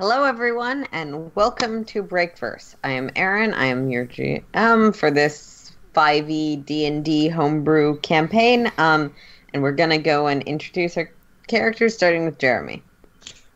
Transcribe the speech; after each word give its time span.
Hello, 0.00 0.24
everyone, 0.24 0.86
and 0.92 1.30
welcome 1.34 1.84
to 1.84 2.02
Breakverse. 2.02 2.74
I 2.82 2.92
am 2.92 3.10
Erin. 3.16 3.52
I 3.52 3.66
am 3.66 3.90
your 3.90 4.06
GM 4.06 4.96
for 4.96 5.10
this 5.10 5.72
5e 5.94 6.64
D&D 6.64 7.28
homebrew 7.28 7.98
campaign, 8.00 8.72
um, 8.78 9.12
and 9.52 9.62
we're 9.62 9.72
gonna 9.72 9.98
go 9.98 10.26
and 10.26 10.42
introduce 10.44 10.96
our 10.96 11.10
characters, 11.48 11.94
starting 11.94 12.24
with 12.24 12.38
Jeremy. 12.38 12.82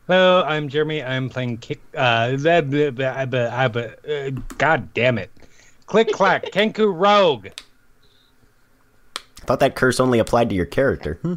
Hello, 0.05 0.43
I'm 0.43 0.69
Jeremy. 0.69 1.01
I'm 1.01 1.31
playing 1.31 1.57
Kick. 1.57 1.81
Uh, 1.97 2.37
blah, 2.37 2.61
blah, 2.61 2.91
blah, 2.91 3.25
blah, 3.25 3.67
blah, 3.67 3.81
uh, 4.07 4.29
God 4.59 4.93
damn 4.93 5.17
it! 5.17 5.31
Click 5.87 6.11
clack, 6.11 6.43
Kenku 6.51 6.93
Rogue. 6.95 7.47
I 9.17 9.45
thought 9.45 9.61
that 9.61 9.73
curse 9.73 9.99
only 9.99 10.19
applied 10.19 10.49
to 10.49 10.55
your 10.55 10.67
character. 10.67 11.17
Hmm. 11.23 11.33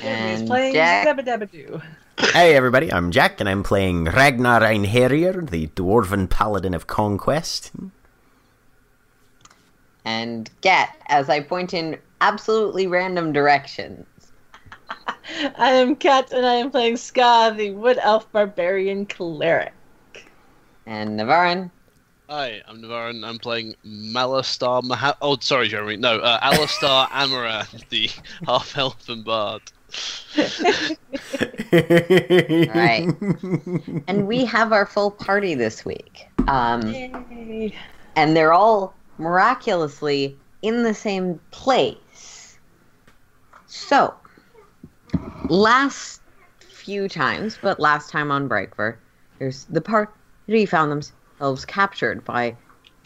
Jeremy's 0.00 0.38
And 0.38 0.48
playing 0.48 0.74
Jack. 0.74 1.08
Dabba 1.08 1.26
Dabba 1.26 1.50
Doo. 1.50 1.82
Hey 2.18 2.54
everybody, 2.54 2.92
I'm 2.92 3.10
Jack 3.10 3.40
and 3.40 3.48
I'm 3.48 3.62
playing 3.62 4.04
Ragnar 4.04 4.60
Einherjar, 4.60 5.48
the 5.50 5.66
dwarven 5.68 6.28
paladin 6.28 6.74
of 6.74 6.86
conquest. 6.86 7.72
and 10.04 10.50
Gat 10.60 10.96
as 11.06 11.28
I 11.28 11.40
point 11.40 11.74
in 11.74 11.98
absolutely 12.20 12.86
random 12.86 13.32
directions. 13.32 14.06
I 15.58 15.70
am 15.70 15.96
Kat, 15.96 16.30
and 16.32 16.46
I 16.46 16.54
am 16.54 16.70
playing 16.70 16.96
Ska, 16.98 17.54
the 17.56 17.70
Wood 17.72 17.98
Elf 18.00 18.30
Barbarian 18.30 19.06
Cleric. 19.06 19.72
And 20.86 21.18
Navarran. 21.18 21.70
Hi, 22.28 22.62
I'm 22.68 22.80
Navarran. 22.80 23.24
I'm 23.26 23.38
playing 23.38 23.74
Malastar 23.84 24.82
Maha- 24.82 25.16
Oh, 25.20 25.36
sorry, 25.40 25.68
Jeremy. 25.68 25.96
No, 25.96 26.18
uh, 26.18 26.40
Alastar 26.40 27.10
Amara, 27.12 27.66
the 27.88 28.10
half 28.46 28.76
elf 28.76 29.08
and 29.08 29.24
bard. 29.24 29.62
Right. 32.74 33.08
and 34.08 34.26
we 34.26 34.44
have 34.44 34.72
our 34.72 34.86
full 34.86 35.10
party 35.10 35.54
this 35.54 35.84
week. 35.84 36.28
Um, 36.48 36.86
Yay. 36.92 37.74
and 38.16 38.36
they're 38.36 38.52
all 38.52 38.94
miraculously 39.18 40.36
in 40.62 40.82
the 40.82 40.94
same 40.94 41.40
place. 41.50 42.58
So, 43.66 44.14
last 45.48 46.20
few 46.58 47.08
times, 47.08 47.58
but 47.60 47.80
last 47.80 48.10
time 48.10 48.30
on 48.30 48.48
Breakver, 48.48 48.96
there's 49.38 49.64
the 49.64 49.80
party 49.80 50.66
found 50.66 50.92
themselves 50.92 51.64
captured 51.64 52.24
by 52.24 52.56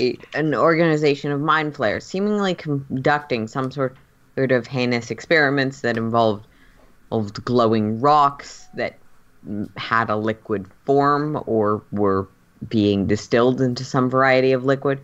a, 0.01 0.19
an 0.35 0.55
organization 0.55 1.33
of 1.33 1.41
mind 1.41 1.75
flayers, 1.77 2.05
seemingly 2.05 2.55
conducting 2.55 3.49
some 3.49 3.71
sort 3.71 3.97
sort 4.37 4.53
of 4.53 4.69
heinous 4.69 5.11
experiments 5.11 5.81
that 5.81 5.97
involved, 5.97 6.47
involved 7.11 7.45
glowing 7.45 8.01
rocks 8.01 8.69
that 8.75 8.99
had 9.77 10.11
a 10.11 10.17
liquid 10.17 10.67
form 10.85 11.43
or 11.47 11.83
were 11.91 12.29
being 12.69 13.07
distilled 13.07 13.61
into 13.61 13.85
some 13.85 14.11
variety 14.11 14.53
of 14.53 14.65
liquid, 14.65 15.01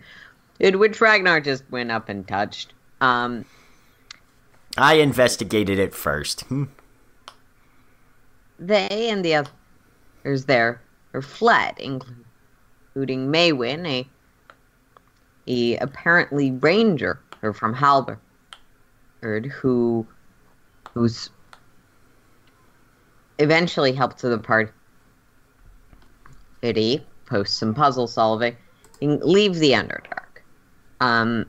in 0.61 0.79
which 0.79 1.01
Ragnar 1.01 1.41
just 1.41 1.65
went 1.71 1.91
up 1.91 2.09
and 2.09 2.27
touched. 2.27 2.75
Um, 3.01 3.45
I 4.77 4.95
investigated 4.95 5.79
it 5.79 5.95
first. 5.95 6.43
Hmm. 6.43 6.65
they 8.59 9.09
and 9.09 9.25
the 9.25 9.47
others 10.25 10.45
there 10.45 10.81
are 11.15 11.23
fled, 11.23 11.79
including 11.79 13.29
Maywin, 13.33 13.87
a, 13.87 14.07
a 15.47 15.77
apparently 15.79 16.51
ranger 16.51 17.21
or 17.43 17.53
from 17.53 17.73
Halberd, 17.73 18.19
who 19.23 20.07
who's 20.93 21.31
eventually 23.39 23.93
helped 23.93 24.19
to 24.19 24.29
the 24.29 24.39
party 24.39 24.73
post 27.27 27.59
some 27.59 27.75
puzzle 27.75 28.07
solving 28.07 28.57
and 29.03 29.23
leave 29.23 29.57
the 29.57 29.73
Underdark. 29.73 30.43
Um, 31.01 31.47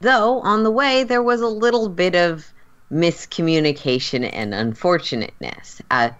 though 0.00 0.40
on 0.40 0.62
the 0.62 0.70
way 0.70 1.04
there 1.04 1.22
was 1.22 1.40
a 1.40 1.48
little 1.48 1.88
bit 1.88 2.14
of 2.14 2.52
miscommunication 2.90 4.28
and 4.32 4.52
unfortunateness. 4.52 5.80
Uh, 5.90 6.10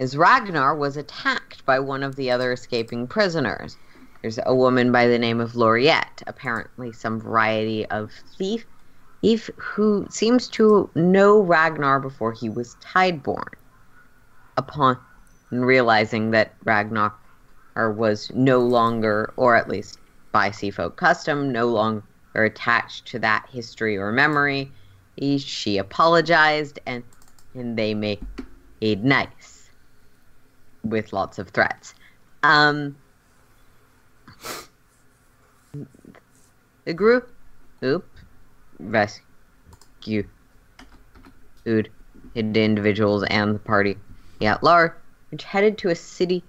as 0.00 0.16
Ragnar 0.16 0.74
was 0.74 0.96
attacked 0.96 1.64
by 1.64 1.78
one 1.78 2.02
of 2.02 2.16
the 2.16 2.30
other 2.30 2.52
escaping 2.52 3.06
prisoners. 3.06 3.76
There's 4.20 4.38
a 4.44 4.54
woman 4.54 4.92
by 4.92 5.06
the 5.06 5.18
name 5.18 5.40
of 5.40 5.54
Lauriette, 5.54 6.22
apparently 6.26 6.92
some 6.92 7.20
variety 7.20 7.86
of 7.86 8.10
thief, 8.36 8.66
who 9.34 10.06
seems 10.08 10.48
to 10.48 10.88
know 10.94 11.40
Ragnar 11.40 12.00
before 12.00 12.32
he 12.32 12.48
was 12.48 12.76
tideborn. 12.76 13.54
Upon 14.56 14.98
realizing 15.50 16.30
that 16.30 16.54
Ragnar 16.64 17.12
was 17.76 18.30
no 18.34 18.60
longer, 18.60 19.32
or 19.36 19.56
at 19.56 19.68
least 19.68 19.98
by 20.32 20.50
Seafolk 20.50 20.96
custom, 20.96 21.52
no 21.52 21.66
longer 21.66 22.02
attached 22.34 23.06
to 23.06 23.18
that 23.18 23.46
history 23.50 23.96
or 23.96 24.12
memory, 24.12 24.70
he, 25.16 25.38
she 25.38 25.78
apologized 25.78 26.78
and 26.86 27.02
and 27.54 27.78
they 27.78 27.94
made 27.94 28.20
nice 28.82 29.70
with 30.84 31.12
lots 31.12 31.38
of 31.38 31.48
threats. 31.48 31.94
Um, 32.42 32.96
the 36.84 36.92
group, 36.92 37.32
oop, 37.82 38.06
rescued 40.06 41.90
the 42.34 42.62
individuals 42.62 43.24
and 43.24 43.54
the 43.54 43.58
party. 43.58 43.96
Yeah, 44.40 44.58
large, 44.62 44.92
which 45.30 45.44
headed 45.44 45.78
to 45.78 45.88
a 45.88 45.94
city. 45.94 46.42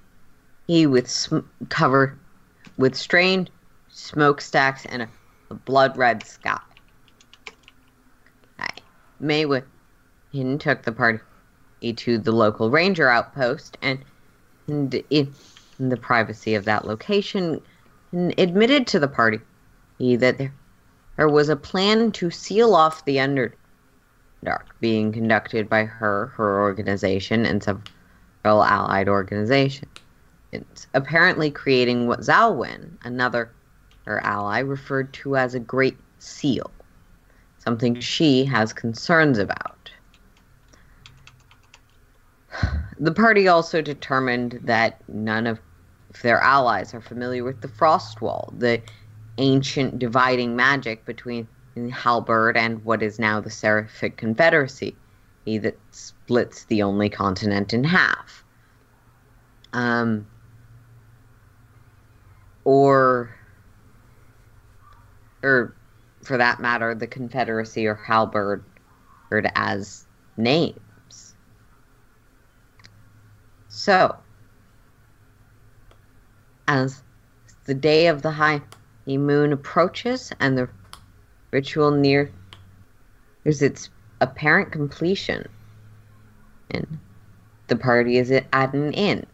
He 0.67 0.85
with 0.85 1.09
sm- 1.09 1.39
cover 1.69 2.17
with 2.77 2.95
strained 2.95 3.49
smokestacks 3.89 4.85
and 4.85 5.03
a, 5.03 5.09
a 5.49 5.53
blood 5.53 5.97
red 5.97 6.25
sky. 6.25 6.59
Hi. 8.59 8.69
Maywin 9.21 9.63
took 10.59 10.83
the 10.83 10.91
party. 10.91 11.19
To 11.95 12.17
the 12.17 12.31
local 12.31 12.71
ranger 12.71 13.07
outpost 13.07 13.77
and, 13.83 13.99
and 14.67 14.93
in, 15.11 15.31
in 15.79 15.89
the 15.89 15.95
privacy 15.95 16.55
of 16.55 16.65
that 16.65 16.85
location 16.85 17.61
admitted 18.11 18.87
to 18.87 18.99
the 18.99 19.07
party. 19.07 19.39
That 19.99 20.39
there, 20.39 20.53
there 21.17 21.27
was 21.27 21.49
a 21.49 21.55
plan 21.55 22.11
to 22.13 22.29
seal 22.31 22.73
off 22.75 23.03
the 23.05 23.17
Underdark 23.17 24.63
being 24.79 25.11
conducted 25.11 25.67
by 25.67 25.83
her, 25.83 26.27
her 26.27 26.61
organization, 26.61 27.45
and 27.45 27.61
several 27.61 28.63
allied 28.63 29.09
organizations. 29.09 29.91
It's 30.51 30.87
apparently 30.93 31.51
creating 31.51 32.07
what 32.07 32.21
Zalwyn, 32.21 32.91
another 33.03 33.51
her 34.05 34.23
ally, 34.23 34.59
referred 34.59 35.11
to 35.13 35.35
as 35.35 35.53
a 35.53 35.59
great 35.59 35.97
seal, 36.19 36.71
something 37.57 37.99
she 37.99 38.45
has 38.45 38.71
concerns 38.71 39.37
about. 39.37 39.91
The 42.99 43.11
party 43.11 43.47
also 43.47 43.81
determined 43.81 44.59
that 44.63 45.01
none 45.09 45.45
of 45.45 45.59
their 46.21 46.39
allies 46.39 46.93
are 46.93 47.01
familiar 47.01 47.43
with 47.43 47.61
the 47.61 47.67
Frost 47.67 48.21
Wall, 48.21 48.53
the 48.57 48.81
ancient 49.37 49.99
dividing 49.99 50.55
magic 50.55 51.05
between 51.05 51.47
Halberd 51.91 52.57
and 52.57 52.83
what 52.83 53.03
is 53.03 53.19
now 53.19 53.39
the 53.39 53.49
Seraphic 53.49 54.17
Confederacy, 54.17 54.95
that 55.45 55.77
splits 55.91 56.65
the 56.65 56.81
only 56.81 57.09
continent 57.09 57.73
in 57.73 57.83
half. 57.83 58.43
Um, 59.71 60.27
or, 62.65 63.33
or 65.41 65.73
for 66.21 66.37
that 66.37 66.59
matter, 66.59 66.93
the 66.93 67.07
Confederacy 67.07 67.87
or 67.87 67.95
Halberd 67.95 68.63
as 69.55 70.05
names. 70.35 71.35
So, 73.69 74.17
as 76.67 77.03
the 77.65 77.73
day 77.73 78.07
of 78.07 78.21
the 78.21 78.31
high 78.31 78.61
moon 79.15 79.53
approaches 79.53 80.33
and 80.41 80.57
the 80.57 80.67
ritual 81.51 81.91
near 81.91 82.29
is 83.45 83.61
its 83.61 83.89
apparent 84.19 84.71
completion, 84.71 85.47
and 86.71 86.99
the 87.67 87.77
party 87.77 88.17
is 88.17 88.31
at 88.31 88.73
an 88.73 88.91
inn. 88.93 89.25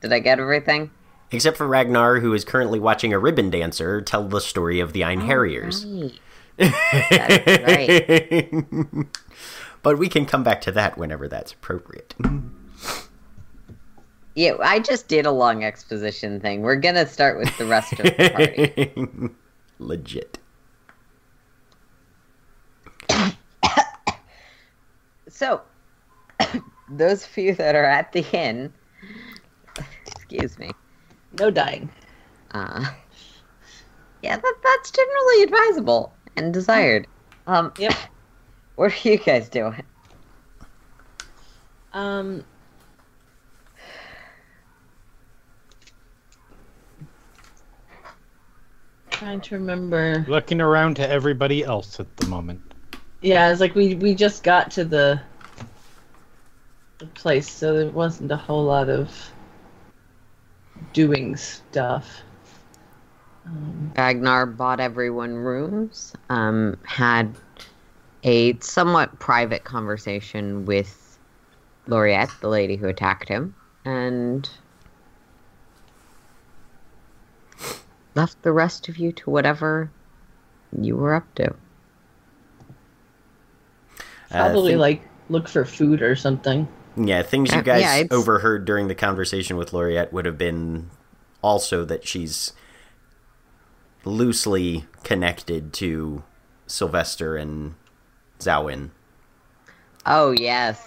Did 0.00 0.12
I 0.12 0.20
get 0.20 0.40
everything? 0.40 0.90
Except 1.32 1.56
for 1.56 1.66
Ragnar, 1.66 2.20
who 2.20 2.32
is 2.32 2.44
currently 2.44 2.78
watching 2.78 3.12
a 3.12 3.18
ribbon 3.18 3.50
dancer 3.50 4.00
tell 4.00 4.26
the 4.26 4.40
story 4.40 4.80
of 4.80 4.92
the 4.92 5.04
Ein 5.04 5.22
oh, 5.22 5.26
Harriers. 5.26 5.84
Right. 5.84 6.20
Right. 6.58 8.50
but 9.82 9.98
we 9.98 10.08
can 10.08 10.24
come 10.24 10.42
back 10.42 10.60
to 10.62 10.72
that 10.72 10.96
whenever 10.96 11.28
that's 11.28 11.52
appropriate. 11.52 12.14
Yeah, 14.36 14.56
I 14.62 14.78
just 14.80 15.08
did 15.08 15.24
a 15.24 15.30
long 15.32 15.64
exposition 15.64 16.40
thing. 16.40 16.60
We're 16.60 16.76
gonna 16.76 17.06
start 17.06 17.38
with 17.38 17.56
the 17.56 17.64
rest 17.64 17.92
of 17.94 17.98
the 18.04 18.30
party. 18.30 19.30
Legit. 19.78 20.38
so, 25.28 25.62
those 26.90 27.24
of 27.24 27.36
you 27.38 27.54
that 27.54 27.74
are 27.74 27.84
at 27.84 28.12
the 28.12 28.24
inn, 28.32 28.72
excuse 30.06 30.58
me, 30.58 30.70
No 31.38 31.50
dying. 31.50 31.90
uh, 32.52 32.84
yeah, 34.22 34.36
that, 34.36 34.54
that's 34.62 34.90
generally 34.90 35.42
advisable 35.44 36.12
and 36.36 36.52
desired. 36.52 37.06
Um, 37.46 37.72
Yep. 37.78 37.94
what 38.76 38.92
are 38.92 39.08
you 39.08 39.16
guys 39.18 39.48
doing? 39.48 39.82
Um. 41.94 42.44
Trying 49.18 49.40
to 49.40 49.54
remember. 49.54 50.26
Looking 50.28 50.60
around 50.60 50.96
to 50.96 51.08
everybody 51.08 51.64
else 51.64 51.98
at 51.98 52.16
the 52.18 52.26
moment. 52.26 52.60
Yeah, 53.22 53.50
it's 53.50 53.62
like 53.62 53.74
we 53.74 53.94
we 53.94 54.14
just 54.14 54.42
got 54.42 54.70
to 54.72 54.84
the 54.84 55.18
the 56.98 57.06
place, 57.06 57.50
so 57.50 57.74
there 57.74 57.88
wasn't 57.88 58.30
a 58.30 58.36
whole 58.36 58.64
lot 58.64 58.90
of 58.90 59.30
doing 60.92 61.34
stuff. 61.36 62.20
Um, 63.46 63.92
Ragnar 63.96 64.44
bought 64.44 64.80
everyone 64.80 65.34
rooms, 65.34 66.12
um, 66.28 66.76
had 66.84 67.34
a 68.22 68.58
somewhat 68.58 69.18
private 69.18 69.64
conversation 69.64 70.66
with 70.66 71.18
Laureate, 71.86 72.30
the 72.42 72.48
lady 72.48 72.76
who 72.76 72.86
attacked 72.86 73.30
him, 73.30 73.54
and 73.86 74.48
left 78.16 78.42
the 78.42 78.50
rest 78.52 78.88
of 78.88 78.96
you 78.96 79.12
to 79.12 79.30
whatever 79.30 79.90
you 80.80 80.96
were 80.96 81.14
up 81.14 81.32
to. 81.36 81.54
Uh, 84.30 84.48
probably 84.48 84.72
think- 84.72 84.80
like 84.80 85.02
look 85.28 85.48
for 85.48 85.64
food 85.64 86.02
or 86.02 86.16
something. 86.16 86.66
Yeah, 86.96 87.22
things 87.22 87.52
you 87.52 87.58
Uh, 87.58 87.62
guys 87.62 87.82
yeah, 87.82 88.02
overheard 88.10 88.64
during 88.64 88.88
the 88.88 88.94
conversation 88.94 89.56
with 89.58 89.72
Laureate 89.74 90.12
would 90.14 90.24
have 90.24 90.38
been 90.38 90.90
also 91.42 91.84
that 91.84 92.08
she's 92.08 92.52
loosely 94.04 94.86
connected 95.04 95.72
to 95.74 96.24
Sylvester 96.66 97.36
and 97.36 97.74
Zawin, 98.40 98.90
Oh 100.06 100.30
yes. 100.30 100.82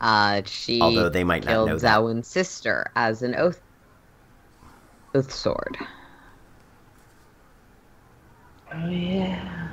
Uh, 0.00 0.42
she 0.46 0.80
although 0.80 1.08
they 1.08 1.24
might 1.24 1.44
not 1.44 1.50
killed 1.50 1.68
know 1.68 1.78
that. 1.78 1.86
Zawin's 2.00 2.26
sister 2.26 2.90
as 2.96 3.22
an 3.22 3.34
oath 3.36 3.60
oath 5.18 5.32
sword. 5.32 5.76
Oh 8.72 8.88
yeah. 8.88 9.68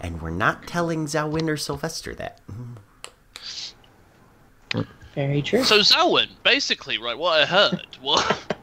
And 0.00 0.20
we're 0.20 0.30
not 0.30 0.66
telling 0.66 1.06
Zawin 1.06 1.48
or 1.48 1.56
Sylvester 1.56 2.14
that. 2.16 2.40
Very 5.14 5.40
true. 5.40 5.64
So 5.64 5.78
Zawin, 5.78 6.28
basically, 6.42 6.98
right? 6.98 7.16
What 7.16 7.40
I 7.40 7.46
heard. 7.46 7.96
What? 8.00 8.54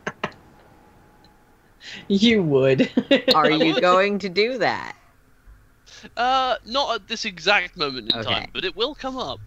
You 2.08 2.42
would. 2.44 2.90
Are 3.36 3.52
you 3.52 3.80
going 3.80 4.18
to 4.20 4.30
do 4.30 4.58
that? 4.58 4.96
Uh, 6.18 6.56
not 6.66 6.96
at 6.96 7.08
this 7.08 7.24
exact 7.26 7.78
moment 7.78 8.10
in 8.10 8.16
Okay. 8.16 8.24
time, 8.24 8.50
but 8.54 8.64
it 8.64 8.76
will 8.76 8.96
come 8.96 9.18
up. 9.18 9.40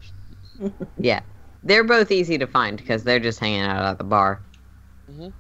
Yeah. 0.99 1.21
They're 1.67 1.85
both 1.85 2.13
easy 2.13 2.39
to 2.39 2.47
find 2.47 2.77
because 2.77 3.03
they're 3.03 3.19
just 3.19 3.41
hanging 3.41 3.63
out 3.63 3.83
at 3.83 3.99
the 3.99 4.05
bar. 4.05 4.41
Mhm. 5.11 5.33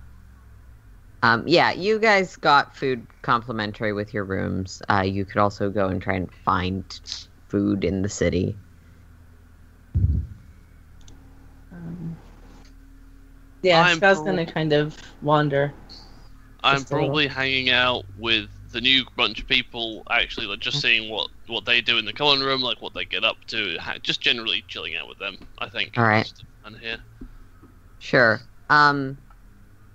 Um, 1.22 1.44
yeah, 1.46 1.70
you 1.70 1.98
guys 2.00 2.34
got 2.36 2.76
food 2.76 3.06
complimentary 3.22 3.92
with 3.92 4.12
your 4.12 4.24
rooms. 4.24 4.82
Uh, 4.88 5.02
you 5.02 5.24
could 5.24 5.38
also 5.38 5.70
go 5.70 5.86
and 5.86 6.02
try 6.02 6.14
and 6.14 6.32
find 6.44 7.00
food 7.48 7.84
in 7.84 8.02
the 8.02 8.08
city. 8.08 8.56
Um, 11.72 12.16
yeah, 13.62 13.82
I'm 13.82 13.98
Scott's 13.98 14.18
pro- 14.18 14.26
gonna 14.26 14.46
kind 14.46 14.72
of 14.72 14.96
wander. 15.22 15.72
I'm 16.64 16.78
Just 16.78 16.90
a 16.90 16.94
little. 16.94 17.08
probably 17.08 17.28
hanging 17.28 17.70
out 17.70 18.04
with 18.18 18.48
the 18.72 18.80
new 18.80 19.04
bunch 19.16 19.40
of 19.40 19.46
people, 19.46 20.02
actually, 20.10 20.46
like 20.46 20.58
just 20.58 20.80
seeing 20.80 21.08
what 21.08 21.30
what 21.48 21.64
they 21.64 21.80
do 21.80 21.98
in 21.98 22.04
the 22.04 22.12
common 22.12 22.44
room, 22.44 22.60
like 22.60 22.82
what 22.82 22.94
they 22.94 23.04
get 23.04 23.24
up 23.24 23.36
to, 23.46 23.78
just 24.02 24.20
generally 24.20 24.64
chilling 24.68 24.96
out 24.96 25.08
with 25.08 25.18
them. 25.18 25.36
I 25.58 25.68
think. 25.68 25.96
All 25.96 26.04
right. 26.04 26.30
And 26.64 26.76
here. 26.76 26.98
Sure. 27.98 28.40
Um, 28.68 29.18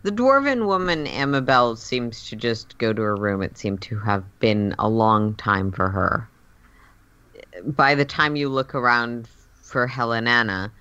the 0.04 0.12
dwarven 0.12 0.66
woman 0.66 1.06
Amabel 1.08 1.76
seems 1.76 2.28
to 2.30 2.36
just 2.36 2.78
go 2.78 2.92
to 2.94 3.02
her 3.02 3.16
room. 3.16 3.42
It 3.42 3.58
seemed 3.58 3.82
to 3.84 4.00
have 4.00 4.24
been 4.40 4.76
a 4.80 4.90
long 4.90 5.36
time 5.36 5.72
for 5.72 5.90
her. 5.90 6.28
By 7.66 7.96
the 7.96 8.06
time 8.06 8.36
you 8.36 8.50
look 8.50 8.74
around 8.74 9.28
for 9.62 9.88
Helenana, 9.88 10.72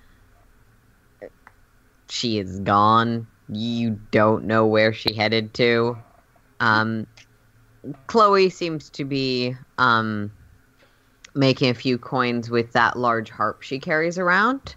she 2.08 2.38
is 2.38 2.60
gone. 2.60 3.26
You 3.48 3.98
don't 4.10 4.44
know 4.44 4.66
where 4.66 4.92
she 4.92 5.14
headed 5.14 5.54
to. 5.54 5.98
Um, 6.60 7.06
Chloe 8.06 8.50
seems 8.50 8.90
to 8.90 9.04
be 9.04 9.54
um, 9.78 10.30
making 11.34 11.70
a 11.70 11.74
few 11.74 11.98
coins 11.98 12.50
with 12.50 12.72
that 12.72 12.98
large 12.98 13.30
harp 13.30 13.62
she 13.62 13.78
carries 13.78 14.18
around. 14.18 14.74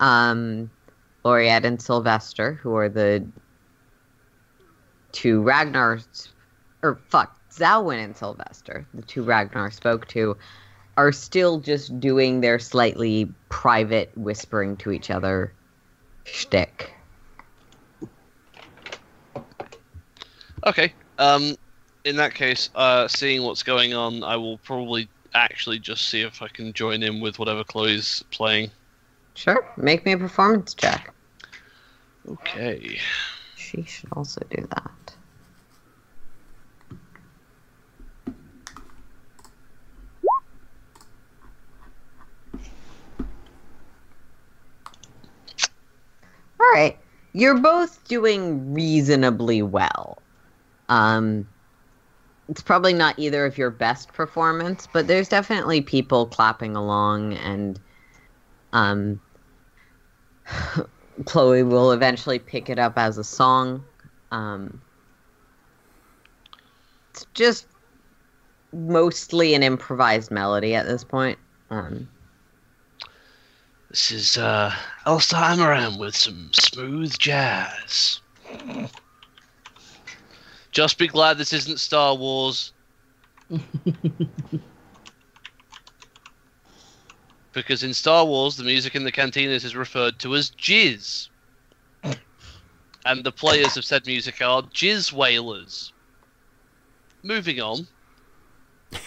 Um, 0.00 0.70
and 1.24 1.82
Sylvester, 1.82 2.54
who 2.54 2.74
are 2.76 2.88
the 2.88 3.26
two 5.12 5.42
Ragnar, 5.42 6.00
or 6.82 6.98
fuck, 7.08 7.38
Zalwyn 7.50 8.02
and 8.02 8.16
Sylvester, 8.16 8.86
the 8.94 9.02
two 9.02 9.22
Ragnar 9.22 9.70
spoke 9.70 10.06
to, 10.08 10.36
are 10.96 11.12
still 11.12 11.60
just 11.60 12.00
doing 12.00 12.40
their 12.40 12.58
slightly 12.58 13.32
private 13.48 14.10
whispering 14.16 14.76
to 14.78 14.90
each 14.90 15.10
other 15.10 15.52
shtick. 16.24 16.92
Okay. 20.66 20.92
Um, 21.18 21.56
in 22.04 22.16
that 22.16 22.34
case, 22.34 22.70
uh, 22.74 23.06
seeing 23.08 23.42
what's 23.42 23.62
going 23.62 23.94
on, 23.94 24.24
I 24.24 24.36
will 24.36 24.58
probably 24.58 25.08
actually 25.34 25.78
just 25.78 26.08
see 26.08 26.22
if 26.22 26.42
I 26.42 26.48
can 26.48 26.72
join 26.72 27.02
in 27.02 27.20
with 27.20 27.38
whatever 27.38 27.64
Chloe's 27.64 28.22
playing. 28.30 28.70
Sure, 29.34 29.66
make 29.76 30.04
me 30.04 30.12
a 30.12 30.18
performance 30.18 30.74
check. 30.74 31.14
Okay. 32.28 32.98
She 33.54 33.82
should 33.82 34.10
also 34.12 34.40
do 34.50 34.66
that. 34.70 35.16
All 46.60 46.72
right. 46.74 46.98
You're 47.32 47.58
both 47.58 48.06
doing 48.08 48.74
reasonably 48.74 49.62
well. 49.62 50.20
Um, 50.88 51.46
it's 52.48 52.62
probably 52.62 52.92
not 52.92 53.18
either 53.18 53.44
of 53.44 53.58
your 53.58 53.70
best 53.70 54.12
performance, 54.12 54.88
but 54.92 55.06
there's 55.06 55.28
definitely 55.28 55.80
people 55.80 56.26
clapping 56.26 56.76
along, 56.76 57.34
and 57.34 57.78
um, 58.72 59.20
Chloe 61.24 61.62
will 61.62 61.92
eventually 61.92 62.38
pick 62.38 62.70
it 62.70 62.78
up 62.78 62.94
as 62.96 63.18
a 63.18 63.24
song. 63.24 63.84
Um, 64.30 64.80
it's 67.10 67.26
just 67.34 67.66
mostly 68.72 69.54
an 69.54 69.62
improvised 69.62 70.30
melody 70.30 70.74
at 70.74 70.86
this 70.86 71.04
point. 71.04 71.38
Um, 71.70 72.08
This 73.90 74.10
is 74.10 74.36
uh, 74.36 74.74
Alastar 75.06 75.56
Amaram 75.56 75.98
with 75.98 76.14
some 76.14 76.50
smooth 76.52 77.16
jazz. 77.18 78.20
Just 80.78 80.96
be 80.96 81.08
glad 81.08 81.38
this 81.38 81.52
isn't 81.52 81.80
Star 81.80 82.14
Wars. 82.14 82.72
because 87.52 87.82
in 87.82 87.92
Star 87.92 88.24
Wars, 88.24 88.56
the 88.56 88.62
music 88.62 88.94
in 88.94 89.02
the 89.02 89.10
cantinas 89.10 89.64
is 89.64 89.74
referred 89.74 90.20
to 90.20 90.36
as 90.36 90.50
jizz. 90.52 91.30
And 93.04 93.24
the 93.24 93.32
players 93.32 93.76
of 93.76 93.84
said 93.84 94.06
music 94.06 94.40
are 94.40 94.62
jizz 94.62 95.12
wailers. 95.12 95.92
Moving 97.24 97.60
on. 97.60 97.88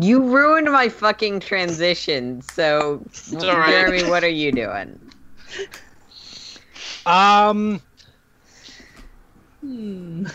you 0.00 0.22
ruined 0.22 0.72
my 0.72 0.88
fucking 0.88 1.40
transition, 1.40 2.40
so 2.40 3.04
all 3.34 3.58
right. 3.58 3.68
Jeremy, 3.68 4.08
what 4.08 4.24
are 4.24 4.28
you 4.28 4.52
doing? 4.52 4.98
Um, 7.04 7.82
Hmm. 9.62 10.26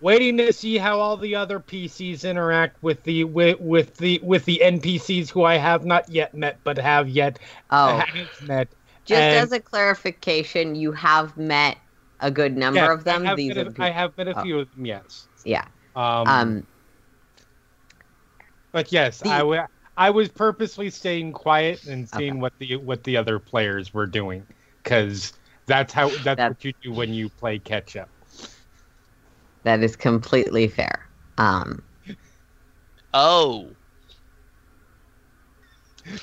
waiting 0.00 0.36
to 0.38 0.52
see 0.52 0.76
how 0.78 0.98
all 0.98 1.16
the 1.16 1.34
other 1.34 1.60
PCs 1.60 2.28
interact 2.28 2.82
with 2.82 3.02
the 3.04 3.24
with, 3.24 3.60
with 3.60 3.96
the 3.98 4.18
with 4.22 4.44
the 4.46 4.60
NPCs 4.64 5.30
who 5.30 5.44
I 5.44 5.56
have 5.56 5.84
not 5.84 6.08
yet 6.08 6.34
met, 6.34 6.60
but 6.64 6.78
have 6.78 7.08
yet 7.08 7.38
Oh, 7.70 7.98
have 7.98 8.42
met. 8.42 8.68
just 9.04 9.20
and- 9.20 9.36
as 9.36 9.52
a 9.52 9.60
clarification, 9.60 10.74
you 10.74 10.92
have 10.92 11.36
met 11.36 11.76
a 12.20 12.30
good 12.30 12.56
number 12.56 12.80
Yes, 12.80 12.90
of 12.90 13.04
them. 13.04 13.22
I 13.22 13.28
have, 13.28 13.36
These 13.36 13.56
a, 13.56 13.72
I 13.78 13.90
have 13.90 14.16
met 14.16 14.28
a 14.28 14.38
Oh. 14.38 14.42
few 14.42 14.58
of 14.60 14.70
them. 14.74 14.86
Yes. 14.86 15.28
Yeah. 15.44 15.66
Um, 15.94 16.26
Um. 16.28 16.66
but 18.72 18.90
yes, 18.90 19.20
the- 19.20 19.28
I 19.28 19.42
wa- 19.42 19.66
I 19.96 20.10
was 20.10 20.28
purposely 20.30 20.88
staying 20.90 21.32
quiet 21.32 21.84
and 21.86 22.08
seeing 22.08 22.40
what 22.40 22.52
the 22.58 22.76
what 22.76 23.04
the 23.04 23.16
other 23.18 23.38
players 23.38 23.92
were 23.92 24.06
doing 24.06 24.46
because 24.82 25.34
that's 25.66 25.92
how 25.92 26.08
that's 26.08 26.24
That- 26.24 26.50
what 26.50 26.64
you 26.64 26.72
do 26.82 26.92
when 26.92 27.12
you 27.14 27.28
play 27.28 27.58
catch 27.58 27.96
up. 27.96 28.08
That 29.64 29.82
is 29.82 29.96
completely 29.96 30.68
fair. 30.68 31.06
Um. 31.38 31.82
Oh. 33.14 33.68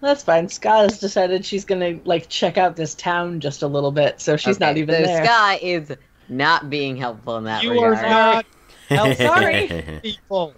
That's 0.00 0.22
fine. 0.22 0.48
Scott 0.50 0.82
has 0.90 0.98
decided 1.00 1.44
she's 1.46 1.64
gonna 1.64 1.98
like 2.04 2.28
check 2.28 2.58
out 2.58 2.76
this 2.76 2.94
town 2.94 3.40
just 3.40 3.62
a 3.62 3.66
little 3.66 3.90
bit, 3.92 4.20
so 4.20 4.36
she's 4.36 4.60
not 4.60 4.76
even 4.76 4.94
so 4.96 5.02
there. 5.02 5.24
Sky 5.24 5.58
is 5.62 5.90
not 6.28 6.68
being 6.68 6.96
helpful 6.96 7.38
in 7.38 7.44
that 7.44 7.62
You 7.62 7.78
are 7.80 7.90
regard. 7.92 8.06
not 8.10 8.46
Oh, 8.90 9.12
sorry. 9.14 10.00
people. 10.02 10.52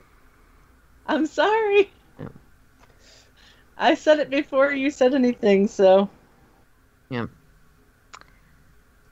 I'm 1.06 1.26
sorry. 1.26 1.90
I 3.78 3.95
said 3.95 4.18
it 4.18 4.30
before 4.30 4.73
you 4.73 4.90
said 4.90 5.14
anything, 5.14 5.68
so 5.68 6.09
Yeah. 7.11 7.26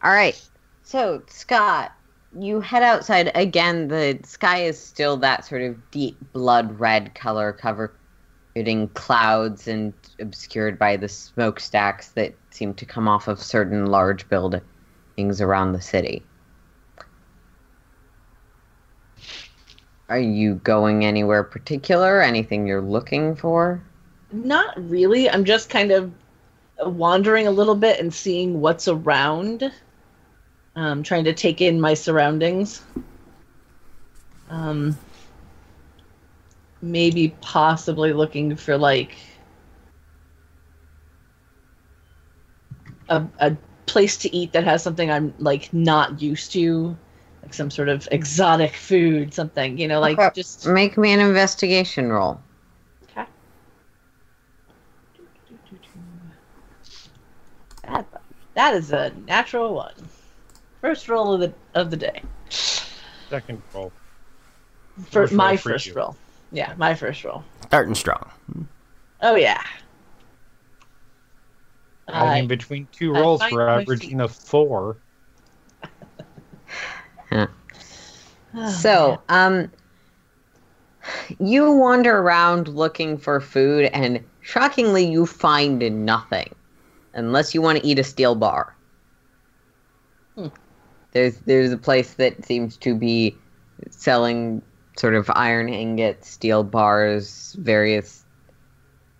All 0.02 0.12
right. 0.12 0.40
So, 0.82 1.22
Scott, 1.28 1.92
you 2.38 2.60
head 2.60 2.82
outside. 2.82 3.30
Again, 3.34 3.88
the 3.88 4.18
sky 4.24 4.64
is 4.64 4.78
still 4.78 5.16
that 5.18 5.44
sort 5.44 5.62
of 5.62 5.90
deep 5.90 6.16
blood 6.32 6.78
red 6.78 7.14
color, 7.14 7.52
covered 7.52 7.92
in 8.54 8.88
clouds 8.88 9.66
and 9.66 9.92
obscured 10.20 10.78
by 10.78 10.96
the 10.96 11.08
smokestacks 11.08 12.08
that 12.10 12.34
seem 12.50 12.74
to 12.74 12.86
come 12.86 13.08
off 13.08 13.28
of 13.28 13.42
certain 13.42 13.86
large 13.86 14.28
buildings 14.28 15.40
around 15.40 15.72
the 15.72 15.80
city. 15.80 16.22
Are 20.08 20.20
you 20.20 20.56
going 20.56 21.04
anywhere 21.04 21.42
particular? 21.42 22.20
Anything 22.20 22.66
you're 22.66 22.82
looking 22.82 23.34
for? 23.34 23.82
Not 24.34 24.74
really. 24.90 25.30
I'm 25.30 25.44
just 25.44 25.70
kind 25.70 25.90
of 25.90 26.12
wandering 26.80 27.46
a 27.46 27.50
little 27.50 27.74
bit 27.74 28.00
and 28.00 28.12
seeing 28.12 28.60
what's 28.60 28.88
around. 28.88 29.70
Um, 30.76 31.02
trying 31.04 31.24
to 31.24 31.32
take 31.32 31.60
in 31.60 31.80
my 31.80 31.94
surroundings. 31.94 32.82
Um, 34.50 34.98
maybe 36.82 37.34
possibly 37.40 38.12
looking 38.12 38.56
for 38.56 38.76
like 38.76 39.16
a, 43.08 43.24
a 43.38 43.56
place 43.86 44.16
to 44.18 44.34
eat 44.34 44.52
that 44.52 44.64
has 44.64 44.82
something 44.82 45.10
I'm 45.10 45.34
like 45.38 45.72
not 45.72 46.20
used 46.20 46.52
to, 46.52 46.96
like 47.42 47.54
some 47.54 47.70
sort 47.70 47.88
of 47.88 48.08
exotic 48.10 48.74
food, 48.74 49.32
something 49.32 49.78
you 49.78 49.88
know, 49.88 50.00
like 50.00 50.34
just 50.34 50.66
Make 50.66 50.98
me 50.98 51.12
an 51.12 51.20
investigation 51.20 52.10
roll. 52.10 52.40
Okay. 53.04 53.26
That, 58.54 58.72
that 58.72 58.74
is 58.74 58.92
a 58.92 59.12
natural 59.26 59.74
one. 59.74 59.94
First 60.80 61.08
roll 61.08 61.34
of 61.34 61.40
the 61.40 61.52
of 61.74 61.90
the 61.90 61.96
day. 61.96 62.22
Second 62.48 63.62
roll. 63.72 63.92
For 64.96 65.10
First 65.10 65.32
roll 65.32 65.36
my 65.38 65.56
for 65.56 65.70
first 65.70 65.86
you. 65.86 65.94
roll. 65.94 66.16
Yeah, 66.52 66.74
my 66.76 66.94
first 66.94 67.24
roll. 67.24 67.42
Starting 67.66 67.94
strong. 67.94 68.30
Oh 69.22 69.34
yeah. 69.34 69.62
I 72.06 72.40
mean, 72.40 72.48
between 72.48 72.86
two 72.92 73.14
I 73.16 73.20
rolls, 73.20 73.40
find 73.40 73.52
we're 73.52 73.68
averaging 73.68 74.20
a 74.20 74.28
four. 74.28 74.98
oh, 77.32 77.48
So, 78.70 79.20
um, 79.30 79.70
you 81.40 81.72
wander 81.72 82.18
around 82.18 82.68
looking 82.68 83.16
for 83.16 83.40
food, 83.40 83.86
and 83.86 84.22
shockingly, 84.42 85.04
you 85.06 85.26
find 85.26 86.04
nothing, 86.04 86.53
unless 87.14 87.54
you 87.54 87.62
want 87.62 87.78
to 87.78 87.86
eat 87.86 87.98
a 87.98 88.04
steel 88.04 88.34
bar. 88.34 88.76
Hmm. 90.34 90.48
There's 91.12 91.36
there's 91.38 91.72
a 91.72 91.78
place 91.78 92.14
that 92.14 92.44
seems 92.44 92.76
to 92.78 92.94
be 92.94 93.36
selling 93.90 94.62
sort 94.96 95.14
of 95.14 95.30
iron 95.34 95.68
ingots, 95.68 96.28
steel 96.28 96.64
bars, 96.64 97.56
various 97.58 98.24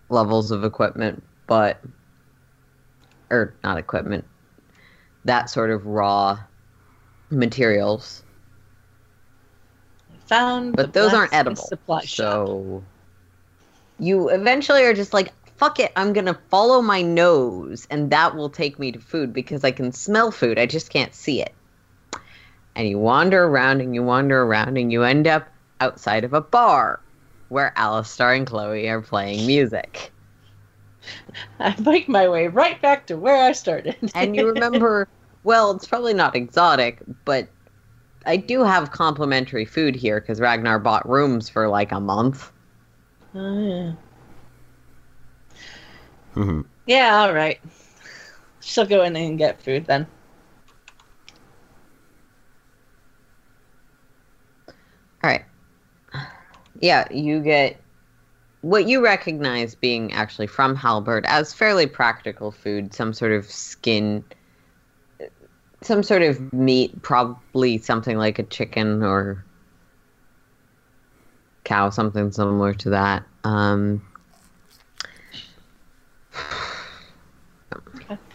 levels 0.08 0.50
of 0.50 0.64
equipment, 0.64 1.22
but 1.46 1.80
or 3.30 3.54
not 3.62 3.78
equipment, 3.78 4.24
that 5.24 5.50
sort 5.50 5.70
of 5.70 5.86
raw 5.86 6.38
materials. 7.30 8.22
found 10.26 10.76
But 10.76 10.92
those 10.92 11.12
aren't 11.12 11.32
edible. 11.32 11.56
Supply 11.56 12.00
shop. 12.00 12.46
So 12.46 12.84
you 13.98 14.28
eventually 14.30 14.84
are 14.84 14.94
just 14.94 15.12
like, 15.12 15.32
fuck 15.56 15.80
it, 15.80 15.92
I'm 15.96 16.12
gonna 16.12 16.38
follow 16.50 16.82
my 16.82 17.02
nose 17.02 17.86
and 17.90 18.10
that 18.10 18.34
will 18.34 18.50
take 18.50 18.78
me 18.78 18.92
to 18.92 18.98
food 18.98 19.32
because 19.32 19.64
I 19.64 19.70
can 19.70 19.92
smell 19.92 20.30
food, 20.30 20.58
I 20.58 20.66
just 20.66 20.90
can't 20.90 21.14
see 21.14 21.42
it. 21.42 21.54
And 22.76 22.88
you 22.88 22.98
wander 22.98 23.44
around 23.44 23.80
and 23.80 23.94
you 23.94 24.02
wander 24.02 24.42
around 24.42 24.76
and 24.76 24.90
you 24.90 25.02
end 25.04 25.26
up 25.26 25.48
outside 25.80 26.24
of 26.24 26.32
a 26.32 26.40
bar 26.40 27.00
where 27.48 27.72
Alastar 27.76 28.36
and 28.36 28.46
Chloe 28.46 28.88
are 28.88 29.00
playing 29.00 29.46
music. 29.46 30.12
I 31.60 31.78
make 31.80 32.08
my 32.08 32.28
way 32.28 32.48
right 32.48 32.80
back 32.80 33.06
to 33.06 33.16
where 33.16 33.36
I 33.36 33.52
started. 33.52 33.96
And 34.14 34.34
you 34.34 34.48
remember, 34.48 35.08
well, 35.44 35.70
it's 35.70 35.86
probably 35.86 36.14
not 36.14 36.34
exotic, 36.34 37.00
but 37.24 37.48
I 38.26 38.36
do 38.36 38.64
have 38.64 38.90
complimentary 38.90 39.64
food 39.64 39.94
here 39.94 40.20
because 40.20 40.40
Ragnar 40.40 40.78
bought 40.78 41.08
rooms 41.08 41.48
for 41.48 41.68
like 41.68 41.92
a 41.92 42.00
month. 42.00 42.50
Oh, 43.34 43.58
yeah. 43.58 43.92
Hmm 46.34 46.60
Yeah, 46.86 47.16
all 47.16 47.32
right. 47.32 47.60
She'll 48.60 48.86
go 48.86 49.02
in 49.04 49.16
and 49.16 49.38
get 49.38 49.62
food 49.62 49.86
then. 49.86 50.06
All 55.22 55.30
right. 55.30 55.44
Yeah, 56.80 57.10
you 57.10 57.40
get 57.40 57.80
what 58.60 58.86
you 58.86 59.02
recognize 59.02 59.74
being 59.74 60.12
actually 60.12 60.46
from 60.46 60.76
Halberd 60.76 61.24
as 61.26 61.54
fairly 61.54 61.86
practical 61.86 62.50
food, 62.50 62.92
some 62.94 63.12
sort 63.12 63.32
of 63.32 63.44
skin, 63.46 64.24
some 65.82 66.02
sort 66.02 66.22
of 66.22 66.52
meat, 66.52 67.00
probably 67.02 67.78
something 67.78 68.16
like 68.18 68.38
a 68.38 68.42
chicken 68.42 69.02
or 69.02 69.44
cow, 71.64 71.90
something 71.90 72.30
similar 72.32 72.74
to 72.74 72.90
that. 72.90 73.24
Um, 73.44 74.02
Okay. 77.96 78.18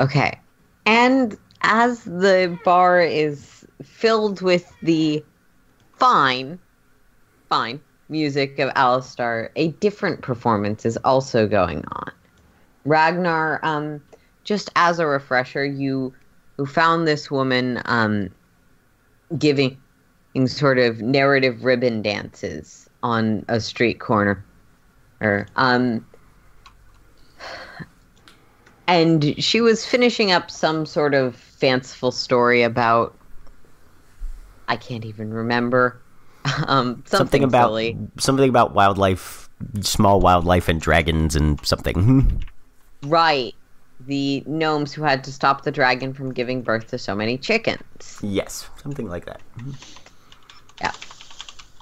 Okay. 0.00 0.40
And 0.86 1.36
as 1.60 2.04
the 2.04 2.58
bar 2.64 3.02
is 3.02 3.66
filled 3.82 4.40
with 4.40 4.72
the 4.82 5.22
fine, 5.98 6.58
fine 7.50 7.80
music 8.08 8.58
of 8.58 8.72
Alastar, 8.74 9.50
a 9.56 9.68
different 9.72 10.22
performance 10.22 10.86
is 10.86 10.96
also 11.04 11.46
going 11.46 11.84
on. 11.92 12.10
Ragnar, 12.86 13.60
um, 13.62 14.00
just 14.44 14.70
as 14.74 14.98
a 14.98 15.06
refresher, 15.06 15.66
you 15.66 16.14
who 16.56 16.66
found 16.66 17.06
this 17.06 17.30
woman 17.30 17.80
um, 17.84 18.30
giving 19.38 19.78
sort 20.46 20.78
of 20.78 21.00
narrative 21.00 21.64
ribbon 21.64 22.02
dances 22.02 22.88
on 23.02 23.44
a 23.48 23.60
street 23.60 24.00
corner. 24.00 24.44
Or, 25.20 25.46
um, 25.56 26.06
and 28.86 29.42
she 29.42 29.60
was 29.60 29.84
finishing 29.86 30.32
up 30.32 30.50
some 30.50 30.86
sort 30.86 31.14
of 31.14 31.36
fanciful 31.36 32.10
story 32.10 32.62
about 32.62 33.14
I 34.68 34.76
can't 34.76 35.04
even 35.04 35.32
remember. 35.32 36.00
Um, 36.66 37.02
something, 37.06 37.18
something 37.18 37.44
about 37.44 37.68
silly. 37.68 37.98
something 38.18 38.48
about 38.48 38.74
wildlife, 38.74 39.50
small 39.80 40.20
wildlife 40.20 40.68
and 40.68 40.80
dragons 40.80 41.36
and 41.36 41.64
something. 41.64 42.42
Right. 43.02 43.54
The 44.06 44.42
gnomes 44.46 44.92
who 44.92 45.02
had 45.02 45.24
to 45.24 45.32
stop 45.32 45.64
the 45.64 45.70
dragon 45.70 46.12
from 46.12 46.32
giving 46.34 46.60
birth 46.62 46.88
to 46.88 46.98
so 46.98 47.14
many 47.14 47.38
chickens. 47.38 48.18
yes, 48.22 48.68
something 48.82 49.08
like 49.08 49.24
that. 49.26 49.40
Yeah. 50.80 50.92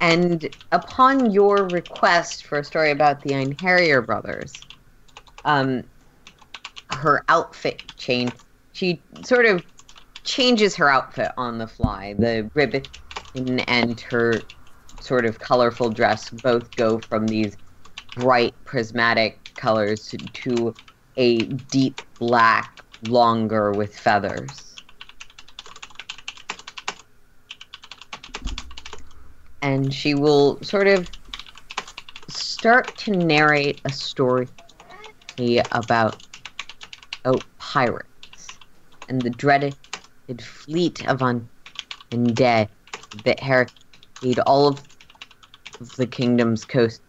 And 0.00 0.48
upon 0.72 1.30
your 1.30 1.64
request 1.64 2.46
for 2.46 2.58
a 2.58 2.64
story 2.64 2.90
about 2.90 3.22
the 3.22 3.30
Einherjar 3.30 4.04
brothers, 4.04 4.64
um, 5.44 5.84
her 6.90 7.24
outfit 7.28 7.80
changed. 7.96 8.36
She 8.72 9.02
sort 9.22 9.46
of 9.46 9.62
changes 10.24 10.76
her 10.76 10.88
outfit 10.88 11.32
on 11.36 11.58
the 11.58 11.66
fly. 11.66 12.14
The 12.18 12.50
ribbon 12.54 12.88
and 13.34 14.00
her 14.00 14.48
sort 15.00 15.24
of 15.26 15.38
colorful 15.38 15.90
dress 15.90 16.30
both 16.30 16.74
go 16.74 16.98
from 16.98 17.28
these 17.28 17.56
bright 18.14 18.54
prismatic 18.64 19.40
colors 19.56 20.14
to 20.32 20.76
a 21.16 21.44
deep 21.44 22.02
black, 22.18 22.82
longer 23.02 23.74
with 23.74 23.96
feathers. 23.96 24.67
And 29.62 29.92
she 29.92 30.14
will 30.14 30.62
sort 30.62 30.86
of 30.86 31.10
start 32.28 32.96
to 32.98 33.10
narrate 33.10 33.80
a 33.84 33.90
story 33.92 34.48
about 35.72 36.20
oh 37.24 37.44
pirates 37.58 38.58
and 39.08 39.22
the 39.22 39.30
dreaded 39.30 39.76
fleet 40.40 41.06
of 41.08 41.20
undead 42.12 42.68
that 43.24 43.40
harried 43.40 43.70
all 44.46 44.68
of 45.80 45.96
the 45.96 46.06
kingdom's 46.06 46.64
coast, 46.64 47.02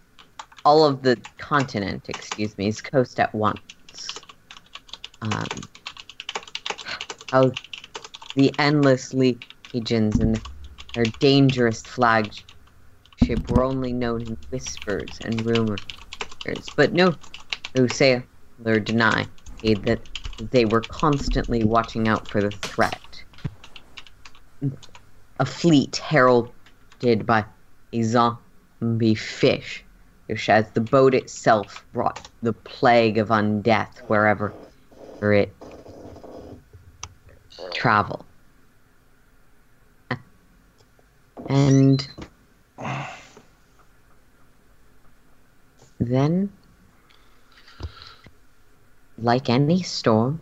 all 0.63 0.85
of 0.85 1.01
the 1.01 1.19
continent, 1.37 2.07
excuse 2.09 2.57
me, 2.57 2.71
coast 2.73 3.19
at 3.19 3.33
once. 3.33 4.23
Um, 5.21 5.67
how 7.31 7.51
the 8.35 8.53
endless 8.57 9.13
legions 9.13 10.19
and 10.19 10.41
their 10.93 11.07
dangerous 11.19 11.83
flagship 11.83 12.45
were 13.47 13.63
only 13.63 13.93
known 13.93 14.21
in 14.23 14.37
whispers 14.49 15.19
and 15.21 15.45
rumors, 15.45 15.81
but 16.75 16.93
no, 16.93 17.15
no 17.75 17.87
sailor 17.87 18.25
deny 18.83 19.27
that 19.63 20.01
they 20.39 20.65
were 20.65 20.81
constantly 20.81 21.63
watching 21.63 22.07
out 22.07 22.27
for 22.29 22.41
the 22.41 22.51
threat. 22.51 23.23
A 25.39 25.45
fleet 25.45 25.97
heralded 25.97 27.25
by 27.25 27.45
a 27.93 28.03
zombie 28.03 29.15
fish, 29.15 29.85
which 30.27 30.49
as 30.49 30.71
the 30.71 30.81
boat 30.81 31.13
itself 31.13 31.85
brought 31.93 32.21
the 32.41 32.53
plague 32.53 33.17
of 33.17 33.29
undeath 33.29 33.99
wherever 34.07 34.55
it 35.21 35.55
traveled. 37.73 38.28
And 41.47 42.07
then 45.99 46.51
like 49.17 49.49
any 49.49 49.81
storm, 49.83 50.41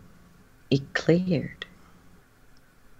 it 0.70 0.94
cleared, 0.94 1.66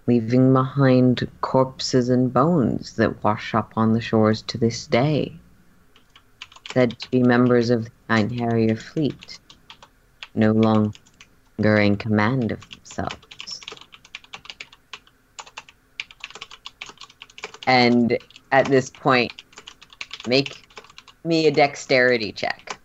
leaving 0.07 0.53
behind 0.53 1.29
corpses 1.41 2.09
and 2.09 2.33
bones 2.33 2.95
that 2.97 3.23
wash 3.23 3.55
up 3.55 3.73
on 3.77 3.93
the 3.93 4.01
shores 4.01 4.41
to 4.43 4.57
this 4.57 4.87
day, 4.87 5.39
said 6.73 6.99
to 6.99 7.11
be 7.11 7.23
members 7.23 7.69
of 7.69 7.85
the 7.85 7.91
Einherjar 8.09 8.77
fleet, 8.77 9.39
no 10.35 10.51
longer 10.51 11.79
in 11.79 11.97
command 11.97 12.51
of 12.51 12.59
themselves. 12.75 13.28
And 17.69 18.17
at 18.51 18.65
this 18.65 18.89
point, 18.89 19.43
make 20.27 20.65
me 21.23 21.45
a 21.45 21.51
dexterity 21.51 22.31
check. 22.31 22.79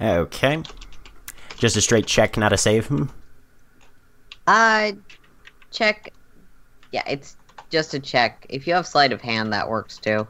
Okay. 0.00 0.62
Just 1.58 1.76
a 1.76 1.82
straight 1.82 2.06
check, 2.06 2.38
not 2.38 2.54
a 2.54 2.56
save. 2.56 2.86
Hmm. 2.86 3.04
Uh, 4.46 4.92
check. 5.70 6.14
Yeah, 6.90 7.02
it's 7.06 7.36
just 7.68 7.92
a 7.92 8.00
check. 8.00 8.46
If 8.48 8.66
you 8.66 8.72
have 8.72 8.86
sleight 8.86 9.12
of 9.12 9.20
hand, 9.20 9.52
that 9.52 9.68
works 9.68 9.98
too. 9.98 10.26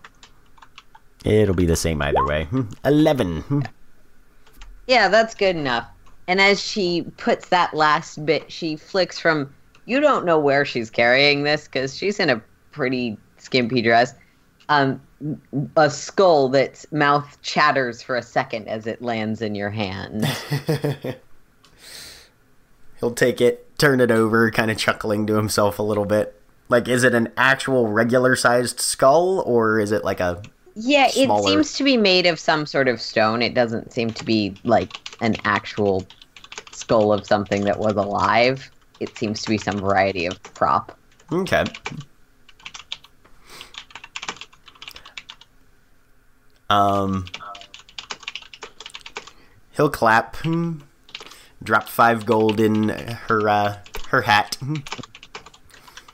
It'll 1.25 1.55
be 1.55 1.67
the 1.67 1.77
same 1.77 2.03
either 2.03 2.25
way. 2.25 2.47
Hmm. 2.47 2.63
Eleven. 2.85 3.43
Hmm. 3.43 3.61
Yeah, 4.89 5.07
that's 5.07 5.37
good 5.37 5.55
enough. 5.55 5.87
And 6.27 6.41
as 6.41 6.61
she 6.61 7.03
puts 7.17 7.49
that 7.51 7.75
last 7.75 8.27
bit, 8.27 8.51
she 8.51 8.75
flicks 8.75 9.21
from. 9.21 9.55
You 9.89 10.01
don't 10.01 10.27
know 10.27 10.39
where 10.39 10.67
she's 10.67 10.91
carrying 10.91 11.45
this 11.45 11.65
because 11.65 11.97
she's 11.97 12.21
in 12.21 12.29
a 12.29 12.43
pretty 12.73 13.17
skimpy 13.39 13.81
dress. 13.81 14.15
Um, 14.69 15.01
a 15.77 15.89
skull 15.89 16.51
that's 16.51 16.91
mouth 16.93 17.39
chatters 17.41 18.03
for 18.03 18.15
a 18.15 18.23
second 18.23 18.69
as 18.69 18.87
it 18.87 19.01
lands 19.01 19.41
in 19.41 19.55
your 19.55 19.71
hand. 19.71 20.27
He'll 23.01 23.15
take 23.15 23.41
it, 23.41 23.79
turn 23.79 24.01
it 24.01 24.11
over, 24.11 24.51
kind 24.51 24.71
of 24.71 24.77
chuckling 24.77 25.27
to 25.27 25.37
himself 25.37 25.79
a 25.79 25.83
little 25.83 26.05
bit. 26.05 26.39
Like, 26.69 26.87
is 26.87 27.03
it 27.03 27.15
an 27.15 27.33
actual 27.39 27.89
regular 27.89 28.37
sized 28.37 28.81
skull, 28.81 29.43
or 29.47 29.81
is 29.81 29.91
it 29.91 30.05
like 30.05 30.21
a. 30.21 30.43
Yeah, 30.75 31.09
Smaller. 31.09 31.41
it 31.41 31.51
seems 31.51 31.73
to 31.79 31.85
be 31.85 31.97
made 31.97 32.27
of 32.27 32.39
some 32.39 32.67
sort 32.67 32.89
of 32.89 33.01
stone. 33.01 33.41
It 33.41 33.55
doesn't 33.55 33.91
seem 33.91 34.11
to 34.11 34.25
be 34.25 34.55
like 34.65 34.99
an 35.23 35.37
actual 35.45 36.07
skull 36.73 37.11
of 37.11 37.27
something 37.27 37.65
that 37.65 37.79
was 37.79 37.95
alive. 37.95 38.71
It 39.01 39.17
seems 39.17 39.43
to 39.43 39.49
be 39.49 39.59
some 39.59 39.79
variety 39.79 40.27
of 40.27 40.43
prop. 40.43 40.99
Okay. 41.33 41.65
Um. 46.71 47.27
He'll 49.73 49.91
clap. 49.91 50.37
Drop 51.63 51.89
five 51.89 52.27
gold 52.27 52.61
in 52.61 52.89
her 52.89 53.49
uh, 53.49 53.79
her 54.09 54.23
hat. 54.23 54.57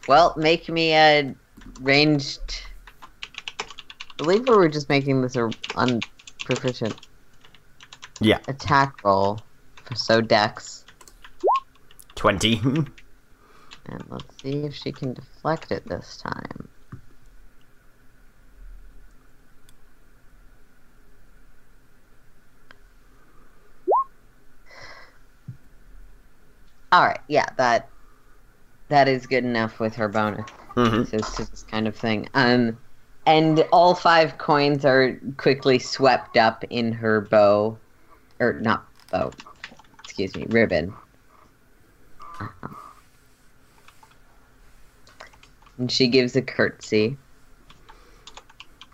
Well, 0.09 0.35
make 0.37 0.69
me 0.69 0.93
a 0.93 1.35
ranged. 1.81 2.63
I 3.61 3.67
believe 4.19 4.49
we 4.49 4.55
were 4.55 4.69
just 4.69 4.89
making 4.89 5.23
this 5.23 5.35
a 5.37 5.51
unproficient 5.77 6.95
Yeah, 8.21 8.39
attack 8.47 9.03
roll 9.03 9.41
so 9.95 10.21
dex. 10.21 10.84
Twenty. 12.25 12.57
hmm. 12.57 12.81
And 13.85 14.03
let's 14.09 14.41
see 14.41 14.65
if 14.65 14.75
she 14.75 14.93
can 14.93 15.13
deflect 15.13 15.71
it 15.71 15.87
this 15.87 16.17
time. 16.17 16.71
All 26.93 27.05
right, 27.05 27.21
yeah, 27.29 27.45
that 27.59 27.91
that 28.89 29.07
is 29.07 29.27
good 29.27 29.45
enough 29.45 29.79
with 29.79 29.95
her 29.97 30.09
bonus 30.09 30.49
Mhm. 30.77 31.11
to, 31.11 31.19
to 31.19 31.51
this 31.51 31.63
kind 31.65 31.87
of 31.87 31.95
thing. 31.95 32.27
Um, 32.33 32.79
and 33.27 33.67
all 33.71 33.95
five 33.95 34.39
coins 34.39 34.87
are 34.87 35.21
quickly 35.37 35.79
swept 35.79 36.39
up 36.39 36.65
in 36.71 36.91
her 36.93 37.21
bow, 37.21 37.79
or 38.41 38.55
not 38.61 38.87
bow, 39.11 39.35
excuse 40.05 40.35
me, 40.35 40.47
ribbon. 40.49 40.95
And 45.79 45.91
she 45.91 46.07
gives 46.09 46.37
a 46.37 46.43
curtsy. 46.43 47.17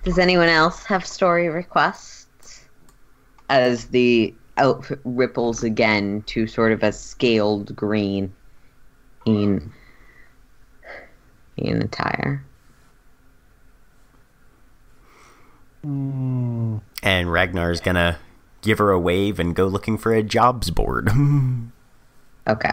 Does 0.04 0.18
anyone 0.18 0.48
else 0.48 0.84
have 0.84 1.06
story 1.06 1.48
requests? 1.48 2.64
As 3.50 3.86
the 3.86 4.34
outfit 4.56 5.00
ripples 5.04 5.62
again 5.62 6.22
to 6.26 6.46
sort 6.46 6.72
of 6.72 6.82
a 6.82 6.92
scaled 6.92 7.74
green 7.74 8.32
in 9.26 9.72
in 11.56 11.82
attire. 11.82 12.44
And 15.82 16.80
Ragnar 17.32 17.70
is 17.70 17.80
gonna 17.80 18.18
give 18.62 18.78
her 18.78 18.90
a 18.90 19.00
wave 19.00 19.38
and 19.38 19.54
go 19.54 19.66
looking 19.66 19.98
for 19.98 20.12
a 20.12 20.22
jobs 20.22 20.70
board. 20.70 21.10
Okay. 22.48 22.72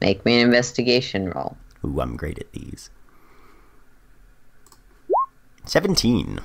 Make 0.00 0.24
me 0.24 0.40
an 0.40 0.46
investigation 0.46 1.30
roll. 1.30 1.56
Ooh, 1.84 2.00
I'm 2.00 2.16
great 2.16 2.38
at 2.38 2.52
these. 2.52 2.90
17. 5.64 6.40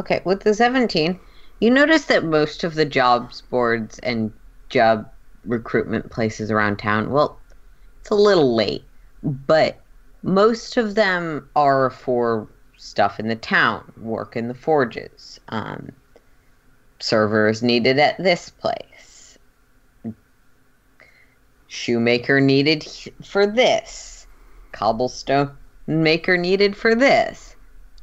Okay, 0.00 0.20
with 0.24 0.42
the 0.42 0.54
17, 0.54 1.18
you 1.60 1.70
notice 1.70 2.06
that 2.06 2.24
most 2.24 2.64
of 2.64 2.74
the 2.74 2.84
jobs 2.84 3.42
boards 3.42 3.98
and 4.00 4.32
job 4.68 5.10
recruitment 5.44 6.10
places 6.10 6.50
around 6.50 6.78
town, 6.78 7.10
well, 7.10 7.38
it's 8.00 8.10
a 8.10 8.14
little 8.14 8.54
late, 8.54 8.84
but 9.22 9.80
most 10.22 10.76
of 10.76 10.94
them 10.94 11.48
are 11.56 11.90
for 11.90 12.48
stuff 12.76 13.18
in 13.18 13.28
the 13.28 13.36
town, 13.36 13.92
work 14.00 14.36
in 14.36 14.48
the 14.48 14.54
forges, 14.54 15.40
um, 15.48 15.90
servers 17.00 17.62
needed 17.62 17.98
at 17.98 18.16
this 18.18 18.50
place, 18.50 18.87
shoemaker 21.68 22.40
needed 22.40 22.84
for 23.24 23.46
this, 23.46 24.26
cobblestone 24.72 25.50
maker 25.86 26.36
needed 26.36 26.76
for 26.76 26.94
this. 26.94 27.54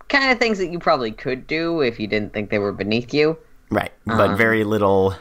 Kind 0.08 0.32
of 0.32 0.39
things 0.39 0.58
that 0.60 0.71
you 0.71 0.80
probably 0.80 1.12
could 1.12 1.45
do 1.47 1.82
if 1.82 1.99
you 1.99 2.08
didn't 2.08 2.34
think 2.34 2.49
they 2.49 2.60
were 2.60 2.71
beneath 2.71 3.13
you. 3.13 3.38
Right, 3.69 3.91
but 4.06 4.30
Um, 4.32 4.38
very 4.38 4.63
little 4.63 5.15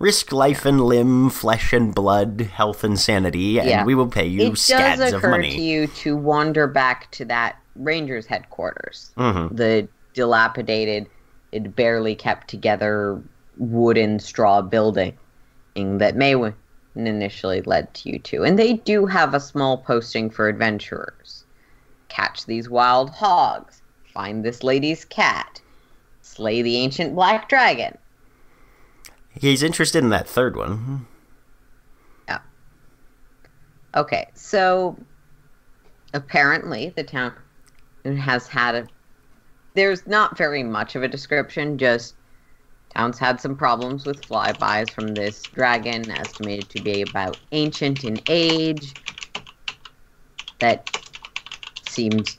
risk 0.00 0.32
life 0.32 0.64
and 0.66 0.80
limb, 0.80 1.30
flesh 1.30 1.72
and 1.72 1.94
blood, 1.94 2.40
health 2.52 2.82
and 2.82 2.98
sanity, 2.98 3.58
and 3.60 3.68
Yeah. 3.68 3.84
we 3.84 3.94
will 3.94 4.08
pay 4.08 4.26
you 4.26 4.50
it 4.52 4.58
scads 4.58 4.98
does 5.00 5.12
of 5.12 5.18
occur 5.20 5.30
money. 5.30 5.50
to 5.52 5.60
you 5.62 5.86
to 5.86 6.16
wander 6.16 6.66
back 6.66 7.08
to 7.12 7.24
that 7.26 7.56
ranger's 7.76 8.26
headquarters 8.26 9.12
Mhm. 9.16 9.56
the 9.56 9.88
dilapidated 10.14 11.06
it 11.52 11.74
barely 11.76 12.14
kept 12.14 12.48
together 12.48 13.20
wooden 13.56 14.18
straw 14.18 14.60
building 14.60 15.16
that 15.74 16.16
Maywin 16.16 16.52
initially 16.94 17.62
led 17.62 17.92
to 17.94 18.10
you 18.10 18.18
to 18.18 18.44
and 18.44 18.58
they 18.58 18.74
do 18.74 19.06
have 19.06 19.34
a 19.34 19.40
small 19.40 19.78
posting 19.78 20.28
for 20.28 20.48
adventurers 20.48 21.44
catch 22.08 22.44
these 22.44 22.68
wild 22.68 23.10
hogs 23.10 23.80
find 24.12 24.44
this 24.44 24.62
lady's 24.62 25.04
cat 25.04 25.60
slay 26.20 26.60
the 26.62 26.76
ancient 26.76 27.14
black 27.14 27.48
dragon 27.48 27.96
He's 29.34 29.62
interested 29.62 30.04
in 30.04 30.10
that 30.10 30.28
third 30.28 30.56
one. 30.56 31.06
Yeah. 32.28 32.40
Okay, 33.94 34.28
so 34.34 34.96
apparently 36.12 36.92
the 36.96 37.04
town 37.04 37.32
has 38.04 38.46
had 38.46 38.74
a. 38.74 38.86
There's 39.74 40.06
not 40.06 40.36
very 40.36 40.62
much 40.62 40.96
of 40.96 41.02
a 41.02 41.08
description, 41.08 41.78
just 41.78 42.14
town's 42.94 43.18
had 43.18 43.40
some 43.40 43.56
problems 43.56 44.06
with 44.06 44.28
flybys 44.28 44.90
from 44.90 45.14
this 45.14 45.46
dragon, 45.54 46.10
estimated 46.10 46.68
to 46.70 46.78
be 46.78 47.02
about 47.02 47.38
ancient 47.52 48.04
in 48.04 48.20
age. 48.28 48.94
That 50.60 50.84
seems. 51.82 52.38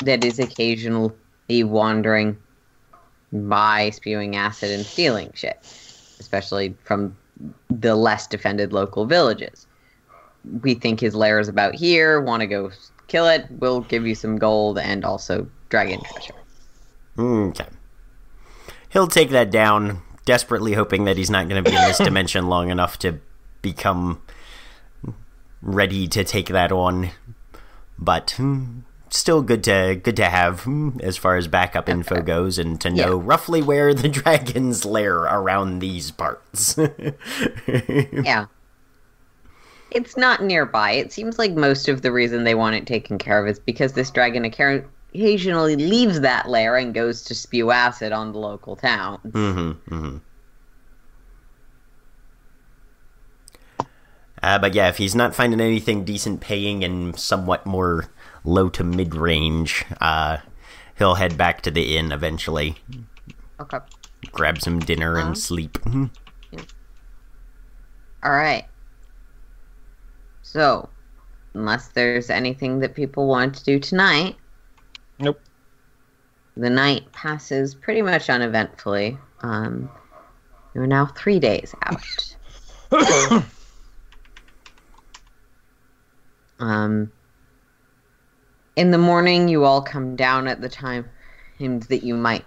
that 0.00 0.24
is 0.24 0.38
occasionally 0.38 1.12
wandering 1.48 2.36
by, 3.32 3.90
spewing 3.90 4.36
acid 4.36 4.70
and 4.70 4.84
stealing 4.84 5.30
shit, 5.34 5.58
especially 6.18 6.76
from 6.84 7.16
the 7.70 7.94
less 7.94 8.26
defended 8.26 8.72
local 8.72 9.06
villages 9.06 9.66
we 10.62 10.74
think 10.74 11.00
his 11.00 11.14
lair 11.14 11.38
is 11.38 11.48
about 11.48 11.74
here, 11.74 12.20
want 12.20 12.40
to 12.40 12.46
go 12.46 12.70
kill 13.06 13.26
it, 13.26 13.46
we'll 13.50 13.80
give 13.82 14.06
you 14.06 14.14
some 14.14 14.36
gold 14.36 14.78
and 14.78 15.04
also 15.04 15.48
dragon 15.68 16.00
treasure. 16.02 16.34
Hmm, 17.16 17.48
okay. 17.48 17.66
He'll 18.90 19.06
take 19.06 19.30
that 19.30 19.50
down, 19.50 20.02
desperately 20.24 20.72
hoping 20.74 21.04
that 21.04 21.16
he's 21.16 21.30
not 21.30 21.48
going 21.48 21.62
to 21.62 21.70
be 21.70 21.76
in 21.76 21.82
this 21.82 21.98
dimension 22.04 22.48
long 22.48 22.70
enough 22.70 22.98
to 23.00 23.18
become 23.62 24.22
ready 25.60 26.06
to 26.08 26.24
take 26.24 26.46
that 26.48 26.72
on. 26.72 27.10
But 27.98 28.30
hmm, 28.32 28.80
still 29.10 29.42
good 29.42 29.64
to 29.64 30.00
good 30.02 30.16
to 30.16 30.26
have 30.26 30.60
hmm, 30.62 30.90
as 31.02 31.16
far 31.16 31.36
as 31.36 31.48
backup 31.48 31.88
info 31.88 32.22
goes, 32.22 32.58
and 32.58 32.80
to 32.80 32.90
know 32.90 33.18
Yeah. 33.18 33.22
roughly 33.26 33.60
where 33.62 33.92
the 33.92 34.08
dragon's 34.08 34.84
lair 34.84 35.16
around 35.18 35.80
these 35.80 36.10
parts. 36.10 36.78
Yeah. 37.66 38.46
It's 39.90 40.18
not 40.18 40.42
nearby. 40.42 40.92
It 40.92 41.12
seems 41.12 41.38
like 41.38 41.52
most 41.54 41.88
of 41.88 42.02
the 42.02 42.12
reason 42.12 42.44
they 42.44 42.54
want 42.54 42.76
it 42.76 42.86
taken 42.86 43.16
care 43.16 43.40
of 43.42 43.48
is 43.48 43.58
because 43.58 43.94
this 43.94 44.10
dragon 44.10 44.44
occasionally 45.18 45.74
leaves 45.76 46.20
that 46.20 46.48
lair 46.48 46.76
and 46.76 46.94
goes 46.94 47.22
to 47.22 47.34
spew 47.34 47.70
acid 47.72 48.12
on 48.12 48.32
the 48.32 48.38
local 48.38 48.76
town. 48.76 49.18
hmm 49.32 49.72
hmm 49.88 50.16
Uh, 54.40 54.56
but 54.56 54.72
yeah, 54.72 54.88
if 54.88 54.98
he's 54.98 55.16
not 55.16 55.34
finding 55.34 55.60
anything 55.60 56.04
decent 56.04 56.40
paying 56.40 56.84
and 56.84 57.18
somewhat 57.18 57.66
more 57.66 58.04
low 58.44 58.68
to 58.68 58.84
mid 58.84 59.16
range, 59.16 59.84
uh, 60.00 60.36
he'll 60.96 61.16
head 61.16 61.36
back 61.36 61.60
to 61.62 61.72
the 61.72 61.96
inn 61.96 62.12
eventually, 62.12 62.76
Okay. 63.60 63.78
grab 64.30 64.60
some 64.60 64.78
dinner 64.78 65.18
and 65.18 65.36
sleep. 65.36 65.76
All 68.22 68.30
right. 68.30 68.64
So, 70.42 70.88
unless 71.54 71.88
there's 71.88 72.30
anything 72.30 72.78
that 72.78 72.94
people 72.94 73.26
want 73.26 73.56
to 73.56 73.64
do 73.64 73.80
tonight, 73.80 74.36
Nope. 75.20 75.40
the 76.56 76.70
night 76.70 77.10
passes 77.12 77.74
pretty 77.74 78.02
much 78.02 78.30
uneventfully. 78.30 79.18
Um, 79.40 79.90
we're 80.74 80.86
now 80.86 81.06
three 81.06 81.40
days 81.40 81.74
out. 81.82 82.36
um, 86.60 87.10
in 88.76 88.90
the 88.92 88.98
morning, 88.98 89.48
you 89.48 89.64
all 89.64 89.82
come 89.82 90.14
down 90.14 90.46
at 90.46 90.60
the 90.60 90.68
time 90.68 91.08
that 91.58 92.04
you 92.04 92.14
might 92.14 92.44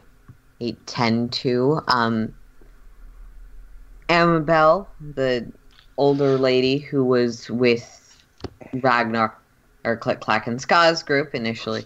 tend 0.85 1.33
to. 1.33 1.81
Um, 1.87 2.33
Amabel, 4.07 4.87
the 5.13 5.51
older 5.97 6.37
lady 6.37 6.77
who 6.77 7.03
was 7.03 7.49
with 7.49 8.17
Ragnar 8.73 9.35
or 9.83 9.97
Click 9.97 10.21
Clack 10.21 10.47
and 10.47 10.61
Ska's 10.61 11.03
group 11.03 11.33
initially, 11.33 11.85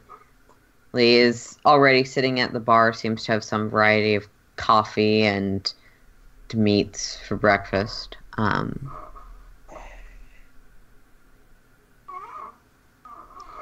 Lee 0.95 1.17
is 1.17 1.57
already 1.65 2.05
sitting 2.05 2.39
at 2.39 2.53
the 2.53 2.59
bar, 2.59 2.93
seems 2.93 3.25
to 3.25 3.33
have 3.33 3.43
some 3.43 3.69
variety 3.69 4.15
of 4.15 4.27
coffee 4.55 5.23
and 5.23 5.73
meats 6.53 7.19
for 7.27 7.35
breakfast. 7.35 8.15
Um, 8.37 8.89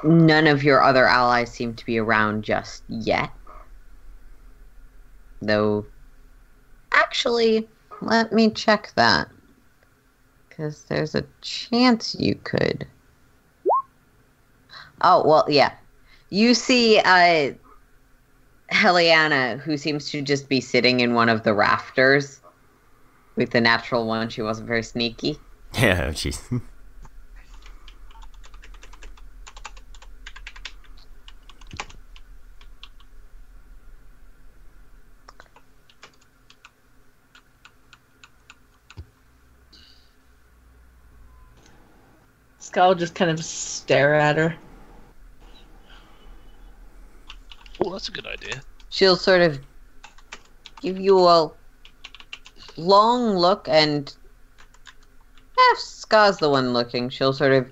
none 0.04 0.46
of 0.46 0.64
your 0.64 0.84
other 0.84 1.06
allies 1.06 1.52
seem 1.52 1.74
to 1.74 1.86
be 1.88 1.98
around 1.98 2.44
just 2.44 2.84
yet. 2.88 3.32
Though, 5.42 5.88
actually, 6.92 7.68
let 8.02 8.32
me 8.32 8.52
check 8.52 8.94
that. 8.96 9.28
Because 10.48 10.84
there's 10.84 11.16
a 11.16 11.26
chance 11.42 12.16
you 12.20 12.36
could. 12.44 12.86
Oh, 15.02 15.28
well, 15.28 15.46
yeah. 15.50 15.74
You 16.34 16.56
see 16.56 16.98
uh, 16.98 17.54
Heliana, 18.72 19.60
who 19.60 19.78
seems 19.78 20.10
to 20.10 20.24
just 20.24 20.50
be 20.50 20.62
sitting 20.62 21.02
in 21.02 21.14
one 21.14 21.30
of 21.30 21.44
the 21.44 21.54
rafters. 21.54 22.42
With 23.36 23.52
the 23.52 23.62
natural 23.62 24.08
one, 24.08 24.30
she 24.30 24.42
wasn't 24.42 24.68
very 24.68 24.82
sneaky. 24.82 25.38
Yeah, 25.80 26.12
she's. 26.12 26.42
Skal 42.58 42.88
will 42.88 42.96
just 42.96 43.14
kind 43.14 43.30
of 43.30 43.44
stare 43.44 44.16
at 44.16 44.38
her. 44.38 44.56
Oh, 47.84 47.92
that's 47.92 48.10
a 48.10 48.12
good 48.12 48.28
idea. 48.28 48.62
She'll 48.90 49.16
sort 49.16 49.42
of 49.42 49.60
give 50.82 51.00
you 51.00 51.20
a 51.20 51.52
long 52.78 53.36
look, 53.36 53.68
and 53.68 54.08
eh, 55.58 55.72
if 55.74 55.80
Ska's 55.80 56.40
the 56.40 56.50
one 56.50 56.74
looking, 56.74 57.10
she'll 57.10 57.34
sort 57.34 57.52
of 57.52 57.68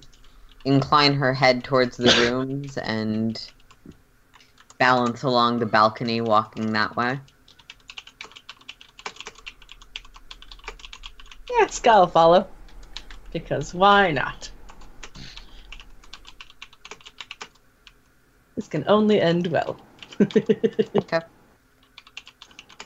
incline 0.65 1.13
her 1.13 1.33
head 1.33 1.63
towards 1.63 1.97
the 1.97 2.11
rooms 2.31 2.77
and 2.77 3.41
balance 4.79 5.23
along 5.23 5.59
the 5.59 5.65
balcony, 5.65 6.21
walking 6.21 6.73
that 6.73 6.95
way. 6.95 7.19
Ska 11.71 11.99
will 11.99 12.07
follow. 12.07 12.47
Because 13.31 13.73
why 13.73 14.11
not? 14.11 14.51
This 18.55 18.67
can 18.67 18.83
only 18.87 19.21
end 19.21 19.47
well. 19.47 19.79
Okay. 20.21 21.19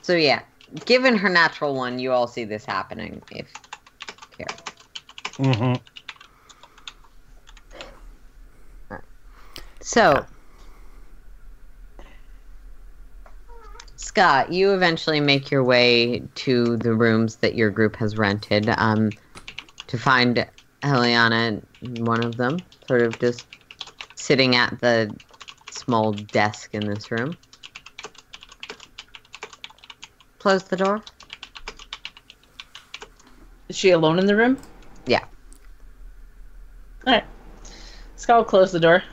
So 0.02 0.16
yeah, 0.16 0.44
given 0.86 1.18
her 1.18 1.30
natural 1.30 1.76
one, 1.76 2.00
you 2.00 2.12
all 2.12 2.28
see 2.28 2.46
this 2.46 2.66
happening. 2.66 3.22
If 3.32 3.52
here, 4.38 4.48
Mm-hmm. 5.38 5.82
so 9.82 10.26
Scott, 13.98 14.54
you 14.54 14.74
eventually 14.74 15.20
make 15.20 15.52
your 15.52 15.64
way 15.64 16.22
to 16.36 16.78
the 16.78 16.94
rooms 16.94 17.38
that 17.38 17.56
your 17.56 17.70
group 17.70 17.96
has 17.98 18.18
rented. 18.18 18.70
Um, 18.70 19.14
to 19.88 19.98
find 19.98 20.46
Heliana 20.84 21.62
in 21.82 22.06
one 22.06 22.22
of 22.22 22.38
them, 22.38 22.64
sort 22.88 23.02
of 23.02 23.20
just 23.20 23.46
sitting 24.16 24.56
at 24.56 24.80
the 24.82 25.14
small 25.76 26.14
desk 26.14 26.74
in 26.74 26.88
this 26.88 27.12
room. 27.12 27.38
Close 30.40 30.64
the 30.64 30.78
door. 30.78 31.02
Is 33.68 33.76
she 33.76 33.92
alone 33.92 34.20
in 34.20 34.26
the 34.26 34.36
room? 34.36 34.58
Yeah. 35.08 35.24
Alright. 37.06 37.26
Ska 38.16 38.36
will 38.36 38.44
close 38.44 38.72
the 38.72 38.80
door. 38.80 39.04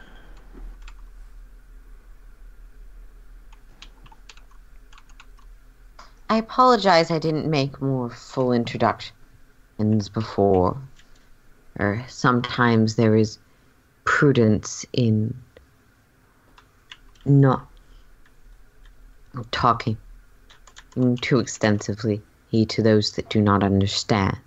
I 6.28 6.36
apologize 6.38 7.10
I 7.10 7.18
didn't 7.18 7.50
make 7.50 7.82
more 7.82 8.08
full 8.08 8.52
introductions 8.52 10.08
before. 10.12 10.80
Or 11.78 12.04
sometimes 12.08 12.96
there 12.96 13.16
is 13.16 13.38
prudence 14.04 14.86
in 14.92 15.34
not 17.24 17.68
talking 19.50 19.96
too 21.20 21.38
extensively 21.38 22.22
he 22.48 22.66
to 22.66 22.82
those 22.82 23.12
that 23.12 23.30
do 23.30 23.40
not 23.40 23.62
understand. 23.62 24.38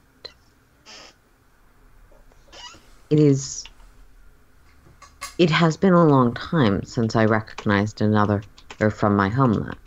It 3.10 3.20
is. 3.20 3.68
It 5.38 5.50
has 5.50 5.76
been 5.76 5.94
a 5.94 6.06
long 6.06 6.34
time 6.34 6.84
since 6.84 7.16
I 7.16 7.26
recognized 7.26 8.02
another 8.02 8.46
or 8.80 8.90
from 8.90 9.16
my 9.16 9.30
homeland. 9.30 9.78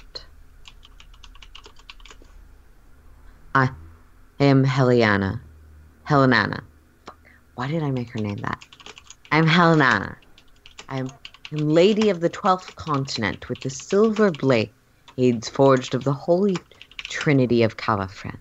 I 3.54 3.70
am 4.40 4.64
Heliana. 4.64 5.40
Helenana. 6.08 6.62
Why 7.54 7.68
did 7.68 7.82
I 7.82 7.90
make 7.90 8.10
her 8.10 8.20
name 8.20 8.40
that? 8.42 8.58
I'm 9.30 9.46
Helenana. 9.46 10.16
I'm, 10.88 11.12
I'm 11.52 11.68
Lady 11.70 12.10
of 12.10 12.20
the 12.20 12.28
Twelfth 12.28 12.76
Continent 12.76 13.48
with 13.48 13.60
the 13.60 13.70
silver 13.70 14.30
blade 14.30 14.70
blades 15.18 15.48
forged 15.48 15.94
of 15.94 16.04
the 16.04 16.12
Holy 16.12 16.56
Trinity 17.08 17.62
of 17.62 17.76
Calafren. 17.76 18.36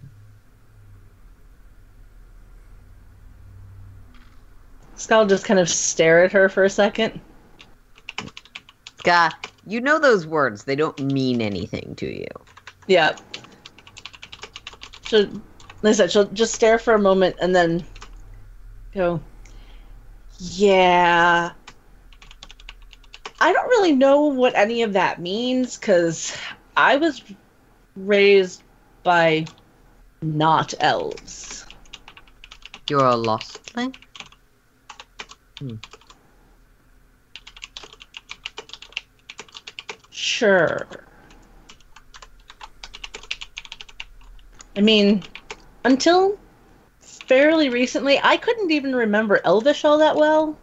Ska 4.95 5.17
will 5.17 5.25
just 5.25 5.45
kind 5.45 5.59
of 5.59 5.69
stare 5.69 6.23
at 6.23 6.31
her 6.31 6.49
for 6.49 6.63
a 6.63 6.69
second. 6.69 7.19
Ska, 8.99 9.31
you 9.65 9.81
know 9.81 9.99
those 9.99 10.27
words. 10.27 10.65
They 10.65 10.75
don't 10.75 10.99
mean 10.99 11.41
anything 11.41 11.95
to 11.97 12.05
you. 12.05 12.27
Yeah. 12.87 13.15
She'll, 15.03 15.29
like 15.81 15.91
I 15.91 15.91
said, 15.93 16.11
she'll 16.11 16.27
just 16.27 16.53
stare 16.53 16.77
for 16.77 16.93
a 16.93 16.99
moment 16.99 17.37
and 17.41 17.55
then 17.55 17.85
go, 18.93 19.21
Yeah. 20.39 21.51
I 23.39 23.53
don't 23.53 23.69
really 23.69 23.93
know 23.93 24.25
what 24.25 24.55
any 24.55 24.81
of 24.81 24.93
that 24.93 25.21
means 25.21 25.77
because 25.77 26.35
I 26.75 26.97
was 26.97 27.21
raised 27.95 28.63
by 29.03 29.47
not 30.21 30.73
elves. 30.79 31.65
You're 32.87 33.05
a 33.05 33.15
lost 33.15 33.59
lostling? 33.75 33.93
Hmm. 35.59 35.75
Sure. 40.09 40.87
I 44.75 44.81
mean, 44.81 45.23
until 45.85 46.39
fairly 47.01 47.69
recently, 47.69 48.19
I 48.23 48.37
couldn't 48.37 48.71
even 48.71 48.95
remember 48.95 49.41
Elvish 49.43 49.85
all 49.85 49.97
that 49.99 50.15
well. 50.15 50.57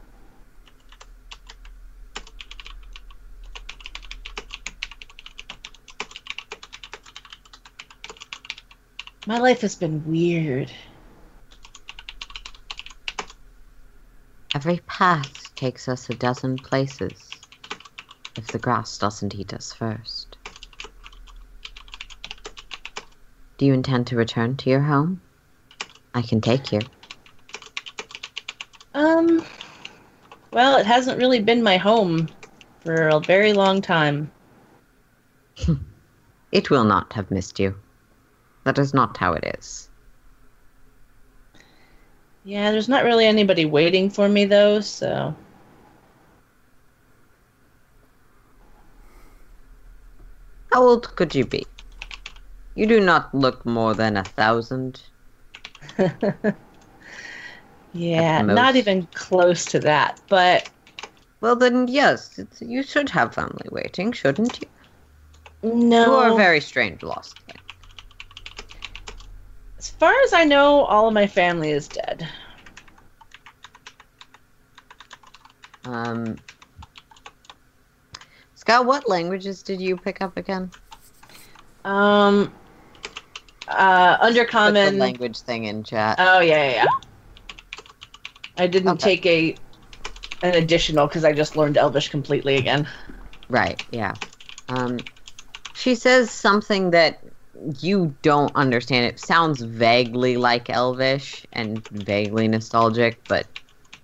My 9.26 9.38
life 9.38 9.62
has 9.62 9.74
been 9.74 10.04
weird. 10.06 10.70
Every 14.54 14.78
path 14.87 15.50
takes 15.56 15.88
us 15.88 16.10
a 16.10 16.14
dozen 16.14 16.58
places. 16.58 17.40
If 18.37 18.52
the 18.52 18.58
grass 18.58 18.98
doesn't 18.98 19.34
eat 19.34 19.54
us 19.54 19.72
first. 19.72 20.37
Do 23.56 23.64
you 23.64 23.72
intend 23.72 24.08
to 24.08 24.16
return 24.16 24.56
to 24.58 24.70
your 24.70 24.82
home? 24.82 25.20
I 26.12 26.20
can 26.20 26.40
take 26.40 26.70
you. 26.72 26.84
Um, 28.92 29.44
well, 30.50 30.76
it 30.76 30.87
hasn't 30.87 31.18
really 31.18 31.40
been 31.40 31.62
my 31.62 31.78
home 31.78 32.28
for 32.80 33.08
a 33.08 33.20
very 33.20 33.52
long 33.54 33.80
time. 33.80 34.30
It 36.52 36.70
will 36.70 36.84
not 36.84 37.14
have 37.14 37.32
missed 37.32 37.58
you. 37.58 37.74
That 38.64 38.79
is 38.79 38.92
not 38.92 39.16
how 39.16 39.33
it 39.35 39.44
is. 39.59 39.90
Yeah, 42.44 42.70
there's 42.70 42.88
not 42.88 43.05
really 43.05 43.27
anybody 43.27 43.64
waiting 43.64 44.09
for 44.09 44.29
me 44.29 44.44
though, 44.44 44.81
so 44.81 45.35
How 50.72 50.83
old 50.83 51.16
could 51.16 51.35
you 51.35 51.46
be? 51.46 51.64
You 52.77 52.87
do 52.87 53.00
not 53.00 53.35
look 53.35 53.66
more 53.66 53.94
than 53.94 54.16
a 54.16 54.22
thousand. 54.24 55.03
yeah, 57.92 58.42
not 58.42 58.77
even 58.77 59.07
close 59.14 59.66
to 59.68 59.81
that. 59.81 60.20
But 60.29 60.68
Well, 61.40 61.55
then, 61.55 61.87
yes, 61.87 62.40
it's, 62.40 62.61
you 62.61 62.83
should 62.83 63.11
have 63.11 63.35
family 63.37 63.68
waiting, 63.70 64.11
shouldn't 64.11 64.61
you? 64.61 64.68
no, 65.62 66.05
You 66.05 66.14
are 66.14 66.29
a 66.29 66.33
very 66.33 66.61
strange 66.61 67.03
lost. 67.03 67.42
thing. 67.46 67.61
As 69.85 69.90
far 69.90 70.14
as 70.25 70.33
I 70.33 70.44
know, 70.44 70.81
all 70.85 71.09
of 71.09 71.12
my 71.12 71.27
family 71.27 71.70
is 71.70 71.88
dead. 71.88 72.27
Um, 75.85 76.38
Scott, 78.55 78.87
what 78.87 79.07
languages 79.07 79.62
did 79.62 79.83
you 79.83 79.99
pick 79.99 80.23
up 80.23 80.38
again? 80.38 80.70
Um, 81.85 82.51
uh, 83.68 84.16
Put 84.20 84.73
the 84.73 84.92
language 84.92 85.40
thing 85.40 85.64
in 85.64 85.85
chat. 85.85 86.16
Oh 86.18 86.40
yeah, 86.40 86.70
yeah, 86.70 86.85
yeah. 86.85 86.87
I 88.57 88.66
didn't 88.66 88.92
Okay. 88.92 89.18
take 89.18 89.27
a 89.27 89.59
an 90.42 90.55
additional 90.55 91.07
because 91.07 91.27
I 91.27 91.35
just 91.35 91.57
learned 91.57 91.77
Elvish 91.77 92.09
completely 92.09 92.57
again. 92.57 92.88
Right, 93.51 93.85
yeah. 93.90 94.14
Um, 94.70 94.99
she 95.75 95.94
says 95.94 96.31
something 96.31 96.90
that 96.92 97.23
you 97.81 98.16
don't 98.22 98.55
understand. 98.57 99.07
It 99.07 99.20
sounds 99.20 99.62
vaguely 99.62 100.37
like 100.37 100.70
Elvish 100.70 101.46
and 101.53 101.83
vaguely 101.90 102.48
nostalgic, 102.48 103.22
but 103.29 103.48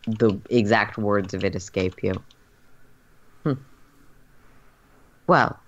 the 0.06 0.40
exact 0.50 0.98
words 0.98 1.34
of 1.34 1.44
it 1.44 1.54
escape 1.54 2.02
you. 2.02 2.24
Hmm. 3.44 3.54
Well, 5.26 5.60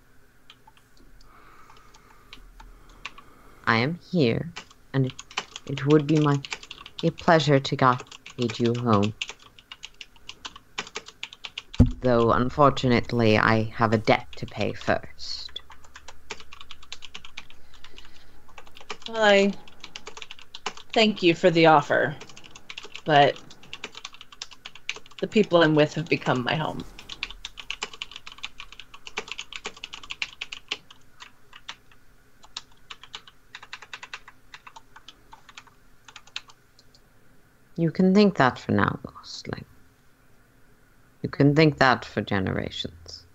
I 3.65 3.79
am 3.79 3.97
here, 3.97 4.55
and 4.95 5.07
it, 5.07 5.13
it 5.67 5.87
would 5.87 6.07
be 6.07 6.19
my 6.19 6.41
a 7.03 7.11
pleasure 7.11 7.61
to 7.61 7.77
guide 7.77 8.01
you 8.59 8.79
home. 8.81 9.15
Though, 12.03 12.33
unfortunately, 12.33 13.39
I 13.39 13.65
have 13.77 13.93
a 13.93 13.99
debt 13.99 14.29
to 14.37 14.47
pay 14.47 14.73
first. 14.75 15.63
Well, 19.02 19.02
I 19.15 19.55
thank 20.93 21.23
you 21.23 21.35
for 21.35 21.51
the 21.51 21.67
offer, 21.67 22.17
but 23.05 23.37
the 25.21 25.27
people 25.27 25.63
I'm 25.63 25.75
with 25.75 25.95
have 25.95 26.09
become 26.09 26.45
my 26.45 26.55
home. 26.57 26.85
You 37.77 37.91
can 37.91 38.15
think 38.15 38.37
that 38.37 38.59
for 38.59 38.73
now, 38.73 38.99
Ghostling. 39.05 39.65
You 41.23 41.29
can 41.31 41.55
think 41.55 41.79
that 41.79 42.05
for 42.05 42.21
generations. 42.23 43.27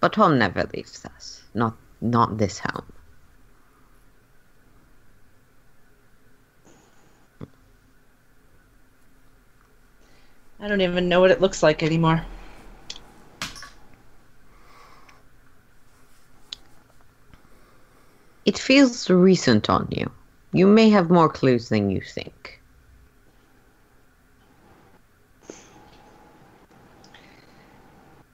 But 0.00 0.14
home 0.14 0.38
never 0.38 0.64
leaves 0.74 1.04
us. 1.04 1.42
Not 1.54 1.76
not 2.00 2.38
this 2.38 2.60
home. 2.60 2.95
I 10.60 10.68
don't 10.68 10.80
even 10.80 11.08
know 11.08 11.20
what 11.20 11.30
it 11.30 11.40
looks 11.40 11.62
like 11.62 11.82
anymore. 11.82 12.22
It 18.46 18.58
feels 18.58 19.10
recent 19.10 19.68
on 19.68 19.88
you. 19.90 20.10
You 20.52 20.66
may 20.66 20.88
have 20.90 21.10
more 21.10 21.28
clues 21.28 21.68
than 21.68 21.90
you 21.90 22.00
think. 22.00 22.62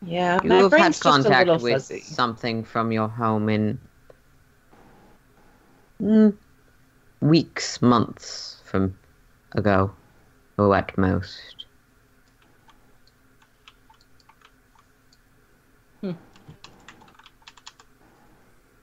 Yeah, 0.02 0.40
You 0.42 0.50
my 0.50 0.62
have 0.62 0.70
brain's 0.70 0.98
had 0.98 1.00
just 1.00 1.24
a 1.24 1.30
contact 1.30 1.48
with 1.56 1.82
fuzzy. 1.88 2.00
something 2.00 2.64
from 2.64 2.92
your 2.92 3.08
home 3.08 3.48
in 3.48 3.78
mm, 6.00 6.36
weeks, 7.20 7.80
months 7.82 8.60
from 8.64 8.98
ago, 9.52 9.92
or 10.58 10.74
at 10.76 10.96
most. 10.98 11.61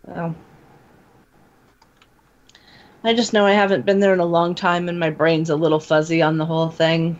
Well, 0.09 0.35
I 3.03 3.13
just 3.13 3.31
know 3.31 3.45
I 3.45 3.51
haven't 3.51 3.85
been 3.85 3.99
there 3.99 4.13
in 4.13 4.19
a 4.19 4.25
long 4.25 4.55
time, 4.55 4.89
and 4.89 4.99
my 4.99 5.11
brain's 5.11 5.51
a 5.51 5.55
little 5.55 5.79
fuzzy 5.79 6.21
on 6.21 6.37
the 6.37 6.45
whole 6.45 6.69
thing. 6.69 7.19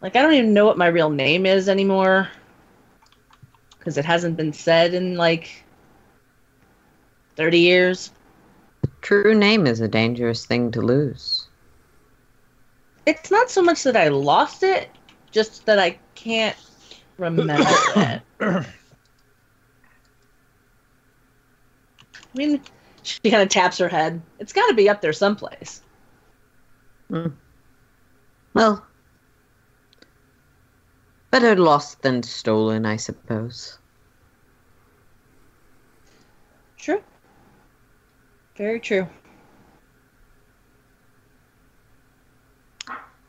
Like 0.00 0.16
I 0.16 0.22
don't 0.22 0.32
even 0.32 0.54
know 0.54 0.64
what 0.64 0.78
my 0.78 0.86
real 0.86 1.10
name 1.10 1.44
is 1.44 1.68
anymore, 1.68 2.28
because 3.78 3.98
it 3.98 4.04
hasn't 4.06 4.36
been 4.36 4.52
said 4.52 4.94
in 4.94 5.16
like 5.16 5.62
thirty 7.36 7.58
years. 7.58 8.10
True 9.02 9.34
name 9.34 9.66
is 9.66 9.80
a 9.80 9.88
dangerous 9.88 10.46
thing 10.46 10.70
to 10.70 10.80
lose. 10.80 11.48
It's 13.04 13.30
not 13.30 13.50
so 13.50 13.62
much 13.62 13.82
that 13.82 13.96
I 13.96 14.08
lost 14.08 14.62
it, 14.62 14.88
just 15.30 15.66
that 15.66 15.78
I 15.78 15.98
can't 16.14 16.56
remember 17.18 17.64
it. 18.40 18.66
I 22.34 22.38
mean, 22.38 22.62
she 23.02 23.30
kind 23.30 23.42
of 23.42 23.48
taps 23.48 23.78
her 23.78 23.88
head. 23.88 24.22
It's 24.38 24.52
got 24.52 24.68
to 24.68 24.74
be 24.74 24.88
up 24.88 25.00
there 25.00 25.12
someplace. 25.12 25.82
Hmm. 27.08 27.28
Well, 28.54 28.86
better 31.30 31.56
lost 31.56 32.02
than 32.02 32.22
stolen, 32.22 32.86
I 32.86 32.96
suppose. 32.96 33.78
True. 36.78 37.02
Very 38.56 38.80
true. 38.80 39.06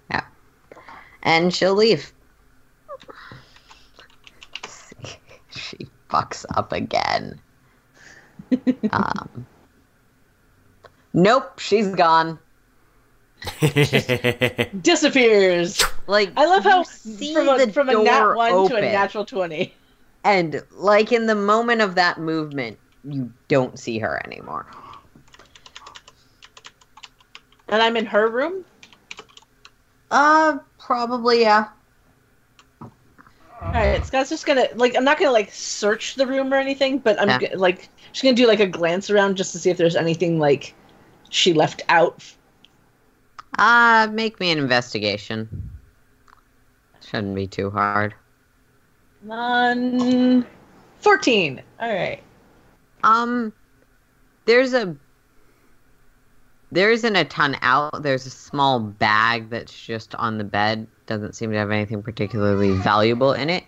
Yeah. 0.10 0.26
And 1.24 1.54
she'll 1.54 1.76
leave. 1.76 2.14
she 5.50 5.88
fucks 6.10 6.46
up 6.56 6.72
again. 6.72 7.40
Um, 8.92 9.46
nope, 11.14 11.60
she's 11.60 11.88
gone. 11.96 12.40
Disappears. 14.82 15.84
Like 16.08 16.32
I 16.38 16.46
love 16.46 16.64
how 16.64 16.80
you 16.80 16.86
see 16.86 17.34
from 17.34 17.50
a, 17.50 17.66
the 17.66 17.72
from 17.74 17.90
a 17.90 17.94
nat 17.94 18.20
door 18.20 18.36
one 18.36 18.70
to 18.70 18.76
a 18.78 18.82
natural 18.82 19.26
twenty. 19.26 19.74
and 20.24 20.62
like 20.72 21.12
in 21.12 21.26
the 21.26 21.36
moment 21.36 21.82
of 21.82 21.96
that 21.96 22.20
movement, 22.20 22.78
you 23.04 23.32
don't 23.48 23.78
see 23.78 24.00
her 24.00 24.22
anymore. 24.26 24.66
And 27.68 27.82
I'm 27.82 27.98
in 27.98 28.06
her 28.06 28.30
room. 28.30 28.64
Uh, 30.12 30.60
probably 30.80 31.42
yeah. 31.42 31.70
All 32.82 32.90
right, 33.74 34.06
Scott's 34.06 34.30
just 34.30 34.46
gonna 34.46 34.68
like. 34.76 34.96
I'm 34.96 35.04
not 35.04 35.18
gonna 35.18 35.32
like 35.32 35.52
search 35.52 36.16
the 36.16 36.28
room 36.28 36.54
or 36.54 36.58
anything, 36.58 37.00
but 37.00 37.20
I'm 37.20 37.30
Yeah. 37.30 37.40
g- 37.40 37.56
like 37.56 37.90
she's 38.14 38.22
gonna 38.22 38.36
do 38.36 38.48
like 38.48 38.62
a 38.62 38.68
glance 38.68 39.10
around 39.10 39.36
just 39.36 39.52
to 39.52 39.60
see 39.60 39.70
if 39.70 39.78
there's 39.78 39.98
anything 39.98 40.40
like 40.40 40.74
she 41.30 41.54
left 41.54 41.82
out. 41.90 42.24
Uh, 43.60 44.08
make 44.12 44.40
me 44.40 44.52
an 44.52 44.58
investigation. 44.58 45.70
Shouldn't 47.06 47.36
be 47.36 47.48
too 47.48 47.70
hard. 47.70 48.14
On 49.30 50.46
fourteen. 51.00 51.62
All 51.80 51.94
right. 51.94 52.24
Um, 53.04 53.52
there's 54.46 54.74
a 54.74 54.96
there 56.72 56.92
isn't 56.92 57.16
a 57.16 57.26
ton 57.26 57.56
out. 57.62 58.02
There's 58.02 58.26
a 58.26 58.32
small 58.32 58.80
bag 58.80 59.50
that's 59.50 59.74
just 59.86 60.16
on 60.16 60.38
the 60.38 60.44
bed. 60.44 60.88
Doesn't 61.06 61.36
seem 61.36 61.52
to 61.52 61.58
have 61.58 61.70
anything 61.72 62.02
particularly 62.02 62.72
valuable 62.78 63.34
in 63.34 63.50
it. 63.50 63.64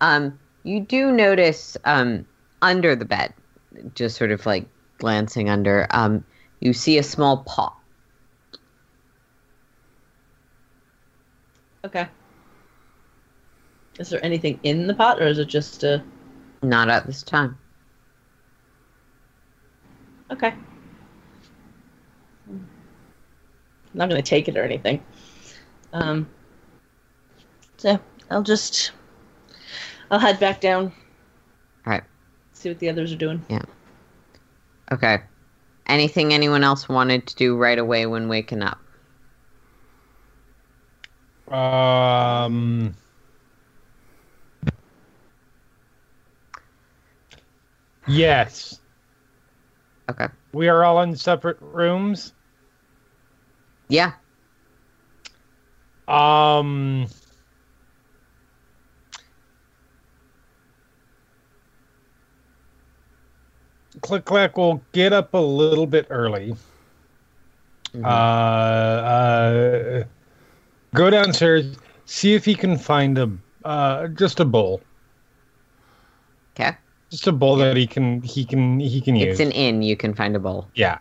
Um, 0.00 0.38
you 0.64 0.80
do 0.80 1.12
notice 1.12 1.76
um 1.84 2.26
under 2.62 2.96
the 2.96 3.04
bed, 3.04 3.32
just 3.94 4.16
sort 4.16 4.30
of 4.30 4.44
like 4.46 4.66
glancing 4.98 5.48
under. 5.48 5.86
Um, 5.90 6.24
you 6.60 6.72
see 6.72 6.98
a 6.98 7.02
small 7.02 7.38
pot. 7.38 7.76
Okay. 11.84 12.06
Is 13.98 14.10
there 14.10 14.24
anything 14.24 14.60
in 14.62 14.86
the 14.86 14.94
pot, 14.94 15.20
or 15.20 15.26
is 15.26 15.38
it 15.38 15.46
just 15.46 15.82
a? 15.82 16.02
Not 16.62 16.88
at 16.88 17.06
this 17.06 17.22
time. 17.22 17.58
Okay. 20.30 20.54
I'm 22.48 22.68
not 23.94 24.08
gonna 24.08 24.22
take 24.22 24.48
it 24.48 24.56
or 24.56 24.62
anything. 24.62 25.02
Um. 25.92 26.28
So 27.78 27.98
I'll 28.30 28.42
just. 28.42 28.92
I'll 30.10 30.18
head 30.18 30.40
back 30.40 30.60
down. 30.60 30.92
Alright. 31.86 32.04
See 32.60 32.68
what 32.68 32.78
the 32.78 32.90
others 32.90 33.10
are 33.10 33.16
doing. 33.16 33.42
Yeah. 33.48 33.62
Okay. 34.92 35.22
Anything 35.86 36.34
anyone 36.34 36.62
else 36.62 36.90
wanted 36.90 37.26
to 37.28 37.34
do 37.36 37.56
right 37.56 37.78
away 37.78 38.04
when 38.04 38.28
waking 38.28 38.62
up? 38.62 38.78
Um. 41.48 42.94
Yes, 48.06 48.80
Okay. 50.10 50.26
we 50.52 50.68
are 50.68 50.84
all 50.84 51.00
in 51.02 51.16
separate 51.16 51.56
rooms. 51.60 52.34
Yeah. 53.88 54.12
Um. 56.08 57.06
Click 64.02 64.24
Clack 64.24 64.56
will 64.56 64.82
get 64.92 65.12
up 65.12 65.34
a 65.34 65.38
little 65.38 65.86
bit 65.86 66.06
early. 66.10 66.54
Mhm. 67.92 68.04
Uh, 68.04 68.08
uh, 68.08 70.04
go 70.94 71.10
downstairs, 71.10 71.76
see 72.04 72.34
if 72.34 72.44
he 72.44 72.54
can 72.54 72.78
find 72.78 73.18
a 73.18 73.30
uh, 73.64 74.08
just 74.08 74.40
a 74.40 74.44
bowl, 74.44 74.80
Okay. 76.54 76.76
just 77.10 77.26
a 77.26 77.32
bowl 77.32 77.56
that 77.56 77.76
he 77.76 77.86
can 77.86 78.22
he 78.22 78.44
can 78.44 78.78
he 78.80 79.00
can 79.00 79.16
use. 79.16 79.38
It's 79.38 79.40
an 79.40 79.52
inn. 79.52 79.82
You 79.82 79.96
can 79.96 80.14
find 80.14 80.34
a 80.36 80.38
bowl. 80.38 80.68
Yeah. 80.74 80.98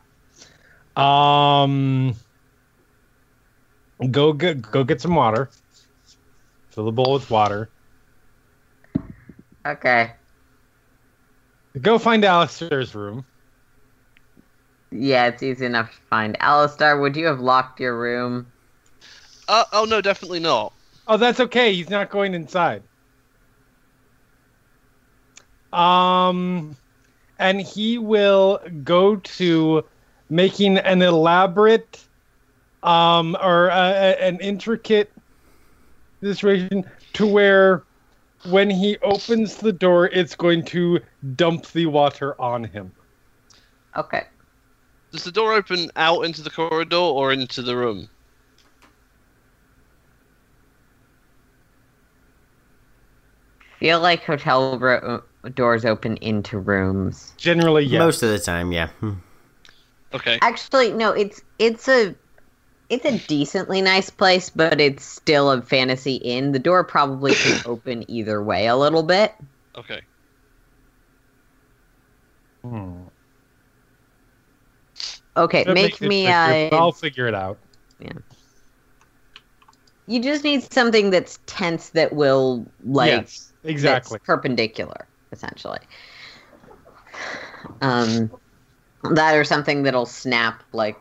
Um. 0.97 2.15
Go 4.11 4.33
get 4.33 4.61
go 4.61 4.83
get 4.83 4.99
some 4.99 5.15
water. 5.15 5.49
Fill 6.71 6.85
the 6.85 6.91
bowl 6.91 7.13
with 7.13 7.29
water. 7.29 7.69
Okay. 9.65 10.11
Go 11.81 11.99
find 11.99 12.23
Alastar's 12.23 12.95
room. 12.95 13.25
Yeah, 14.91 15.27
it's 15.27 15.43
easy 15.43 15.65
enough 15.65 15.91
to 15.91 16.01
find. 16.09 16.37
Alastar, 16.39 16.99
would 16.99 17.15
you 17.15 17.27
have 17.27 17.39
locked 17.39 17.79
your 17.79 17.97
room? 17.97 18.47
Uh, 19.47 19.63
oh 19.71 19.85
no, 19.85 20.01
definitely 20.01 20.39
not. 20.39 20.73
Oh, 21.07 21.17
that's 21.17 21.39
okay. 21.39 21.73
He's 21.73 21.89
not 21.89 22.09
going 22.09 22.33
inside. 22.33 22.83
Um, 25.73 26.75
and 27.37 27.61
he 27.61 27.97
will 27.97 28.59
go 28.83 29.17
to 29.17 29.85
making 30.29 30.77
an 30.79 31.01
elaborate, 31.01 32.03
um, 32.81 33.37
or 33.41 33.69
uh, 33.69 33.75
an 33.75 34.39
intricate 34.39 35.11
situation 36.21 36.89
to 37.13 37.27
where 37.27 37.83
when 38.45 38.69
he 38.69 38.97
opens 38.99 39.57
the 39.57 39.73
door, 39.73 40.07
it's 40.07 40.35
going 40.35 40.63
to 40.65 40.99
dump 41.35 41.67
the 41.67 41.85
water 41.87 42.39
on 42.39 42.63
him. 42.63 42.91
Okay. 43.95 44.23
Does 45.11 45.23
the 45.23 45.31
door 45.31 45.53
open 45.53 45.89
out 45.95 46.21
into 46.25 46.41
the 46.41 46.49
corridor 46.49 46.95
or 46.95 47.33
into 47.33 47.61
the 47.61 47.75
room? 47.75 48.09
Feel 53.79 53.99
like 54.01 54.23
hotel 54.23 54.77
ro- 54.77 55.23
doors 55.55 55.85
open 55.85 56.17
into 56.17 56.59
rooms. 56.59 57.33
Generally, 57.37 57.85
yeah. 57.85 57.99
Most 57.99 58.21
of 58.21 58.29
the 58.29 58.39
time, 58.39 58.71
yeah. 58.71 58.89
Hmm. 58.99 59.13
Okay. 60.13 60.37
Actually, 60.41 60.91
no. 60.91 61.11
It's 61.11 61.41
it's 61.59 61.87
a 61.87 62.13
it's 62.89 63.05
a 63.05 63.17
decently 63.19 63.81
nice 63.81 64.09
place, 64.09 64.49
but 64.49 64.81
it's 64.81 65.05
still 65.05 65.51
a 65.51 65.61
fantasy 65.61 66.15
inn. 66.15 66.51
The 66.51 66.59
door 66.59 66.83
probably 66.83 67.35
can 67.35 67.61
open 67.65 68.09
either 68.09 68.43
way 68.43 68.67
a 68.67 68.75
little 68.75 69.03
bit. 69.03 69.33
Okay. 69.77 70.01
Hmm. 72.63 73.07
Okay, 75.37 75.63
make 75.65 76.01
it 76.01 76.07
me 76.07 76.27
uh 76.27 76.69
I'll 76.73 76.91
figure 76.91 77.27
it 77.27 77.35
out. 77.35 77.59
Yeah. 77.99 78.13
You 80.07 80.21
just 80.21 80.43
need 80.43 80.63
something 80.73 81.11
that's 81.11 81.39
tense 81.45 81.89
that 81.91 82.13
will 82.13 82.71
like 82.83 83.13
yes, 83.13 83.53
exactly. 83.63 84.19
perpendicular, 84.25 85.07
essentially. 85.31 85.79
Um, 87.81 88.31
that 89.03 89.35
or 89.35 89.43
something 89.43 89.83
that'll 89.83 90.05
snap 90.05 90.63
like 90.73 90.97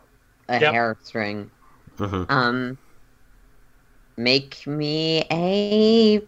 a 0.49 0.59
Yep. 0.61 0.72
hair 0.72 0.99
string. 1.03 1.51
Mhm. 1.99 2.30
Um, 2.30 2.78
make 4.16 4.66
me 4.66 5.24
a 5.30 6.20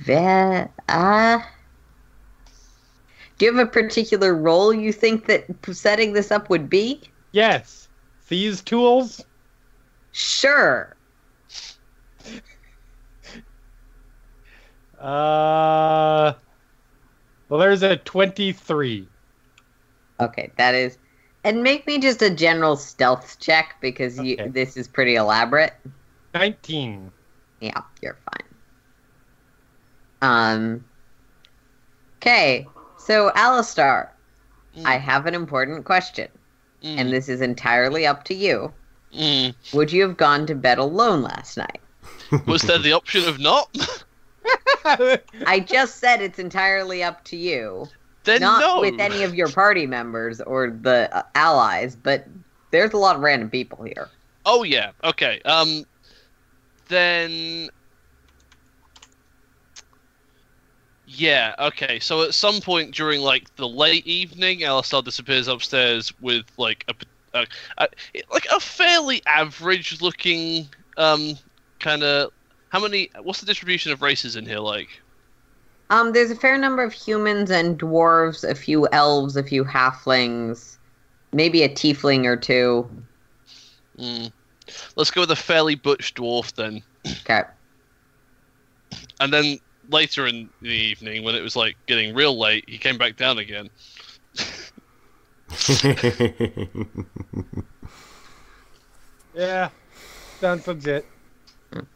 ve- 0.00 0.68
uh, 0.88 1.38
Do 3.38 3.46
you 3.46 3.56
have 3.56 3.66
a 3.66 3.70
particular 3.70 4.34
role 4.34 4.72
you 4.72 4.92
think 4.92 5.26
that 5.26 5.46
setting 5.72 6.12
this 6.12 6.30
up 6.30 6.48
would 6.50 6.70
be? 6.70 7.02
Yes, 7.32 7.88
these 8.28 8.62
tools. 8.62 9.24
Sure. 10.12 10.96
Uh, 14.98 16.34
well, 17.48 17.58
there's 17.58 17.82
a 17.82 17.96
twenty-three. 17.96 19.08
Okay, 20.20 20.52
that 20.56 20.74
is. 20.76 20.96
And 21.44 21.62
make 21.62 21.86
me 21.86 21.98
just 21.98 22.22
a 22.22 22.30
general 22.30 22.76
stealth 22.76 23.38
check 23.40 23.76
because 23.80 24.18
you, 24.18 24.34
Okay. 24.34 24.48
this 24.48 24.76
is 24.76 24.86
pretty 24.86 25.16
elaborate. 25.16 25.74
19. 26.34 27.10
Yeah, 27.60 27.80
you're 28.00 28.16
fine. 28.30 28.48
Um. 30.22 30.84
Okay, 32.20 32.66
so 32.98 33.30
Alastar, 33.34 34.08
Mm. 34.76 34.86
I 34.86 34.96
have 34.96 35.26
an 35.26 35.34
important 35.34 35.84
question, 35.84 36.28
Mm, 36.82 36.96
and 36.98 37.12
this 37.12 37.28
is 37.28 37.40
entirely 37.40 38.06
up 38.06 38.22
to 38.24 38.34
you. 38.34 38.72
mm. 39.12 39.52
Would 39.74 39.92
you 39.92 40.02
have 40.02 40.16
gone 40.16 40.46
to 40.46 40.54
bed 40.54 40.78
alone 40.78 41.22
last 41.22 41.56
night? 41.56 41.80
Was 42.46 42.62
there 42.62 42.78
the 42.78 42.92
option 42.92 43.28
of 43.28 43.38
not? 43.40 43.68
I 45.46 45.60
just 45.60 45.96
said 45.98 46.22
it's 46.22 46.38
entirely 46.38 47.02
up 47.02 47.24
to 47.24 47.36
you. 47.36 47.88
Then 48.24 48.40
Not 48.40 48.60
no. 48.60 48.80
with 48.80 49.00
any 49.00 49.24
of 49.24 49.34
your 49.34 49.48
party 49.48 49.86
members 49.86 50.40
or 50.40 50.70
the 50.70 51.14
uh, 51.14 51.22
allies, 51.34 51.96
but 51.96 52.26
there's 52.70 52.92
a 52.92 52.96
lot 52.96 53.16
of 53.16 53.22
random 53.22 53.50
people 53.50 53.82
here. 53.84 54.08
Oh 54.46 54.62
yeah. 54.62 54.92
Okay. 55.02 55.40
Um. 55.44 55.84
Then. 56.88 57.68
Yeah. 61.06 61.54
Okay. 61.58 61.98
So 61.98 62.22
at 62.22 62.34
some 62.34 62.60
point 62.60 62.94
during 62.94 63.20
like 63.20 63.54
the 63.56 63.68
late 63.68 64.06
evening, 64.06 64.60
Alastar 64.60 65.04
disappears 65.04 65.48
upstairs 65.48 66.12
with 66.20 66.44
like 66.56 66.84
a, 66.88 66.94
a, 67.38 67.46
a 67.78 67.88
like 68.32 68.46
a 68.52 68.60
fairly 68.60 69.22
average-looking 69.26 70.68
um 70.96 71.34
kind 71.80 72.02
of. 72.02 72.30
How 72.68 72.80
many? 72.80 73.10
What's 73.20 73.40
the 73.40 73.46
distribution 73.46 73.92
of 73.92 74.00
races 74.00 74.36
in 74.36 74.46
here 74.46 74.60
like? 74.60 74.88
Um, 75.92 76.12
there's 76.12 76.30
a 76.30 76.34
fair 76.34 76.56
number 76.56 76.82
of 76.82 76.94
humans 76.94 77.50
and 77.50 77.78
dwarves, 77.78 78.48
a 78.48 78.54
few 78.54 78.88
elves, 78.92 79.36
a 79.36 79.42
few 79.42 79.62
halflings, 79.62 80.78
maybe 81.32 81.64
a 81.64 81.68
tiefling 81.68 82.24
or 82.24 82.34
two. 82.34 82.88
Mm. 83.98 84.32
Let's 84.96 85.10
go 85.10 85.20
with 85.20 85.32
a 85.32 85.36
fairly 85.36 85.74
butch 85.74 86.14
dwarf 86.14 86.54
then. 86.54 86.82
Okay. 87.06 87.42
And 89.20 89.34
then 89.34 89.58
later 89.90 90.26
in 90.26 90.48
the 90.62 90.70
evening, 90.70 91.24
when 91.24 91.34
it 91.34 91.42
was 91.42 91.56
like 91.56 91.76
getting 91.84 92.14
real 92.14 92.38
late, 92.38 92.64
he 92.66 92.78
came 92.78 92.96
back 92.96 93.18
down 93.18 93.36
again. 93.36 93.68
yeah, 99.34 99.68
sounds 100.40 100.66
legit. 100.66 101.04
And 101.70 101.86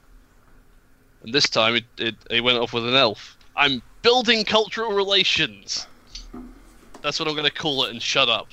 this 1.32 1.48
time 1.48 1.76
it, 1.76 1.84
it, 1.96 2.14
it 2.30 2.44
went 2.44 2.58
off 2.58 2.74
with 2.74 2.86
an 2.86 2.94
elf. 2.94 3.35
I'm 3.56 3.82
building 4.02 4.44
cultural 4.44 4.92
relations. 4.92 5.86
That's 7.02 7.18
what 7.18 7.28
I'm 7.28 7.34
going 7.34 7.46
to 7.46 7.52
call 7.52 7.84
it 7.84 7.90
and 7.90 8.02
shut 8.02 8.28
up. 8.28 8.48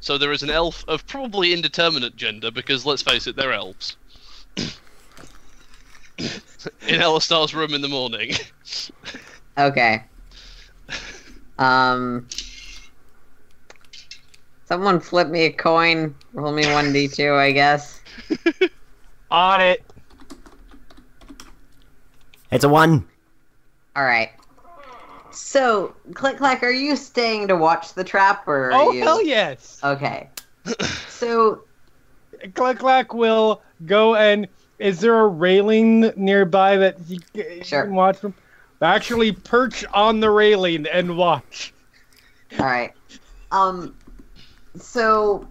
So 0.00 0.18
there 0.18 0.32
is 0.32 0.42
an 0.42 0.50
elf 0.50 0.84
of 0.88 1.06
probably 1.06 1.52
indeterminate 1.52 2.16
gender 2.16 2.50
because 2.50 2.84
let's 2.84 3.02
face 3.02 3.26
it, 3.26 3.36
they're 3.36 3.52
elves. 3.52 3.96
in 4.58 4.66
Alastar's 7.00 7.54
room 7.54 7.74
in 7.74 7.80
the 7.80 7.88
morning. 7.88 8.32
Okay. 9.58 10.04
Um. 11.58 12.26
Someone 14.64 15.00
flip 15.00 15.28
me 15.28 15.46
a 15.46 15.52
coin. 15.52 16.14
Roll 16.32 16.52
me 16.52 16.64
one 16.72 16.92
d 16.92 17.08
two, 17.08 17.34
I 17.34 17.52
guess. 17.52 18.00
On 19.30 19.60
it. 19.60 19.84
it's 22.50 22.64
a 22.64 22.68
one. 22.68 23.06
All 23.96 24.04
right. 24.04 24.30
So, 25.32 25.94
click 26.14 26.38
clack, 26.38 26.62
are 26.64 26.70
you 26.72 26.96
staying 26.96 27.48
to 27.48 27.56
watch 27.56 27.94
the 27.94 28.02
trap, 28.02 28.48
or 28.48 28.66
are 28.66 28.72
Oh 28.72 28.90
you? 28.92 29.02
hell 29.02 29.22
yes! 29.22 29.78
Okay. 29.84 30.28
So, 31.20 31.64
Click 32.54 32.78
Clack 32.78 33.12
will 33.12 33.60
go 33.84 34.14
and 34.16 34.48
is 34.78 35.00
there 35.00 35.20
a 35.20 35.26
railing 35.26 36.10
nearby 36.16 36.78
that 36.78 36.96
he, 37.06 37.20
he 37.34 37.62
Sure. 37.62 37.82
can 37.84 37.94
watch 37.94 38.16
from? 38.16 38.32
Actually, 38.80 39.32
perch 39.32 39.84
on 39.92 40.20
the 40.20 40.30
railing 40.30 40.86
and 40.86 41.18
watch. 41.18 41.74
all 42.58 42.64
right. 42.64 42.92
Um. 43.52 43.94
So, 44.78 45.46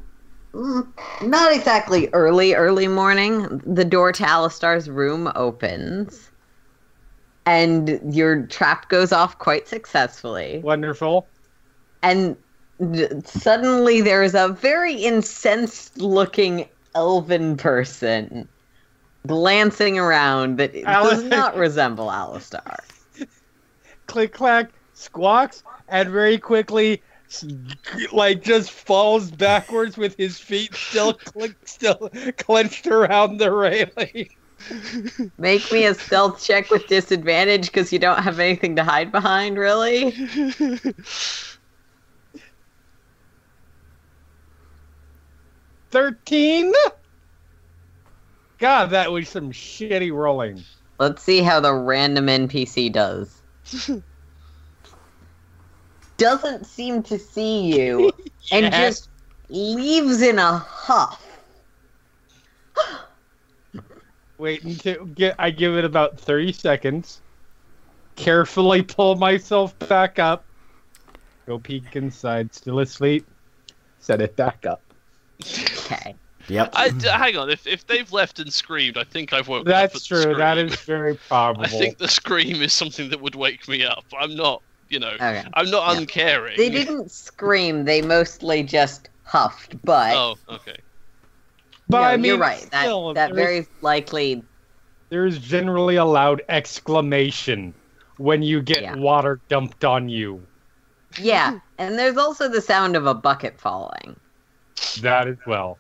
Mm, 0.53 0.87
not 1.23 1.53
exactly 1.53 2.09
early, 2.13 2.53
early 2.55 2.87
morning. 2.87 3.61
The 3.65 3.85
door 3.85 4.11
to 4.13 4.23
Alastar's 4.23 4.89
room 4.89 5.31
opens, 5.35 6.31
and 7.45 8.13
your 8.13 8.45
trap 8.47 8.89
goes 8.89 9.11
off 9.11 9.37
quite 9.37 9.67
successfully. 9.67 10.59
Wonderful. 10.63 11.27
and 12.01 12.35
suddenly 13.25 14.01
there's 14.01 14.33
a 14.33 14.47
very 14.49 14.93
incensed 14.93 15.97
looking 15.97 16.67
elven 16.95 17.57
person 17.57 18.47
glancing 19.27 19.99
around 19.99 20.57
that 20.57 20.73
Al- 20.85 21.09
does 21.09 21.23
not 21.23 21.55
resemble 21.57 22.07
Alistar. 22.07 22.77
Click 24.07 24.33
Clack 24.33 24.71
squawks 24.93 25.61
and 25.89 26.09
very 26.09 26.37
quickly, 26.37 27.01
like 28.11 28.43
just 28.43 28.71
falls 28.71 29.31
backwards 29.31 29.97
with 29.97 30.15
his 30.17 30.39
feet 30.39 30.73
still 30.75 31.13
click, 31.13 31.55
still 31.65 32.09
clenched 32.37 32.87
around 32.87 33.37
the 33.37 33.51
railing. 33.51 34.29
Make 35.37 35.71
me 35.71 35.85
a 35.85 35.93
stealth 35.93 36.43
check 36.43 36.69
with 36.69 36.87
disadvantage 36.87 37.67
because 37.67 37.93
you 37.93 37.99
don't 37.99 38.21
have 38.21 38.39
anything 38.39 38.75
to 38.75 38.83
hide 38.83 39.11
behind, 39.11 39.57
really? 39.57 40.11
Thirteen. 45.91 46.73
God, 48.59 48.87
that 48.87 49.11
was 49.11 49.29
some 49.29 49.51
shitty 49.51 50.11
rolling. 50.11 50.61
Let's 50.99 51.23
see 51.23 51.41
how 51.41 51.61
the 51.61 51.73
random 51.73 52.27
NPC 52.27 52.91
does. 52.91 53.41
Doesn't 56.19 56.65
seem 56.65 57.01
to 57.03 57.17
see 57.17 57.75
you 57.75 58.11
and 58.51 58.71
just 58.73 59.09
leaves 59.49 60.21
in 60.21 60.37
a 60.37 60.59
huff. 60.59 61.25
Wait 64.37 64.63
until 64.63 65.05
get 65.05 65.35
I 65.39 65.49
give 65.49 65.75
it 65.75 65.85
about 65.85 66.19
thirty 66.19 66.53
seconds. 66.53 67.21
Carefully 68.15 68.83
pull 68.83 69.15
myself 69.15 69.77
back 69.79 70.19
up. 70.19 70.45
Go 71.45 71.57
peek 71.57 71.95
inside, 71.95 72.53
still 72.53 72.79
asleep. 72.79 73.25
Set 73.99 74.21
it 74.21 74.35
back 74.35 74.65
up. 74.65 74.81
Okay. 75.41 76.15
Yep. 76.49 76.71
I, 76.73 76.89
d- 76.89 77.07
hang 77.07 77.37
on, 77.37 77.49
if, 77.49 77.67
if 77.67 77.85
they've 77.85 78.11
left 78.11 78.39
and 78.39 78.51
screamed, 78.51 78.97
I 78.97 79.03
think 79.03 79.33
I've 79.33 79.47
woken 79.47 79.71
up. 79.71 79.73
That's 79.73 79.95
at 79.95 80.01
the 80.01 80.23
true. 80.23 80.35
That 80.35 80.55
scream. 80.55 80.67
is 80.67 80.75
very 80.81 81.15
probable. 81.15 81.63
I 81.65 81.67
think 81.67 81.97
the 81.97 82.07
scream 82.07 82.61
is 82.61 82.73
something 82.73 83.09
that 83.09 83.21
would 83.21 83.35
wake 83.35 83.67
me 83.67 83.83
up. 83.83 84.05
I'm 84.19 84.35
not, 84.35 84.61
you 84.89 84.99
know, 84.99 85.11
Okay. 85.11 85.43
I'm 85.53 85.69
not 85.69 85.93
Yeah. 85.93 85.99
uncaring. 86.01 86.57
They 86.57 86.69
didn't 86.69 87.11
scream, 87.11 87.85
they 87.85 88.01
mostly 88.01 88.63
just 88.63 89.09
huffed, 89.23 89.75
but 89.83 90.15
Oh, 90.15 90.35
okay. 90.49 90.75
But 91.87 92.01
no, 92.01 92.03
I 92.07 92.17
mean, 92.17 92.25
you're 92.25 92.37
right. 92.37 92.67
That 92.71 92.81
still, 92.83 93.13
that 93.13 93.33
there 93.33 93.51
is- 93.51 93.65
very 93.65 93.67
likely. 93.81 94.43
there 95.09 95.25
is 95.25 95.39
generally 95.39 95.95
a 95.95 96.05
loud 96.05 96.41
exclamation 96.49 97.73
when 98.17 98.43
you 98.43 98.61
get 98.61 98.81
Yeah. 98.81 98.95
water 98.95 99.39
dumped 99.49 99.83
on 99.85 100.09
you. 100.09 100.45
Yeah, 101.17 101.59
and 101.79 101.97
there's 101.97 102.17
also 102.17 102.47
the 102.47 102.61
sound 102.61 102.95
of 102.95 103.07
a 103.07 103.13
bucket 103.15 103.59
falling. 103.59 104.15
That 105.01 105.27
as 105.27 105.37
well. 105.47 105.79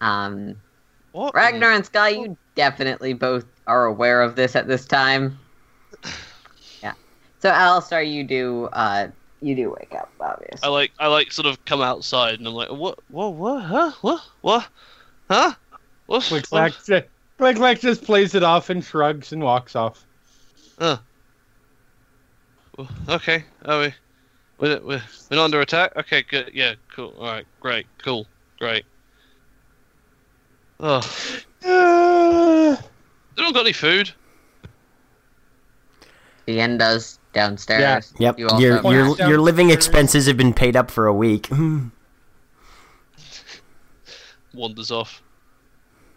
Um, 0.00 0.54
What? 1.12 1.34
Ragnar 1.34 1.72
and 1.72 1.84
Sky, 1.84 2.10
you 2.10 2.36
definitely 2.54 3.12
both 3.12 3.44
are 3.66 3.84
aware 3.86 4.22
of 4.22 4.36
this 4.36 4.54
at 4.56 4.68
this 4.68 4.86
time. 4.86 5.38
Yeah. 7.42 7.80
So 7.80 7.86
Alastar, 7.90 8.10
you 8.10 8.24
do 8.24 8.68
uh 8.72 9.08
you 9.40 9.54
do 9.54 9.70
wake 9.70 9.94
up, 9.94 10.10
obviously. 10.20 10.58
I 10.62 10.68
like 10.68 10.92
I 10.98 11.06
like 11.06 11.32
sort 11.32 11.46
of 11.46 11.64
come 11.64 11.80
outside 11.80 12.38
and 12.38 12.46
I'm 12.46 12.54
like, 12.54 12.70
what? 12.70 12.98
What? 13.08 13.34
What? 13.34 13.62
Huh? 13.62 13.92
What? 14.00 14.22
What? 14.40 14.68
Huh? 15.30 15.54
What? 16.06 16.24
Click 16.24 16.46
what? 16.50 16.72
Clack, 16.72 17.08
Click 17.38 17.56
Clack 17.56 17.80
just 17.80 18.02
plays 18.04 18.34
it 18.34 18.42
off 18.42 18.70
and 18.70 18.84
shrugs 18.84 19.32
and 19.32 19.42
walks 19.42 19.76
off. 19.76 20.04
Well, 20.78 21.02
Okay. 23.08 23.44
Are 23.64 23.80
we? 23.80 23.94
We're, 24.58 24.80
we're, 24.80 25.02
we're 25.30 25.38
under 25.40 25.60
attack. 25.60 25.92
Okay. 25.96 26.22
Good. 26.22 26.50
Yeah. 26.54 26.74
Cool. 26.94 27.14
All 27.18 27.26
right. 27.26 27.46
Great. 27.60 27.86
Cool. 27.98 28.26
Great. 28.58 28.84
Oh, 30.80 31.00
Uh, 31.64 32.76
anyone 33.36 33.52
got 33.52 33.60
any 33.60 33.72
food? 33.72 34.12
Ian 36.48 36.78
does 36.78 37.18
downstairs. 37.38 38.12
Yep, 38.18 38.38
You 38.38 38.48
your 38.58 38.82
your 38.82 39.06
out 39.10 39.18
your 39.18 39.38
living 39.40 39.70
expenses 39.70 40.26
have 40.26 40.36
been 40.36 40.52
paid 40.52 40.74
up 40.76 40.90
for 40.90 41.06
a 41.06 41.14
week. 41.14 41.48
Wanders 44.54 44.90
off. 44.90 45.22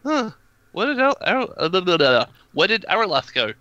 Huh? 0.04 0.32
Where 0.72 0.88
did 0.88 1.00
Ar- 1.00 1.16
Ar- 1.22 1.54
uh, 1.58 1.70
blah, 1.70 1.82
blah, 1.82 1.98
blah. 1.98 2.26
Where 2.54 2.68
did 2.68 2.86
Aralath 2.90 3.34
go? 3.34 3.54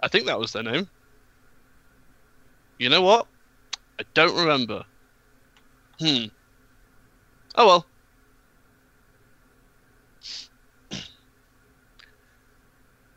I 0.00 0.08
think 0.08 0.26
that 0.26 0.38
was 0.38 0.52
their 0.52 0.62
name. 0.64 0.86
You 2.78 2.90
know 2.90 3.00
what? 3.02 3.26
I 3.98 4.04
don't 4.12 4.36
remember. 4.36 4.84
Hmm. 5.98 6.24
Oh 7.54 7.66
well. 7.66 7.86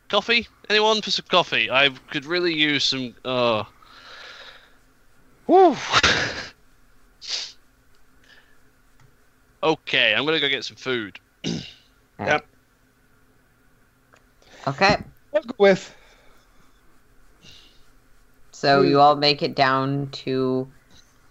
Coffee? 0.09 0.47
Anyone 0.69 1.01
for 1.01 1.11
some 1.11 1.25
coffee? 1.29 1.69
I 1.69 1.89
could 2.11 2.25
really 2.25 2.53
use 2.53 2.83
some. 2.83 3.13
Uh. 3.23 3.63
Whew. 5.45 5.75
okay, 9.63 10.15
I'm 10.15 10.25
gonna 10.25 10.39
go 10.39 10.49
get 10.49 10.65
some 10.65 10.77
food. 10.77 11.19
Yep. 12.19 12.45
Okay. 14.67 14.97
I'll 15.33 15.41
go 15.41 15.55
with. 15.57 15.95
So 18.51 18.81
you 18.81 18.99
all 18.99 19.15
make 19.15 19.43
it 19.43 19.53
down 19.53 20.09
to 20.11 20.67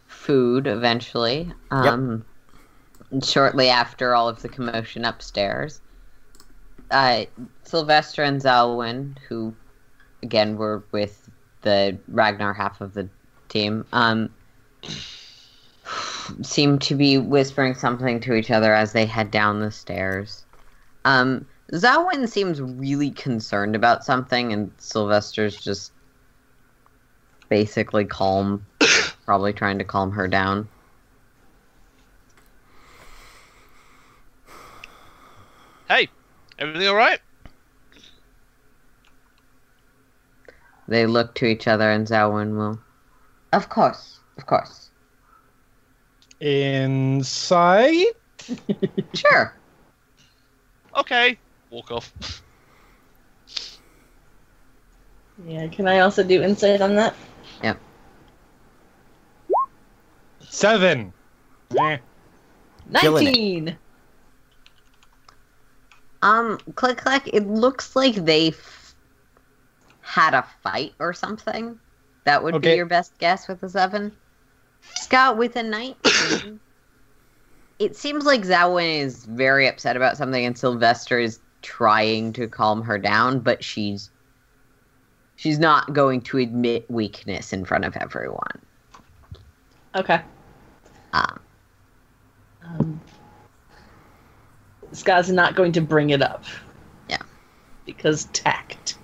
food 0.07 0.66
eventually. 0.66 1.51
Um, 1.70 2.24
Shortly 3.22 3.68
after 3.68 4.14
all 4.14 4.28
of 4.28 4.43
the 4.43 4.49
commotion 4.49 5.05
upstairs, 5.05 5.80
uh, 6.91 7.24
Sylvester 7.64 8.22
and 8.22 8.41
Zalwyn, 8.41 9.16
who 9.28 9.55
again 10.22 10.57
were 10.57 10.82
with 10.93 11.28
the 11.62 11.99
Ragnar 12.09 12.53
half 12.53 12.80
of 12.80 12.95
the 12.95 13.09
team, 13.49 13.85
um, 13.93 14.30
seem 16.43 16.78
to 16.80 16.95
be 16.95 17.18
whispering 17.18 17.74
something 17.74 18.20
to 18.20 18.35
each 18.35 18.51
other 18.51 18.74
as 18.74 18.93
they 18.93 19.07
head 19.07 19.30
down 19.30 19.61
the 19.61 19.70
stairs. 19.70 20.45
Um, 21.05 21.47
Zawin 21.72 22.28
seems 22.28 22.61
really 22.61 23.11
concerned 23.11 23.74
about 23.74 24.05
something, 24.05 24.53
and 24.53 24.70
Sylvester's 24.78 25.57
just 25.57 25.93
basically 27.49 28.05
calm, 28.05 28.64
probably 29.24 29.53
trying 29.53 29.78
to 29.78 29.85
calm 29.85 30.11
her 30.12 30.28
down. 30.28 30.68
Hey, 35.89 36.09
everything 36.59 36.88
all 36.88 36.94
right? 36.94 37.20
They 40.86 41.07
look 41.07 41.34
to 41.36 41.46
each 41.46 41.66
other, 41.66 41.90
and 41.90 42.07
Zawin 42.07 42.57
will. 42.57 42.80
Of 43.52 43.68
course, 43.68 44.20
of 44.36 44.46
course. 44.46 44.90
Inside? 46.40 48.07
Sure. 49.14 49.55
Okay. 50.96 51.38
Walk 51.70 51.90
off. 51.90 52.12
Yeah, 55.46 55.66
can 55.68 55.88
I 55.88 56.00
also 56.00 56.22
do 56.22 56.42
insight 56.42 56.80
on 56.80 56.94
that? 56.96 57.14
Yeah. 57.62 57.74
Seven. 60.40 61.12
Eh. 61.78 61.98
Killing 66.24 66.52
it. 66.52 66.56
19! 66.58 66.64
Um, 66.66 66.74
click 66.74 66.96
click. 66.98 67.30
It 67.32 67.46
looks 67.46 67.96
like 67.96 68.14
they 68.14 68.48
f- 68.48 68.94
had 70.00 70.34
a 70.34 70.46
fight 70.62 70.94
or 70.98 71.12
something. 71.12 71.78
That 72.24 72.42
would 72.42 72.60
be 72.60 72.74
your 72.76 72.86
best 72.86 73.16
guess 73.18 73.48
with 73.48 73.62
a 73.62 73.68
seven. 73.68 74.12
Scott 74.94 75.36
with 75.38 75.56
a 75.56 75.62
nineteen. 75.62 76.60
it 77.78 77.96
seems 77.96 78.24
like 78.24 78.42
Zawin 78.42 79.00
is 79.00 79.24
very 79.26 79.68
upset 79.68 79.96
about 79.96 80.16
something, 80.16 80.44
and 80.44 80.56
Sylvester 80.56 81.18
is 81.18 81.40
trying 81.62 82.32
to 82.34 82.46
calm 82.48 82.82
her 82.82 82.98
down, 82.98 83.40
but 83.40 83.64
she's 83.64 84.10
she's 85.36 85.58
not 85.58 85.92
going 85.92 86.20
to 86.22 86.38
admit 86.38 86.90
weakness 86.90 87.52
in 87.52 87.64
front 87.64 87.84
of 87.84 87.96
everyone. 87.96 88.60
Okay. 89.94 90.22
Um, 91.12 91.40
Um, 92.62 93.00
Scott's 94.95 95.28
not 95.28 95.55
going 95.55 95.72
to 95.72 95.80
bring 95.80 96.11
it 96.11 96.22
up. 96.22 96.45
Yeah. 97.09 97.22
Because 97.84 98.24
tact. 98.26 98.97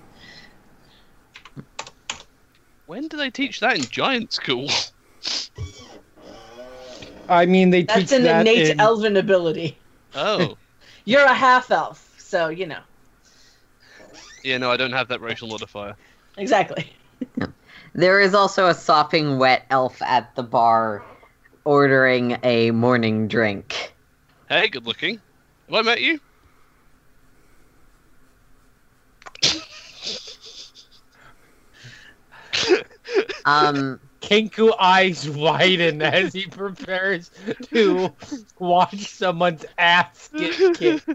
When 2.85 3.07
do 3.07 3.17
they 3.17 3.29
teach 3.29 3.59
that 3.59 3.77
in 3.77 3.83
giant 3.83 4.33
school? 4.33 4.69
I 7.29 7.45
mean, 7.45 7.69
they 7.69 7.83
teach. 7.83 7.87
That's 7.87 8.09
teach 8.09 8.19
an 8.19 8.23
that 8.23 8.41
innate 8.41 8.69
in- 8.71 8.79
elven 8.79 9.17
ability. 9.17 9.77
Oh. 10.15 10.57
You're 11.05 11.25
a 11.25 11.33
half 11.33 11.71
elf, 11.71 12.15
so 12.19 12.49
you 12.49 12.67
know. 12.67 12.81
yeah, 14.43 14.57
no, 14.57 14.69
I 14.69 14.77
don't 14.77 14.91
have 14.91 15.07
that 15.07 15.19
racial 15.19 15.47
modifier. 15.47 15.95
Exactly. 16.37 16.93
There 17.93 18.19
is 18.19 18.33
also 18.33 18.67
a 18.67 18.73
sopping 18.73 19.37
wet 19.37 19.65
elf 19.69 20.01
at 20.01 20.35
the 20.35 20.43
bar 20.43 21.03
ordering 21.65 22.37
a 22.43 22.71
morning 22.71 23.27
drink. 23.27 23.93
Hey, 24.47 24.67
good 24.67 24.85
looking. 24.85 25.19
Have 25.71 25.87
I 25.87 25.89
met 25.89 26.01
you? 26.01 26.19
Um, 33.45 33.99
Kenku 34.21 34.71
eyes 34.79 35.29
widen 35.29 36.01
as 36.01 36.33
he 36.33 36.45
prepares 36.45 37.31
to 37.73 38.13
watch 38.59 39.07
someone's 39.07 39.65
ass 39.77 40.29
get 40.37 40.77
kicked. 40.77 41.05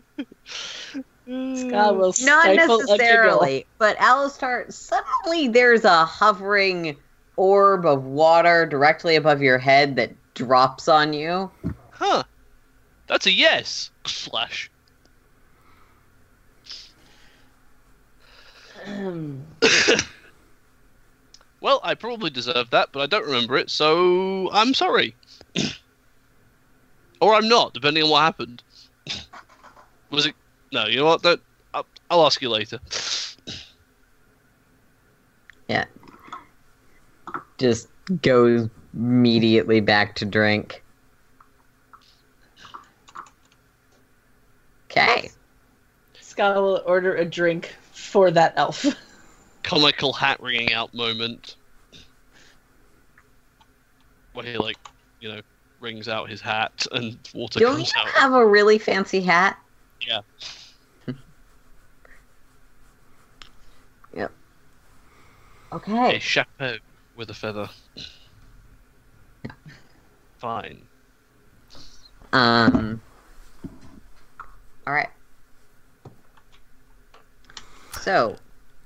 Scott 1.26 1.96
will 1.96 2.14
not 2.22 2.44
stifle 2.44 2.80
a 2.80 2.96
necessarily, 2.96 3.66
but 3.78 3.96
Alastar, 3.98 4.72
suddenly 4.72 5.48
there's 5.48 5.84
a 5.84 6.04
hovering 6.04 6.96
orb 7.36 7.84
of 7.84 8.04
water 8.04 8.64
directly 8.66 9.16
above 9.16 9.42
your 9.42 9.58
head 9.58 9.96
that 9.96 10.12
drops 10.34 10.88
on 10.88 11.12
you. 11.12 11.50
Huh. 11.90 12.22
That's 13.06 13.26
a 13.26 13.32
yes. 13.32 13.90
Flash. 14.04 14.70
Um, 18.86 19.44
Well, 21.66 21.80
I 21.82 21.94
probably 21.94 22.30
deserved 22.30 22.70
that, 22.70 22.90
but 22.92 23.00
I 23.00 23.06
don't 23.06 23.24
remember 23.24 23.56
it, 23.56 23.70
so 23.70 24.48
I'm 24.52 24.74
sorry. 24.74 25.16
or 27.20 27.34
I'm 27.34 27.48
not, 27.48 27.74
depending 27.74 28.04
on 28.04 28.10
what 28.10 28.20
happened. 28.20 28.62
Was 30.10 30.26
it? 30.26 30.34
No, 30.72 30.86
you 30.86 30.98
know 30.98 31.06
what? 31.06 31.22
Don't, 31.22 31.40
I'll, 31.74 31.86
I'll 32.08 32.26
ask 32.26 32.40
you 32.40 32.50
later. 32.50 32.78
Yeah. 35.68 35.86
Just 37.58 37.88
goes 38.22 38.68
immediately 38.94 39.80
back 39.80 40.14
to 40.16 40.24
drink. 40.24 40.84
Okay. 44.96 45.30
Scott 46.20 46.56
will 46.56 46.82
order 46.86 47.16
a 47.16 47.24
drink 47.24 47.74
for 47.92 48.30
that 48.30 48.54
elf. 48.56 48.86
Comical 49.62 50.12
hat 50.12 50.40
ringing 50.40 50.72
out 50.72 50.94
moment. 50.94 51.56
Where 54.32 54.46
he 54.46 54.56
like, 54.56 54.76
you 55.20 55.28
know, 55.28 55.40
wrings 55.80 56.08
out 56.08 56.30
his 56.30 56.40
hat 56.40 56.86
and 56.92 57.18
water 57.34 57.60
comes 57.60 57.62
out. 57.62 57.76
Don't 57.76 57.76
comes 57.76 57.92
you 57.94 58.00
out. 58.00 58.08
have 58.08 58.32
a 58.32 58.46
really 58.46 58.78
fancy 58.78 59.20
hat? 59.20 59.58
Yeah. 60.00 60.20
Yep. 64.14 64.32
Okay. 65.72 66.16
A 66.16 66.20
chapeau 66.20 66.78
with 67.14 67.28
a 67.28 67.34
feather. 67.34 67.68
Fine. 70.38 70.86
Um. 72.32 73.02
All 74.86 74.94
right. 74.94 75.08
So, 78.00 78.36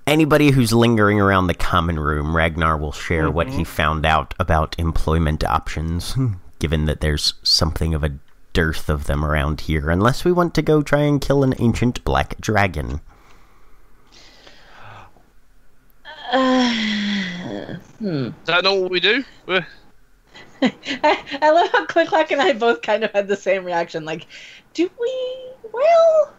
Anybody 0.06 0.50
who's 0.50 0.72
lingering 0.72 1.20
around 1.20 1.46
the 1.46 1.54
common 1.54 2.00
room, 2.00 2.34
Ragnar 2.34 2.76
will 2.76 2.90
share 2.90 3.30
what 3.30 3.48
he 3.48 3.62
found 3.62 4.04
out 4.04 4.34
about 4.40 4.74
employment 4.78 5.44
options, 5.44 6.16
given 6.58 6.86
that 6.86 7.00
there's 7.00 7.34
something 7.44 7.94
of 7.94 8.02
a 8.02 8.18
dearth 8.52 8.88
of 8.88 9.06
them 9.06 9.24
around 9.24 9.60
here, 9.62 9.88
unless 9.88 10.24
we 10.24 10.32
want 10.32 10.52
to 10.54 10.62
go 10.62 10.82
try 10.82 11.02
and 11.02 11.20
kill 11.20 11.44
an 11.44 11.54
ancient 11.60 12.02
black 12.02 12.40
dragon. 12.40 13.00
hmm. 16.32 18.08
Is 18.08 18.32
that 18.46 18.64
not 18.64 18.78
what 18.78 18.90
we 18.90 19.00
do? 19.00 19.22
We're- 19.46 19.66
I, 20.62 21.38
I 21.42 21.50
love 21.50 21.70
how 21.70 21.86
Click 21.86 22.08
Clack 22.08 22.30
and 22.30 22.40
I 22.40 22.52
both 22.52 22.82
kind 22.82 23.04
of 23.04 23.12
had 23.12 23.28
the 23.28 23.36
same 23.36 23.64
reaction. 23.64 24.04
Like, 24.04 24.26
do 24.74 24.90
we? 25.00 25.36
Well, 25.72 26.34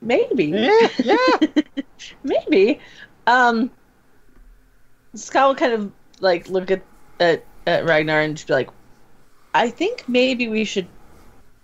maybe. 0.00 0.46
Yeah, 0.46 0.88
yeah. 0.98 1.62
maybe. 2.22 2.80
Um, 3.26 3.70
Scott 5.14 5.48
will 5.48 5.54
kind 5.54 5.72
of 5.72 5.92
like 6.20 6.48
look 6.48 6.70
at, 6.70 6.82
at 7.20 7.44
at 7.66 7.84
Ragnar 7.84 8.20
and 8.20 8.36
just 8.36 8.48
be 8.48 8.54
like, 8.54 8.70
I 9.54 9.70
think 9.70 10.04
maybe 10.08 10.48
we 10.48 10.64
should 10.64 10.88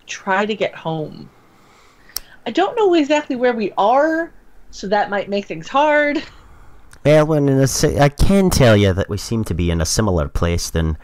try 0.06 0.46
to 0.46 0.54
get 0.54 0.74
home. 0.74 1.28
I 2.46 2.50
don't 2.50 2.76
know 2.76 2.94
exactly 2.94 3.36
where 3.36 3.52
we 3.52 3.72
are, 3.76 4.32
so 4.70 4.88
that 4.88 5.10
might 5.10 5.28
make 5.28 5.46
things 5.46 5.68
hard. 5.68 6.22
Well, 7.04 7.26
when 7.26 7.48
in 7.48 7.58
a 7.58 7.66
si- 7.66 7.98
I 7.98 8.08
can 8.08 8.50
tell 8.50 8.76
you 8.76 8.92
that 8.92 9.08
we 9.08 9.16
seem 9.16 9.44
to 9.44 9.54
be 9.54 9.70
in 9.70 9.80
a 9.80 9.86
similar 9.86 10.28
place 10.28 10.70
than 10.70 10.96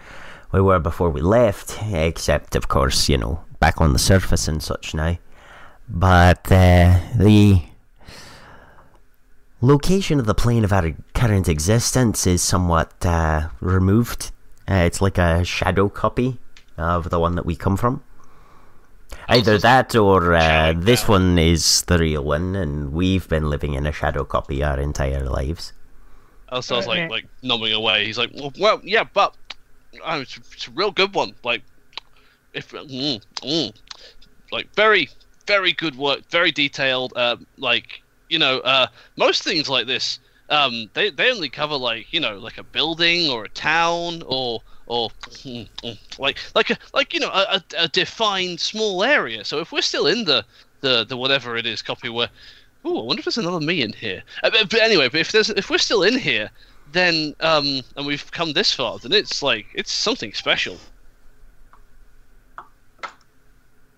we 0.53 0.61
were 0.61 0.78
before 0.78 1.11
we 1.11 1.20
left, 1.20 1.78
except, 1.92 2.57
of 2.57 2.68
course, 2.68 3.09
you 3.09 3.18
know, 3.18 3.44
back 3.61 3.80
on 3.80 3.92
the 3.92 3.99
surface 3.99 4.49
and 4.49 4.62
such 4.62 4.94
now. 4.94 5.18
But 5.88 6.51
uh, 6.51 7.01
the 7.14 7.62
location 9.61 10.18
of 10.18 10.26
the 10.26 10.34
plane 10.34 10.64
of 10.64 10.72
our 10.72 10.92
current 11.14 11.49
existence 11.49 12.26
is 12.26 12.42
somewhat 12.42 13.05
uh, 13.05 13.49
removed. 13.61 14.32
Uh, 14.68 14.84
it's 14.86 15.01
like 15.01 15.18
a 15.18 15.44
shadow 15.44 15.88
copy 15.88 16.38
of 16.76 17.11
the 17.11 17.20
one 17.20 17.36
that 17.36 17.47
we 17.47 17.57
come 17.57 17.76
from. 17.76 18.03
Either 19.28 19.59
that 19.59 19.94
or 19.97 20.34
uh, 20.34 20.72
this 20.76 21.09
one 21.09 21.38
is 21.38 21.82
the 21.82 21.99
real 21.99 22.22
one, 22.22 22.55
and 22.55 22.92
we've 22.92 23.28
been 23.28 23.51
living 23.51 23.74
in 23.74 23.86
a 23.86 23.92
shadow 23.92 24.24
copy 24.24 24.62
our 24.62 24.78
entire 24.78 25.24
lives. 25.24 25.72
Elsal's 26.51 26.86
like 26.86 27.11
like 27.11 27.26
numbing 27.42 27.72
away. 27.72 28.07
He's 28.07 28.18
like, 28.18 28.30
well, 28.34 28.53
well 28.59 28.80
yeah, 28.84 29.03
but 29.03 29.34
uh, 30.05 30.18
it's, 30.22 30.36
it's 30.36 30.68
a 30.68 30.72
real 30.72 30.90
good 30.90 31.14
one. 31.14 31.34
Like, 31.44 31.62
if 32.53 32.70
mm, 32.70 33.22
mm, 33.42 33.80
like 34.53 34.68
very 34.74 35.09
very 35.47 35.72
good 35.72 35.97
work, 35.97 36.20
very 36.30 36.51
detailed. 36.51 37.12
Uh, 37.16 37.36
like 37.59 38.03
you 38.28 38.38
know, 38.38 38.59
uh, 38.61 38.86
most 39.16 39.42
things 39.42 39.68
like 39.68 39.86
this, 39.86 40.18
um, 40.49 40.90
they 40.94 41.11
they 41.11 41.30
only 41.30 41.49
cover 41.49 41.76
like 41.76 42.12
you 42.12 42.20
know 42.20 42.38
like 42.38 42.59
a 42.59 42.64
building 42.64 43.30
or 43.30 43.44
a 43.44 43.51
town 43.51 44.22
or 44.26 44.62
or 44.86 45.11
mm, 45.44 45.68
mm, 45.82 45.99
like 46.18 46.38
like 46.55 46.70
a 46.70 46.78
like 46.94 47.12
you 47.14 47.20
know 47.20 47.30
a, 47.30 47.57
a, 47.57 47.84
a 47.84 47.88
defined 47.88 48.61
small 48.61 49.05
area. 49.05 49.44
So 49.44 49.61
if 49.61 49.72
we're 49.72 49.82
still 49.82 50.07
in 50.07 50.24
the 50.24 50.44
the, 50.82 51.05
the 51.05 51.16
whatever 51.16 51.57
it 51.57 51.66
is 51.66 51.82
copy 51.82 52.09
where 52.09 52.30
Oh, 52.84 53.01
I 53.01 53.03
wonder 53.03 53.18
if 53.20 53.24
there's 53.24 53.38
another 53.38 53.59
me 53.61 53.82
in 53.82 53.92
here. 53.92 54.22
Uh, 54.44 54.51
but, 54.51 54.70
but 54.70 54.80
anyway, 54.80 55.09
but 55.09 55.20
if 55.20 55.32
there's 55.32 55.51
if 55.51 55.70
we're 55.70 55.78
still 55.78 56.05
in 56.05 56.16
here, 56.16 56.51
then 56.93 57.34
um, 57.41 57.82
and 57.97 58.07
we've 58.07 58.30
come 58.30 58.53
this 58.53 58.72
far, 58.72 58.99
then 58.99 59.12
it's 59.12 59.43
like 59.43 59.66
it's 59.74 59.93
something 59.93 60.32
special. 60.32 60.78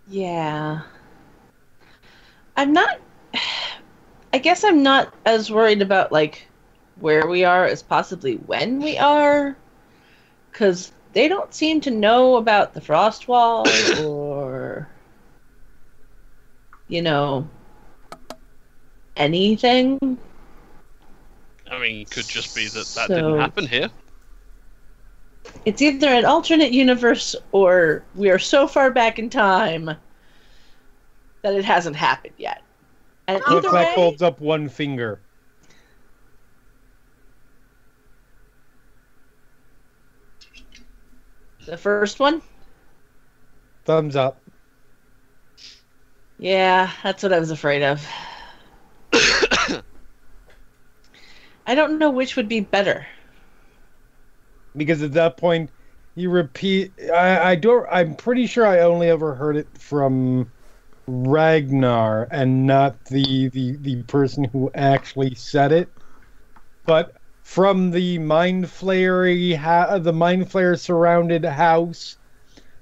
Yeah. 0.09 0.82
I'm 2.57 2.72
not. 2.72 2.99
I 4.32 4.39
guess 4.39 4.62
I'm 4.62 4.82
not 4.82 5.14
as 5.24 5.51
worried 5.51 5.80
about 5.80 6.12
like 6.12 6.47
where 7.01 7.26
we 7.26 7.45
are 7.45 7.64
as 7.64 7.82
possibly 7.82 8.34
when 8.34 8.80
we 8.80 8.99
are, 8.99 9.57
because 10.51 10.93
they 11.12 11.28
don't 11.28 11.55
seem 11.55 11.80
to 11.82 11.91
know 11.91 12.36
about 12.36 12.74
the 12.74 12.80
frost 12.80 13.26
wall 13.28 13.66
or, 14.05 14.89
you 16.89 17.01
know, 17.01 17.49
anything. 19.16 20.18
I 21.71 21.79
mean, 21.79 22.03
it 22.03 22.11
could 22.11 22.27
just 22.27 22.55
be 22.55 22.66
that 22.69 22.87
that 22.95 23.09
So- 23.09 23.14
didn't 23.14 23.39
happen 23.39 23.66
here. 23.66 23.91
It's 25.64 25.81
either 25.81 26.09
an 26.09 26.25
alternate 26.25 26.73
universe 26.73 27.35
or 27.53 28.05
we 28.14 28.31
are 28.31 28.39
so 28.39 28.66
far 28.66 28.91
back 28.91 29.19
in 29.19 29.31
time 29.31 29.87
that 31.43 31.55
it 31.55 31.64
hasn't 31.64 31.97
happened 31.97 32.35
yet. 32.37 32.62
And 33.27 33.43
Click 33.43 33.59
either 33.59 33.69
Clack 33.71 33.89
way, 33.89 33.95
holds 33.95 34.23
up 34.23 34.41
one 34.41 34.69
finger. 34.69 35.21
the 41.66 41.77
first 41.77 42.19
one. 42.19 42.41
Thumbs 43.85 44.16
up. 44.16 44.41
Yeah, 46.39 46.91
that's 47.03 47.23
what 47.23 47.33
I 47.33 47.39
was 47.39 47.51
afraid 47.51 47.83
of. 47.83 48.07
I 51.69 51.77
don't 51.77 52.01
know 52.01 52.11
which 52.11 52.37
would 52.37 52.49
be 52.49 52.61
better. 52.61 53.07
because 54.77 55.03
at 55.03 55.12
that 55.12 55.37
point 55.37 55.71
you 56.14 56.31
repeat 56.31 56.95
I, 57.12 57.53
I 57.53 57.55
don't 57.57 57.87
i'm 57.91 58.16
pretty 58.16 58.47
sure 58.47 58.66
i 58.66 58.81
only 58.81 59.09
ever 59.09 59.35
heard 59.35 59.57
it 59.57 59.69
from 59.79 60.53
ragnar 61.07 62.29
and 62.31 62.66
not 62.66 63.05
the 63.07 63.49
the, 63.51 63.77
the 63.79 64.03
person 64.05 64.45
who 64.45 64.71
actually 64.75 65.35
said 65.35 65.73
it. 65.73 65.93
But 66.87 67.16
from 67.43 67.91
the 67.93 68.19
mind 68.19 68.66
flayery 68.66 69.57
ha- 69.57 69.99
the 69.99 70.12
mind 70.12 70.47
flayer 70.51 70.79
surrounded 70.79 71.45
house 71.45 72.16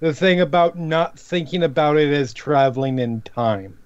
the 0.01 0.15
thing 0.15 0.41
about 0.41 0.79
not 0.79 1.19
thinking 1.19 1.63
about 1.63 1.97
it 1.99 2.13
as 2.13 2.35
traveling 2.35 2.99
in 2.99 3.23
time. 3.23 3.79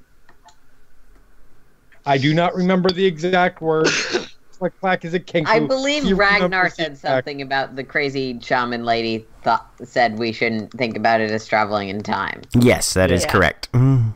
I 2.06 2.18
do 2.18 2.34
not 2.34 2.54
remember 2.54 2.92
the 2.92 3.06
exact 3.06 3.60
words 3.62 4.10
Click 4.60 4.78
clack 4.78 5.04
is 5.06 5.14
a 5.14 5.20
Kenku. 5.20 5.46
I 5.46 5.58
believe 5.60 6.02
He 6.04 6.12
Ragnar 6.12 6.68
said 6.68 6.92
exact- 6.92 7.00
something 7.24 7.40
about 7.40 7.76
the 7.76 7.82
crazy 7.82 8.38
shaman 8.42 8.84
lady 8.84 9.26
thought 9.42 9.66
said 9.82 10.18
we 10.18 10.32
shouldn't 10.32 10.70
think 10.72 10.98
about 10.98 11.22
it 11.22 11.30
as 11.30 11.46
traveling 11.46 11.88
in 11.88 12.02
time. 12.02 12.42
Yes, 12.54 12.92
that 12.92 13.10
is 13.10 13.22
Yeah. 13.22 13.30
correct. 13.32 13.72
Mm. 13.72 14.12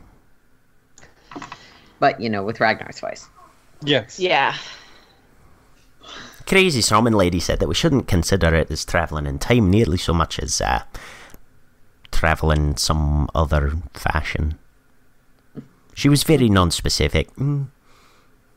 But 1.99 2.21
you 2.21 2.29
know, 2.29 2.43
with 2.45 2.61
Ragnar's 2.61 3.01
voice. 3.01 3.27
yes 3.83 4.21
Yeah. 4.21 4.55
Crazy 6.47 6.83
Shaman 6.83 7.15
Lady 7.15 7.41
said 7.41 7.59
that 7.61 7.69
we 7.69 7.75
shouldn't 7.75 8.07
consider 8.07 8.55
it 8.55 8.71
as 8.71 8.85
travelling 8.85 9.27
in 9.27 9.39
time 9.39 9.71
nearly 9.71 9.97
so 9.97 10.13
much 10.13 10.39
as 10.39 10.61
uh, 10.61 10.83
travelling 12.13 12.77
some 12.77 13.31
other 13.35 13.73
fashion. 13.95 14.59
She 15.95 16.11
was 16.11 16.23
very 16.23 16.51
non-specific. 16.51 17.35
Mm. 17.37 17.69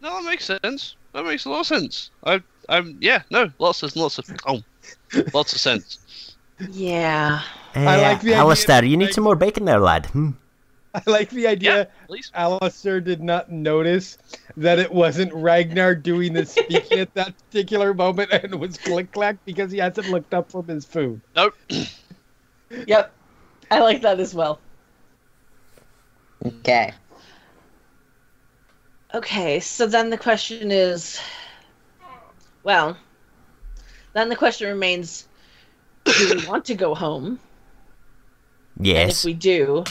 No, 0.01 0.15
that 0.21 0.23
makes 0.25 0.43
sense. 0.43 0.97
That 1.17 1.25
makes 1.25 1.45
a 1.45 1.49
lot 1.49 1.61
of 1.61 1.65
sense. 1.65 2.11
I, 2.23 2.43
I'm 2.69 2.95
yeah, 3.01 3.23
no, 3.31 3.51
lots 3.57 3.81
of 3.81 3.95
lots 3.95 4.19
of 4.19 4.29
oh, 4.45 4.61
lots 5.33 5.51
of 5.51 5.59
sense. 5.59 6.35
Yeah. 6.69 7.41
I 7.73 7.99
like 7.99 8.21
the 8.21 8.35
idea 8.35 8.43
Alastar, 8.43 8.67
that, 8.67 8.87
you 8.87 8.97
need 8.97 9.05
like- 9.05 9.13
some 9.15 9.23
more 9.23 9.35
bacon 9.35 9.65
there, 9.65 9.79
lad. 9.79 10.05
Hmm. 10.05 10.29
i 10.93 11.01
like 11.07 11.31
the 11.31 11.47
idea 11.47 11.75
Yeah, 11.75 11.85
please. 12.05 12.31
Alastar 12.35 13.03
did 13.03 13.23
not 13.23 13.51
notice 13.51 14.19
that 14.57 14.77
it 14.77 14.93
wasn't 14.93 15.33
Ragnar 15.33 15.95
doing 15.95 16.33
the 16.33 16.45
speaking 16.45 16.99
at 16.99 17.11
that 17.15 17.33
particular 17.49 17.95
moment 17.95 18.31
and 18.31 18.53
was 18.59 18.77
Click 18.77 19.11
Clack 19.11 19.37
because 19.43 19.71
he 19.71 19.79
hasn't 19.79 20.09
looked 20.09 20.35
up 20.35 20.51
from 20.51 20.67
his 20.67 20.85
food. 20.85 21.19
Nope. 21.35 21.55
Yep. 22.85 23.11
I 23.71 23.79
like 23.79 24.03
that 24.03 24.19
as 24.19 24.35
well. 24.35 24.59
Okay. 26.45 26.93
Okay, 29.13 29.59
so 29.59 29.85
then 29.85 30.09
the 30.11 30.17
question 30.17 30.71
is 30.71 31.19
well, 32.63 32.97
then 34.13 34.27
the 34.29 34.35
question 34.35 34.67
remains 34.67 35.27
do 36.17 36.27
we 36.27 36.39
want 36.39 36.65
to 36.65 36.75
go 36.75 36.95
home? 36.95 37.39
And 38.93 39.09
if 39.09 39.23
we 39.23 39.33
do, 39.33 39.85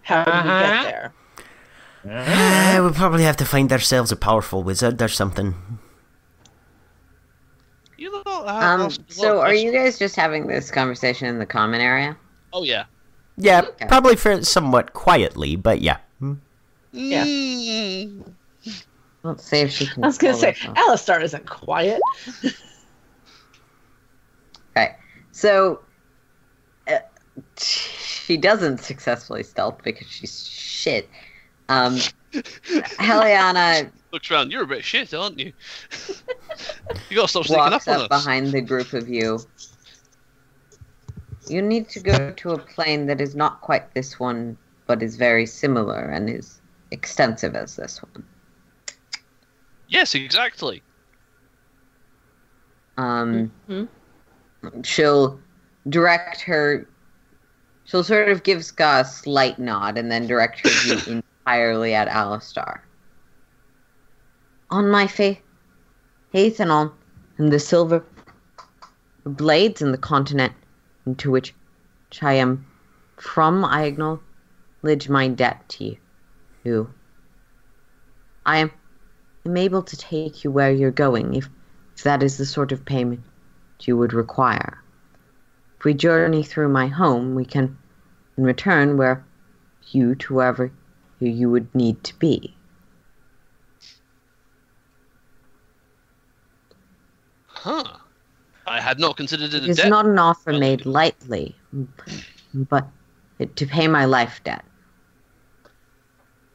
how 0.00 0.24
do 0.24 0.40
we 0.40 0.52
Uh-huh. 0.52 0.54
get 0.54 0.80
there? 0.80 1.14
Uh, 2.08 2.78
we'll 2.80 2.92
probably 2.92 3.22
have 3.22 3.36
to 3.36 3.44
find 3.44 3.72
ourselves 3.72 4.10
a 4.10 4.16
powerful 4.16 4.62
wizard 4.62 5.00
or 5.00 5.08
something. 5.08 5.54
You 7.96 8.10
know, 8.10 8.22
uh, 8.44 8.44
Um. 8.60 8.80
ask 8.80 9.00
a 9.10 9.14
lot 9.14 9.36
So, 9.36 9.40
of 9.40 9.40
are 9.40 9.54
you 9.54 9.72
guys 9.72 9.98
just 9.98 10.16
having 10.16 10.46
this 10.46 10.70
conversation 10.70 11.28
in 11.28 11.38
the 11.38 11.46
common 11.46 11.80
area? 11.80 12.16
Oh 12.52 12.62
yeah. 12.64 12.84
Yeah, 13.36 13.62
Okay. 13.62 13.86
probably 13.88 14.16
for 14.16 14.42
somewhat 14.44 14.92
quietly, 14.92 15.56
but 15.56 15.80
yeah. 15.80 15.98
Hmm. 16.18 16.34
Yeah. 16.92 17.28
Mm. 17.66 18.34
Let's 19.22 19.44
see 19.44 19.58
if 19.58 19.70
she 19.70 19.86
can. 19.86 20.04
I 20.04 20.06
was 20.08 20.18
gonna 20.18 20.34
say 20.34 20.52
control 20.52 20.74
herself. 20.74 21.18
Alastar 21.18 21.22
isn't 21.22 21.46
quiet. 21.46 22.00
Okay, 24.74 24.96
so 25.32 25.80
uh, 26.88 27.00
she 27.58 28.38
doesn't 28.38 28.78
successfully 28.78 29.42
stealth 29.42 29.82
because 29.84 30.06
she's 30.06 30.48
shit. 30.48 31.10
Um, 31.68 31.96
Heliana 32.32 33.90
Looks 34.12 34.30
around. 34.30 34.52
You're 34.52 34.64
a 34.64 34.66
bit 34.66 34.84
shit, 34.84 35.14
aren't 35.14 35.38
you? 35.38 35.54
you 37.08 37.16
gotta 37.16 37.28
stop 37.28 37.46
sneaking 37.46 37.56
walks 37.56 37.88
up 37.88 37.94
on 37.94 38.02
up 38.02 38.10
us. 38.10 38.24
behind 38.24 38.52
the 38.52 38.60
group 38.60 38.92
of 38.92 39.08
you. 39.08 39.40
You 41.48 41.62
need 41.62 41.88
to 41.90 42.00
go 42.00 42.30
to 42.30 42.50
a 42.52 42.58
plane 42.58 43.06
that 43.06 43.22
is 43.22 43.34
not 43.34 43.62
quite 43.62 43.94
this 43.94 44.20
one, 44.20 44.58
but 44.86 45.02
is 45.02 45.16
very 45.16 45.46
similar 45.46 45.98
and 45.98 46.28
is 46.28 46.60
extensive 46.90 47.56
as 47.56 47.76
this 47.76 48.02
one. 48.02 48.24
Yes, 49.92 50.14
exactly. 50.14 50.82
Um, 52.96 53.52
Mhm. 53.68 53.88
she'll 54.82 55.38
direct 55.86 56.40
her. 56.42 56.88
She'll 57.84 58.02
sort 58.02 58.30
of 58.30 58.42
give 58.42 58.64
Sca' 58.64 59.00
a 59.00 59.04
slight 59.04 59.58
nod 59.58 59.98
and 59.98 60.10
then 60.10 60.26
direct 60.26 60.60
her 60.60 60.70
view 60.70 61.22
entirely 61.46 61.94
at 61.94 62.08
Alastar. 62.08 62.80
On 64.70 64.90
my 64.90 65.06
faith, 65.06 65.42
faith 66.30 66.58
and 66.58 66.72
on, 66.72 66.90
and 67.36 67.52
the 67.52 67.58
silver 67.58 68.02
blades 69.26 69.82
and 69.82 69.92
the 69.92 69.98
continent 69.98 70.54
into 71.04 71.30
which, 71.30 71.54
which 72.08 72.22
I 72.22 72.32
am 72.32 72.64
from, 73.18 73.62
I 73.62 73.82
acknowledge 73.84 75.10
my 75.10 75.28
debt 75.28 75.68
to 75.70 75.84
you. 75.84 75.96
You. 76.64 76.94
I 78.46 78.56
am, 78.58 78.70
am 79.44 79.56
able 79.56 79.82
to 79.82 79.96
take 79.96 80.44
you 80.44 80.50
where 80.50 80.70
you're 80.70 80.90
going 80.90 81.34
if, 81.34 81.48
if 81.96 82.02
that 82.04 82.22
is 82.22 82.38
the 82.38 82.46
sort 82.46 82.72
of 82.72 82.84
payment 82.84 83.20
you 83.80 83.96
would 83.96 84.12
require. 84.12 84.82
If 85.78 85.84
we 85.84 85.94
journey 85.94 86.42
through 86.44 86.68
my 86.68 86.86
home, 86.86 87.34
we 87.34 87.44
can, 87.44 87.76
in 88.36 88.44
return, 88.44 88.96
where 88.96 89.24
you 89.90 90.14
to 90.14 90.34
wherever 90.34 90.70
you, 91.18 91.28
you 91.30 91.50
would 91.50 91.74
need 91.74 92.02
to 92.04 92.14
be. 92.18 92.54
Huh. 97.46 97.84
I 98.66 98.80
had 98.80 98.98
not 98.98 99.16
considered 99.16 99.54
it 99.54 99.64
It 99.64 99.66
a 99.66 99.70
is 99.70 99.76
debt. 99.78 99.88
not 99.90 100.06
an 100.06 100.18
offer 100.18 100.52
made 100.52 100.86
lightly, 100.86 101.56
but 102.54 102.88
to 103.56 103.66
pay 103.66 103.88
my 103.88 104.04
life 104.04 104.40
debt. 104.44 104.64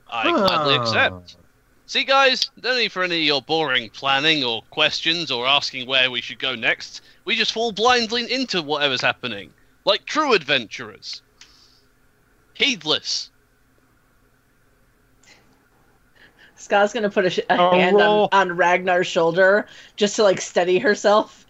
I 0.10 0.32
gladly 0.32 0.76
accept. 0.76 1.36
Ah. 1.38 1.47
See, 1.88 2.04
guys, 2.04 2.52
no 2.62 2.76
need 2.76 2.92
for 2.92 3.02
any 3.04 3.16
of 3.16 3.24
your 3.24 3.42
boring 3.42 3.90
planning 3.90 4.44
or 4.44 4.62
questions 4.72 5.32
or 5.32 5.48
asking 5.48 5.88
where 5.88 6.12
we 6.12 6.20
should 6.20 6.38
go 6.38 6.54
next. 6.54 7.02
We 7.24 7.36
just 7.38 7.54
fall 7.54 7.72
blindly 7.72 8.32
into 8.32 8.62
whatever's 8.62 9.02
happening, 9.02 9.54
like 9.86 10.04
true 10.04 10.34
adventurers. 10.34 11.22
Heedless. 12.56 13.30
Ska's 16.58 16.92
gonna 16.92 17.10
put 17.10 17.26
a, 17.26 17.30
sh- 17.30 17.40
a 17.50 17.54
A 17.54 17.76
hand 17.76 17.96
on, 17.96 18.02
roll. 18.02 18.30
on 18.34 18.52
Ragnar's 18.58 19.08
shoulder 19.08 19.68
just 19.96 20.18
to 20.18 20.24
like 20.24 20.42
steady 20.42 20.80
herself. 20.80 21.46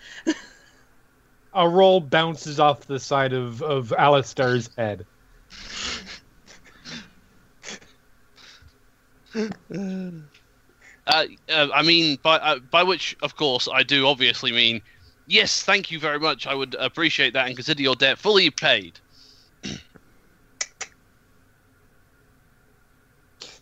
A 1.54 1.68
roll 1.68 2.00
bounces 2.00 2.60
off 2.60 2.82
the 2.82 3.00
side 3.00 3.34
of, 3.34 3.64
of 3.64 3.92
Alastar's 3.98 4.70
head. 4.78 5.04
Uh, 11.08 11.26
uh, 11.48 11.68
I 11.74 11.84
mean, 11.84 12.18
by 12.22 12.36
uh, 12.36 12.60
by 12.60 12.84
which, 12.84 13.16
of 13.22 13.38
course, 13.38 13.70
I 13.72 13.84
do 13.84 14.06
obviously 14.08 14.52
mean, 14.52 14.82
yes, 15.26 15.64
thank 15.64 15.90
you 15.90 16.00
very 16.00 16.20
much. 16.20 16.46
I 16.46 16.54
would 16.54 16.76
appreciate 16.78 17.32
that 17.34 17.48
and 17.48 17.56
consider 17.56 17.82
your 17.82 17.96
debt 17.96 18.18
fully 18.18 18.50
paid. 18.50 19.00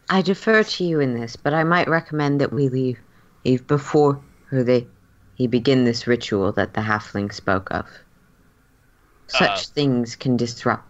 I 0.09 0.21
defer 0.21 0.63
to 0.63 0.83
you 0.83 0.99
in 0.99 1.19
this, 1.19 1.35
but 1.35 1.53
I 1.53 1.63
might 1.63 1.87
recommend 1.87 2.41
that 2.41 2.53
we 2.53 2.69
leave, 2.69 2.99
leave 3.43 3.67
before 3.67 4.23
they, 4.51 4.87
he 5.35 5.47
begin 5.47 5.83
this 5.83 6.07
ritual 6.07 6.51
that 6.53 6.73
the 6.73 6.81
halfling 6.81 7.33
spoke 7.33 7.69
of. 7.71 7.85
Such 9.27 9.49
Uh, 9.49 9.61
things 9.73 10.15
can 10.15 10.37
disrupt. 10.37 10.83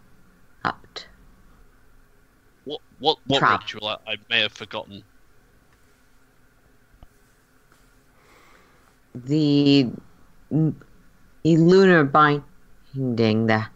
What 2.99 3.17
what 3.17 3.19
what 3.27 3.39
Trap. 3.39 3.61
ritual 3.61 3.87
I, 3.87 3.97
I 4.07 4.15
may 4.29 4.41
have 4.41 4.53
forgotten. 4.53 5.03
the, 9.23 9.89
the 10.51 11.57
lunar 11.57 12.03
binding 12.03 13.47
that, 13.47 13.69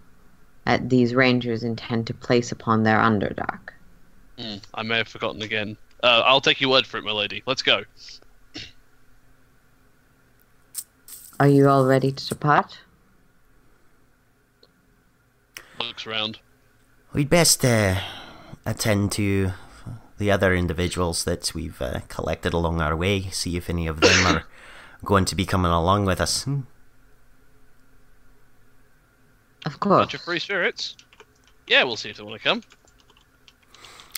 that 0.66 0.90
these 0.90 1.16
rangers 1.16 1.64
intend 1.64 2.08
to 2.08 2.14
place 2.14 2.52
upon 2.52 2.84
their 2.84 3.00
underdark. 3.00 3.70
Hmm, 4.38 4.56
I 4.74 4.84
may 4.84 4.98
have 4.98 5.08
forgotten 5.08 5.42
again. 5.42 5.78
Uh, 6.04 6.24
I'll 6.26 6.42
take 6.42 6.62
your 6.62 6.70
word 6.70 6.86
for 6.86 6.98
it, 6.98 7.04
my 7.04 7.12
lady. 7.12 7.44
Let's 7.46 7.62
go. 7.62 7.84
Are 11.40 11.48
you 11.48 11.70
all 11.70 11.86
ready 11.86 12.12
to 12.12 12.28
depart? 12.28 12.80
Looks 15.80 16.06
around. 16.06 16.40
We'd 17.14 17.30
best 17.30 17.64
uh, 17.64 18.02
attend 18.66 19.12
to 19.14 19.52
the 20.18 20.30
other 20.30 20.54
individuals 20.54 21.24
that 21.24 21.54
we've 21.56 21.82
uh, 21.82 22.02
collected 22.10 22.54
along 22.54 22.82
our 22.82 22.96
way, 22.96 23.30
see 23.30 23.58
if 23.58 23.70
any 23.70 23.88
of 23.88 24.02
them 24.02 24.28
are 24.28 24.44
going 25.06 25.26
to 25.26 25.36
be 25.36 25.46
coming 25.46 25.72
along 25.72 26.06
with 26.06 26.22
us. 26.22 26.44
Hmm. 26.44 26.62
Of 29.66 29.80
course. 29.80 30.02
Bunch 30.02 30.14
of 30.14 30.22
free 30.22 30.40
spirits. 30.40 30.96
Yeah, 31.68 31.84
we'll 31.84 31.96
see 31.96 32.10
if 32.10 32.18
they 32.18 32.24
want 32.24 32.42
to 32.42 32.48
come. 32.48 32.64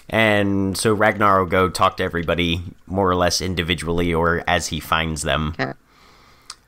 And 0.10 0.78
so 0.78 0.94
Ragnar 0.94 1.40
will 1.40 1.50
go 1.50 1.70
talk 1.70 1.98
to 1.98 2.04
everybody 2.04 2.62
more 2.86 3.10
or 3.10 3.16
less 3.16 3.40
individually 3.40 4.14
or 4.14 4.44
as 4.48 4.68
he 4.68 4.80
finds 4.80 5.22
them. 5.22 5.56
Okay. 5.60 5.74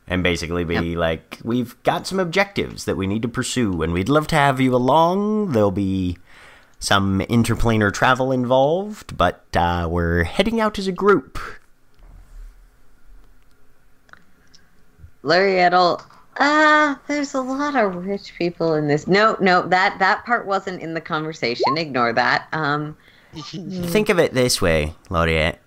And 0.07 0.21
basically 0.21 0.63
be 0.63 0.95
like, 0.95 1.39
we've 1.43 1.82
got 1.84 2.05
some 2.05 2.19
objectives 2.19 2.86
that 2.86 2.97
we 2.97 3.07
need 3.07 3.21
to 3.21 3.30
pursue, 3.30 3.82
and 3.82 3.93
we'd 3.93 4.09
love 4.09 4.28
to 4.28 4.36
have 4.36 4.59
you 4.59 4.76
along. 4.76 5.53
There'll 5.53 5.71
be 5.71 6.17
some 6.84 7.21
interplanar 7.21 7.93
travel 7.93 8.34
involved, 8.34 9.15
but 9.15 9.45
uh, 9.55 9.88
we're 9.89 10.25
heading 10.25 10.59
out 10.59 10.77
as 10.77 10.86
a 10.86 10.91
group. 10.91 11.39
Lariettle, 15.21 16.01
ah, 16.41 16.99
there's 17.07 17.34
a 17.34 17.41
lot 17.41 17.77
of 17.77 18.05
rich 18.05 18.34
people 18.38 18.73
in 18.73 18.89
this. 18.89 19.07
No, 19.07 19.38
no, 19.39 19.61
that 19.69 19.97
that 19.99 20.25
part 20.25 20.45
wasn't 20.45 20.81
in 20.81 20.93
the 20.93 20.99
conversation. 20.99 21.77
Ignore 21.77 22.11
that. 22.13 22.49
Um, 22.51 22.97
Think 23.34 24.09
of 24.09 24.19
it 24.19 24.34
this 24.34 24.61
way, 24.61 24.93
Laureate. 25.09 25.59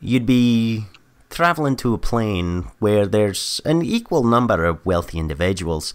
You'd 0.00 0.26
be 0.26 0.86
traveling 1.28 1.76
to 1.76 1.94
a 1.94 1.98
plane 1.98 2.64
where 2.80 3.06
there's 3.06 3.60
an 3.64 3.82
equal 3.82 4.24
number 4.24 4.64
of 4.64 4.84
wealthy 4.84 5.18
individuals, 5.20 5.94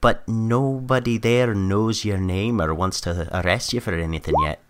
but 0.00 0.26
nobody 0.28 1.18
there 1.18 1.54
knows 1.54 2.04
your 2.04 2.18
name 2.18 2.60
or 2.60 2.74
wants 2.74 3.00
to 3.02 3.28
arrest 3.32 3.72
you 3.72 3.80
for 3.80 3.94
anything 3.94 4.34
yet. 4.42 4.60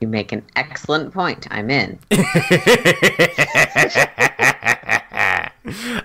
you 0.00 0.08
make 0.08 0.32
an 0.32 0.42
excellent 0.56 1.12
point. 1.12 1.46
I'm 1.50 1.70
in. 1.70 1.98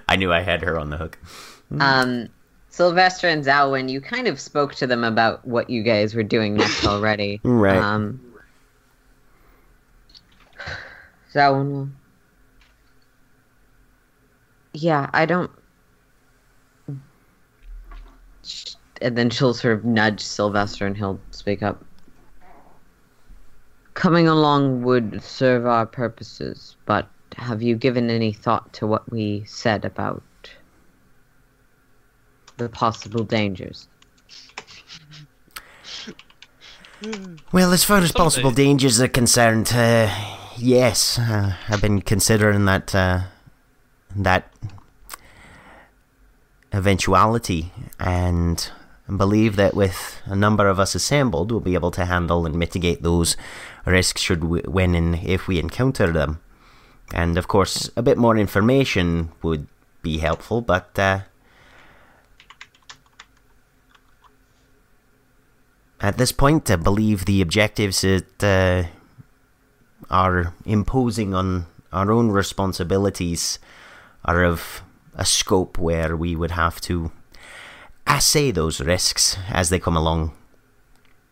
I 0.07 0.15
knew 0.17 0.33
I 0.33 0.41
had 0.41 0.61
her 0.61 0.77
on 0.77 0.89
the 0.89 0.97
hook. 0.97 1.17
Um, 1.79 2.27
Sylvester 2.69 3.29
and 3.29 3.43
Zawin, 3.43 3.89
you 3.89 4.01
kind 4.01 4.27
of 4.27 4.39
spoke 4.39 4.75
to 4.75 4.87
them 4.87 5.03
about 5.03 5.47
what 5.47 5.69
you 5.69 5.81
guys 5.81 6.13
were 6.13 6.23
doing 6.23 6.55
next 6.55 6.85
already. 6.87 7.39
Right. 7.43 7.77
Um, 7.77 8.19
Zawin. 11.33 11.91
Yeah, 14.73 15.09
I 15.13 15.25
don't. 15.25 15.49
And 19.01 19.17
then 19.17 19.29
she'll 19.29 19.53
sort 19.53 19.77
of 19.77 19.85
nudge 19.85 20.21
Sylvester 20.21 20.85
and 20.85 20.95
he'll 20.95 21.19
speak 21.31 21.61
up. 21.61 21.83
Coming 23.93 24.27
along 24.27 24.83
would 24.83 25.21
serve 25.21 25.65
our 25.65 25.85
purposes, 25.85 26.75
but 26.85 27.07
have 27.37 27.61
you 27.61 27.75
given 27.75 28.09
any 28.09 28.33
thought 28.33 28.71
to 28.73 28.87
what 28.87 29.09
we 29.11 29.43
said 29.45 29.85
about 29.85 30.23
the 32.57 32.69
possible 32.69 33.23
dangers? 33.23 33.87
Well, 37.51 37.73
as 37.73 37.83
far 37.83 37.97
as 37.97 38.09
Someday. 38.09 38.23
possible 38.23 38.51
dangers 38.51 39.01
are 39.01 39.07
concerned, 39.07 39.71
uh, 39.73 40.09
yes, 40.57 41.19
uh, 41.19 41.55
I've 41.69 41.81
been 41.81 42.01
considering 42.01 42.65
that 42.65 42.95
uh, 42.95 43.21
that 44.15 44.51
eventuality, 46.73 47.71
and 49.07 49.17
believe 49.17 49.55
that 49.55 49.75
with 49.75 50.21
a 50.25 50.35
number 50.35 50.67
of 50.67 50.79
us 50.79 50.95
assembled, 50.95 51.51
we'll 51.51 51.59
be 51.59 51.75
able 51.75 51.91
to 51.91 52.05
handle 52.05 52.45
and 52.45 52.55
mitigate 52.55 53.03
those 53.03 53.37
risks 53.85 54.21
should 54.21 54.43
we, 54.43 54.61
when 54.61 54.95
and 54.95 55.15
if 55.23 55.47
we 55.47 55.59
encounter 55.59 56.11
them. 56.11 56.41
And 57.13 57.37
of 57.37 57.47
course, 57.47 57.89
a 57.95 58.01
bit 58.01 58.17
more 58.17 58.35
information 58.35 59.31
would 59.43 59.67
be 60.01 60.17
helpful, 60.17 60.61
but 60.61 60.97
uh, 60.97 61.19
at 66.01 66.17
this 66.17 66.31
point, 66.31 66.69
I 66.69 66.75
believe 66.75 67.25
the 67.25 67.41
objectives 67.41 68.01
that 68.01 68.43
uh, 68.43 68.89
are 70.09 70.53
imposing 70.65 71.33
on 71.33 71.67
our 71.93 72.11
own 72.11 72.29
responsibilities 72.29 73.59
are 74.23 74.43
of 74.43 74.81
a 75.15 75.25
scope 75.25 75.77
where 75.77 76.17
we 76.17 76.35
would 76.35 76.51
have 76.51 76.81
to 76.81 77.11
assay 78.07 78.51
those 78.51 78.79
risks 78.81 79.37
as 79.49 79.69
they 79.69 79.79
come 79.79 79.97
along. 79.97 80.33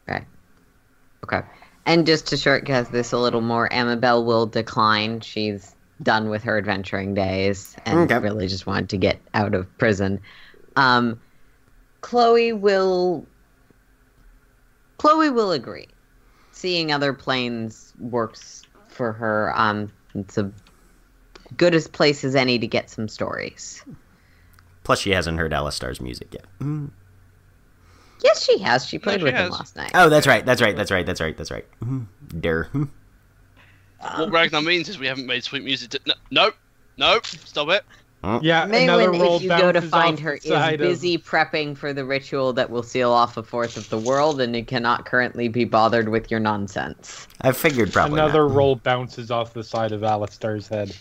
Okay. 0.09 0.25
Okay. 1.23 1.41
And 1.85 2.05
just 2.05 2.27
to 2.27 2.37
shortcut 2.37 2.91
this 2.91 3.11
a 3.11 3.17
little 3.17 3.41
more, 3.41 3.71
Amabel 3.71 4.23
will 4.25 4.45
decline. 4.45 5.19
She's 5.21 5.75
done 6.01 6.29
with 6.29 6.43
her 6.43 6.57
adventuring 6.57 7.13
days 7.13 7.75
and 7.85 7.99
Okay. 8.11 8.19
really 8.19 8.47
just 8.47 8.65
wanted 8.65 8.89
to 8.89 8.97
get 8.97 9.19
out 9.33 9.53
of 9.53 9.67
prison. 9.77 10.19
Um, 10.75 11.19
Chloe 12.01 12.53
will. 12.53 13.25
Chloe 14.97 15.29
will 15.29 15.51
agree. 15.51 15.87
Seeing 16.51 16.91
other 16.91 17.13
planes 17.13 17.93
works 17.99 18.63
for 18.87 19.11
her. 19.13 19.53
Um, 19.55 19.91
it's 20.15 20.37
a 20.37 20.51
good 21.57 21.75
as 21.75 21.87
place 21.87 22.23
as 22.23 22.35
any 22.35 22.59
to 22.59 22.67
get 22.67 22.89
some 22.89 23.07
stories. 23.07 23.83
Plus, 24.83 24.99
she 24.99 25.11
hasn't 25.11 25.37
heard 25.39 25.51
Alastar's 25.51 26.01
music 26.01 26.33
yet. 26.33 26.45
Mm. 26.59 26.91
Yes, 28.23 28.43
she 28.43 28.59
has. 28.59 28.85
She 28.85 28.97
played 28.99 29.19
she 29.19 29.23
with 29.25 29.33
him 29.35 29.49
last 29.51 29.75
night. 29.75 29.91
Oh, 29.93 30.09
that's 30.09 30.27
right. 30.27 30.45
That's 30.45 30.61
right. 30.61 30.75
That's 30.75 30.91
right. 30.91 31.05
That's 31.05 31.19
right. 31.21 31.35
That's 31.37 31.51
right. 31.51 31.65
Mhm. 31.81 32.05
Dare. 32.39 32.65
Mm-hmm. 32.65 32.83
Um, 34.01 34.19
what 34.19 34.31
Ragnar 34.31 34.61
means 34.61 34.89
is 34.89 34.99
we 34.99 35.07
haven't 35.07 35.25
made 35.25 35.43
sweet 35.43 35.63
music. 35.63 35.91
To- 35.91 35.99
no, 36.05 36.13
nope, 36.31 36.55
nope, 36.97 37.25
stop 37.25 37.69
it. 37.69 37.83
Mm. 38.23 38.41
Yeah, 38.41 38.63
another 38.63 39.09
Maywin, 39.11 39.21
roll 39.21 39.35
if 39.37 39.43
you 39.43 39.49
go 39.49 39.71
to 39.71 39.79
bounces 39.81 39.89
find 39.89 40.13
off 40.17 40.23
her, 40.23 40.31
the 40.31 40.37
is 40.37 40.43
side 40.49 40.73
of- 40.75 40.79
busy 40.79 41.17
prepping 41.17 41.75
for 41.77 41.91
the 41.93 42.03
ritual 42.05 42.53
that 42.53 42.69
will 42.69 42.83
seal 42.83 43.11
off 43.11 43.35
a 43.37 43.43
fourth 43.43 43.75
of 43.77 43.89
the 43.89 43.97
world, 43.97 44.39
and 44.39 44.55
it 44.55 44.67
cannot 44.67 45.05
currently 45.05 45.47
be 45.49 45.65
bothered 45.65 46.07
with 46.09 46.31
your 46.31 46.39
nonsense. 46.39 47.27
I 47.41 47.51
figured 47.51 47.91
probably 47.91 48.19
Another 48.19 48.47
not. 48.47 48.55
roll 48.55 48.75
bounces 48.77 49.31
off 49.31 49.53
the 49.53 49.63
side 49.63 49.91
of 49.91 50.01
Alastar's 50.01 50.67
head. 50.69 50.95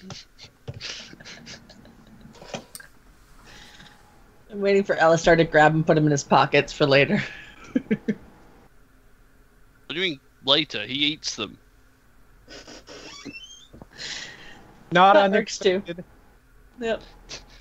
I'm 4.52 4.60
waiting 4.60 4.84
for 4.84 4.94
Alastar 4.96 5.36
to 5.38 5.44
grab 5.44 5.74
and 5.74 5.86
put 5.86 5.96
him 5.96 6.04
in 6.04 6.10
his 6.12 6.24
pockets 6.24 6.72
for 6.72 6.86
later. 6.86 7.22
What 9.86 9.96
do 9.96 10.00
you 10.00 10.10
mean 10.12 10.20
later? 10.46 10.86
He 10.86 10.94
eats 10.94 11.36
them. 11.36 11.58
Not 14.90 15.14
That 15.14 15.30
works 15.32 15.58
too. 15.58 15.82
unexpected. 15.86 16.04
Yep. 16.80 17.02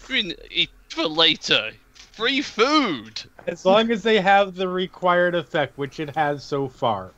I 0.07 0.13
mean, 0.13 0.33
eat 0.49 0.69
for 0.87 1.03
later. 1.07 1.71
Free 1.93 2.41
food. 2.41 3.21
As 3.47 3.65
long 3.65 3.91
as 3.91 4.01
they 4.03 4.21
have 4.21 4.55
the 4.55 4.69
required 4.69 5.35
effect, 5.35 5.77
which 5.77 5.99
it 5.99 6.15
has 6.15 6.41
so 6.41 6.69
far. 6.69 7.11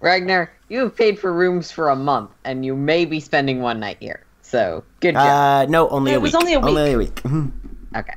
Ragnar, 0.00 0.50
you 0.70 0.78
have 0.80 0.96
paid 0.96 1.18
for 1.18 1.30
rooms 1.30 1.70
for 1.70 1.90
a 1.90 1.96
month, 1.96 2.30
and 2.44 2.64
you 2.64 2.74
may 2.74 3.04
be 3.04 3.20
spending 3.20 3.60
one 3.60 3.78
night 3.78 3.98
here. 4.00 4.24
So, 4.40 4.84
good 5.00 5.16
job. 5.16 5.68
Uh, 5.68 5.70
no, 5.70 5.90
only 5.90 6.12
It 6.12 6.16
a 6.16 6.20
was 6.20 6.34
only 6.34 6.54
a 6.54 6.60
week. 6.60 6.68
Only 6.68 6.92
a 6.92 6.98
week. 6.98 7.22
Mhm. 7.94 8.14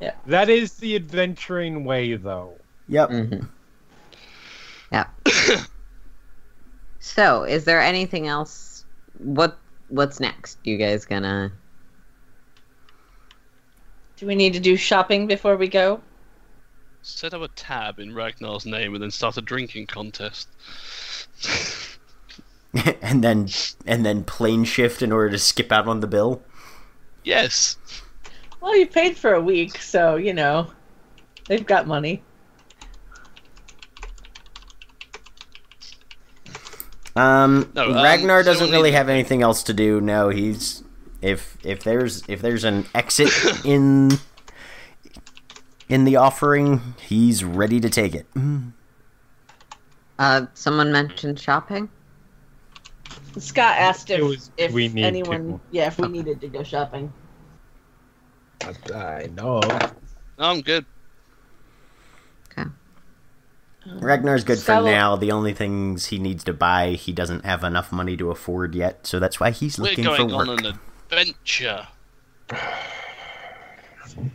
Yeah. 0.00 0.12
That 0.26 0.48
is 0.48 0.74
the 0.74 0.96
adventuring 0.96 1.84
way, 1.84 2.14
though. 2.16 2.58
Yep. 2.88 3.08
hmm 3.10 3.38
Yeah. 4.92 5.06
so, 7.00 7.44
is 7.44 7.64
there 7.64 7.80
anything 7.80 8.26
else? 8.26 8.84
What 9.18 9.58
What's 9.88 10.20
next? 10.20 10.58
You 10.64 10.76
guys 10.78 11.04
gonna? 11.04 11.52
Do 14.16 14.26
we 14.26 14.34
need 14.34 14.54
to 14.54 14.60
do 14.60 14.76
shopping 14.76 15.26
before 15.26 15.56
we 15.56 15.68
go? 15.68 16.00
Set 17.02 17.34
up 17.34 17.42
a 17.42 17.48
tab 17.48 18.00
in 18.00 18.14
Ragnar's 18.14 18.66
name 18.66 18.94
and 18.94 19.02
then 19.02 19.10
start 19.10 19.36
a 19.36 19.42
drinking 19.42 19.86
contest. 19.86 20.48
and 23.02 23.22
then 23.22 23.48
and 23.86 24.04
then 24.04 24.24
plane 24.24 24.64
shift 24.64 25.02
in 25.02 25.12
order 25.12 25.30
to 25.30 25.38
skip 25.38 25.70
out 25.70 25.86
on 25.86 26.00
the 26.00 26.06
bill. 26.06 26.42
yes. 27.24 27.76
Well, 28.66 28.76
you 28.76 28.88
paid 28.88 29.16
for 29.16 29.32
a 29.34 29.40
week, 29.40 29.80
so 29.80 30.16
you 30.16 30.34
know 30.34 30.72
they've 31.46 31.64
got 31.64 31.86
money. 31.86 32.20
Um, 37.14 37.70
No, 37.76 37.90
um, 37.90 37.94
Ragnar 37.94 38.42
so 38.42 38.50
doesn't 38.50 38.72
really 38.72 38.90
have 38.90 39.08
anything 39.08 39.40
else 39.40 39.62
to 39.62 39.72
do. 39.72 40.00
No, 40.00 40.30
he's 40.30 40.82
if 41.22 41.56
if 41.62 41.84
there's 41.84 42.24
if 42.26 42.42
there's 42.42 42.64
an 42.64 42.86
exit 42.92 43.30
in 43.64 44.18
in 45.88 46.02
the 46.02 46.16
offering, 46.16 46.80
he's 47.00 47.44
ready 47.44 47.78
to 47.78 47.88
take 47.88 48.16
it. 48.16 48.26
Uh, 50.18 50.46
someone 50.54 50.90
mentioned 50.90 51.38
shopping. 51.38 51.88
Scott 53.38 53.76
asked 53.78 54.10
if 54.10 54.20
was- 54.20 54.50
if 54.56 54.72
we 54.72 54.88
need 54.88 55.04
anyone, 55.04 55.52
to. 55.52 55.60
yeah, 55.70 55.86
if 55.86 56.00
we 56.00 56.08
needed 56.08 56.40
to 56.40 56.48
go 56.48 56.64
shopping. 56.64 57.12
I 58.62 59.28
know. 59.34 59.60
No, 59.60 59.90
I'm 60.38 60.60
good. 60.60 60.84
Okay. 62.52 62.68
Ragnar's 63.86 64.44
good 64.44 64.58
for 64.58 64.82
now. 64.82 65.16
The 65.16 65.32
only 65.32 65.52
things 65.54 66.06
he 66.06 66.18
needs 66.18 66.44
to 66.44 66.52
buy, 66.52 66.92
he 66.92 67.12
doesn't 67.12 67.44
have 67.44 67.62
enough 67.64 67.92
money 67.92 68.16
to 68.16 68.30
afford 68.30 68.74
yet, 68.74 69.06
so 69.06 69.18
that's 69.18 69.38
why 69.38 69.50
he's 69.50 69.78
looking 69.78 70.04
for 70.04 70.10
work. 70.10 70.18
We're 70.18 70.26
looking 70.26 70.46
for 70.46 70.46
going 70.46 70.58
on 70.58 70.66
an 70.66 70.80
adventure. 71.10 71.86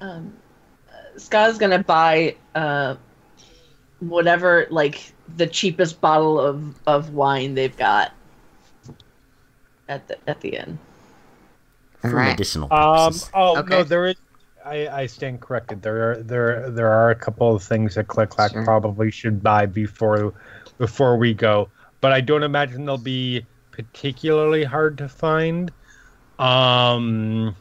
Um, 0.02 0.34
Scott's 1.18 1.58
gonna 1.58 1.84
buy 1.84 2.36
uh, 2.56 2.96
whatever 4.00 4.68
like 4.70 5.14
the 5.38 5.48
cheapest 5.48 6.02
bottle 6.02 6.40
of 6.40 6.76
of 6.88 7.14
wine 7.14 7.56
they've 7.56 7.76
got 7.76 8.14
at 9.90 10.08
the 10.08 10.18
at 10.28 10.42
the 10.42 10.50
inn. 10.58 10.80
For 12.02 12.16
Right. 12.16 12.30
medicinal 12.32 12.72
Um. 12.74 13.14
Oh 13.34 13.58
Okay. 13.60 13.70
no, 13.70 13.84
there 13.84 14.08
is. 14.08 14.16
I, 14.64 14.88
I 14.88 15.06
stand 15.08 15.42
corrected. 15.42 15.82
There 15.82 16.12
are 16.12 16.16
there 16.24 16.70
there 16.70 16.88
are 16.92 17.10
a 17.10 17.16
couple 17.16 17.56
of 17.56 17.64
things 17.64 17.96
that 17.96 18.08
Click 18.08 18.30
Clack 18.30 18.52
Sure. 18.52 18.64
probably 18.64 19.10
should 19.12 19.42
buy 19.42 19.66
before 19.66 20.34
before 20.78 21.18
we 21.18 21.34
go, 21.34 21.70
but 22.00 22.12
I 22.12 22.22
don't 22.22 22.44
imagine 22.44 22.86
they'll 22.86 22.98
be 22.98 23.46
particularly 23.72 24.64
hard 24.64 24.98
to 25.00 25.10
find. 25.10 25.72
Um. 26.40 27.56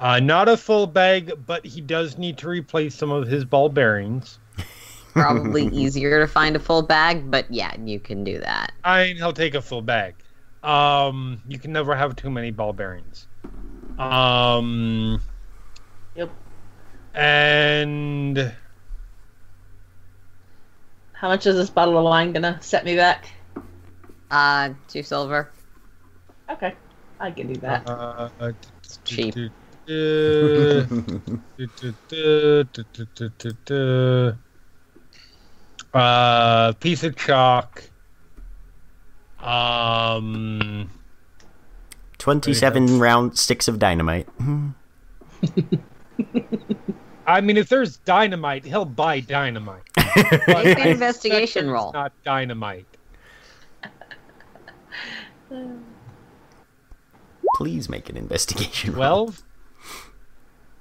Uh, 0.00 0.18
not 0.18 0.48
a 0.48 0.56
full 0.56 0.86
bag, 0.86 1.32
but 1.46 1.64
he 1.66 1.82
does 1.82 2.16
need 2.16 2.38
to 2.38 2.48
replace 2.48 2.94
some 2.94 3.10
of 3.10 3.28
his 3.28 3.44
ball 3.44 3.68
bearings. 3.68 4.38
Probably 5.12 5.66
easier 5.66 6.20
to 6.20 6.26
find 6.26 6.56
a 6.56 6.58
full 6.58 6.80
bag, 6.82 7.30
but 7.30 7.44
yeah, 7.52 7.74
you 7.84 8.00
can 8.00 8.24
do 8.24 8.38
that. 8.38 8.72
I 8.82 9.04
mean, 9.04 9.16
he'll 9.16 9.34
take 9.34 9.54
a 9.54 9.60
full 9.60 9.82
bag. 9.82 10.14
Um, 10.62 11.40
you 11.48 11.58
can 11.58 11.72
never 11.72 11.94
have 11.94 12.16
too 12.16 12.30
many 12.30 12.50
ball 12.50 12.72
bearings. 12.72 13.26
Um. 13.98 15.20
Yep. 16.14 16.30
And 17.14 18.52
How 21.20 21.28
much 21.28 21.46
is 21.46 21.54
this 21.54 21.68
bottle 21.68 21.98
of 21.98 22.04
wine 22.04 22.32
gonna 22.32 22.56
set 22.62 22.82
me 22.82 22.96
back? 22.96 23.30
Uh, 24.30 24.70
two 24.88 25.02
silver. 25.02 25.50
Okay, 26.48 26.74
I 27.20 27.30
can 27.30 27.52
do 27.52 27.60
that. 27.60 27.86
uh, 27.86 28.30
Cheap. 29.04 29.34
Uh, 35.92 36.72
piece 36.80 37.04
of 37.04 37.16
chalk. 37.16 37.89
Um, 39.42 40.90
Twenty-seven 42.18 42.98
round 42.98 43.38
sticks 43.38 43.68
of 43.68 43.78
dynamite. 43.78 44.28
I 47.26 47.40
mean, 47.40 47.56
if 47.56 47.68
there's 47.68 47.96
dynamite, 47.98 48.64
he'll 48.64 48.84
buy 48.84 49.20
dynamite. 49.20 49.82
Make 50.48 50.78
an 50.78 50.88
investigation 50.88 51.70
roll. 51.70 51.92
Not 51.92 52.12
dynamite. 52.24 52.86
Please 57.56 57.88
make 57.88 58.08
an 58.08 58.16
investigation. 58.16 58.92
roll. 58.92 58.98
Twelve. 58.98 59.42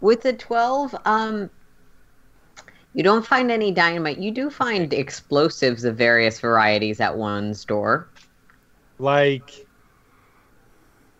With 0.01 0.21
the 0.21 0.33
12, 0.33 0.95
um, 1.05 1.49
you 2.93 3.03
don't 3.03 3.25
find 3.25 3.51
any 3.51 3.71
dynamite. 3.71 4.17
You 4.17 4.31
do 4.31 4.49
find 4.49 4.93
explosives 4.93 5.83
of 5.83 5.97
various 5.97 6.39
varieties 6.39 6.99
at 7.01 7.17
one 7.17 7.53
store. 7.53 8.07
Like 8.99 9.65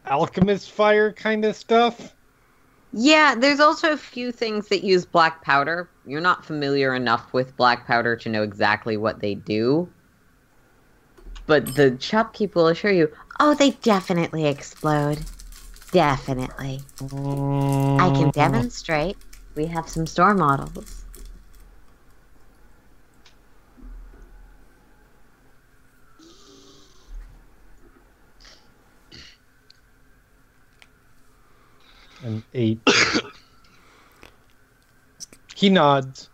alchemist 0.06 0.72
fire 0.72 1.12
kind 1.12 1.46
of 1.46 1.56
stuff. 1.56 2.14
Yeah, 2.92 3.36
there's 3.36 3.60
also 3.60 3.92
a 3.92 3.98
few 3.98 4.32
things 4.32 4.68
that 4.70 4.84
use 4.84 5.06
black 5.06 5.44
powder. 5.44 5.90
You're 6.06 6.22
not 6.22 6.44
familiar 6.44 6.96
enough 6.96 7.34
with 7.34 7.56
black 7.56 7.86
powder 7.86 8.16
to 8.18 8.30
know 8.30 8.42
exactly 8.42 8.98
what 8.98 9.20
they 9.20 9.36
do. 9.36 9.90
But 11.46 11.76
the 11.76 11.92
shopkeep 11.92 12.56
will 12.56 12.68
assure 12.68 12.92
you, 12.92 13.12
oh, 13.40 13.54
they 13.54 13.72
definitely 13.72 14.46
explode. 14.46 15.20
Definitely. 15.92 16.82
I 17.02 18.12
can 18.14 18.30
mm. 18.30 18.32
demonstrate. 18.32 19.18
We 19.56 19.66
have 19.68 19.90
some 19.90 20.06
store 20.06 20.34
models. 20.34 20.99
An 32.24 32.44
eight. 32.54 32.80
he 35.56 35.70
nods. 35.70 36.30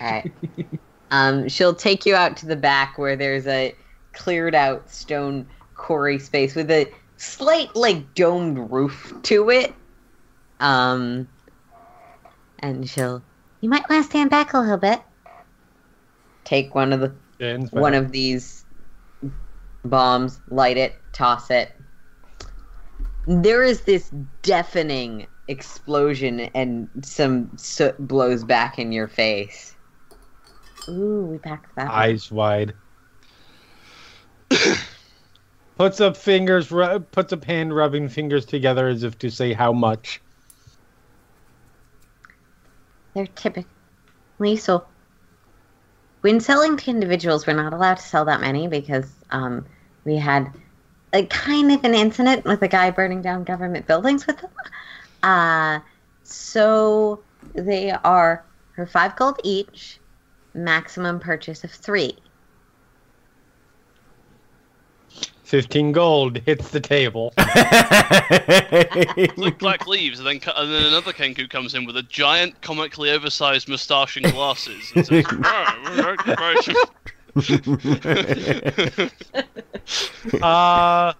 Alright. 0.00 0.32
um, 1.10 1.48
she'll 1.48 1.74
take 1.74 2.06
you 2.06 2.14
out 2.14 2.36
to 2.38 2.46
the 2.46 2.56
back 2.56 2.98
where 2.98 3.16
there's 3.16 3.46
a 3.46 3.74
cleared 4.12 4.54
out 4.54 4.90
stone 4.90 5.46
quarry 5.74 6.18
space 6.18 6.54
with 6.54 6.70
a 6.70 6.90
slight 7.16 7.74
like 7.76 8.14
domed 8.14 8.70
roof 8.70 9.14
to 9.22 9.50
it. 9.50 9.74
Um 10.58 11.28
and 12.58 12.88
she'll 12.88 13.22
you 13.60 13.68
might 13.70 13.88
want 13.88 14.04
to 14.04 14.10
stand 14.10 14.30
back 14.30 14.52
a 14.52 14.58
little 14.58 14.76
bit. 14.76 15.00
Take 16.44 16.74
one 16.74 16.92
of 16.92 17.00
the 17.00 17.12
one 17.70 17.92
back. 17.92 18.02
of 18.02 18.12
these 18.12 18.64
bombs, 19.84 20.40
light 20.48 20.76
it, 20.76 20.94
toss 21.12 21.50
it. 21.50 21.72
There 23.30 23.62
is 23.62 23.82
this 23.82 24.10
deafening 24.42 25.28
explosion, 25.46 26.40
and 26.52 26.88
some 27.02 27.56
soot 27.56 27.96
blows 27.96 28.42
back 28.42 28.76
in 28.76 28.90
your 28.90 29.06
face. 29.06 29.76
Ooh, 30.88 31.26
we 31.30 31.38
packed 31.38 31.72
that. 31.76 31.86
one. 31.86 31.94
eyes 31.94 32.32
wide. 32.32 32.74
puts 35.76 36.00
up 36.00 36.16
fingers, 36.16 36.72
ru- 36.72 36.98
puts 36.98 37.32
up 37.32 37.44
hand 37.44 37.72
rubbing 37.72 38.08
fingers 38.08 38.44
together 38.44 38.88
as 38.88 39.04
if 39.04 39.16
to 39.20 39.30
say 39.30 39.52
how 39.52 39.72
much. 39.72 40.20
They're 43.14 43.28
typically 43.28 44.56
so. 44.56 44.84
When 46.22 46.40
selling 46.40 46.76
to 46.78 46.90
individuals, 46.90 47.46
we're 47.46 47.52
not 47.52 47.72
allowed 47.72 47.98
to 47.98 48.02
sell 48.02 48.24
that 48.24 48.40
many 48.40 48.66
because 48.66 49.08
um, 49.30 49.64
we 50.04 50.16
had 50.16 50.52
a 51.12 51.26
kind 51.26 51.72
of 51.72 51.84
an 51.84 51.94
incident 51.94 52.44
with 52.44 52.62
a 52.62 52.68
guy 52.68 52.90
burning 52.90 53.22
down 53.22 53.44
government 53.44 53.86
buildings 53.86 54.26
with 54.26 54.38
them. 54.38 54.50
Uh, 55.22 55.80
so 56.22 57.20
they 57.54 57.90
are 57.90 58.44
for 58.74 58.86
five 58.86 59.16
gold 59.16 59.40
each, 59.44 59.98
maximum 60.54 61.20
purchase 61.20 61.64
of 61.64 61.70
three. 61.70 62.16
Fifteen 65.44 65.90
gold 65.90 66.38
hits 66.46 66.70
the 66.70 66.80
table. 66.80 67.34
Like 69.36 69.58
black 69.58 69.86
leaves, 69.86 70.20
and 70.20 70.28
then 70.28 70.38
cu- 70.38 70.52
and 70.54 70.72
then 70.72 70.84
another 70.84 71.12
Kenku 71.12 71.50
comes 71.50 71.74
in 71.74 71.84
with 71.84 71.96
a 71.96 72.02
giant, 72.04 72.60
comically 72.60 73.10
oversized 73.10 73.68
moustache 73.68 74.16
and 74.16 74.32
glasses. 74.32 74.92
And 74.94 75.06
says, 75.06 75.26
uh, 80.42 81.12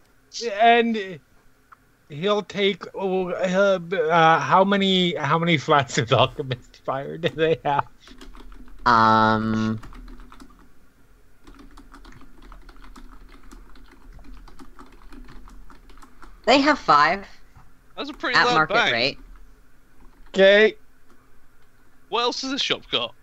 and 0.60 1.20
he'll 2.08 2.42
take 2.42 2.84
uh, 2.94 3.26
uh, 3.28 4.40
how 4.40 4.64
many 4.64 5.14
how 5.16 5.38
many 5.38 5.58
flats 5.58 5.98
of 5.98 6.12
alchemist 6.12 6.80
fire 6.84 7.18
do 7.18 7.28
they 7.30 7.60
have? 7.64 7.86
Um. 8.86 9.80
They 16.44 16.60
have 16.60 16.78
five 16.78 17.26
That's 17.96 18.10
a 18.10 18.14
pretty 18.14 18.38
at 18.38 18.44
loud 18.44 18.54
market 18.54 18.68
bang. 18.68 18.92
rate. 18.92 19.20
Okay, 20.34 20.74
What 22.08 22.22
else 22.22 22.42
has 22.42 22.50
this 22.50 22.62
shop 22.62 22.82
got? 22.90 23.14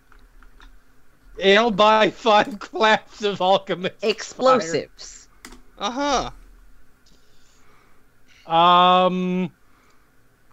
He'll 1.40 1.70
buy 1.70 2.10
five 2.10 2.58
claps 2.60 3.22
of 3.22 3.40
alchemist. 3.40 4.02
Explosives. 4.02 5.28
Uh 5.78 6.30
huh. 8.46 8.52
Um, 8.52 9.52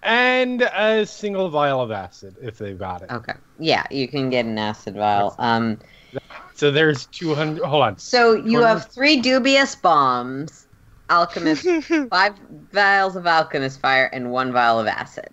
and 0.04 0.62
a 0.62 1.06
single 1.06 1.50
vial 1.50 1.82
of 1.82 1.92
acid 1.92 2.36
if 2.42 2.58
they've 2.58 2.78
got 2.78 3.02
it. 3.02 3.12
Okay. 3.12 3.34
Yeah, 3.60 3.86
you 3.90 4.08
can 4.08 4.30
get 4.30 4.46
an 4.46 4.58
acid 4.58 4.96
vial. 4.96 5.36
Um. 5.40 5.80
So 6.54 6.72
there's 6.72 7.06
two 7.08 7.34
hundred. 7.34 7.66
Hold 7.66 7.84
on. 7.84 7.98
So 7.98 8.36
you 8.36 8.62
have 8.62 8.92
three 8.92 9.20
dubious 9.20 9.76
bombs, 9.76 10.68
alchemist, 11.10 11.66
five 12.10 12.36
vials 12.72 13.16
of 13.16 13.26
alchemist 13.28 13.82
fire, 13.82 14.10
and 14.14 14.32
one 14.32 14.52
vial 14.52 14.80
of 14.80 14.88
acid. 14.88 15.30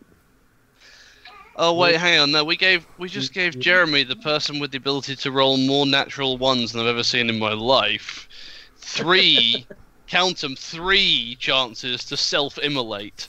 Oh 1.56 1.74
wait, 1.74 1.96
hang 1.96 2.18
on. 2.18 2.30
No, 2.32 2.44
we 2.44 2.56
gave 2.56 2.86
we 2.98 3.08
just 3.08 3.34
gave 3.34 3.58
Jeremy, 3.58 4.04
the 4.04 4.16
person 4.16 4.58
with 4.58 4.70
the 4.70 4.78
ability 4.78 5.16
to 5.16 5.30
roll 5.30 5.56
more 5.58 5.86
natural 5.86 6.38
ones 6.38 6.72
than 6.72 6.82
I've 6.82 6.88
ever 6.88 7.02
seen 7.02 7.28
in 7.28 7.38
my 7.38 7.52
life, 7.52 8.28
three, 8.76 9.66
count 10.06 10.38
them, 10.38 10.56
three 10.56 11.36
chances 11.38 12.04
to 12.06 12.16
self-immolate. 12.16 13.28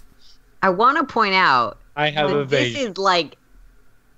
I 0.61 0.69
want 0.69 0.97
to 0.97 1.03
point 1.03 1.35
out 1.35 1.79
I 1.95 2.09
have 2.11 2.29
that 2.29 2.39
a 2.39 2.45
this 2.45 2.77
is 2.77 2.97
like 2.97 3.35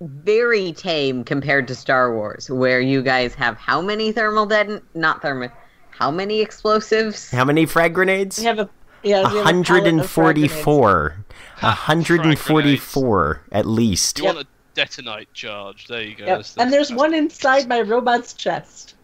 very 0.02 0.72
tame 0.74 1.24
compared 1.24 1.68
to 1.70 1.76
Star 1.76 2.14
Wars, 2.14 2.50
where 2.50 2.80
you 2.80 3.02
guys 3.02 3.34
have 3.34 3.58
how 3.58 3.82
many 3.82 4.12
thermal 4.12 4.48
deton 4.48 4.82
not 4.94 5.22
thermal, 5.22 5.50
how 5.90 6.12
many 6.12 6.42
explosives? 6.42 7.32
How 7.32 7.46
many 7.46 7.66
frag 7.66 7.94
grenades? 7.94 8.38
We 8.38 8.46
have 8.46 8.60
a 8.60 8.70
yeah. 9.06 9.32
we 9.32 9.38
have 9.38 9.48
a 9.48 9.64
pallet 9.64 10.00
of 10.00 10.10
frag 10.10 10.36
grenades. 10.36 10.54
144. 10.54 11.18
144 11.62 13.42
at 13.52 13.66
least. 13.66 14.20
You 14.20 14.26
Yep. 14.26 14.36
want 14.36 14.48
a 14.48 14.80
detonite 14.80 15.28
charge? 15.34 15.88
There 15.88 16.02
you 16.02 16.16
go. 16.16 16.26
Yep. 16.26 16.28
That's- 16.38 16.58
And 16.58 16.72
there's 16.74 16.90
that's- 16.90 17.00
one 17.00 17.14
inside 17.14 17.68
my 17.68 17.82
robot's 17.82 18.34
chest. 18.34 18.96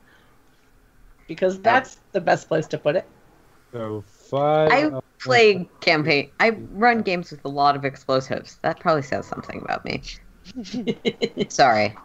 Because 1.27 1.59
that's 1.61 1.99
the 2.11 2.19
best 2.19 2.47
place 2.49 2.67
to 2.67 2.77
put 2.77 2.95
it. 2.97 3.05
So 3.71 4.03
five. 4.07 4.71
I 4.71 4.99
play 5.19 5.69
campaign. 5.79 6.29
I 6.41 6.49
run 6.73 7.01
games 7.03 7.31
with 7.31 7.45
a 7.45 7.49
lot 7.49 7.77
of 7.77 7.85
explosives. 7.85 8.57
That 8.63 8.79
probably 8.81 9.03
says 9.03 9.25
something 9.27 9.61
about 9.61 9.85
me. 9.85 10.01
Sorry. 11.47 11.95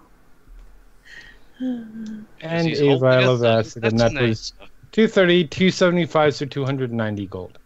and 1.61 2.27
He's 2.67 2.81
a 2.81 2.97
vial 2.99 3.35
of 3.35 3.45
acid, 3.45 3.85
and 3.85 3.99
that 3.99 4.13
was 4.13 4.51
detonator. 4.51 4.73
230, 4.93 5.45
275, 5.49 6.35
so 6.35 6.47
290 6.47 7.27
gold. 7.27 7.59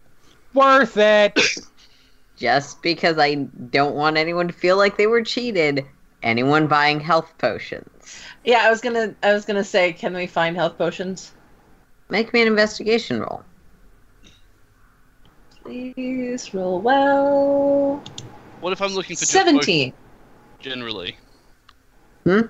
Worth 0.53 0.97
it! 0.97 1.39
Just 2.37 2.81
because 2.81 3.17
I 3.19 3.35
don't 3.35 3.95
want 3.95 4.17
anyone 4.17 4.47
to 4.47 4.53
feel 4.53 4.77
like 4.77 4.97
they 4.97 5.07
were 5.07 5.21
cheated. 5.21 5.85
Anyone 6.23 6.67
buying 6.67 6.99
health 6.99 7.33
potions. 7.37 8.23
Yeah, 8.43 8.65
I 8.65 8.69
was 8.69 8.81
gonna 8.81 9.15
I 9.23 9.33
was 9.33 9.45
gonna 9.45 9.63
say, 9.63 9.93
can 9.93 10.15
we 10.15 10.27
find 10.27 10.55
health 10.55 10.77
potions? 10.77 11.33
Make 12.09 12.33
me 12.33 12.41
an 12.41 12.47
investigation 12.47 13.19
roll. 13.19 13.43
Please 15.63 16.53
roll 16.53 16.81
well. 16.81 18.03
What 18.59 18.73
if 18.73 18.81
I'm 18.81 18.93
looking 18.93 19.15
for 19.15 19.21
just 19.21 19.31
Seventeen. 19.31 19.93
generally? 20.59 21.15
Hmm? 22.25 22.41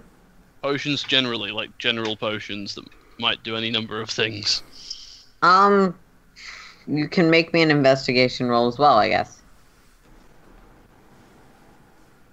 Potions 0.62 1.04
generally, 1.04 1.52
like 1.52 1.78
general 1.78 2.16
potions 2.16 2.76
that 2.76 2.86
might 3.20 3.44
do 3.44 3.56
any 3.56 3.70
number 3.70 4.02
of 4.02 4.10
things. 4.10 4.64
Um, 5.42 5.98
you 6.92 7.08
can 7.08 7.30
make 7.30 7.54
me 7.54 7.62
an 7.62 7.72
investigation 7.72 8.48
roll 8.48 8.68
as 8.68 8.78
well, 8.78 8.98
I 8.98 9.10
guess. 9.10 9.42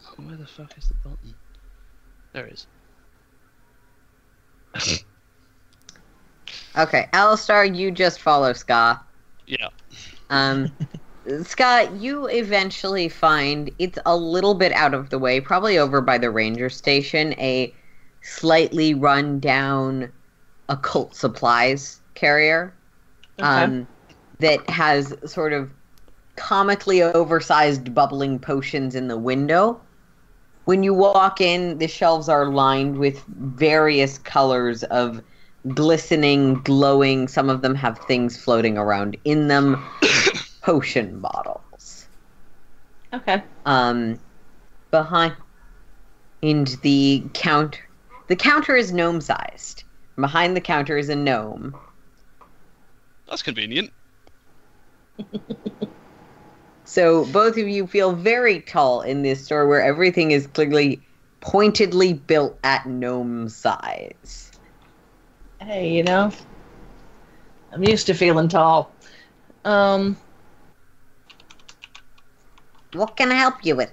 Oh, 0.07 0.23
where 0.25 0.37
the 0.37 0.47
fuck 0.47 0.77
is 0.77 0.89
the 0.89 0.95
button? 0.95 1.35
There 2.33 2.47
it 2.47 2.67
is. 4.75 5.05
Okay, 6.77 7.09
Alastar, 7.13 7.77
you 7.77 7.91
just 7.91 8.21
follow 8.21 8.53
Sca'. 8.53 9.01
Yeah. 9.47 9.69
Um, 10.31 10.71
Sca', 11.43 11.91
you 11.99 12.27
eventually 12.29 13.09
find 13.09 13.71
it's 13.81 13.99
a 14.07 14.17
little 14.17 14.55
bit 14.55 14.73
out 14.73 14.95
of 14.95 15.11
the 15.11 15.19
way, 15.19 15.41
probably 15.41 15.77
over 15.77 16.01
by 16.01 16.19
the 16.19 16.31
ranger 16.31 16.71
station, 16.71 17.33
a 17.33 17.75
slightly 18.23 18.95
run 18.95 19.41
down 19.41 20.13
occult 20.69 21.17
supplies 21.17 22.01
carrier 22.15 22.73
Okay. 23.39 23.49
um, 23.49 23.89
that 24.39 24.69
has 24.71 25.15
sort 25.27 25.53
of 25.53 25.71
comically 26.37 27.03
oversized 27.03 27.95
bubbling 27.95 28.39
potions 28.39 28.95
in 28.95 29.09
the 29.09 29.19
window. 29.19 29.81
When 30.65 30.83
you 30.83 30.95
walk 30.95 31.41
in, 31.41 31.79
the 31.79 31.89
shelves 31.89 32.29
are 32.29 32.47
lined 32.47 32.99
with 32.99 33.25
various 33.27 34.19
colors 34.19 34.85
of 34.85 35.23
glistening, 35.75 36.55
glowing, 36.63 37.27
some 37.27 37.51
of 37.51 37.63
them 37.63 37.75
have 37.75 37.99
things 38.01 38.37
floating 38.37 38.79
around 38.79 39.17
in 39.25 39.49
them, 39.49 39.85
potion 40.63 41.21
bottles. 41.21 42.07
Okay. 43.13 43.43
Um, 43.67 44.19
behind 44.91 45.35
in 46.43 46.67
the 46.83 47.25
counter, 47.35 47.81
the 48.29 48.37
counter 48.37 48.77
is 48.77 48.93
gnome 48.93 49.21
sized. 49.21 49.85
Behind 50.17 50.57
the 50.57 50.61
counter 50.61 50.99
is 50.99 51.09
a 51.09 51.17
gnome. 51.17 51.77
That's 53.29 53.43
convenient. 53.43 53.93
So 56.85 57.27
both 57.27 57.59
of 57.59 57.69
you 57.69 57.87
feel 57.87 58.13
very 58.13 58.61
tall 58.61 59.03
in 59.03 59.23
this 59.23 59.45
store 59.45 59.69
where 59.69 59.83
everything 59.83 60.31
is 60.31 60.47
clearly 60.47 61.03
pointedly 61.41 62.15
built 62.15 62.59
at 62.65 62.87
gnome 62.87 63.49
size. 63.49 64.53
Hey, 65.61 65.91
you 65.91 66.03
know, 66.03 66.33
I'm 67.73 67.85
used 67.85 68.07
to 68.07 68.15
feeling 68.15 68.49
tall. 68.49 68.95
Um, 69.65 70.17
What 72.93 73.17
can 73.17 73.31
I 73.31 73.35
help 73.35 73.65
you 73.65 73.77
with? 73.77 73.93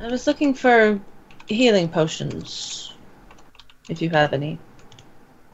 I 0.00 0.06
was 0.06 0.26
looking 0.26 0.54
for 0.54 1.00
healing 1.48 1.88
potions. 1.88 2.94
If 3.88 4.00
you 4.00 4.10
have 4.10 4.32
any. 4.32 4.58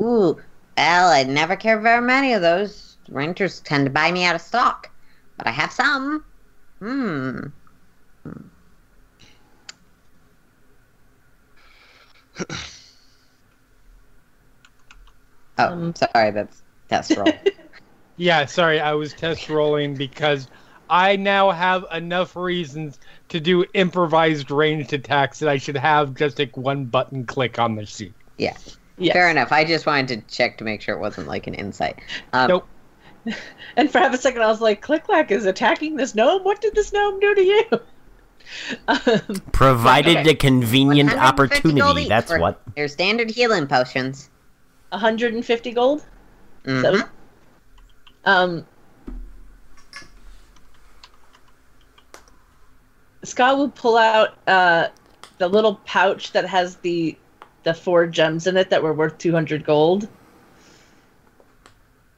Ooh, 0.00 0.38
well, 0.76 1.10
I 1.10 1.24
never 1.24 1.56
care 1.56 1.80
very 1.80 2.02
many 2.02 2.34
of 2.34 2.42
those. 2.42 2.87
Renters 3.10 3.60
tend 3.60 3.86
to 3.86 3.90
buy 3.90 4.12
me 4.12 4.24
out 4.24 4.34
of 4.34 4.40
stock, 4.40 4.90
but 5.36 5.46
I 5.46 5.50
have 5.50 5.72
some. 5.72 6.24
Hmm. 6.80 7.38
oh, 8.26 8.34
Um, 15.58 15.94
sorry, 15.94 16.30
that's 16.30 16.62
test 16.88 17.16
roll. 17.16 17.32
Yeah, 18.20 18.46
sorry, 18.46 18.80
I 18.80 18.94
was 18.94 19.14
test 19.14 19.48
rolling 19.48 19.94
because 19.94 20.48
I 20.90 21.14
now 21.14 21.52
have 21.52 21.84
enough 21.92 22.34
reasons 22.34 22.98
to 23.28 23.38
do 23.38 23.64
improvised 23.74 24.50
ranged 24.50 24.92
attacks 24.92 25.38
that 25.38 25.48
I 25.48 25.58
should 25.58 25.76
have 25.76 26.14
just 26.14 26.36
like 26.40 26.56
one 26.56 26.86
button 26.86 27.26
click 27.26 27.60
on 27.60 27.76
the 27.76 27.86
sheet. 27.86 28.14
yeah, 28.36 28.56
Yes. 28.96 29.12
fair 29.12 29.30
enough. 29.30 29.52
I 29.52 29.64
just 29.64 29.86
wanted 29.86 30.08
to 30.28 30.36
check 30.36 30.58
to 30.58 30.64
make 30.64 30.82
sure 30.82 30.96
it 30.96 31.00
wasn't 31.00 31.28
like 31.28 31.46
an 31.46 31.54
insight. 31.54 32.00
Um, 32.32 32.48
Nope. 32.48 32.68
And 33.76 33.90
for 33.90 33.98
half 33.98 34.12
a 34.12 34.18
second, 34.18 34.42
I 34.42 34.48
was 34.48 34.60
like, 34.60 34.80
"Click, 34.80 35.06
Clicklack 35.06 35.30
is 35.30 35.46
attacking 35.46 35.96
this 35.96 36.14
gnome? 36.14 36.42
What 36.42 36.60
did 36.60 36.74
this 36.74 36.92
gnome 36.92 37.20
do 37.20 37.34
to 37.34 37.42
you? 37.42 37.64
um, 38.88 39.42
Provided 39.52 40.18
Okay. 40.18 40.30
a 40.30 40.34
convenient 40.34 41.12
opportunity. 41.14 42.08
That's 42.08 42.32
for 42.32 42.38
what. 42.40 42.60
Your 42.76 42.88
standard 42.88 43.30
healing 43.30 43.66
potions. 43.66 44.30
150 44.90 45.72
gold? 45.72 46.04
Mhm. 46.64 46.82
So, 46.82 47.08
um, 48.24 48.66
Sca' 53.22 53.54
will 53.54 53.68
pull 53.70 53.96
out 53.96 54.38
uh, 54.48 54.88
the 55.38 55.48
little 55.48 55.76
pouch 55.84 56.32
that 56.32 56.46
has 56.46 56.76
the 56.76 57.16
the 57.64 57.74
four 57.74 58.06
gems 58.06 58.46
in 58.46 58.56
it 58.56 58.70
that 58.70 58.82
were 58.82 58.94
worth 58.94 59.18
200 59.18 59.64
gold. 59.64 60.08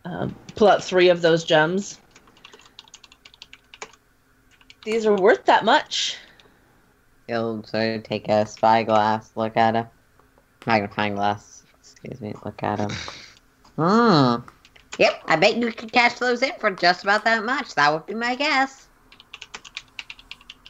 Um, 0.05 0.35
pull 0.55 0.69
out 0.69 0.83
three 0.83 1.09
of 1.09 1.23
those 1.23 1.45
gems. 1.45 1.99
These 4.85 5.07
are 5.07 5.15
worth 5.15 5.45
that 5.45 5.65
much. 5.65 6.17
He'll 7.27 7.63
sort 7.65 7.97
of 7.97 8.03
take 8.03 8.29
a 8.29 8.47
spyglass, 8.47 9.31
look 9.37 9.57
at 9.57 9.75
him. 9.75 9.87
Magnifying 10.67 11.15
glass, 11.15 11.63
excuse 11.81 12.21
me, 12.21 12.35
look 12.45 12.63
at 12.63 12.81
him. 12.81 12.91
Hmm. 13.77 14.43
Yep, 14.99 15.23
I 15.25 15.37
bet 15.37 15.57
you 15.57 15.73
could 15.73 15.91
cash 15.91 16.19
those 16.19 16.43
in 16.43 16.53
for 16.59 16.71
just 16.71 17.03
about 17.03 17.25
that 17.25 17.43
much. 17.47 17.75
That 17.77 17.91
would 17.91 18.05
be 18.05 18.13
my 18.13 18.35
guess. 18.35 18.89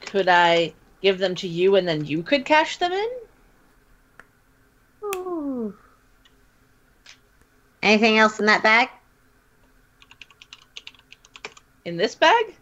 Could 0.02 0.28
I 0.28 0.74
give 1.02 1.18
them 1.18 1.34
to 1.36 1.48
you 1.48 1.74
and 1.74 1.88
then 1.88 2.04
you 2.04 2.22
could 2.22 2.44
cash 2.44 2.76
them 2.76 2.92
in? 2.92 3.08
Ooh. 5.04 5.74
Anything 7.82 8.18
else 8.18 8.38
in 8.38 8.46
that 8.46 8.62
bag? 8.62 8.90
In 11.84 11.96
this 11.96 12.14
bag? 12.14 12.54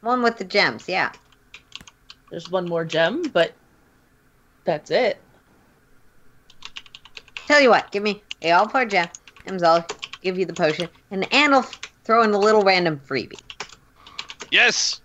One 0.00 0.22
with 0.22 0.36
the 0.36 0.44
gems, 0.44 0.88
yeah. 0.88 1.12
There's 2.30 2.50
one 2.50 2.68
more 2.68 2.84
gem, 2.84 3.22
but 3.22 3.52
that's 4.64 4.90
it. 4.90 5.18
Tell 7.46 7.60
you 7.60 7.70
what, 7.70 7.90
give 7.92 8.02
me 8.02 8.22
a 8.42 8.52
all 8.52 8.68
four 8.68 8.84
gem, 8.84 9.08
gems. 9.46 9.62
I'll 9.62 9.86
give 10.22 10.38
you 10.38 10.46
the 10.46 10.52
potion, 10.52 10.88
and 11.10 11.26
and 11.32 11.54
I'll 11.54 11.68
throw 12.04 12.22
in 12.22 12.32
a 12.32 12.38
little 12.38 12.62
random 12.62 13.00
freebie. 13.06 13.40
Yes. 14.50 15.00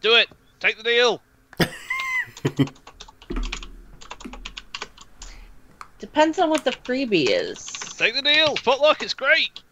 Do 0.00 0.14
it. 0.14 0.28
Take 0.60 0.76
the 0.76 0.82
deal. 0.82 1.22
Depends 5.98 6.38
on 6.38 6.50
what 6.50 6.64
the 6.64 6.72
freebie 6.72 7.28
is. 7.28 7.66
Take 7.96 8.14
the 8.14 8.22
deal. 8.22 8.54
Potluck. 8.56 9.02
It's 9.02 9.14
great. 9.14 9.62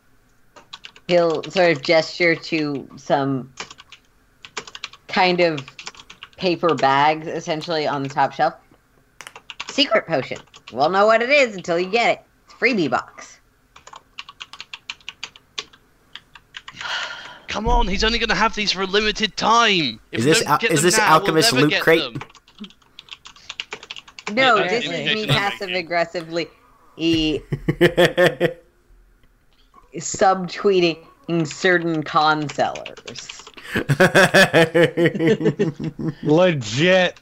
He'll 1.09 1.43
sort 1.45 1.77
of 1.77 1.83
gesture 1.83 2.37
to 2.37 2.89
some 2.97 3.53
kind 5.09 5.41
of 5.41 5.59
paper 6.37 6.75
bags 6.75 7.27
essentially 7.27 7.87
on 7.87 8.03
the 8.03 8.09
top 8.09 8.33
shelf. 8.33 8.55
Secret 9.71 10.07
potion. 10.07 10.39
We'll 10.73 10.91
know 10.91 11.07
what 11.07 11.23
it 11.23 11.31
is 11.31 11.57
until 11.57 11.79
you 11.79 11.91
get 11.91 12.19
it. 12.19 12.25
It's 12.45 12.55
freebie 12.55 12.91
box. 12.91 13.41
Come 17.49 17.67
on. 17.67 17.89
He's 17.89 18.05
only 18.05 18.19
going 18.19 18.29
to 18.29 18.35
have 18.35 18.55
these 18.55 18.71
for 18.71 18.83
a 18.83 18.87
limited 18.87 19.37
time. 19.37 19.99
If 20.13 20.21
Is 20.21 20.25
this 20.27 20.43
al- 20.45 20.59
is 20.63 20.83
this 20.83 20.99
now, 20.99 21.15
Alchemist 21.15 21.53
we'll 21.53 21.63
loot 21.63 21.81
crate? 21.81 22.03
them. 22.03 22.23
No, 24.33 24.59
this 24.59 24.85
is 24.85 24.91
me 24.91 25.27
passive 25.27 25.71
aggressively 25.71 26.49
e- 26.99 27.41
subtweeting 29.97 30.99
certain 31.47 32.03
con 32.03 32.49
sellers. 32.49 33.43
Legit. 36.23 37.19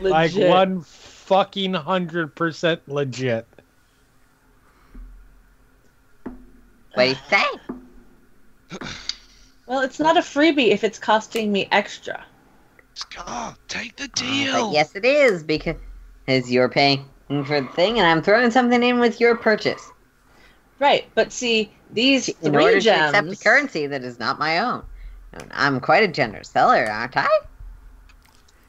Like 0.00 0.32
one 0.34 0.80
fucking 0.82 1.74
hundred 1.74 2.34
percent 2.34 2.80
legit. 2.88 3.46
What 6.94 7.04
do 7.04 7.08
you 7.10 7.16
say? 7.28 7.44
Well, 9.66 9.80
it's 9.80 9.98
not 9.98 10.18
a 10.18 10.20
freebie 10.20 10.72
if 10.72 10.84
it's 10.84 10.98
costing 10.98 11.50
me 11.50 11.68
extra. 11.72 12.22
Sca', 12.92 13.56
take 13.66 13.96
the 13.96 14.08
But 14.08 14.14
deal. 14.14 14.74
yes, 14.74 14.94
it 14.94 15.06
is 15.06 15.42
because 15.42 15.76
you're 16.50 16.68
paying 16.68 17.08
for 17.28 17.62
the 17.62 17.68
thing, 17.68 17.98
and 17.98 18.06
I'm 18.06 18.20
throwing 18.22 18.50
something 18.50 18.82
in 18.82 19.00
with 19.00 19.20
your 19.20 19.36
purchase. 19.36 19.90
Right, 20.80 21.06
but 21.14 21.32
see, 21.32 21.72
these 21.90 22.28
in 22.28 22.52
three 22.52 22.64
order 22.64 22.80
to 22.80 22.90
accept 22.90 23.32
a 23.32 23.36
currency 23.36 23.86
that 23.86 24.02
is 24.02 24.18
not 24.18 24.38
my 24.38 24.58
own. 24.58 24.82
I'm 25.50 25.80
quite 25.80 26.02
a 26.04 26.08
generous 26.08 26.48
seller, 26.48 26.86
aren't 26.90 27.16
I? 27.16 27.28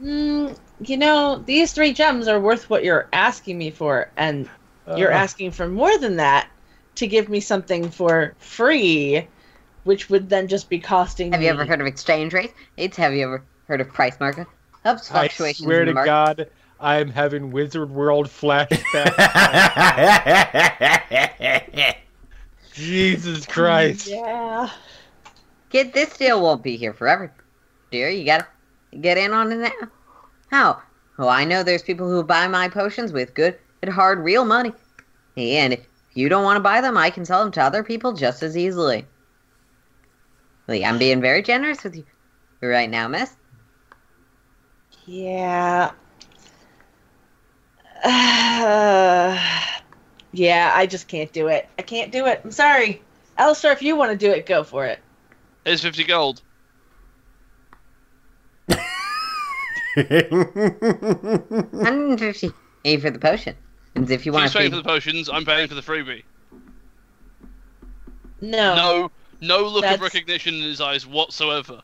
Mm, 0.01 0.57
you 0.81 0.97
know, 0.97 1.41
these 1.45 1.71
three 1.73 1.93
gems 1.93 2.27
are 2.27 2.39
worth 2.39 2.69
what 2.69 2.83
you're 2.83 3.07
asking 3.13 3.57
me 3.57 3.71
for, 3.71 4.11
and 4.17 4.49
you're 4.95 5.11
Uh, 5.11 5.17
asking 5.17 5.51
for 5.51 5.67
more 5.67 5.97
than 5.97 6.17
that 6.17 6.47
to 6.95 7.07
give 7.07 7.29
me 7.29 7.39
something 7.39 7.89
for 7.89 8.35
free, 8.39 9.27
which 9.83 10.09
would 10.09 10.29
then 10.29 10.47
just 10.47 10.69
be 10.69 10.79
costing 10.79 11.31
Have 11.31 11.39
me. 11.39 11.45
you 11.45 11.51
ever 11.51 11.65
heard 11.65 11.81
of 11.81 11.87
exchange 11.87 12.33
rates? 12.33 12.53
It's 12.77 12.97
have 12.97 13.13
you 13.13 13.23
ever 13.25 13.43
heard 13.67 13.81
of 13.81 13.89
price 13.93 14.19
market? 14.19 14.47
Helps 14.83 15.09
I 15.09 15.27
fluctuations 15.27 15.65
swear 15.65 15.81
in 15.81 15.85
the 15.85 15.91
to 15.91 15.93
market. 15.93 16.53
God, 16.79 16.85
I'm 16.85 17.09
having 17.09 17.51
Wizard 17.51 17.89
World 17.91 18.27
flashbacks. 18.27 19.15
Jesus 22.73 23.45
Christ. 23.45 24.07
Yeah. 24.07 24.69
Kid, 25.69 25.93
this 25.93 26.17
deal 26.17 26.41
won't 26.41 26.63
be 26.63 26.77
here 26.77 26.93
forever. 26.93 27.33
Dear, 27.91 28.09
you 28.09 28.25
gotta 28.25 28.47
get 29.01 29.17
in 29.17 29.33
on 29.33 29.51
it 29.51 29.57
now. 29.57 29.87
How? 30.49 30.81
Oh, 31.17 31.27
I 31.27 31.45
know 31.45 31.63
there's 31.63 31.83
people 31.83 32.09
who 32.09 32.23
buy 32.23 32.47
my 32.47 32.67
potions 32.67 33.11
with 33.11 33.33
good 33.33 33.57
and 33.81 33.91
hard 33.91 34.19
real 34.19 34.45
money. 34.45 34.73
And 35.37 35.73
if 35.73 35.87
you 36.13 36.29
don't 36.29 36.43
want 36.43 36.57
to 36.57 36.61
buy 36.61 36.81
them, 36.81 36.97
I 36.97 37.09
can 37.09 37.25
sell 37.25 37.43
them 37.43 37.51
to 37.53 37.61
other 37.61 37.83
people 37.83 38.13
just 38.13 38.43
as 38.43 38.57
easily. 38.57 39.05
Like, 40.67 40.83
I'm 40.83 40.97
being 40.97 41.21
very 41.21 41.41
generous 41.41 41.83
with 41.83 41.95
you 41.95 42.05
right 42.61 42.89
now, 42.89 43.07
miss. 43.07 43.35
Yeah. 45.05 45.91
yeah, 50.31 50.71
I 50.75 50.85
just 50.85 51.07
can't 51.07 51.33
do 51.33 51.47
it. 51.47 51.67
I 51.79 51.81
can't 51.81 52.11
do 52.11 52.27
it. 52.27 52.41
I'm 52.43 52.51
sorry. 52.51 53.01
Alastar, 53.39 53.73
if 53.73 53.81
you 53.81 53.95
want 53.95 54.11
to 54.11 54.17
do 54.17 54.31
it, 54.31 54.45
go 54.45 54.63
for 54.63 54.85
it. 54.85 54.99
Here's 55.65 55.81
50 55.81 56.03
gold. 56.03 56.43
150 59.95 62.51
A 62.83 62.97
for 62.97 63.09
the 63.09 63.19
potion. 63.19 63.55
And 63.95 64.09
if 64.11 64.25
you 64.25 64.33
want 64.33 64.43
She's 64.43 64.51
to 64.51 64.57
paying 64.59 64.71
for 64.71 64.77
the 64.77 64.83
potions. 64.83 65.29
I'm 65.29 65.45
paying 65.45 65.67
for 65.67 65.75
the 65.75 65.81
freebie. 65.81 66.23
No. 68.41 68.75
No, 68.75 69.11
no 69.41 69.67
look 69.67 69.85
of 69.85 70.01
recognition 70.01 70.55
in 70.55 70.61
his 70.61 70.81
eyes 70.81 71.07
whatsoever. 71.07 71.81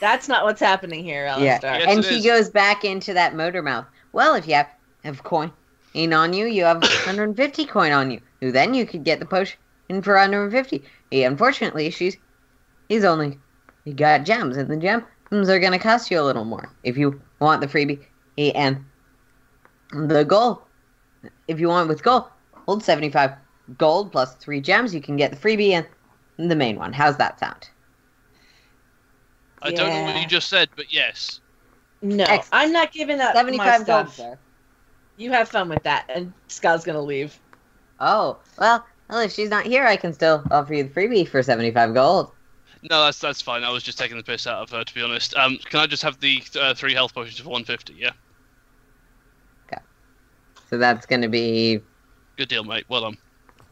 That's 0.00 0.28
not 0.28 0.44
what's 0.44 0.60
happening 0.60 1.04
here, 1.04 1.26
Yeah, 1.26 1.60
Yes, 1.62 1.84
and 1.86 2.00
it 2.00 2.06
he 2.06 2.16
is. 2.16 2.24
goes 2.24 2.50
back 2.50 2.84
into 2.84 3.14
that 3.14 3.36
motor 3.36 3.62
mouth. 3.62 3.86
Well, 4.12 4.34
if 4.34 4.48
you 4.48 4.54
have 4.54 4.68
have 5.04 5.22
coin 5.24 5.52
in 5.94 6.12
on 6.12 6.32
you, 6.32 6.46
you 6.46 6.64
have 6.64 6.82
150 6.82 7.66
coin 7.66 7.92
on 7.92 8.10
you. 8.10 8.20
Who 8.40 8.52
then 8.52 8.74
you 8.74 8.86
could 8.86 9.04
get 9.04 9.20
the 9.20 9.26
potion 9.26 9.58
for 10.02 10.14
150. 10.14 10.82
He, 11.10 11.24
unfortunately, 11.24 11.90
she's 11.90 12.16
he's 12.88 13.04
only 13.04 13.38
he 13.84 13.92
got 13.92 14.24
gems, 14.24 14.56
and 14.56 14.68
the 14.68 14.76
gems 14.76 15.48
are 15.48 15.58
gonna 15.58 15.78
cost 15.78 16.10
you 16.10 16.20
a 16.20 16.22
little 16.22 16.44
more 16.44 16.70
if 16.82 16.96
you 16.96 17.20
want 17.40 17.60
the 17.60 17.66
freebie. 17.66 18.00
He, 18.36 18.54
and 18.54 18.84
the 19.92 20.24
gold, 20.24 20.62
if 21.48 21.60
you 21.60 21.68
want 21.68 21.88
with 21.88 22.02
gold, 22.02 22.24
hold 22.52 22.82
75 22.82 23.32
gold 23.78 24.12
plus 24.12 24.34
three 24.36 24.60
gems. 24.60 24.94
You 24.94 25.00
can 25.00 25.16
get 25.16 25.30
the 25.30 25.36
freebie 25.36 25.72
and 25.72 26.50
the 26.50 26.56
main 26.56 26.76
one. 26.76 26.92
How's 26.92 27.16
that 27.18 27.38
sound? 27.38 27.68
I 29.60 29.70
don't 29.70 29.88
know 29.90 30.02
what 30.04 30.20
you 30.20 30.26
just 30.26 30.48
said, 30.48 30.70
but 30.74 30.92
yes. 30.92 31.40
No, 32.00 32.24
Excellent. 32.24 32.48
I'm 32.52 32.72
not 32.72 32.90
giving 32.90 33.20
up 33.20 33.32
75 33.32 33.80
my 33.80 33.86
gold, 33.86 34.08
sir. 34.10 34.38
You 35.16 35.30
have 35.32 35.48
fun 35.48 35.68
with 35.68 35.82
that, 35.84 36.06
and 36.08 36.32
Scott's 36.48 36.84
gonna 36.84 37.00
leave. 37.02 37.38
Oh, 38.00 38.38
well, 38.58 38.84
well, 39.08 39.20
if 39.20 39.32
she's 39.32 39.50
not 39.50 39.64
here, 39.64 39.84
I 39.86 39.96
can 39.96 40.12
still 40.12 40.42
offer 40.50 40.74
you 40.74 40.84
the 40.84 40.90
freebie 40.90 41.28
for 41.28 41.42
75 41.42 41.94
gold. 41.94 42.32
No, 42.90 43.04
that's 43.04 43.18
that's 43.20 43.40
fine. 43.40 43.62
I 43.62 43.70
was 43.70 43.82
just 43.84 43.98
taking 43.98 44.16
the 44.16 44.22
piss 44.24 44.46
out 44.46 44.62
of 44.62 44.70
her, 44.70 44.82
to 44.84 44.94
be 44.94 45.02
honest. 45.02 45.36
Um, 45.36 45.58
can 45.70 45.80
I 45.80 45.86
just 45.86 46.02
have 46.02 46.18
the 46.18 46.42
uh, 46.60 46.74
three 46.74 46.94
health 46.94 47.14
potions 47.14 47.38
for 47.38 47.48
150? 47.50 47.94
Yeah, 47.94 48.10
Okay. 49.66 49.80
So 50.68 50.78
that's 50.78 51.06
going 51.06 51.22
to 51.22 51.28
be. 51.28 51.80
good 52.36 52.48
deal, 52.48 52.64
mate. 52.64 52.84
Well 52.88 53.02
done. 53.02 53.18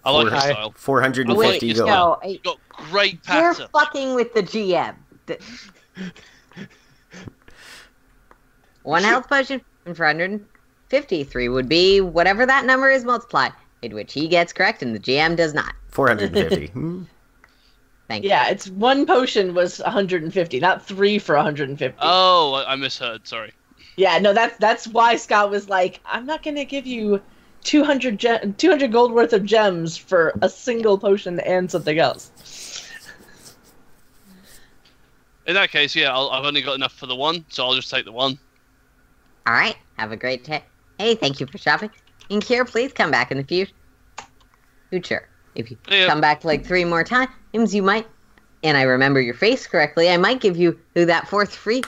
I 0.05 0.13
like 0.13 0.31
your 0.31 0.41
style. 0.41 0.73
450 0.77 1.35
Wait, 1.35 1.77
gold. 1.77 1.89
no, 1.89 2.19
I- 2.23 2.27
You've 2.29 2.43
got 2.43 2.59
great 2.71 3.19
you're 3.29 3.53
fucking 3.55 4.15
with 4.15 4.33
the 4.33 4.43
GM. 4.43 4.95
One 8.83 9.03
health 9.03 9.29
potion 9.29 9.61
and 9.87 9.97
for 9.97 10.07
153 10.91 11.49
would 11.49 11.69
be 11.69 12.01
whatever 12.01 12.45
that 12.45 12.65
number 12.65 12.91
is 12.91 13.05
multiplied, 13.05 13.53
in 13.83 13.95
which 13.95 14.13
he 14.13 14.27
gets 14.27 14.53
correct 14.53 14.83
and 14.83 14.93
the 14.93 14.99
GM 14.99 15.37
does 15.37 15.55
not. 15.55 15.75
450. 15.91 16.67
Hmm. 16.73 17.05
Thank 18.09 18.25
you. 18.25 18.31
Yeah, 18.31 18.49
it's 18.49 18.69
one 18.69 19.07
potion 19.07 19.55
was 19.55 19.79
150, 19.79 20.59
not 20.59 20.85
three 20.85 21.21
for 21.21 21.37
150. 21.37 21.97
Oh, 22.03 22.55
I, 22.55 22.73
I 22.73 22.75
misheard. 22.75 23.25
Sorry. 23.25 23.53
Yeah, 23.97 24.19
no, 24.19 24.33
that's 24.33 24.57
that's 24.59 24.89
why 24.89 25.15
Sca' 25.15 25.47
was 25.47 25.69
like, 25.69 26.01
I'm 26.05 26.27
not 26.27 26.43
gonna 26.43 26.65
give 26.65 26.89
you 26.89 27.23
200 27.63 28.19
gem- 28.19 28.55
200 28.55 28.91
gold 28.91 29.13
worth 29.13 29.33
of 29.33 29.45
gems 29.45 29.97
for 29.97 30.33
a 30.43 30.49
single 30.49 30.99
potion 30.99 31.39
and 31.39 31.71
something 31.71 32.01
else. 32.01 32.33
In 35.47 35.55
that 35.55 35.71
case, 35.71 35.95
yeah, 35.95 36.13
I'll, 36.13 36.31
I've 36.31 36.45
only 36.45 36.63
got 36.63 36.75
enough 36.75 36.95
for 36.95 37.07
the 37.07 37.15
one, 37.15 37.45
so 37.49 37.65
I'll 37.65 37.75
just 37.75 37.91
take 37.91 38.05
the 38.05 38.13
one. 38.13 38.41
All 39.47 39.55
right. 39.55 39.77
Have 39.99 40.11
a 40.11 40.17
great 40.17 40.43
day. 40.45 40.65
Hey, 41.01 41.15
thank 41.15 41.41
you 41.41 41.47
for 41.47 41.57
shopping. 41.57 41.89
And 42.29 42.43
Kier, 42.45 42.69
please 42.69 42.93
come 42.93 43.11
back 43.11 43.31
in 43.31 43.39
the 43.39 43.45
future. 43.45 43.73
Future. 44.91 45.29
If 45.55 45.71
you 45.71 45.79
Yeah. 45.89 46.07
come 46.07 46.21
back 46.21 46.45
like 46.45 46.67
three 46.67 46.85
more 46.85 47.03
times, 47.05 47.75
you 47.75 47.83
might, 47.83 48.07
and 48.63 48.77
I 48.77 48.83
remember 48.83 49.19
your 49.19 49.33
face 49.33 49.67
correctly, 49.67 50.11
I 50.11 50.19
might 50.19 50.41
give 50.41 50.59
you 50.59 50.79
that 50.95 51.27
fourth 51.27 51.57
free 51.57 51.83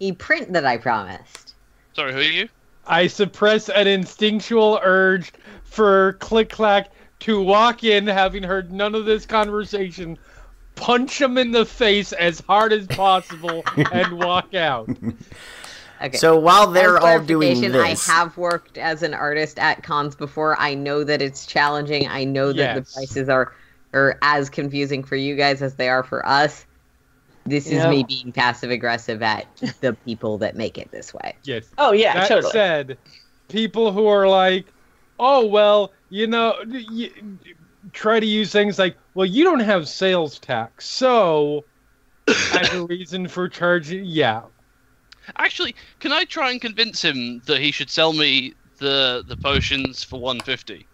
e-print 0.00 0.52
that 0.54 0.66
I 0.66 0.78
promised. 0.78 1.54
Sorry, 1.94 2.12
who 2.12 2.18
are 2.18 2.22
you? 2.22 2.48
I 2.88 3.06
suppress 3.06 3.68
an 3.68 3.86
instinctual 3.86 4.80
urge 4.82 5.32
for 5.62 6.14
Click 6.14 6.48
Clack 6.50 6.90
to 7.20 7.40
walk 7.40 7.84
in, 7.84 8.08
having 8.08 8.42
heard 8.42 8.72
none 8.72 8.96
of 8.96 9.04
this 9.04 9.26
conversation, 9.26 10.18
punch 10.74 11.20
him 11.20 11.38
in 11.38 11.52
the 11.52 11.64
face 11.66 12.12
as 12.12 12.40
hard 12.40 12.72
as 12.72 12.88
possible, 12.88 13.62
and 13.92 14.18
walk 14.18 14.54
out. 14.54 14.88
Okay. 16.02 16.16
So 16.16 16.38
while 16.38 16.66
they're 16.70 16.98
all 16.98 17.20
doing 17.20 17.56
clarification, 17.60 17.72
this, 17.72 18.08
I 18.08 18.12
have 18.12 18.36
worked 18.36 18.78
as 18.78 19.02
an 19.02 19.12
artist 19.12 19.58
at 19.58 19.82
cons 19.82 20.14
before. 20.16 20.58
I 20.58 20.74
know 20.74 21.04
that 21.04 21.20
it's 21.20 21.44
challenging. 21.46 22.08
I 22.08 22.24
know 22.24 22.48
that 22.52 22.56
Yes. 22.76 22.76
the 22.76 22.94
prices 22.94 23.28
are 23.28 23.52
are 23.92 24.18
as 24.22 24.48
confusing 24.48 25.02
for 25.02 25.16
you 25.16 25.34
guys 25.34 25.62
as 25.62 25.74
they 25.74 25.88
are 25.88 26.04
for 26.04 26.24
us. 26.26 26.64
This 27.44 27.66
is 27.66 27.72
Yeah. 27.82 27.90
me 27.90 28.04
being 28.04 28.30
passive 28.32 28.70
aggressive 28.70 29.20
at 29.22 29.46
the 29.80 29.94
people 30.06 30.38
that 30.38 30.54
make 30.56 30.78
it 30.78 30.90
this 30.92 31.12
way. 31.12 31.34
Yes. 31.44 31.66
Oh 31.76 31.92
yeah, 31.92 32.14
that 32.14 32.28
totally. 32.28 32.52
said, 32.52 32.98
people 33.48 33.92
who 33.92 34.06
are 34.06 34.28
like, 34.28 34.66
"Oh 35.18 35.44
well, 35.44 35.92
you 36.08 36.26
know," 36.28 36.54
y 36.66 37.10
try 37.92 38.20
to 38.20 38.26
use 38.26 38.52
things 38.52 38.78
like, 38.78 38.96
"Well, 39.14 39.26
you 39.26 39.42
don't 39.44 39.60
have 39.60 39.88
sales 39.88 40.38
tax, 40.38 40.86
so." 40.86 41.64
as 42.54 42.72
a 42.74 42.84
reason 42.86 43.26
for 43.26 43.48
charging, 43.48 44.04
yeah, 44.04 44.42
Actually, 45.36 45.74
can 46.00 46.12
I 46.12 46.24
try 46.24 46.50
and 46.50 46.60
convince 46.60 47.02
him 47.02 47.40
that 47.46 47.60
he 47.60 47.70
should 47.70 47.90
sell 47.90 48.12
me 48.12 48.54
the 48.78 49.24
the 49.26 49.36
potions 49.36 50.02
for 50.04 50.20
150? 50.20 50.86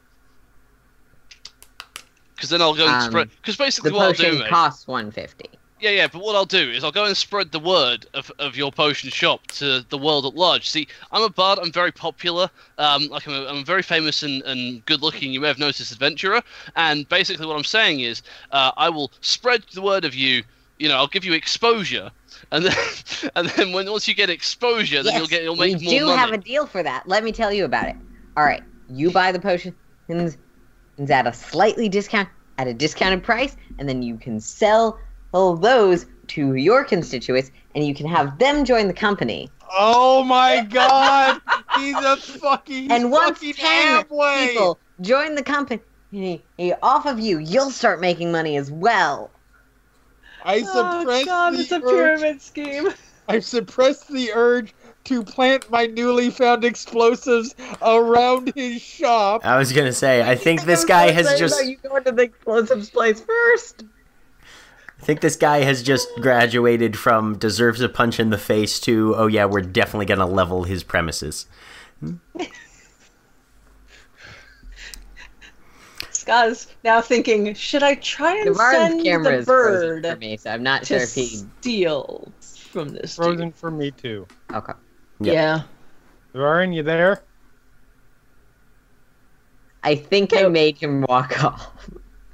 Because 2.34 2.50
then 2.50 2.60
I'll 2.60 2.74
go 2.74 2.86
and 2.86 3.02
Um, 3.02 3.10
spread. 3.10 3.30
Because 3.40 3.56
basically, 3.56 3.90
The 3.90 3.96
what 3.96 4.06
I'll 4.06 4.12
do, 4.12 4.44
costs 4.48 4.86
150. 4.86 5.48
Yeah, 5.78 5.90
yeah, 5.90 6.06
but 6.06 6.22
what 6.22 6.34
I'll 6.34 6.46
do 6.46 6.70
is 6.70 6.84
I'll 6.84 6.92
go 6.92 7.04
and 7.04 7.14
spread 7.14 7.52
the 7.52 7.58
word 7.58 8.06
of, 8.14 8.32
of 8.38 8.56
your 8.56 8.72
potion 8.72 9.10
shop 9.10 9.46
to 9.48 9.84
the 9.90 9.98
world 9.98 10.24
at 10.24 10.34
large. 10.34 10.68
See, 10.70 10.88
I'm 11.12 11.22
a 11.22 11.28
bard, 11.28 11.58
I'm 11.58 11.70
very 11.70 11.92
popular, 11.92 12.48
um, 12.78 13.08
like 13.08 13.26
I'm 13.28 13.34
a, 13.34 13.46
I'm 13.46 13.56
a 13.58 13.64
very 13.64 13.82
famous 13.82 14.22
and, 14.22 14.42
and 14.44 14.84
good 14.86 15.02
looking, 15.02 15.32
you 15.34 15.40
may 15.40 15.48
have 15.48 15.58
noticed, 15.58 15.92
adventurer, 15.92 16.40
and 16.76 17.06
basically 17.10 17.46
what 17.46 17.56
I'm 17.56 17.64
saying 17.64 18.00
is 18.00 18.22
uh, 18.52 18.72
I 18.78 18.88
will 18.88 19.12
spread 19.20 19.64
the 19.74 19.82
word 19.82 20.06
of 20.06 20.14
you, 20.14 20.42
you 20.78 20.88
know, 20.88 20.96
I'll 20.96 21.06
give 21.06 21.24
you 21.24 21.32
exposure, 21.32 22.10
and 22.52 22.64
then 22.64 22.74
and 23.36 23.48
then 23.50 23.72
when 23.72 23.90
once 23.90 24.06
you 24.08 24.14
get 24.14 24.30
exposure, 24.30 25.02
then 25.02 25.16
you'll 25.16 25.26
get 25.26 25.42
you'll 25.42 25.56
make 25.56 25.72
more. 25.72 25.80
we 25.80 25.98
do 25.98 26.06
money. 26.06 26.18
have 26.18 26.32
a 26.32 26.38
deal 26.38 26.66
for 26.66 26.82
that. 26.82 27.08
Let 27.08 27.24
me 27.24 27.32
tell 27.32 27.52
you 27.52 27.64
about 27.64 27.88
it. 27.88 27.96
All 28.36 28.44
right, 28.44 28.62
you 28.88 29.10
buy 29.10 29.32
the 29.32 29.38
potions 29.38 30.38
at 31.08 31.26
a 31.26 31.32
slightly 31.32 31.88
discount 31.88 32.28
at 32.58 32.66
a 32.66 32.74
discounted 32.74 33.22
price, 33.22 33.56
and 33.78 33.88
then 33.88 34.02
you 34.02 34.16
can 34.16 34.40
sell 34.40 34.98
all 35.32 35.56
those 35.56 36.06
to 36.28 36.54
your 36.54 36.84
constituents, 36.84 37.50
and 37.74 37.86
you 37.86 37.94
can 37.94 38.06
have 38.06 38.38
them 38.38 38.64
join 38.64 38.88
the 38.88 38.94
company. 38.94 39.48
Oh 39.78 40.22
my 40.24 40.64
god! 40.64 41.40
He's 41.76 41.96
a 41.96 42.16
fucking 42.16 42.90
and 42.90 43.10
once 43.10 43.38
fucking 43.38 43.54
ten 43.54 44.04
Amway! 44.04 44.48
people 44.48 44.78
join 45.00 45.34
the 45.34 45.42
company 45.42 45.80
off 46.82 47.06
of 47.06 47.20
you, 47.20 47.38
you'll 47.38 47.70
start 47.70 48.00
making 48.00 48.32
money 48.32 48.56
as 48.56 48.70
well. 48.70 49.30
I 50.46 50.62
Oh 50.64 51.00
suppressed 51.00 51.26
god, 51.26 51.54
the 51.54 51.58
it's 51.60 51.72
a 51.72 51.76
urge. 51.76 51.82
pyramid 51.82 52.40
scheme. 52.42 52.88
I 53.28 53.40
suppressed 53.40 54.08
the 54.08 54.30
urge 54.32 54.72
to 55.04 55.22
plant 55.22 55.68
my 55.70 55.86
newly 55.86 56.30
found 56.30 56.64
explosives 56.64 57.54
around 57.82 58.52
his 58.54 58.80
shop. 58.80 59.44
I 59.44 59.58
was 59.58 59.72
gonna 59.72 59.92
say, 59.92 60.22
I 60.28 60.36
think 60.36 60.62
this 60.62 60.84
guy 60.96 61.10
has 61.10 61.38
just, 61.38 61.64
You 61.66 61.76
go 61.76 61.96
into 61.96 62.12
the 62.12 62.22
explosives 62.22 62.90
place 62.90 63.20
first. 63.20 63.84
I 64.98 65.04
think 65.04 65.20
this 65.20 65.36
guy 65.36 65.58
has 65.58 65.82
just 65.82 66.08
graduated 66.20 66.96
from 66.96 67.36
deserves 67.36 67.80
a 67.80 67.88
punch 67.88 68.18
in 68.18 68.30
the 68.30 68.38
face 68.38 68.80
to, 68.80 69.14
oh 69.16 69.26
yeah, 69.26 69.44
we're 69.44 69.60
definitely 69.60 70.06
gonna 70.06 70.26
level 70.26 70.64
his 70.64 70.82
premises. 70.82 71.46
Sca' 76.26 76.66
now 76.84 77.00
thinking, 77.00 77.54
should 77.54 77.82
I 77.82 77.94
try 77.96 78.34
The 78.42 78.48
and 78.48 78.56
Varn's 78.56 78.76
send 78.92 79.02
camera 79.04 79.32
the 79.32 79.38
is 79.38 79.44
frozen 79.46 80.02
bird 80.02 80.06
for 80.06 80.16
me, 80.16 80.36
so 80.36 80.50
I'm 80.50 80.62
not 80.62 80.80
to 80.82 80.86
sure 80.86 80.98
if 80.98 81.14
he. 81.14 81.26
steal 81.26 82.32
from 82.70 82.88
this? 82.90 83.16
dude? 83.16 83.24
Frozen 83.24 83.52
for 83.52 83.70
me 83.70 83.90
too. 83.92 84.26
Okay. 84.52 84.72
Yep. 85.20 85.34
Yeah. 85.34 85.62
Varin, 86.34 86.74
you 86.74 86.82
there? 86.82 87.22
I 89.82 89.94
think 89.94 90.36
I 90.36 90.48
made 90.48 90.76
him 90.78 91.02
walk 91.02 91.42
off. 91.44 91.88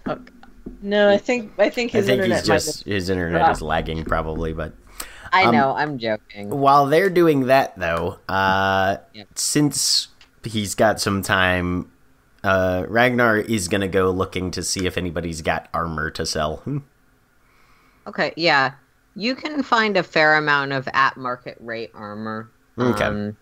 Okay. 0.09 0.33
No, 0.81 1.09
I 1.11 1.19
think 1.19 1.53
I 1.59 1.69
think 1.69 1.95
I 1.95 1.99
his 1.99 2.07
think 2.07 2.23
internet 2.23 2.41
he's 2.41 2.49
might 2.49 2.55
just 2.57 2.85
his 2.85 3.09
internet 3.11 3.43
dropped. 3.43 3.57
is 3.59 3.63
lagging 3.63 4.05
probably, 4.05 4.53
but 4.53 4.73
I 5.33 5.45
Um, 5.45 5.55
know, 5.55 5.75
I'm 5.77 5.99
joking. 5.99 6.51
while 6.51 6.87
they're 6.87 7.11
doing 7.11 7.47
that 7.47 7.79
though, 7.79 8.19
uh, 8.29 8.97
Yep. 9.13 9.29
since 9.37 10.09
he's 10.45 10.75
got 10.75 11.01
some 11.01 11.23
time, 11.23 11.92
uh, 12.45 12.85
Ragnar 12.89 13.39
is 13.39 13.69
gonna 13.69 13.89
go 13.89 14.11
looking 14.11 14.51
to 14.53 14.63
see 14.63 14.87
if 14.87 14.97
anybody's 14.99 15.43
got 15.43 15.69
armor 15.75 16.11
to 16.11 16.27
sell. 16.27 16.63
Okay, 18.05 18.33
yeah. 18.37 18.73
You 19.15 19.37
can 19.37 19.63
find 19.63 19.97
a 19.97 20.03
fair 20.03 20.35
amount 20.35 20.73
of 20.73 20.89
at 20.93 21.17
market 21.17 21.57
rate 21.61 21.93
armor. 21.95 22.51
Okay. 22.77 23.05
Um, 23.05 23.37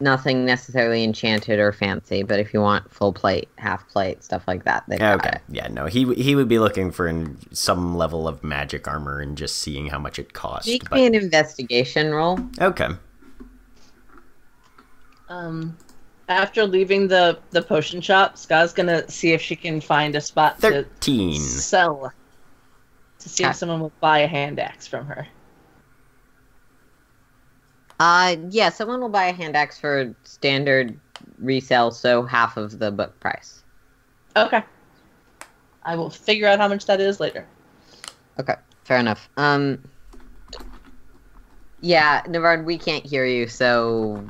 nothing 0.00 0.44
necessarily 0.44 1.02
enchanted 1.02 1.58
or 1.58 1.72
fancy, 1.72 2.22
but 2.22 2.38
if 2.38 2.52
you 2.52 2.60
want 2.60 2.92
full 2.92 3.14
plate, 3.14 3.48
half 3.56 3.88
plate, 3.88 4.22
stuff 4.22 4.42
like 4.46 4.64
that, 4.64 4.84
they 4.86 4.98
got 4.98 5.20
Okay, 5.20 5.30
it. 5.36 5.40
yeah, 5.48 5.68
no, 5.68 5.86
he 5.86 6.12
he 6.14 6.34
would 6.36 6.46
be 6.48 6.58
looking 6.58 6.90
for 6.90 7.06
an, 7.06 7.38
some 7.54 7.96
level 7.96 8.28
of 8.28 8.44
magic 8.44 8.86
armor 8.86 9.18
and 9.20 9.38
just 9.38 9.56
seeing 9.60 9.86
how 9.86 9.98
much 9.98 10.18
it 10.18 10.34
costs. 10.34 10.68
Make 10.68 10.90
but- 10.90 10.96
me 10.96 11.06
an 11.06 11.14
investigation 11.14 12.10
roll. 12.10 12.38
okay, 12.60 12.88
Um, 15.30 15.76
after 16.30 16.64
leaving 16.64 17.08
the 17.08 17.38
the 17.50 17.60
potion 17.60 18.00
shop, 18.00 18.38
Scott's 18.38 18.72
gonna 18.72 19.08
see 19.10 19.32
if 19.32 19.42
she 19.42 19.56
can 19.56 19.80
find 19.80 20.14
a 20.14 20.20
spot 20.20 20.54
to 20.60 20.70
thirteen. 20.70 21.40
sell. 21.40 22.12
To 23.18 23.28
see 23.28 23.44
Okay. 23.44 23.50
if 23.50 23.56
someone 23.56 23.80
will 23.80 23.92
buy 24.00 24.20
a 24.20 24.26
hand 24.26 24.58
axe 24.58 24.86
from 24.86 25.04
her. 25.06 25.26
Uh, 27.98 28.36
yeah, 28.48 28.70
someone 28.70 29.00
will 29.00 29.10
buy 29.10 29.26
a 29.26 29.32
hand 29.32 29.54
axe 29.56 29.78
for 29.78 30.14
standard 30.24 30.98
resale, 31.38 31.90
so 31.90 32.22
half 32.22 32.56
of 32.56 32.78
the 32.78 32.90
book 32.90 33.18
price. 33.20 33.62
Okay. 34.36 34.62
I 35.82 35.96
will 35.96 36.08
figure 36.08 36.46
out 36.46 36.58
how 36.58 36.68
much 36.68 36.86
that 36.86 36.98
is 37.00 37.20
later. 37.20 37.46
Okay, 38.38 38.54
fair 38.84 38.98
enough. 38.98 39.28
Um, 39.36 39.82
yeah, 41.82 42.22
Navarran, 42.26 42.64
we 42.64 42.78
can't 42.78 43.04
hear 43.04 43.26
you, 43.26 43.48
so 43.48 44.24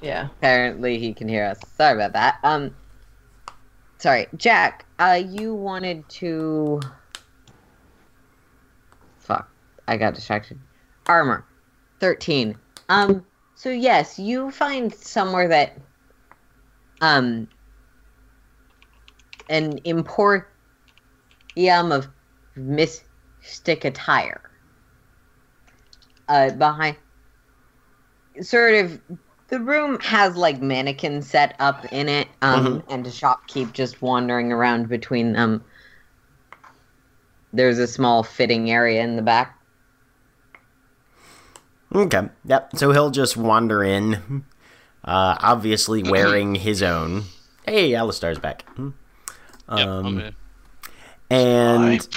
Yeah. 0.00 0.28
apparently 0.38 0.98
he 0.98 1.12
can 1.12 1.28
hear 1.28 1.44
us. 1.44 1.60
Sorry 1.76 1.94
about 1.94 2.12
that. 2.14 2.38
Um, 2.42 2.74
sorry, 3.98 4.26
Jack. 4.36 4.86
Uh, 4.98 5.20
you 5.24 5.54
wanted 5.54 6.08
to. 6.08 6.80
Fuck, 9.18 9.50
I 9.86 9.96
got 9.96 10.14
distracted. 10.14 10.58
Armor, 11.06 11.44
thirteen. 11.98 12.56
Um, 12.88 13.24
so 13.54 13.68
yes, 13.68 14.18
you 14.18 14.50
find 14.50 14.94
somewhere 14.94 15.48
that, 15.48 15.78
um, 17.00 17.46
an 19.48 19.80
emporium 19.84 20.46
of 21.56 22.08
mystic 22.56 23.84
attire. 23.84 24.40
Uh, 26.28 26.50
behind, 26.50 26.96
sort 28.40 28.74
of 28.74 29.00
the 29.50 29.60
room 29.60 29.98
has 30.00 30.36
like 30.36 30.60
mannequins 30.62 31.28
set 31.28 31.54
up 31.58 31.84
in 31.92 32.08
it, 32.08 32.28
um, 32.42 32.82
and 32.88 33.06
a 33.06 33.10
shopkeep 33.10 33.72
just 33.72 34.00
wandering 34.00 34.52
around 34.52 34.88
between 34.88 35.32
them. 35.32 35.62
There's 37.52 37.78
a 37.78 37.86
small 37.86 38.22
fitting 38.22 38.70
area 38.70 39.02
in 39.02 39.16
the 39.16 39.22
back. 39.22 39.58
Okay. 41.92 42.28
Yep. 42.44 42.76
So 42.76 42.92
he'll 42.92 43.10
just 43.10 43.36
wander 43.36 43.82
in, 43.82 44.44
uh, 45.04 45.36
obviously 45.40 46.02
wearing 46.08 46.54
his 46.54 46.82
own. 46.82 47.24
Hey, 47.66 47.90
Alastar's 47.90 48.38
back. 48.38 48.64
Yep, 48.78 48.92
Um, 49.68 50.06
I'm 50.06 50.18
here. 50.18 50.32
and 51.30 52.08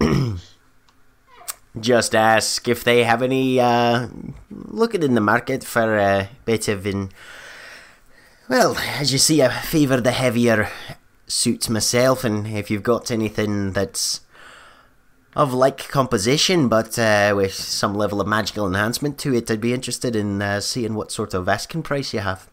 just 1.80 2.14
ask 2.14 2.66
if 2.68 2.84
they 2.84 3.04
have 3.04 3.22
any 3.22 3.60
uh, 3.60 4.08
looking 4.50 5.02
in 5.02 5.14
the 5.14 5.20
market 5.20 5.64
for 5.64 5.98
a 5.98 6.28
bit 6.44 6.68
of 6.68 6.86
in. 6.86 7.10
Well, 8.48 8.76
as 8.78 9.12
you 9.12 9.18
see, 9.18 9.42
I 9.42 9.48
favour 9.48 10.00
the 10.00 10.12
heavier 10.12 10.68
suits 11.26 11.68
myself, 11.68 12.24
and 12.24 12.46
if 12.46 12.70
you've 12.70 12.82
got 12.82 13.10
anything 13.10 13.72
that's 13.72 14.20
of 15.34 15.52
like 15.52 15.88
composition 15.88 16.66
but 16.66 16.98
uh, 16.98 17.34
with 17.36 17.52
some 17.52 17.94
level 17.94 18.22
of 18.22 18.26
magical 18.26 18.66
enhancement 18.66 19.18
to 19.18 19.34
it, 19.34 19.50
I'd 19.50 19.60
be 19.60 19.74
interested 19.74 20.16
in 20.16 20.40
uh, 20.40 20.60
seeing 20.60 20.94
what 20.94 21.12
sort 21.12 21.34
of 21.34 21.48
asking 21.48 21.82
price 21.82 22.14
you 22.14 22.20
have. 22.20 22.48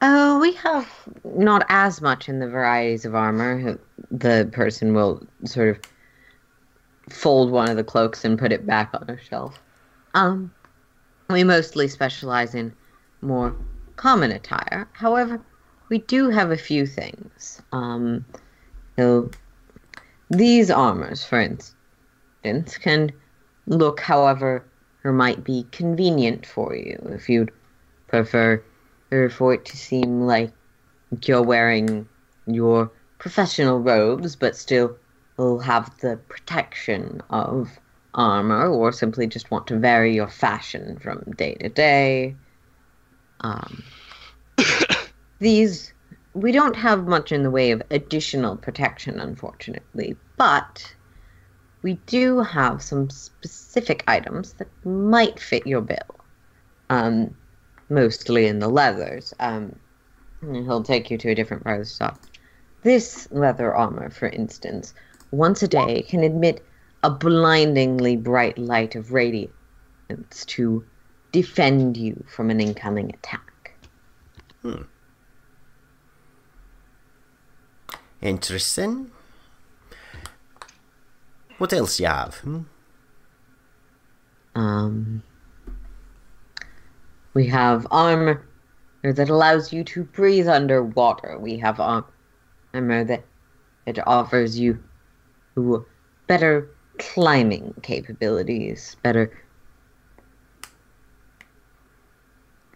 Oh, 0.00 0.38
we 0.38 0.52
have 0.52 0.88
not 1.24 1.66
as 1.68 2.00
much 2.00 2.28
in 2.28 2.38
the 2.38 2.48
varieties 2.48 3.04
of 3.04 3.14
armor. 3.14 3.78
The 4.10 4.48
person 4.52 4.94
will 4.94 5.26
sort 5.44 5.70
of 5.70 5.80
fold 7.12 7.50
one 7.50 7.68
of 7.68 7.76
the 7.76 7.84
cloaks 7.84 8.24
and 8.24 8.38
put 8.38 8.52
it 8.52 8.66
back 8.66 8.90
on 8.94 9.10
a 9.10 9.20
shelf. 9.20 9.60
Um, 10.14 10.52
we 11.28 11.42
mostly 11.42 11.88
specialize 11.88 12.54
in 12.54 12.72
more 13.22 13.56
common 13.96 14.30
attire. 14.30 14.88
However, 14.92 15.40
we 15.88 15.98
do 15.98 16.30
have 16.30 16.52
a 16.52 16.56
few 16.56 16.86
things. 16.86 17.60
Um, 17.72 18.24
so 18.96 19.30
these 20.30 20.70
armors, 20.70 21.24
for 21.24 21.40
instance, 21.40 22.78
can 22.78 23.10
look 23.66 24.00
however 24.00 24.64
or 25.02 25.12
might 25.12 25.42
be 25.42 25.66
convenient 25.72 26.46
for 26.46 26.74
you 26.74 26.98
if 27.10 27.28
you'd 27.28 27.50
prefer 28.06 28.62
or 29.10 29.30
for 29.30 29.54
it 29.54 29.64
to 29.66 29.76
seem 29.76 30.22
like 30.22 30.52
you're 31.24 31.42
wearing 31.42 32.08
your 32.46 32.90
professional 33.18 33.80
robes, 33.80 34.36
but 34.36 34.56
still 34.56 34.96
will 35.36 35.58
have 35.58 35.96
the 36.00 36.16
protection 36.28 37.22
of 37.30 37.78
armor, 38.14 38.68
or 38.68 38.92
simply 38.92 39.26
just 39.26 39.50
want 39.50 39.66
to 39.68 39.78
vary 39.78 40.14
your 40.14 40.28
fashion 40.28 40.98
from 40.98 41.22
day 41.36 41.54
to 41.54 41.68
day. 41.68 42.34
Um, 43.40 43.82
these, 45.38 45.92
we 46.34 46.52
don't 46.52 46.76
have 46.76 47.06
much 47.06 47.32
in 47.32 47.42
the 47.42 47.50
way 47.50 47.70
of 47.70 47.82
additional 47.90 48.56
protection, 48.56 49.20
unfortunately, 49.20 50.16
but 50.36 50.94
we 51.82 51.94
do 52.06 52.40
have 52.40 52.82
some 52.82 53.08
specific 53.08 54.02
items 54.08 54.54
that 54.54 54.68
might 54.84 55.38
fit 55.38 55.66
your 55.66 55.80
bill. 55.80 56.16
Um, 56.90 57.36
mostly 57.88 58.46
in 58.46 58.58
the 58.58 58.68
leathers. 58.68 59.34
Um, 59.40 59.76
and 60.42 60.64
he'll 60.64 60.82
take 60.82 61.10
you 61.10 61.18
to 61.18 61.30
a 61.30 61.34
different 61.34 61.64
part 61.64 61.80
of 61.80 61.86
the 61.86 61.92
shop. 61.92 62.20
This 62.82 63.28
leather 63.30 63.74
armor, 63.74 64.10
for 64.10 64.28
instance, 64.28 64.94
once 65.30 65.62
a 65.62 65.68
day 65.68 66.02
can 66.02 66.22
emit 66.22 66.64
a 67.02 67.10
blindingly 67.10 68.16
bright 68.16 68.58
light 68.58 68.94
of 68.94 69.12
radiance 69.12 69.52
to 70.46 70.84
defend 71.32 71.96
you 71.96 72.24
from 72.34 72.50
an 72.50 72.60
incoming 72.60 73.10
attack. 73.10 73.72
Hmm. 74.62 74.82
Interesting. 78.20 79.10
What 81.58 81.72
else 81.72 82.00
you 82.00 82.06
have? 82.06 82.36
Hmm? 82.36 82.60
Um, 84.54 85.22
we 87.34 87.46
have 87.46 87.86
armor 87.90 88.46
that 89.02 89.28
allows 89.28 89.72
you 89.72 89.84
to 89.84 90.04
breathe 90.04 90.48
underwater. 90.48 91.38
We 91.38 91.58
have 91.58 91.78
um, 91.80 92.04
armor 92.74 93.04
that 93.04 93.24
it 93.86 93.98
offers 94.06 94.58
you 94.58 94.78
better 96.26 96.68
climbing 96.98 97.74
capabilities, 97.82 98.96
better. 99.02 99.32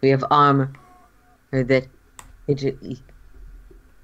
We 0.01 0.09
have 0.09 0.23
um, 0.23 0.29
armor 0.31 0.73
that 1.51 1.87
it, 2.47 2.63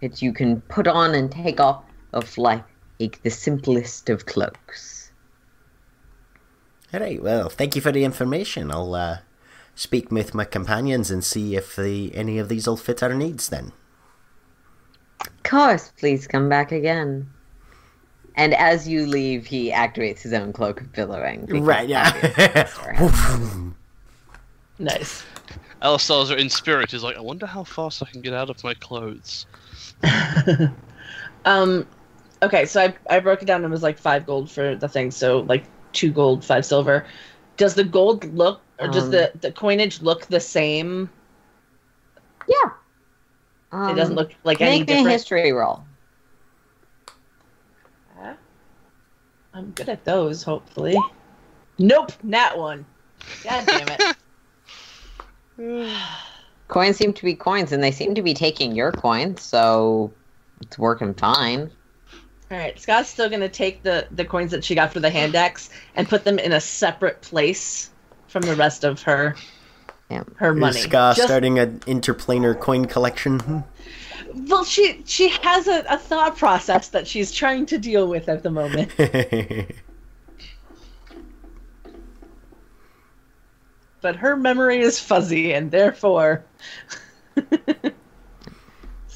it 0.02 0.22
you 0.22 0.34
can 0.34 0.62
put 0.62 0.88
on 0.88 1.16
and 1.16 1.32
take 1.32 1.60
off 1.60 1.84
of 2.14 2.38
like, 2.38 2.64
like 3.00 3.22
the 3.24 3.30
simplest 3.30 4.10
of 4.10 4.26
cloaks. 4.26 5.12
All 6.94 7.00
right. 7.00 7.22
Well, 7.22 7.50
thank 7.50 7.76
you 7.76 7.82
for 7.82 7.92
the 7.92 8.04
information. 8.04 8.72
I'll 8.72 8.96
uh, 8.96 9.20
speak 9.80 10.12
with 10.12 10.34
my 10.34 10.44
companions 10.44 11.10
and 11.10 11.24
see 11.24 11.56
if 11.56 11.76
the, 11.76 12.14
any 12.16 12.38
of 12.38 12.50
these 12.50 12.68
will 12.68 12.78
fit 12.78 13.02
our 13.02 13.14
needs. 13.14 13.50
Then. 13.50 13.72
Of 15.22 15.44
course, 15.44 15.92
please 15.98 16.28
come 16.28 16.50
back 16.50 16.72
again. 16.72 17.30
And 18.36 18.54
as 18.54 18.88
you 18.88 19.06
leave, 19.06 19.46
he 19.46 19.72
activates 19.72 20.22
his 20.22 20.34
own 20.34 20.54
cloak 20.54 20.82
of 20.82 20.92
billowing. 20.94 21.46
Right. 21.48 21.88
Yeah. 21.88 22.12
Alastar 22.12 23.74
Nice. 24.80 25.24
Alastar's 25.82 26.32
in 26.32 26.50
spirit 26.50 26.94
is 26.94 27.04
like, 27.04 27.18
I 27.18 27.22
wonder 27.22 27.46
how 27.46 27.64
fast 27.64 28.04
I 28.04 28.06
can 28.06 28.22
get 28.22 28.34
out 28.34 28.50
of 28.50 28.64
my 28.64 28.74
clothes. 28.74 29.46
Um, 31.46 31.88
okay, 32.42 32.66
so 32.66 32.82
I 32.82 32.94
I 33.10 33.20
broke 33.20 33.42
it 33.42 33.46
down 33.46 33.64
and 33.64 33.66
it 33.66 33.72
was 33.72 33.84
like 33.84 33.98
five 33.98 34.26
gold 34.26 34.52
for 34.52 34.76
the 34.76 34.88
thing, 34.88 35.12
so 35.12 35.40
like 35.42 35.64
two 35.94 36.12
gold, 36.12 36.44
five 36.44 36.66
silver. 36.66 37.06
Does 37.58 37.76
the 37.76 37.84
gold 37.84 38.26
look, 38.34 38.62
or 38.80 38.88
does 38.88 39.04
Um, 39.06 39.12
the 39.12 39.32
the 39.42 39.52
coinage 39.52 40.02
look 40.02 40.26
the 40.28 40.40
same? 40.40 41.10
yeah. 42.48 42.72
it 43.92 43.96
doesn't 43.96 44.10
Um, 44.10 44.16
look 44.16 44.32
like 44.44 44.62
any 44.62 44.80
Make 44.80 44.88
me 44.88 44.94
a 44.94 44.98
different. 44.98 45.12
history 45.12 45.52
roll. 45.52 45.84
I'm 49.54 49.72
good 49.72 49.90
at 49.90 50.06
those, 50.06 50.44
hopefully. 50.44 50.98
Nope, 51.80 52.12
not 52.24 52.58
one. 52.58 52.86
God 53.44 53.66
damn 53.66 53.88
it. 53.90 54.16
Coins 56.68 56.98
seem 56.98 57.14
to 57.14 57.24
be 57.26 57.34
coins, 57.34 57.72
and 57.72 57.84
they 57.84 57.92
seem 57.92 58.14
to 58.16 58.22
be 58.22 58.34
taking 58.34 58.76
your 58.76 58.92
coins, 58.92 59.42
so 59.42 60.14
it's 60.62 60.78
working 60.78 61.14
fine. 61.16 61.72
All 62.52 62.58
right, 62.58 62.80
Scott's 62.80 63.10
still 63.10 63.30
gonna 63.30 63.50
take 63.50 63.84
the 63.84 64.08
the 64.12 64.24
coins 64.26 64.52
that 64.52 64.64
she 64.64 64.76
got 64.76 64.94
for 64.94 65.00
the 65.00 65.10
hand 65.10 65.36
axe 65.36 65.70
and 65.96 66.08
put 66.08 66.24
them 66.24 66.40
in 66.40 66.52
a 66.54 66.62
separate 66.62 67.22
place 67.22 67.90
from 68.30 68.44
the 68.44 68.56
rest 68.56 68.84
of 68.84 69.02
her 69.04 69.36
Yeah. 70.10 70.24
her 70.38 70.54
money. 70.54 70.78
Is 70.78 70.84
Sca' 70.84 71.14
Just- 71.16 71.24
starting 71.24 71.60
an 71.60 71.80
interplanar 71.82 72.60
coin 72.60 72.86
collection? 72.86 73.40
Hmm. 73.40 73.60
well, 74.48 74.64
she 74.64 75.02
she 75.06 75.30
has 75.30 75.68
a, 75.68 75.84
a 75.90 75.98
thought 75.98 76.38
process 76.38 76.90
that 76.90 77.08
she's 77.08 77.32
trying 77.32 77.66
to 77.68 77.78
deal 77.78 78.08
with 78.08 78.30
at 78.30 78.44
the 78.44 78.50
moment. 78.52 78.92
but 84.02 84.16
her 84.18 84.36
memory 84.36 84.80
is 84.80 85.00
fuzzy 85.00 85.54
and 85.54 85.72
therefore 85.72 86.44
it's 87.36 87.94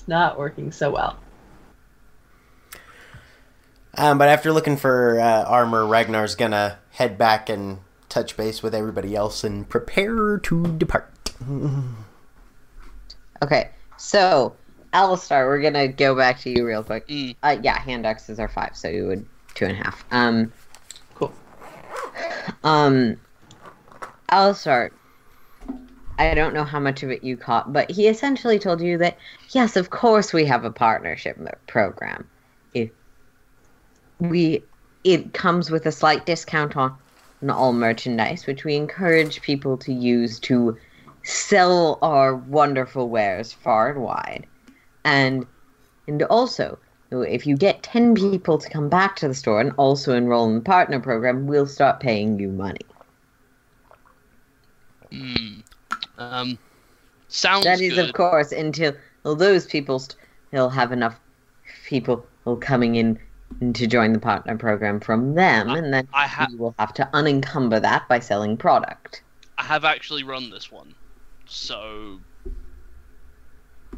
not 0.08 0.38
working 0.38 0.72
so 0.72 0.92
well. 0.92 1.18
Um, 3.96 4.18
but 4.18 4.28
after 4.28 4.52
looking 4.52 4.76
for 4.76 5.20
uh, 5.20 5.44
armor, 5.44 5.86
Ragnar's 5.86 6.36
gonna 6.36 6.80
head 6.92 7.18
back 7.18 7.48
and 7.48 7.78
touch 8.14 8.38
base 8.38 8.62
with 8.62 8.76
everybody 8.76 9.16
else 9.16 9.44
and 9.44 9.68
prepare 9.68 10.38
to 10.40 10.64
depart. 10.78 11.32
Okay, 13.42 13.72
so 13.98 14.56
Alastar, 14.94 15.46
we're 15.48 15.62
gonna 15.62 15.90
go 15.90 16.16
back 16.16 16.40
to 16.40 16.50
you 16.50 16.66
real 16.66 16.82
quick. 16.82 17.06
Mm. 17.10 17.36
Uh, 17.44 17.58
yeah, 17.62 17.78
hand 17.78 18.06
axes 18.06 18.40
are 18.40 18.48
five, 18.48 18.78
so 18.78 18.88
you 18.88 19.06
would 19.06 19.26
two 19.54 19.66
and 19.66 19.74
a 19.74 19.84
half. 19.84 20.06
Um, 20.12 20.54
Cool. 21.16 21.34
um, 22.64 23.20
Alastar, 24.32 24.92
I 26.18 26.34
don't 26.36 26.54
know 26.54 26.64
how 26.64 26.80
much 26.80 27.04
of 27.04 27.12
it 27.12 27.22
you 27.22 27.36
caught, 27.36 27.74
but 27.74 27.92
he 27.92 28.08
essentially 28.08 28.60
told 28.60 28.80
you 28.80 28.98
that 29.00 29.18
yes, 29.50 29.76
of 29.76 29.90
course 29.90 30.32
we 30.32 30.46
have 30.46 30.64
a 30.64 30.72
partnership 30.72 31.38
program. 31.68 32.30
If 32.74 32.92
we, 34.20 34.64
it 35.04 35.34
comes 35.34 35.70
with 35.70 35.86
a 35.86 35.92
slight 35.92 36.26
discount 36.26 36.78
on, 36.78 36.96
on 37.44 37.50
all 37.50 37.74
merchandise, 37.74 38.48
which 38.48 38.64
we 38.64 38.76
encourage 38.76 39.42
people 39.42 39.78
to 39.78 39.94
use 39.94 40.40
to 40.40 40.78
sell 41.24 42.00
our 42.02 42.36
wonderful 42.36 43.10
wares 43.10 43.54
far 43.54 43.92
and 43.92 44.02
wide. 44.02 44.48
And 45.04 45.46
and 46.08 46.24
also, 46.24 46.80
if 47.12 47.46
you 47.46 47.56
get 47.56 47.84
10 47.84 48.16
people 48.16 48.58
to 48.58 48.70
come 48.70 48.90
back 48.90 49.16
to 49.18 49.28
the 49.28 49.34
store 49.34 49.62
and 49.62 49.72
also 49.78 50.16
enroll 50.16 50.50
in 50.50 50.56
the 50.56 50.62
partner 50.62 51.00
program, 51.00 51.48
we'll 51.48 51.68
start 51.68 52.00
paying 52.00 52.40
you 52.40 52.50
money. 52.50 52.82
Hmm. 55.12 55.60
Um, 56.18 56.58
sounds 57.30 57.64
That 57.64 57.80
is, 57.80 57.94
good. 57.96 58.10
of 58.10 58.14
course, 58.14 58.52
until 58.52 58.94
those 59.24 59.66
people 59.66 60.00
st- 60.00 60.18
will 60.52 60.70
have 60.70 60.92
enough 60.92 61.20
people 61.86 62.26
coming 62.60 62.96
in 62.96 63.18
to 63.74 63.88
join 63.88 64.14
the 64.14 64.20
partner 64.20 64.58
program 64.58 65.00
from 65.00 65.36
them, 65.36 65.70
and 65.70 65.94
then 65.94 66.08
I 66.14 66.28
ha- 66.28 66.48
you 66.50 66.58
will 66.58 66.76
have 66.80 66.94
to 66.96 67.10
unencumber 67.14 67.80
that 67.80 68.08
by 68.08 68.20
selling 68.20 68.58
product. 68.58 69.24
I 69.58 69.64
have 69.64 69.86
actually 69.86 70.24
run 70.24 70.50
this 70.50 70.72
one, 70.72 70.94
so 71.46 72.20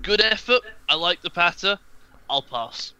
good 0.02 0.22
effort. 0.22 0.61
I 0.90 0.95
like 0.95 1.22
the 1.22 1.30
patter. 1.30 1.80
I'll 2.30 2.41
pass. 2.41 2.94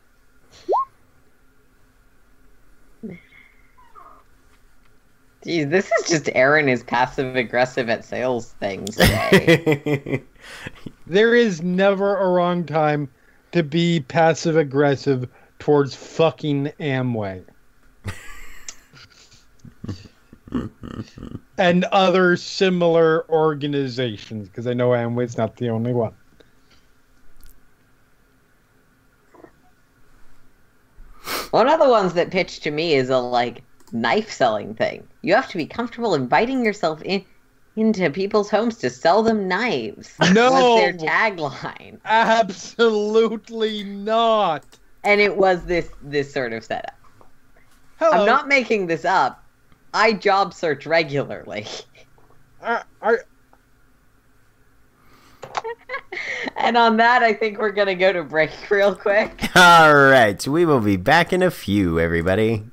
Geez, 5.44 5.68
this 5.68 5.92
is 6.00 6.10
just 6.10 6.30
Erin 6.34 6.68
is 6.68 6.82
passive 6.84 7.36
aggressive 7.36 7.88
at 7.88 8.04
sales 8.04 8.54
things 8.60 8.96
today. 8.96 10.24
There 11.08 11.36
is 11.36 11.62
never 11.62 12.18
a 12.18 12.30
wrong 12.30 12.66
time 12.66 13.10
to 13.52 13.62
be 13.62 14.00
passive 14.00 14.58
aggressive 14.58 15.30
towards 15.66 15.96
fucking 15.96 16.72
Amway. 16.80 17.44
and 21.58 21.86
other 21.86 22.38
similar 22.38 23.28
organizations, 23.32 24.48
because 24.48 24.68
I 24.68 24.76
know 24.76 24.90
Amway's 24.90 25.40
not 25.40 25.58
the 25.58 25.70
only 25.70 25.92
one. 25.92 26.14
One 31.50 31.68
of 31.68 31.80
the 31.80 31.90
ones 31.90 32.14
that 32.14 32.30
pitched 32.30 32.62
to 32.64 32.70
me 32.70 32.94
is 32.94 33.10
a 33.10 33.18
like 33.18 33.64
knife 33.92 34.32
selling 34.32 34.76
thing. 34.76 35.08
You 35.24 35.34
have 35.34 35.50
to 35.50 35.58
be 35.58 35.66
comfortable 35.66 36.14
inviting 36.14 36.64
yourself 36.64 37.02
in 37.02 37.26
into 37.76 38.12
people's 38.12 38.52
homes 38.52 38.78
to 38.78 38.92
sell 38.92 39.24
them 39.24 39.48
knives. 39.48 40.14
No! 40.32 40.76
their 40.76 40.94
tagline, 40.94 42.00
Absolutely 42.06 43.84
not. 43.84 44.64
And 45.06 45.22
it 45.22 45.38
was 45.38 45.64
this 45.66 45.90
this 46.02 46.34
sort 46.34 46.52
of 46.52 46.64
setup. 46.64 46.96
Hello. 47.98 48.12
I'm 48.12 48.26
not 48.26 48.48
making 48.48 48.88
this 48.88 49.06
up. 49.06 49.44
I 49.94 50.12
job 50.12 50.54
search 50.54 50.86
regularly, 50.86 51.66
Are, 52.62 52.86
are, 53.02 53.24
and 56.58 56.76
on 56.76 56.98
that, 56.98 57.24
I 57.24 57.32
think 57.32 57.60
we're 57.60 57.72
gonna 57.72 57.96
go 57.96 58.12
to 58.12 58.24
break 58.24 58.52
real 58.70 58.94
quick. 58.94 59.50
All 59.56 59.96
right, 59.96 60.46
we 60.46 60.66
will 60.66 60.82
be 60.82 60.98
back 60.98 61.32
in 61.32 61.42
a 61.42 61.52
few, 61.52 62.00
everybody. 62.00 62.66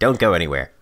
Don't 0.00 0.18
go 0.18 0.32
anywhere. 0.32 0.72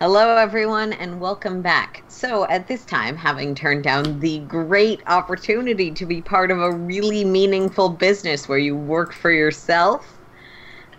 Hello, 0.00 0.36
everyone, 0.36 0.92
and 0.92 1.20
welcome 1.20 1.60
back. 1.60 2.04
So, 2.18 2.48
at 2.48 2.66
this 2.66 2.84
time, 2.84 3.16
having 3.16 3.54
turned 3.54 3.84
down 3.84 4.18
the 4.18 4.40
great 4.40 5.00
opportunity 5.06 5.92
to 5.92 6.04
be 6.04 6.20
part 6.20 6.50
of 6.50 6.60
a 6.60 6.72
really 6.72 7.24
meaningful 7.24 7.90
business 7.90 8.48
where 8.48 8.58
you 8.58 8.74
work 8.74 9.12
for 9.12 9.30
yourself, 9.30 10.18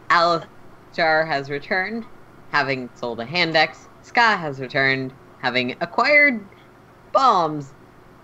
Alastar 0.10 1.28
has 1.28 1.50
returned, 1.50 2.06
having 2.52 2.90
sold 2.96 3.20
a 3.20 3.26
Handex. 3.26 3.80
Sca' 4.02 4.38
has 4.38 4.62
returned, 4.62 5.12
having 5.42 5.76
acquired 5.82 6.40
bombs. 7.12 7.74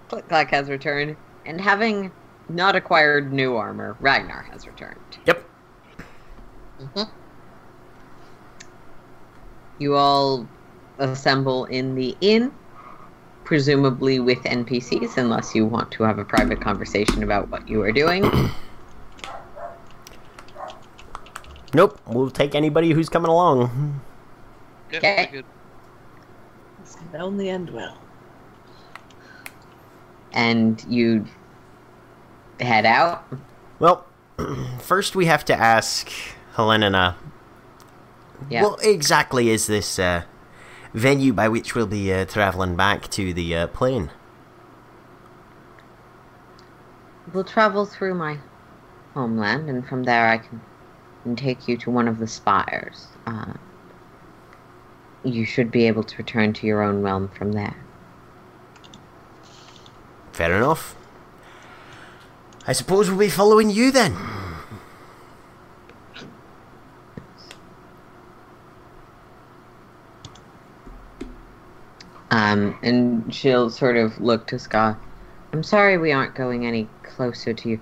Click 0.08 0.26
Clack 0.30 0.52
has 0.52 0.70
returned, 0.70 1.18
and 1.46 1.60
having 1.60 2.10
not 2.48 2.78
acquired 2.78 3.34
new 3.34 3.58
armor, 3.58 3.98
Ragnar 4.00 4.44
has 4.44 4.66
returned. 4.66 5.18
Yep. 5.26 5.46
Mm-hmm. 6.80 7.12
You 9.80 9.96
all 9.98 10.48
assemble 10.98 11.66
in 11.66 11.94
the 11.96 12.16
inn, 12.22 12.54
presumably 13.46 14.20
with 14.20 14.40
NPCs, 14.40 15.18
unless 15.18 15.56
you 15.56 15.66
want 15.66 15.92
to 15.92 16.04
have 16.04 16.20
a 16.20 16.26
private 16.26 16.60
conversation 16.60 17.24
about 17.24 17.50
what 17.50 17.70
you 17.70 17.82
are 17.84 17.92
doing. 17.92 18.30
Nope, 21.74 22.00
we'll 22.08 22.32
take 22.32 22.56
anybody 22.56 22.92
who's 22.92 23.10
coming 23.10 23.30
along. 23.30 24.02
Okay. 24.90 25.00
very 25.00 25.28
good. 25.28 25.46
This 26.80 26.96
can 26.96 27.22
only 27.22 27.50
end 27.50 27.70
well. 27.70 27.98
and 30.34 30.84
you 30.90 31.26
head 32.60 32.86
out. 32.86 33.26
Well, 33.80 34.06
first 34.80 35.16
we 35.16 35.26
have 35.26 35.46
to 35.46 35.56
ask 35.56 36.12
Helena. 36.56 37.16
Yeah. 38.50 38.64
What 38.64 38.86
exactly 38.86 39.50
is 39.50 39.68
this 39.68 39.98
uh, 39.98 40.24
venue 40.96 41.34
by 41.34 41.50
which 41.50 41.76
we'll 41.76 41.86
be 41.86 42.12
uh, 42.12 42.26
traveling 42.26 42.76
back 42.76 43.10
to 43.10 43.34
the 43.34 43.56
uh, 43.56 43.68
plane? 43.68 44.10
We'll 47.34 47.44
travel 47.44 47.86
through 47.86 48.16
my 48.16 48.40
homeland, 49.14 49.70
and 49.70 49.86
from 49.86 50.04
there 50.04 50.28
I 50.28 50.38
can, 50.38 50.62
can 51.24 51.36
take 51.36 51.68
you 51.68 51.78
to 51.78 51.92
one 51.92 52.08
of 52.08 52.20
the 52.20 52.28
spires. 52.28 53.08
Uh, 53.28 53.54
you 55.24 55.44
should 55.44 55.70
be 55.70 55.86
able 55.88 56.04
to 56.04 56.18
return 56.18 56.54
to 56.54 56.68
your 56.68 56.82
own 56.82 57.02
realm 57.02 57.28
from 57.30 57.52
there. 57.52 57.76
Fair 60.32 60.56
enough. 60.56 60.96
I 62.68 62.74
suppose 62.74 63.10
we'll 63.10 63.20
be 63.20 63.30
following 63.30 63.70
you 63.70 63.92
then. 63.92 64.16
Um, 72.36 72.78
and 72.84 73.34
she'll 73.34 73.70
sort 73.70 73.96
of 73.96 74.20
look 74.20 74.46
to 74.48 74.60
Sca'. 74.60 74.98
I'm 75.54 75.64
sorry 75.64 75.98
we 75.98 76.12
aren't 76.12 76.36
going 76.36 76.66
any 76.66 76.90
closer 77.02 77.54
to 77.54 77.80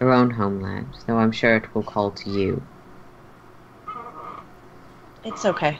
your 0.00 0.12
own 0.12 0.28
homeland, 0.28 0.88
though 1.06 1.18
I'm 1.18 1.30
sure 1.30 1.54
it 1.54 1.72
will 1.72 1.84
call 1.84 2.10
to 2.10 2.28
you. 2.28 2.60
It's 5.22 5.44
okay. 5.44 5.78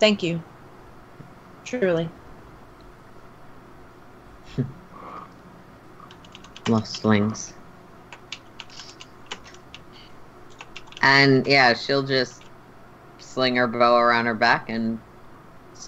Thank 0.00 0.22
you. 0.22 0.42
Truly. 1.66 2.08
Lostlings. 6.64 7.52
And 11.02 11.46
yeah, 11.46 11.74
she'll 11.74 12.02
just 12.02 12.40
sling 13.18 13.56
her 13.56 13.66
bow 13.66 13.98
around 13.98 14.24
her 14.24 14.34
back 14.34 14.70
and 14.70 14.98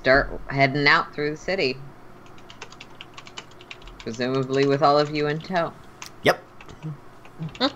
start 0.07 0.41
heading 0.51 0.87
out 0.87 1.13
through 1.13 1.33
the 1.33 1.37
city. 1.37 1.77
Presumably 3.99 4.65
with 4.65 4.81
all 4.81 4.97
of 4.97 5.13
you 5.13 5.27
in 5.27 5.41
tow. 5.41 5.73
Yep. 6.23 6.41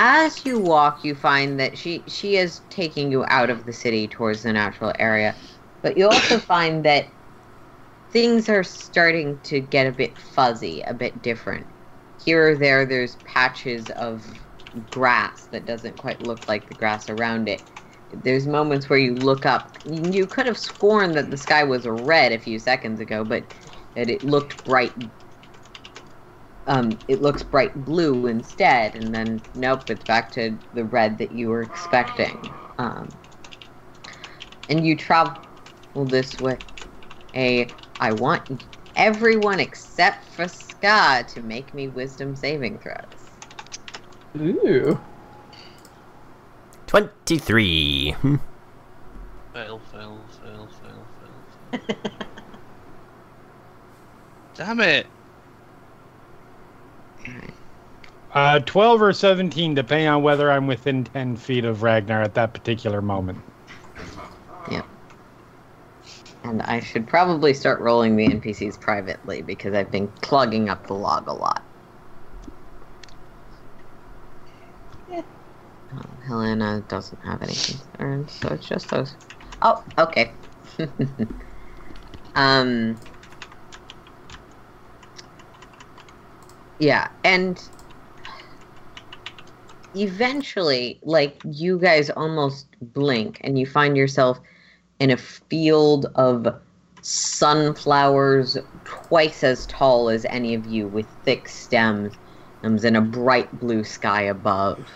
As 0.00 0.44
you 0.44 0.58
walk, 0.58 1.04
you 1.04 1.14
find 1.14 1.60
that 1.60 1.78
she 1.78 2.02
she 2.08 2.34
is 2.34 2.62
taking 2.68 3.12
you 3.12 3.24
out 3.28 3.48
of 3.48 3.64
the 3.64 3.72
city 3.72 4.08
towards 4.08 4.42
the 4.42 4.52
natural 4.52 4.92
area, 4.98 5.36
but 5.82 5.96
you 5.96 6.08
also 6.08 6.38
find 6.54 6.84
that 6.84 7.06
things 8.10 8.48
are 8.48 8.64
starting 8.64 9.38
to 9.44 9.60
get 9.60 9.86
a 9.86 9.92
bit 9.92 10.18
fuzzy, 10.18 10.80
a 10.80 10.94
bit 10.94 11.22
different. 11.22 11.64
Here 12.24 12.50
or 12.50 12.56
there, 12.56 12.84
there's 12.84 13.14
patches 13.24 13.88
of 13.90 14.26
grass 14.90 15.46
that 15.52 15.64
doesn't 15.64 15.96
quite 15.96 16.26
look 16.26 16.48
like 16.48 16.68
the 16.68 16.74
grass 16.74 17.08
around 17.08 17.48
it. 17.48 17.60
There's 18.22 18.46
moments 18.46 18.88
where 18.88 18.98
you 18.98 19.14
look 19.14 19.46
up. 19.46 19.78
You 19.84 20.26
could 20.26 20.46
have 20.46 20.58
sworn 20.58 21.14
that 21.14 21.30
the 21.30 21.36
sky 21.36 21.64
was 21.64 21.86
red 21.86 22.32
a 22.32 22.38
few 22.38 22.58
seconds 22.58 23.00
ago, 23.00 23.24
but 23.24 23.44
that 23.94 24.10
it 24.10 24.24
looked 24.24 24.62
bright 24.64 24.92
um, 26.66 26.98
it 27.08 27.20
looks 27.20 27.42
bright 27.42 27.84
blue 27.84 28.26
instead, 28.26 28.94
and 28.94 29.14
then 29.14 29.42
nope, 29.54 29.90
it's 29.90 30.04
back 30.04 30.30
to 30.32 30.58
the 30.72 30.84
red 30.84 31.18
that 31.18 31.32
you 31.32 31.48
were 31.48 31.62
expecting. 31.62 32.50
Um, 32.78 33.18
and 34.68 34.86
you 34.86 34.96
travel 34.96 35.36
this 36.06 36.38
way. 36.40 36.58
A, 37.36 37.70
I 38.00 38.12
want 38.12 38.66
everyone 38.96 39.60
except 39.60 40.24
for 40.30 40.48
Sca' 40.48 41.26
to 41.28 41.42
make 41.42 41.74
me 41.74 41.88
wisdom 41.88 42.34
saving 42.34 42.78
throws. 42.78 43.30
Ooh. 44.38 45.00
23. 46.94 48.12
Hmm. 48.12 48.36
Fail, 49.52 49.80
fail, 49.90 50.20
fail, 50.42 50.68
fail, 50.80 51.80
fail. 51.80 51.96
Damn 54.54 54.80
it! 54.80 55.06
Uh, 58.32 58.60
12 58.60 59.02
or 59.02 59.12
17, 59.12 59.74
depending 59.74 60.06
on 60.06 60.22
whether 60.22 60.52
I'm 60.52 60.68
within 60.68 61.02
10 61.02 61.36
feet 61.36 61.64
of 61.64 61.82
Ragnar 61.82 62.22
at 62.22 62.34
that 62.34 62.54
particular 62.54 63.02
moment. 63.02 63.38
And 66.44 66.60
I 66.62 66.78
should 66.78 67.08
probably 67.08 67.54
start 67.54 67.80
rolling 67.80 68.16
the 68.16 68.28
NPCs 68.28 68.78
privately 68.78 69.40
because 69.40 69.72
I've 69.74 69.90
been 69.90 70.08
clogging 70.20 70.68
up 70.68 70.86
the 70.86 70.94
log 70.94 71.26
a 71.26 71.32
lot. 71.32 71.64
Yeah. 75.10 75.18
Um, 75.18 75.24
Helena 76.26 76.82
doesn't 76.88 77.20
have 77.24 77.42
any 77.42 77.54
concerns, 77.54 78.32
so 78.32 78.48
it's 78.48 78.66
just 78.66 78.90
those. 78.90 79.16
Oh, 79.62 79.82
okay. 79.98 80.34
um. 82.34 83.00
Yeah, 86.78 87.08
and 87.22 87.66
eventually, 89.94 90.98
like, 91.02 91.38
you 91.44 91.78
guys 91.78 92.10
almost 92.10 92.66
blink 92.80 93.40
and 93.42 93.58
you 93.58 93.64
find 93.64 93.96
yourself 93.96 94.40
in 94.98 95.10
a 95.10 95.16
field 95.16 96.06
of 96.16 96.46
sunflowers 97.00 98.56
twice 98.84 99.44
as 99.44 99.66
tall 99.66 100.08
as 100.08 100.24
any 100.30 100.54
of 100.54 100.66
you 100.66 100.88
with 100.88 101.06
thick 101.24 101.48
stems 101.48 102.18
and 102.62 102.96
a 102.96 103.00
bright 103.00 103.58
blue 103.60 103.84
sky 103.84 104.22
above. 104.22 104.88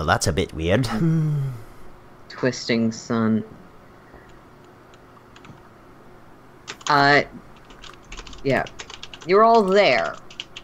Well, 0.00 0.06
that's 0.06 0.26
a 0.26 0.32
bit 0.32 0.54
weird. 0.54 0.88
Twisting 2.30 2.90
sun. 2.90 3.44
Uh, 6.88 7.24
yeah. 8.42 8.64
You're 9.26 9.44
all 9.44 9.62
there. 9.62 10.14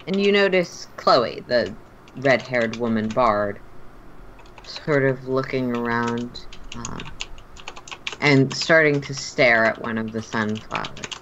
And 0.06 0.18
you 0.18 0.32
notice 0.32 0.88
Chloe, 0.96 1.44
the 1.48 1.70
red 2.16 2.40
haired 2.40 2.76
woman 2.76 3.08
bard, 3.08 3.60
sort 4.62 5.04
of 5.04 5.28
looking 5.28 5.76
around 5.76 6.46
uh, 6.74 7.00
and 8.22 8.56
starting 8.56 9.02
to 9.02 9.12
stare 9.12 9.66
at 9.66 9.82
one 9.82 9.98
of 9.98 10.12
the 10.12 10.22
sunflowers. 10.22 11.12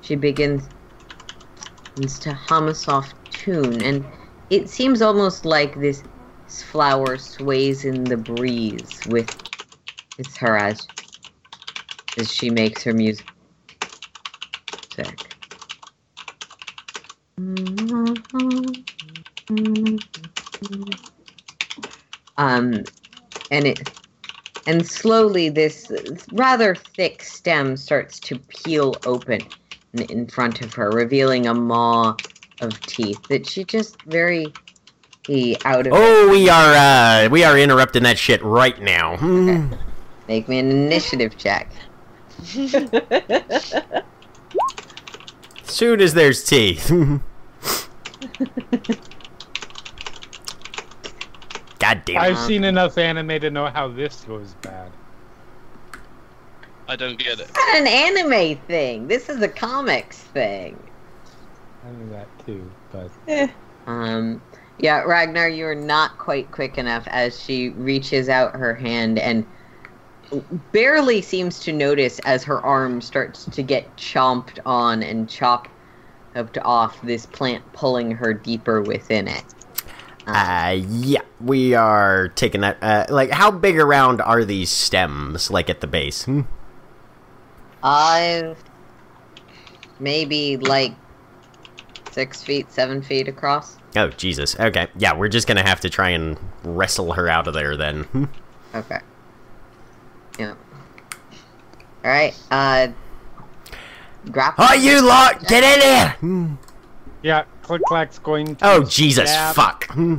She 0.00 0.16
begins, 0.16 0.64
begins 1.94 2.18
to 2.18 2.34
hum 2.34 2.66
a 2.66 2.74
soft 2.74 3.14
tune, 3.30 3.80
and 3.80 4.04
it 4.50 4.68
seems 4.68 5.02
almost 5.02 5.44
like 5.44 5.78
this 5.78 6.02
flower 6.62 7.18
sways 7.18 7.84
in 7.84 8.08
the 8.08 8.16
breeze 8.16 9.02
with 9.06 9.30
with 10.18 10.36
her 10.36 10.56
as 10.56 10.88
as 12.16 12.30
she 12.30 12.50
makes 12.50 12.82
her 12.82 12.92
music. 12.94 13.26
Um, 22.38 22.86
and 23.50 23.66
it 23.66 23.86
and 24.66 24.86
slowly 24.86 25.48
this 25.48 25.92
rather 26.30 26.74
thick 26.74 27.22
stem 27.22 27.76
starts 27.76 28.20
to 28.20 28.36
peel 28.36 29.00
open 29.04 29.48
in, 29.92 30.26
front 30.26 30.60
of 30.60 30.74
her, 30.74 30.92
revealing 30.92 31.46
a 31.46 31.54
maw 31.54 32.16
of 32.60 32.84
teeth 32.86 33.20
that 33.28 33.46
she 33.46 33.64
just 33.64 33.98
very 34.06 34.54
out 35.64 35.80
of 35.80 35.86
it. 35.86 35.92
oh, 35.94 36.28
we 36.30 36.48
are 36.48 36.74
uh 36.74 37.28
we 37.30 37.44
are 37.44 37.58
interrupting 37.58 38.02
that 38.04 38.18
shit 38.18 38.42
right 38.42 38.80
now. 38.80 39.16
Hmm. 39.16 39.72
Make 40.28 40.48
me 40.48 40.58
an 40.58 40.70
initiative 40.70 41.36
check. 41.36 41.70
Soon 45.64 46.00
as 46.00 46.14
there's 46.14 46.44
teeth. 46.44 46.88
God 51.78 52.02
damn 52.04 52.16
it. 52.16 52.18
I've 52.18 52.38
seen 52.38 52.64
enough 52.64 52.98
anime 52.98 53.40
to 53.40 53.50
know 53.50 53.66
how 53.66 53.88
this 53.88 54.22
goes 54.22 54.54
bad. 54.62 54.90
I 56.88 56.96
don't 56.96 57.18
get 57.18 57.40
it. 57.40 57.48
It's 57.48 57.54
not 57.54 57.76
an 57.76 57.86
anime 57.86 58.56
thing. 58.66 59.08
This 59.08 59.28
is 59.28 59.42
a 59.42 59.48
comics 59.48 60.18
thing. 60.18 60.80
I 61.84 61.90
knew 61.90 62.08
that 62.10 62.28
too, 62.46 62.70
but 62.92 63.10
Eh. 63.28 63.48
Um, 63.86 64.40
yeah, 64.78 65.02
Ragnar, 65.02 65.48
you 65.48 65.66
are 65.66 65.74
not 65.74 66.18
quite 66.18 66.50
quick 66.50 66.78
enough 66.78 67.04
as 67.08 67.40
she 67.40 67.70
reaches 67.70 68.28
out 68.28 68.54
her 68.54 68.74
hand 68.74 69.18
and 69.18 69.46
barely 70.72 71.22
seems 71.22 71.60
to 71.60 71.72
notice 71.72 72.18
as 72.20 72.44
her 72.44 72.60
arm 72.60 73.00
starts 73.00 73.44
to 73.44 73.62
get 73.62 73.96
chomped 73.96 74.58
on 74.66 75.02
and 75.02 75.28
chopped 75.28 75.70
off 76.62 77.00
this 77.02 77.24
plant 77.24 77.64
pulling 77.72 78.10
her 78.10 78.34
deeper 78.34 78.82
within 78.82 79.28
it. 79.28 79.44
Uh, 80.26 80.76
yeah, 80.88 81.20
we 81.40 81.74
are 81.74 82.28
taking 82.28 82.60
that. 82.60 82.76
Uh, 82.82 83.06
like, 83.08 83.30
how 83.30 83.50
big 83.50 83.78
around 83.78 84.20
are 84.20 84.44
these 84.44 84.70
stems? 84.70 85.50
Like 85.50 85.70
at 85.70 85.80
the 85.80 85.86
base? 85.86 86.24
Hmm? 86.24 86.42
Uh, 87.82 88.54
maybe 90.00 90.56
like 90.56 90.92
six 92.10 92.42
feet, 92.42 92.70
seven 92.72 93.00
feet 93.02 93.28
across. 93.28 93.78
Oh 93.96 94.08
Jesus. 94.10 94.58
Okay. 94.58 94.88
Yeah, 94.96 95.14
we're 95.14 95.28
just 95.28 95.46
gonna 95.48 95.66
have 95.66 95.80
to 95.80 95.90
try 95.90 96.10
and 96.10 96.38
wrestle 96.62 97.12
her 97.14 97.28
out 97.28 97.48
of 97.48 97.54
there 97.54 97.76
then. 97.76 98.04
Hmm? 98.04 98.24
Okay. 98.74 99.00
Yeah. 100.38 100.54
All 102.04 102.10
right. 102.10 102.38
Uh. 102.50 102.88
Grapple. 104.30 104.64
Oh, 104.68 104.74
you 104.74 105.06
lot, 105.06 105.46
get 105.46 105.62
in 105.62 105.80
here! 105.80 106.08
Hmm. 106.18 106.54
yeah, 107.22 107.44
Click 107.62 107.80
Clack's 107.86 108.18
going 108.18 108.56
to. 108.56 108.66
Oh 108.66 108.82
Jesus, 108.82 109.30
stab- 109.30 109.54
fuck! 109.54 109.86
Hmm. 109.90 110.16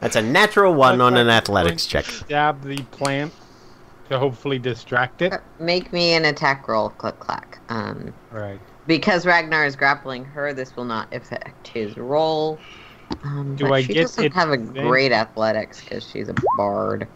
That's 0.00 0.16
a 0.16 0.22
natural 0.22 0.72
one 0.74 0.96
Click 0.96 1.06
on 1.06 1.16
an 1.16 1.26
Clack's 1.26 1.48
going 1.48 1.56
athletics 1.58 1.84
to 1.84 1.90
check. 1.90 2.04
Stab 2.06 2.62
the 2.62 2.78
plant 2.84 3.32
to 4.08 4.18
hopefully 4.18 4.58
distract 4.58 5.20
it. 5.22 5.34
Make 5.60 5.92
me 5.92 6.14
an 6.14 6.24
attack 6.24 6.66
roll, 6.68 6.88
click 6.90 7.18
clack. 7.20 7.58
Um, 7.68 8.14
Right. 8.30 8.58
Because 8.86 9.26
Ragnar 9.26 9.64
is 9.64 9.76
grappling 9.76 10.24
her, 10.24 10.52
this 10.52 10.76
will 10.76 10.84
not 10.84 11.12
affect 11.14 11.68
his 11.68 11.96
roll. 11.96 12.58
Um, 13.24 13.56
Do 13.56 13.72
I 13.72 13.82
she 13.82 13.92
get 13.94 14.02
doesn't 14.02 14.24
it 14.24 14.32
have 14.32 14.50
a 14.50 14.56
then? 14.56 14.72
great 14.86 15.12
athletics 15.12 15.82
because 15.82 16.08
she's 16.08 16.28
a 16.28 16.34
bard. 16.56 17.06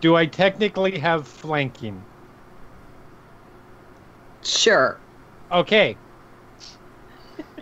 Do 0.00 0.16
I 0.16 0.26
technically 0.26 0.98
have 0.98 1.26
flanking? 1.26 2.02
Sure. 4.42 4.98
Okay. 5.52 5.96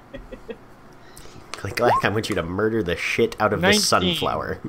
Click 1.52 1.80
like 1.80 2.04
I 2.04 2.08
want 2.08 2.28
you 2.28 2.34
to 2.36 2.42
murder 2.42 2.82
the 2.82 2.96
shit 2.96 3.34
out 3.40 3.52
of 3.52 3.60
this 3.60 3.90
19. 3.92 4.14
sunflower. 4.14 4.60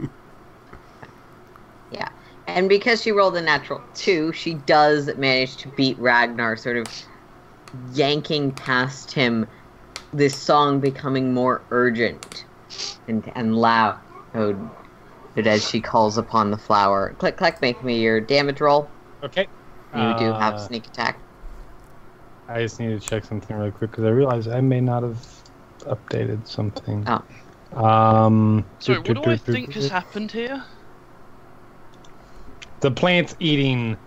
Yeah. 1.92 2.08
And 2.46 2.70
because 2.70 3.02
she 3.02 3.12
rolled 3.12 3.36
a 3.36 3.42
natural 3.42 3.82
two, 3.96 4.32
she 4.34 4.54
does 4.54 5.10
manage 5.18 5.58
to 5.58 5.68
beat 5.70 5.98
Ragnar, 5.98 6.56
sort 6.56 6.78
of 6.78 6.88
yanking 7.94 8.52
past 8.52 9.12
him, 9.12 9.48
this 10.14 10.36
song 10.36 10.80
becoming 10.80 11.34
more 11.34 11.62
urgent 11.72 12.46
and, 13.08 13.32
and 13.36 13.56
loud 13.56 13.98
as 14.34 15.68
she 15.68 15.80
calls 15.80 16.18
upon 16.18 16.52
the 16.52 16.58
flower. 16.58 17.14
Click, 17.18 17.38
click, 17.38 17.62
make 17.62 17.84
me 17.84 18.02
your 18.02 18.20
damage 18.20 18.60
roll. 18.62 18.90
Okay. 19.24 19.48
You 19.96 20.14
do 20.20 20.26
have 20.34 20.56
Uh, 20.56 20.58
sneak 20.60 20.86
attack. 20.88 21.18
I 22.48 22.62
just 22.62 22.80
need 22.80 23.00
to 23.00 23.08
check 23.08 23.24
something 23.26 23.56
really 23.58 23.72
quick 23.72 23.92
because 23.92 24.06
I 24.06 24.10
realize 24.10 24.48
I 24.48 24.62
may 24.62 24.82
not 24.82 25.04
have 25.04 25.26
updated 25.82 26.48
something. 26.48 27.06
Oh. 27.08 27.84
Um. 27.84 28.66
Sorry, 28.80 29.02
do- 29.04 29.14
what 29.14 29.24
do- 29.24 29.24
do 29.26 29.32
I 29.32 29.36
do- 29.36 29.52
think 29.54 29.68
do- 29.74 29.80
has 29.80 29.90
happened 29.90 30.32
here? 30.32 30.64
The 32.80 32.92
plant's 32.92 33.36
eating. 33.40 33.98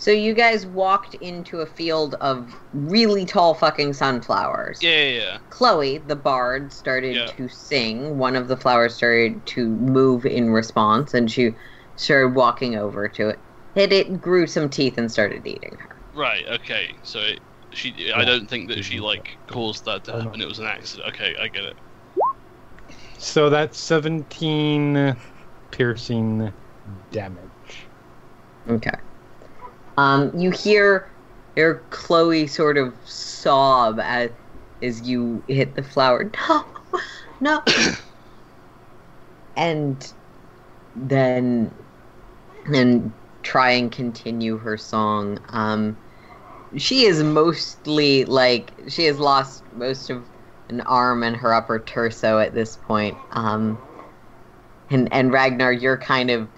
So 0.00 0.10
you 0.10 0.32
guys 0.32 0.64
walked 0.64 1.12
into 1.16 1.60
a 1.60 1.66
field 1.66 2.14
of 2.22 2.50
really 2.72 3.26
tall 3.26 3.52
fucking 3.52 3.92
sunflowers. 3.92 4.82
Yeah, 4.82 4.90
yeah, 4.96 5.18
yeah. 5.18 5.38
Chloe, 5.50 5.98
the 5.98 6.16
bard, 6.16 6.72
started 6.72 7.16
Yeah. 7.16 7.26
to 7.26 7.48
sing. 7.50 8.16
One 8.16 8.34
of 8.34 8.48
the 8.48 8.56
flowers 8.56 8.94
started 8.94 9.44
to 9.48 9.68
move 9.68 10.24
in 10.24 10.48
response, 10.52 11.12
and 11.12 11.30
she 11.30 11.54
started 11.96 12.34
walking 12.34 12.76
over 12.76 13.08
to 13.08 13.28
it. 13.28 13.40
Hit 13.74 13.92
it, 13.92 14.22
grew 14.22 14.46
some 14.46 14.70
teeth, 14.70 14.96
and 14.96 15.12
started 15.12 15.46
eating 15.46 15.76
her. 15.78 15.96
Right, 16.14 16.46
okay. 16.48 16.96
So 17.02 17.18
it, 17.18 17.40
She, 17.72 18.10
I 18.10 18.24
don't 18.24 18.48
think 18.48 18.68
that 18.70 18.82
she 18.82 19.00
like 19.00 19.36
caused 19.48 19.84
that 19.84 20.04
to 20.04 20.12
happen. 20.12 20.40
It 20.40 20.48
was 20.48 20.60
an 20.60 20.66
accident. 20.66 21.08
Okay, 21.10 21.36
I 21.38 21.48
get 21.48 21.64
it. 21.64 21.76
So 23.18 23.50
that's 23.50 23.78
17 23.78 25.14
piercing 25.70 26.54
damage. 27.12 27.90
Okay. 28.66 28.90
Um, 30.00 30.32
you 30.34 30.50
hear 30.50 31.10
your 31.56 31.82
Chloe 31.90 32.46
sort 32.46 32.78
of 32.78 32.94
sob 33.04 34.00
as 34.00 34.30
as 34.82 35.02
you 35.02 35.42
hit 35.46 35.74
the 35.74 35.82
flower. 35.82 36.30
No, 37.42 37.62
no. 37.66 37.72
and 39.56 40.12
then 40.94 41.70
and 42.66 43.12
try 43.42 43.70
and 43.70 43.92
continue 43.92 44.56
her 44.58 44.76
song. 44.76 45.38
Um, 45.48 45.96
she 46.76 47.04
is 47.04 47.22
mostly 47.22 48.24
like 48.24 48.72
she 48.88 49.04
has 49.04 49.18
lost 49.18 49.62
most 49.74 50.10
of 50.10 50.24
an 50.68 50.80
arm 50.82 51.22
and 51.22 51.36
her 51.36 51.52
upper 51.54 51.78
torso 51.78 52.38
at 52.38 52.54
this 52.54 52.76
point. 52.76 53.16
Um, 53.32 53.78
and 54.90 55.12
and 55.12 55.32
Ragnar, 55.32 55.72
you're 55.72 55.98
kind 55.98 56.30
of 56.30 56.48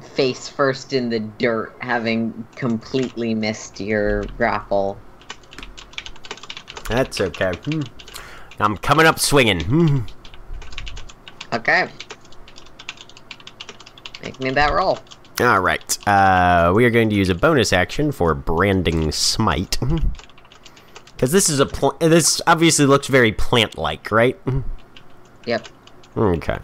face 0.00 0.48
first 0.48 0.92
in 0.92 1.08
the 1.08 1.20
dirt, 1.20 1.74
having 1.80 2.46
completely 2.56 3.34
missed 3.34 3.80
your 3.80 4.24
grapple. 4.36 4.98
That's 6.88 7.20
okay. 7.20 7.52
Hmm. 7.64 7.80
I'm 8.60 8.76
coming 8.76 9.06
up 9.06 9.18
swinging. 9.18 9.60
Hmm. 9.64 9.98
Okay. 11.52 11.88
Make 14.22 14.40
me 14.40 14.50
that 14.50 14.72
roll. 14.72 14.98
All 15.40 15.60
right. 15.60 16.08
Uh, 16.08 16.72
we 16.74 16.84
are 16.84 16.90
going 16.90 17.10
to 17.10 17.16
use 17.16 17.28
a 17.28 17.34
bonus 17.34 17.72
action 17.72 18.12
for 18.12 18.34
branding 18.34 19.12
smite. 19.12 19.78
Because 21.06 21.32
this 21.32 21.48
is 21.48 21.60
a 21.60 21.66
pl- 21.66 21.96
this 22.00 22.40
obviously 22.46 22.86
looks 22.86 23.06
very 23.06 23.32
plant-like, 23.32 24.10
right? 24.10 24.38
Yep. 25.46 25.68
Okay. 26.16 26.58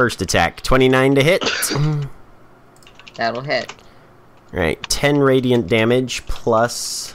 First 0.00 0.22
attack, 0.22 0.62
29 0.62 1.16
to 1.16 1.22
hit. 1.22 1.44
That'll 3.16 3.42
hit. 3.42 3.74
Right, 4.50 4.82
10 4.84 5.18
radiant 5.18 5.66
damage 5.66 6.24
plus 6.26 7.14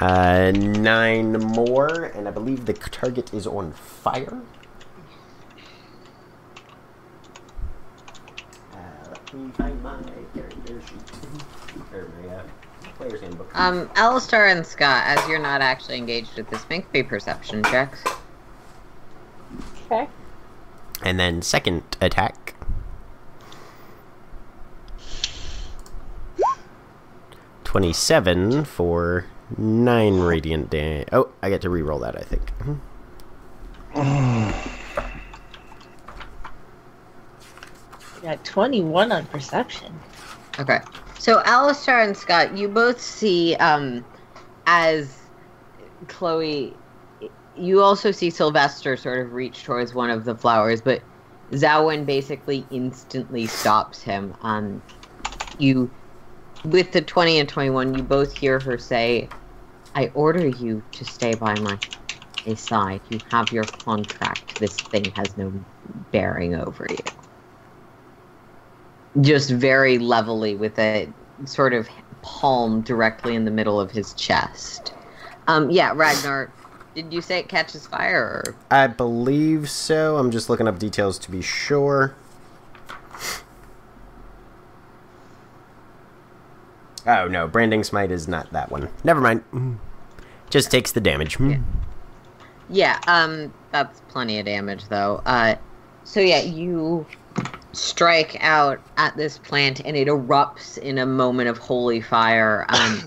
uh, 0.00 0.52
9 0.52 1.32
more, 1.32 2.04
and 2.14 2.26
I 2.26 2.30
believe 2.30 2.64
the 2.64 2.72
target 2.72 3.34
is 3.34 3.46
on 3.46 3.74
fire. 3.74 4.40
Uh, 8.72 8.76
let 9.06 9.34
me 9.34 9.50
find 9.50 9.82
my 9.82 10.00
character 10.34 10.80
sheet. 10.80 11.92
Or 11.92 12.10
my, 12.22 12.36
uh, 12.36 12.42
player's 12.96 13.20
handbook. 13.20 13.54
Um, 13.54 13.88
Alastar 13.88 14.50
and 14.50 14.64
Sca', 14.64 15.02
as 15.04 15.28
you're 15.28 15.38
not 15.38 15.60
actually 15.60 15.98
engaged 15.98 16.38
with 16.38 16.48
this, 16.48 16.66
make 16.70 16.90
me 16.94 17.02
perception 17.02 17.62
checks. 17.64 18.02
Okay. 19.86 20.08
And 21.02 21.18
then 21.20 21.42
second 21.42 21.82
attack. 22.00 22.54
Twenty-seven 27.64 28.64
for 28.64 29.26
nine 29.58 30.20
radiant 30.20 30.70
damage. 30.70 31.08
Oh, 31.12 31.30
I 31.42 31.50
get 31.50 31.60
to 31.62 31.70
re-roll 31.70 31.98
that. 32.00 32.16
I 32.16 32.22
think. 32.22 32.52
Got 38.22 38.44
21 38.44 39.12
on 39.12 39.26
perception. 39.26 39.92
Okay. 40.58 40.80
So 41.18 41.42
Alastar 41.42 42.04
and 42.04 42.16
Sca', 42.16 42.50
you 42.54 42.68
both 42.68 43.00
see 43.00 43.54
um 43.56 44.04
as 44.66 45.18
Chloe 46.08 46.74
you 47.56 47.82
also 47.82 48.10
see 48.10 48.30
Sylvester 48.30 48.96
sort 48.96 49.20
of 49.20 49.32
reach 49.32 49.64
towards 49.64 49.94
one 49.94 50.10
of 50.10 50.24
the 50.24 50.34
flowers, 50.34 50.80
but 50.80 51.02
Zawin 51.52 52.04
basically 52.04 52.66
instantly 52.70 53.46
stops 53.46 54.02
him. 54.02 54.34
Um 54.42 54.82
you 55.58 55.90
with 56.64 56.92
the 56.92 57.02
20 57.02 57.38
and 57.38 57.48
21, 57.48 57.94
you 57.94 58.02
both 58.02 58.36
hear 58.36 58.58
her 58.60 58.78
say, 58.78 59.28
I 59.94 60.10
order 60.14 60.48
you 60.48 60.82
to 60.92 61.04
stay 61.04 61.34
by 61.34 61.54
my 61.60 61.78
my 62.46 62.54
side. 62.54 63.00
You 63.08 63.18
have 63.30 63.52
your 63.52 63.64
contract. 63.64 64.58
This 64.60 64.76
thing 64.76 65.04
has 65.16 65.36
no 65.36 65.52
bearing 66.12 66.54
over 66.54 66.86
you. 66.90 66.96
Just 69.22 69.50
very 69.50 69.98
levelly 69.98 70.56
with 70.56 70.78
a 70.78 71.08
sort 71.44 71.72
of 71.72 71.88
palm 72.22 72.80
directly 72.82 73.34
in 73.34 73.44
the 73.44 73.50
middle 73.50 73.80
of 73.80 73.90
his 73.90 74.12
chest. 74.14 74.92
Um, 75.46 75.70
yeah, 75.70 75.92
Ragnar, 75.94 76.52
did 76.94 77.12
you 77.12 77.20
say 77.20 77.38
it 77.40 77.48
catches 77.48 77.86
fire? 77.86 78.44
Or... 78.46 78.56
I 78.70 78.86
believe 78.86 79.68
so. 79.68 80.16
I'm 80.16 80.30
just 80.30 80.48
looking 80.48 80.68
up 80.68 80.78
details 80.78 81.18
to 81.20 81.30
be 81.30 81.42
sure. 81.42 82.14
Oh 87.06 87.28
no, 87.28 87.46
branding 87.46 87.84
smite 87.84 88.10
is 88.10 88.26
not 88.28 88.50
that 88.52 88.70
one. 88.70 88.88
Never 89.02 89.20
mind. 89.20 89.78
Just 90.50 90.70
takes 90.70 90.92
the 90.92 91.00
damage. 91.00 91.38
Yeah. 91.38 91.58
Yeah, 92.70 92.98
um, 93.06 93.52
that's 93.72 94.00
plenty 94.08 94.38
of 94.38 94.46
damage 94.46 94.88
though. 94.88 95.20
Uh, 95.26 95.56
so 96.04 96.20
yeah, 96.20 96.40
you 96.40 97.06
strike 97.72 98.36
out 98.40 98.80
at 98.96 99.16
this 99.16 99.38
plant 99.38 99.80
and 99.84 99.96
it 99.96 100.08
erupts 100.08 100.78
in 100.78 100.98
a 100.98 101.06
moment 101.06 101.48
of 101.48 101.58
holy 101.58 102.00
fire. 102.00 102.64
Um, 102.68 103.02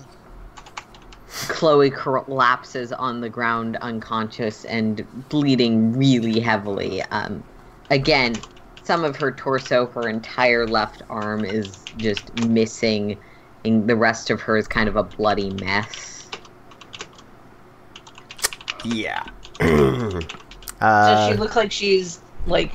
Chloe 1.48 1.90
collapses 1.90 2.92
on 2.92 3.20
the 3.20 3.28
ground 3.28 3.76
unconscious 3.80 4.64
and 4.64 5.06
bleeding 5.28 5.92
really 5.96 6.40
heavily. 6.40 7.02
Um, 7.02 7.42
again, 7.90 8.34
some 8.82 9.04
of 9.04 9.16
her 9.16 9.30
torso, 9.32 9.86
her 9.86 10.08
entire 10.08 10.66
left 10.66 11.02
arm 11.08 11.44
is 11.44 11.84
just 11.96 12.34
missing, 12.46 13.18
and 13.64 13.88
the 13.88 13.96
rest 13.96 14.30
of 14.30 14.40
her 14.40 14.56
is 14.56 14.66
kind 14.66 14.88
of 14.88 14.96
a 14.96 15.02
bloody 15.02 15.50
mess. 15.50 16.28
Yeah. 18.84 19.22
Does 19.58 20.24
uh, 20.80 21.28
she 21.30 21.36
look 21.36 21.56
like 21.56 21.72
she's 21.72 22.20
like 22.46 22.74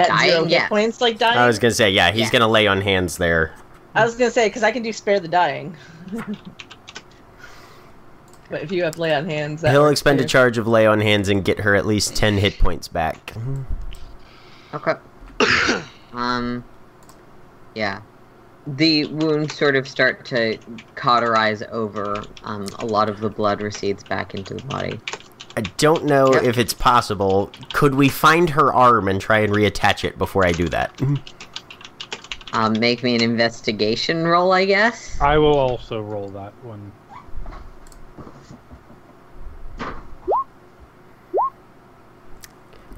at 0.00 0.08
Dying? 0.08 0.30
zero 0.30 0.44
hit 0.44 0.62
points, 0.68 1.00
like 1.00 1.18
dying? 1.18 1.38
I 1.38 1.46
was 1.46 1.58
gonna 1.58 1.72
say, 1.74 1.90
yeah, 1.90 2.10
he's 2.10 2.22
Yeah. 2.22 2.30
gonna 2.30 2.48
lay 2.48 2.66
on 2.66 2.80
hands 2.80 3.18
there. 3.18 3.54
I 3.94 4.04
was 4.04 4.14
gonna 4.16 4.30
say 4.30 4.48
because 4.48 4.62
I 4.62 4.72
can 4.72 4.82
do 4.82 4.92
spare 4.92 5.20
the 5.20 5.28
dying. 5.28 5.76
but 8.52 8.62
if 8.62 8.70
you 8.70 8.84
have 8.84 8.98
lay 8.98 9.12
on 9.14 9.28
hands, 9.28 9.62
that 9.62 9.72
He'll 9.72 9.82
works 9.82 9.92
expend 10.00 10.20
a 10.20 10.24
charge 10.24 10.58
of 10.58 10.68
lay 10.68 10.86
on 10.86 11.00
hands 11.00 11.28
and 11.28 11.44
get 11.44 11.58
her 11.60 11.74
at 11.74 11.86
least 11.86 12.14
ten 12.14 12.38
hit 12.38 12.58
points 12.58 12.86
back. 12.86 13.34
Okay. 14.74 14.94
um. 16.12 16.64
Yeah. 17.74 18.02
The 18.66 19.06
wounds 19.06 19.56
sort 19.56 19.74
of 19.74 19.88
start 19.88 20.24
to 20.26 20.56
cauterize 20.94 21.62
over. 21.72 22.22
Um, 22.44 22.66
a 22.78 22.86
lot 22.86 23.08
of 23.08 23.18
the 23.18 23.28
blood 23.30 23.60
recedes 23.60 24.04
back 24.04 24.34
into 24.34 24.54
the 24.54 24.62
body. 24.64 25.00
I 25.56 25.62
don't 25.78 26.04
know 26.04 26.32
Yep. 26.32 26.44
if 26.44 26.58
it's 26.58 26.72
possible. 26.72 27.50
Could 27.72 27.94
we 27.96 28.08
find 28.08 28.48
her 28.50 28.72
arm 28.72 29.08
and 29.08 29.20
try 29.20 29.38
and 29.40 29.52
reattach 29.52 30.04
it 30.04 30.16
before 30.16 30.46
I 30.46 30.52
do 30.52 30.68
that? 30.68 30.92
Um, 32.52 32.78
make 32.78 33.02
me 33.02 33.14
an 33.16 33.22
investigation 33.22 34.24
roll, 34.26 34.52
I 34.52 34.64
guess. 34.66 35.20
I 35.20 35.38
will 35.38 35.58
also 35.58 36.00
roll 36.00 36.28
that 36.28 36.52
one. 36.64 36.92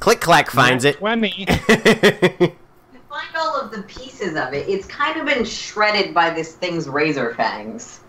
Click 0.04 0.20
clack 0.20 0.50
finds 0.50 0.84
it. 0.84 0.98
20. 0.98 1.46
You 1.48 3.00
find 3.08 3.36
all 3.36 3.58
of 3.58 3.70
the 3.70 3.82
pieces 3.84 4.36
of 4.36 4.52
it. 4.52 4.68
It's 4.68 4.86
kind 4.86 5.18
of 5.18 5.24
been 5.24 5.46
shredded 5.46 6.12
by 6.12 6.28
this 6.28 6.56
thing's 6.56 6.86
razor 6.88 7.32
fangs. 7.34 8.00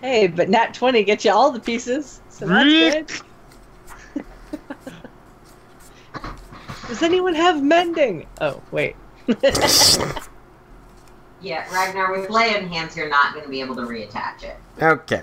Hey, 0.00 0.26
but 0.26 0.48
Nat 0.48 0.74
twenty 0.74 1.04
gets 1.04 1.24
you 1.24 1.30
all 1.30 1.52
the 1.52 1.60
pieces, 1.60 2.20
so 2.30 2.46
that's 2.48 2.64
Rick. 2.64 3.22
good. 4.14 4.24
Does 6.88 7.02
anyone 7.02 7.34
have 7.34 7.62
mending? 7.62 8.26
Oh 8.40 8.60
wait. 8.72 8.96
Yeah, 11.42 11.70
Ragnar, 11.72 12.18
with 12.18 12.30
lay 12.30 12.56
on 12.56 12.66
hands, 12.66 12.96
you're 12.96 13.10
not 13.10 13.34
going 13.34 13.44
to 13.44 13.50
be 13.50 13.60
able 13.60 13.76
to 13.76 13.82
reattach 13.82 14.42
it. 14.42 14.56
okay. 14.82 15.22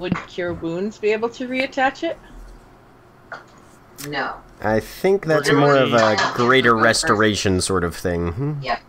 Would 0.00 0.16
cure 0.26 0.54
wounds 0.54 0.96
be 0.96 1.12
able 1.12 1.28
to 1.28 1.46
reattach 1.46 2.02
it? 2.02 2.18
No. 4.08 4.34
I 4.62 4.80
think 4.80 5.26
that's 5.26 5.50
We're 5.50 5.60
more 5.60 5.76
of 5.76 5.92
a 5.92 6.16
greater 6.34 6.74
restoration 6.74 7.60
sort 7.60 7.84
of 7.84 7.94
thing. 7.94 8.32
Hmm. 8.32 8.62
Yep. 8.62 8.80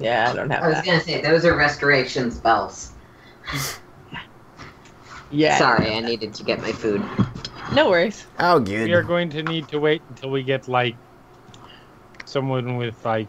Yeah, 0.00 0.30
I 0.30 0.34
don't 0.34 0.50
have 0.50 0.62
I 0.62 0.68
was 0.68 0.76
that. 0.76 0.84
going 0.84 0.98
to 0.98 1.04
say, 1.04 1.22
those 1.22 1.44
are 1.44 1.56
restoration 1.56 2.30
spells. 2.30 2.92
Yeah. 5.30 5.56
Sorry, 5.56 5.86
have 5.86 6.04
I 6.04 6.06
needed 6.06 6.34
to 6.34 6.44
get 6.44 6.60
my 6.60 6.72
food. 6.72 7.02
No 7.74 7.88
worries. 7.88 8.26
Oh, 8.38 8.60
good. 8.60 8.86
We 8.88 8.92
are 8.92 9.02
going 9.02 9.30
to 9.30 9.42
need 9.42 9.66
to 9.68 9.80
wait 9.80 10.02
until 10.10 10.30
we 10.30 10.42
get 10.42 10.68
like 10.68 10.94
someone 12.26 12.76
with 12.76 13.02
like 13.04 13.28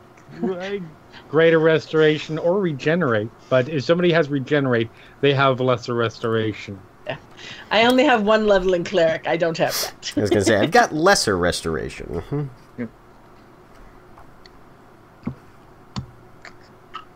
greater 1.33 1.57
restoration 1.57 2.37
or 2.37 2.59
regenerate. 2.59 3.27
But 3.49 3.67
if 3.67 3.83
somebody 3.83 4.13
has 4.13 4.29
regenerate, 4.29 4.87
they 5.21 5.33
have 5.33 5.59
lesser 5.59 5.95
restoration. 5.95 6.79
Yeah. 7.07 7.17
I 7.71 7.85
only 7.87 8.03
have 8.03 8.21
one 8.21 8.45
level 8.45 8.75
in 8.75 8.83
cleric. 8.83 9.27
I 9.27 9.35
don't 9.35 9.57
have 9.57 9.73
that. 9.73 10.13
I 10.15 10.21
was 10.21 10.29
gonna 10.29 10.45
say 10.45 10.57
I've 10.57 10.69
got 10.69 10.93
lesser 11.07 11.35
restoration. 11.35 12.21
Mhm. 12.29 12.49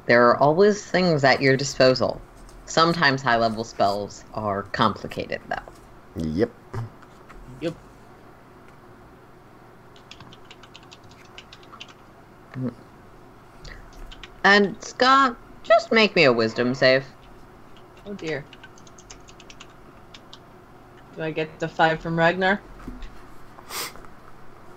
There 0.08 0.26
are 0.28 0.38
always 0.38 0.84
things 0.84 1.24
at 1.24 1.40
your 1.40 1.56
disposal. 1.56 2.20
Sometimes 2.66 3.22
high 3.22 3.38
level 3.38 3.64
spells 3.64 4.24
are 4.34 4.64
complicated, 4.64 5.42
though. 5.48 6.24
Yep. 6.24 6.50
Yep. 6.50 6.52
And 14.44 14.76
Sca', 14.84 15.36
just 15.64 15.92
make 15.92 16.16
me 16.16 16.24
a 16.26 16.34
wisdom 16.34 16.74
save. 16.74 17.06
Oh 18.06 18.14
dear. 18.14 18.46
Do 21.16 21.24
I 21.24 21.32
get 21.32 21.60
the 21.60 21.68
five 21.68 22.00
from 22.00 22.18
Ragnar? 22.18 22.62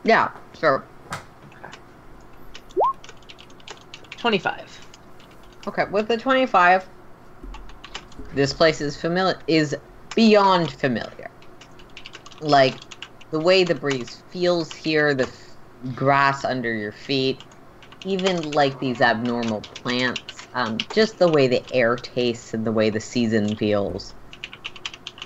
Yeah, 0.05 0.31
sure. 0.59 0.85
25. 4.17 4.81
Okay, 5.69 5.85
with 5.91 6.09
the 6.09 6.17
25, 6.17 6.89
this 8.35 8.53
place 8.53 8.81
is 8.81 9.01
familiar 9.01 9.39
is 9.47 9.77
beyond 10.15 10.71
familiar. 10.73 11.31
Like 12.41 12.77
the 13.31 13.39
way 13.39 13.65
the 13.65 13.75
breeze 13.75 14.23
feels 14.31 14.73
here, 14.75 15.15
the 15.15 15.25
f- 15.25 15.95
grass 15.95 16.45
under 16.45 16.73
your 16.73 16.93
feet, 16.93 17.43
even 18.05 18.43
like 18.43 18.79
these 18.81 19.01
abnormal 19.01 19.63
plants, 19.63 20.49
um, 20.53 20.87
just 20.91 21.19
the 21.19 21.29
way 21.29 21.49
the 21.49 21.71
air 21.73 21.97
tastes 21.97 22.55
and 22.55 22.67
the 22.67 22.73
way 22.73 22.91
the 22.91 23.01
season 23.01 23.57
feels. 23.57 24.15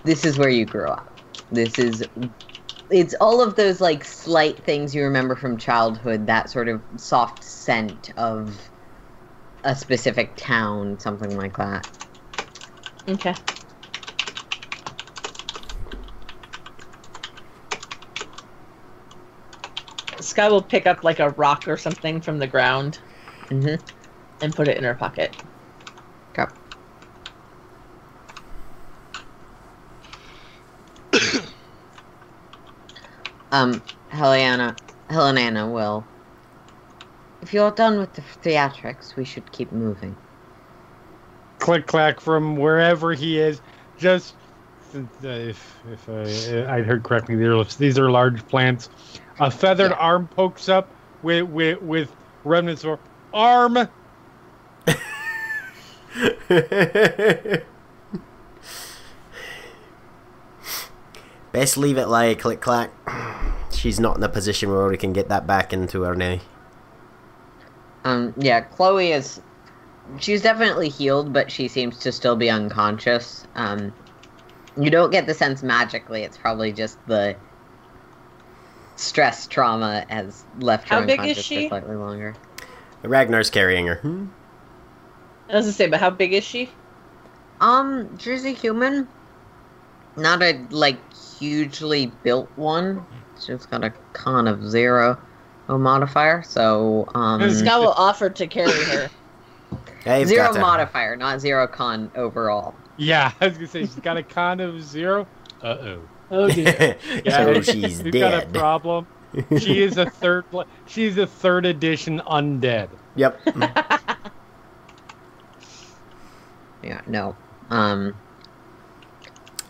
This 0.04 0.24
is 0.24 0.38
where 0.38 0.48
you 0.48 0.66
grew 0.66 0.90
up. 0.90 1.18
This 1.50 1.78
is 1.78 2.04
it's 2.90 3.14
all 3.20 3.40
of 3.40 3.56
those 3.56 3.80
like 3.80 4.04
slight 4.04 4.64
things 4.64 4.94
you 4.94 5.04
remember 5.04 5.36
from 5.36 5.56
childhood, 5.58 6.26
that 6.26 6.50
sort 6.50 6.68
of 6.68 6.82
soft 6.96 7.44
scent 7.44 8.10
of 8.16 8.70
a 9.64 9.74
specific 9.74 10.36
town, 10.36 10.98
something 10.98 11.36
like 11.36 11.56
that. 11.56 11.86
Okay. 13.08 13.36
Sca' 20.24 20.48
will 20.50 20.62
pick 20.62 20.86
up 20.86 21.04
like 21.04 21.20
a 21.20 21.30
rock 21.30 21.68
or 21.68 21.76
something 21.76 22.20
from 22.20 22.38
the 22.38 22.46
ground 22.46 22.98
hmm 23.50 23.74
and 24.40 24.54
put 24.54 24.68
it 24.68 24.76
in 24.76 24.84
her 24.84 24.94
pocket. 24.94 25.32
Okay. 26.38 26.50
um, 33.52 33.82
Helena, 34.08 34.76
Helena 35.08 35.68
will. 35.70 36.04
If 37.42 37.52
you're 37.52 37.70
done 37.70 37.98
with 37.98 38.14
the 38.14 38.22
theatrics, 38.22 39.16
we 39.16 39.24
should 39.24 39.50
keep 39.52 39.70
moving. 39.72 40.16
Click 41.60 41.86
clack 41.86 42.20
from 42.20 42.56
wherever 42.56 43.12
he 43.12 43.38
is. 43.38 43.60
Just 43.98 44.34
uh, 44.94 45.00
if 45.22 45.80
if 45.90 46.08
I, 46.08 46.78
I 46.78 46.82
heard 46.82 47.02
correctly, 47.04 47.36
they're- 47.36 47.64
these 47.78 47.98
are 47.98 48.10
large 48.10 48.46
plants. 48.46 48.88
A 49.40 49.50
feathered 49.50 49.90
Yeah. 49.90 49.96
arm 49.96 50.28
pokes 50.28 50.68
up 50.68 50.88
with 51.22 51.44
with 51.48 51.82
with 51.82 52.12
remnants 52.44 52.84
of 52.84 52.98
arm. 53.32 53.88
Best 61.52 61.76
leave 61.76 61.96
it 61.98 62.06
lie, 62.06 62.34
click 62.34 62.60
clack. 62.60 62.90
She's 63.72 64.00
not 64.00 64.16
in 64.16 64.22
a 64.22 64.28
position 64.28 64.70
where 64.70 64.88
we 64.88 64.96
can 64.96 65.12
get 65.12 65.28
that 65.28 65.46
back 65.46 65.72
into 65.72 66.02
her 66.02 66.14
now. 66.14 66.38
Um, 68.04 68.34
yeah, 68.36 68.60
Chloe 68.62 69.12
is. 69.12 69.40
She's 70.18 70.42
definitely 70.42 70.88
healed, 70.90 71.32
but 71.32 71.50
she 71.50 71.68
seems 71.68 71.98
to 72.00 72.12
still 72.12 72.36
be 72.36 72.50
unconscious. 72.50 73.46
Um, 73.54 73.92
you 74.76 74.90
don't 74.90 75.10
get 75.10 75.26
the 75.26 75.32
sense 75.34 75.62
magically. 75.62 76.22
It's 76.22 76.36
probably 76.36 76.72
just 76.72 76.98
the 77.06 77.36
stress 78.96 79.46
trauma 79.46 80.04
has 80.08 80.44
left 80.58 80.88
her 80.88 80.96
How 80.96 81.06
big 81.06 81.12
is 81.12 81.18
unconscious 81.18 81.44
she? 81.44 81.62
for 81.64 81.80
slightly 81.80 81.96
longer. 81.96 82.34
Ragnar's 83.02 83.50
carrying 83.50 83.86
her. 83.86 83.96
Hmm? 83.96 84.26
I 85.48 85.56
was 85.56 85.66
gonna 85.66 85.72
say, 85.72 85.88
but 85.88 86.00
how 86.00 86.10
big 86.10 86.32
is 86.32 86.44
she? 86.44 86.70
Um, 87.60 88.18
she's 88.18 88.44
a 88.44 88.50
human. 88.50 89.06
Not 90.16 90.42
a 90.42 90.64
like 90.70 90.98
hugely 91.38 92.06
built 92.22 92.50
one. 92.56 93.04
She's 93.44 93.66
got 93.66 93.84
a 93.84 93.92
con 94.12 94.46
of 94.48 94.64
zero 94.64 95.18
a 95.68 95.78
modifier, 95.78 96.42
so 96.42 97.08
um. 97.14 97.50
Sca' 97.50 97.78
will 97.78 97.92
offer 97.92 98.30
to 98.30 98.46
carry 98.46 98.84
her. 98.84 99.10
I've 100.06 100.28
zero 100.28 100.52
modifier, 100.52 101.16
not 101.16 101.40
zero 101.40 101.66
con 101.66 102.10
overall. 102.14 102.74
Yeah, 102.96 103.32
I 103.40 103.48
was 103.48 103.56
gonna 103.56 103.68
say 103.68 103.80
she's 103.80 103.94
got 103.96 104.16
a 104.16 104.22
con 104.22 104.60
of 104.60 104.82
zero. 104.82 105.26
Uh 105.62 105.66
oh. 105.66 106.08
Oh 106.34 106.48
dear. 106.50 106.96
so 107.30 107.62
she's 107.62 108.02
We've 108.02 108.12
got 108.12 108.42
a 108.42 108.46
problem. 108.46 109.06
She 109.58 109.82
is 109.82 109.98
a 109.98 110.10
third. 110.10 110.44
She's 110.86 111.16
a 111.16 111.26
third 111.26 111.64
edition 111.64 112.20
undead. 112.26 112.88
Yep. 113.14 113.40
Yeah, 116.82 117.00
no. 117.06 117.34
Um 117.70 118.14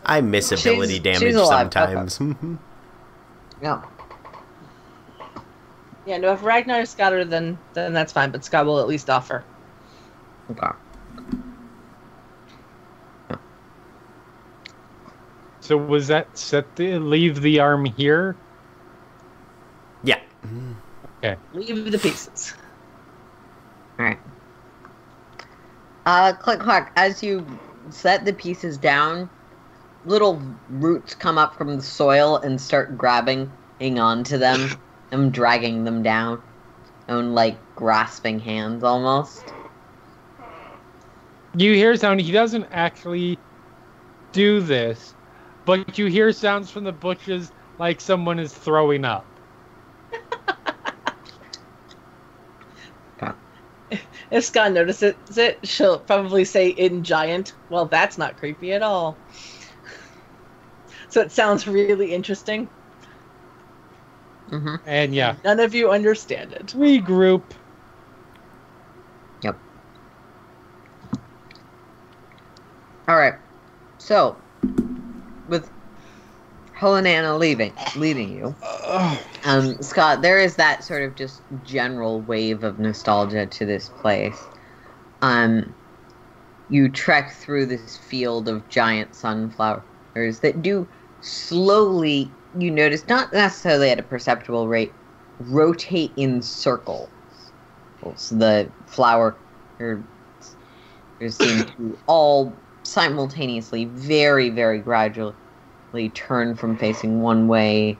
I 0.05 0.19
miss 0.21 0.51
ability 0.51 0.95
she's 0.95 1.01
damage 1.01 1.33
alive, 1.33 1.67
okay. 1.67 2.07
sometimes. 2.07 2.19
no. 3.61 3.81
yeah, 6.05 6.17
no. 6.17 6.33
If 6.33 6.43
Ragnar's 6.43 6.93
got 6.93 7.13
her, 7.13 7.23
then 7.23 7.57
then 7.73 7.93
that's 7.93 8.11
fine. 8.11 8.31
But 8.31 8.43
Sca' 8.43 8.63
will 8.65 8.79
at 8.79 8.87
least 8.87 9.09
offer. 9.09 9.43
Okay. 10.51 10.67
So 15.65 15.77
was 15.77 16.05
that 16.09 16.37
set 16.37 16.75
to 16.75 16.99
leave 16.99 17.41
the 17.41 17.59
arm 17.59 17.85
here? 17.85 18.35
yeah. 20.03 20.19
Okay. 21.17 21.37
Leave 21.53 21.91
the 21.91 21.97
pieces. 21.97 22.53
Alright. 23.97 24.19
Uh 26.05 26.33
click 26.33 26.59
clack, 26.59 26.91
as 26.95 27.23
you 27.23 27.43
set 27.89 28.25
the 28.25 28.33
pieces 28.33 28.77
down, 28.77 29.27
little 30.05 30.39
roots 30.69 31.15
come 31.15 31.39
up 31.39 31.55
from 31.55 31.77
the 31.77 31.81
soil 31.81 32.37
and 32.37 32.61
start 32.61 32.95
grabbing 32.95 33.51
onto 33.81 34.37
them 34.37 34.69
and 35.11 35.33
dragging 35.33 35.83
them 35.83 36.03
down. 36.03 36.43
On 37.07 37.33
like 37.33 37.57
grasping 37.75 38.39
hands 38.39 38.83
almost. 38.83 39.43
You 41.57 41.73
hear 41.73 41.95
sound. 41.95 42.21
He 42.21 42.31
doesn't 42.31 42.67
actually 42.71 43.39
do 44.31 44.61
this, 44.61 45.15
but 45.65 45.97
you 45.97 46.05
hear 46.07 46.31
sounds 46.31 46.71
from 46.71 46.83
the 46.83 46.91
bushes 46.93 47.51
like 47.79 47.99
someone 48.01 48.39
is 48.39 48.53
throwing 48.53 49.05
up. 49.05 49.25
If 54.31 54.43
Sca' 54.45 54.69
notices 54.71 55.37
it, 55.37 55.59
she'll 55.67 55.99
probably 55.99 56.43
say 56.43 56.69
in 56.69 57.03
giant. 57.03 57.53
Well, 57.69 57.85
that's 57.85 58.17
not 58.17 58.37
creepy 58.37 58.73
at 58.73 58.81
all. 58.81 59.21
So 61.09 61.21
it 61.21 61.31
sounds 61.31 61.67
really 61.67 62.13
interesting. 62.13 62.69
Mm-hmm. 64.49 64.75
And 64.85 65.13
yeah, 65.13 65.35
None 65.45 65.59
of 65.59 65.73
you 65.75 65.91
understand 65.91 66.53
it. 66.53 66.67
regroup. 66.67 67.51
Yep. 69.41 69.59
Alright. 73.09 73.35
So 73.99 74.37
with 75.47 75.69
Helena 76.73 77.37
leaving 77.37 77.73
leaving 77.95 78.29
you. 78.29 78.55
Um, 79.45 79.81
Sca', 79.81 80.19
there 80.21 80.39
is 80.39 80.55
that 80.55 80.83
sort 80.83 81.03
of 81.03 81.15
just 81.15 81.41
general 81.63 82.21
wave 82.21 82.63
of 82.63 82.79
nostalgia 82.79 83.45
to 83.45 83.65
this 83.65 83.89
place. 83.89 84.43
Um, 85.21 85.73
you 86.67 86.89
trek 86.89 87.31
through 87.33 87.67
this 87.67 87.97
field 87.97 88.49
of 88.49 88.67
giant 88.67 89.15
sunflowers 89.15 89.83
that 90.41 90.61
do 90.61 90.87
slowly, 91.21 92.31
you 92.57 92.71
notice, 92.71 93.07
not 93.07 93.31
necessarily 93.31 93.89
at 93.89 93.99
a 93.99 94.03
perceptible 94.03 94.67
rate, 94.67 94.93
rotate 95.39 96.11
in 96.17 96.41
circles. 96.41 97.09
So 98.17 98.35
the 98.35 98.71
flower 98.87 99.37
er, 99.79 100.03
seem 101.27 101.65
to 101.65 101.97
all 102.07 102.64
simultaneously, 102.85 103.85
very, 103.85 104.49
very 104.49 104.79
gradually 104.79 105.33
turn 106.13 106.55
from 106.55 106.77
facing 106.77 107.21
one 107.21 107.47
way 107.47 107.97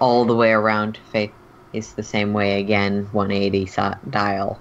all 0.00 0.24
the 0.24 0.34
way 0.34 0.52
around 0.52 0.94
to 0.94 1.00
face 1.02 1.92
the 1.92 2.02
same 2.02 2.32
way 2.32 2.60
again, 2.60 3.08
180 3.12 3.66
so- 3.66 3.94
dial. 4.10 4.60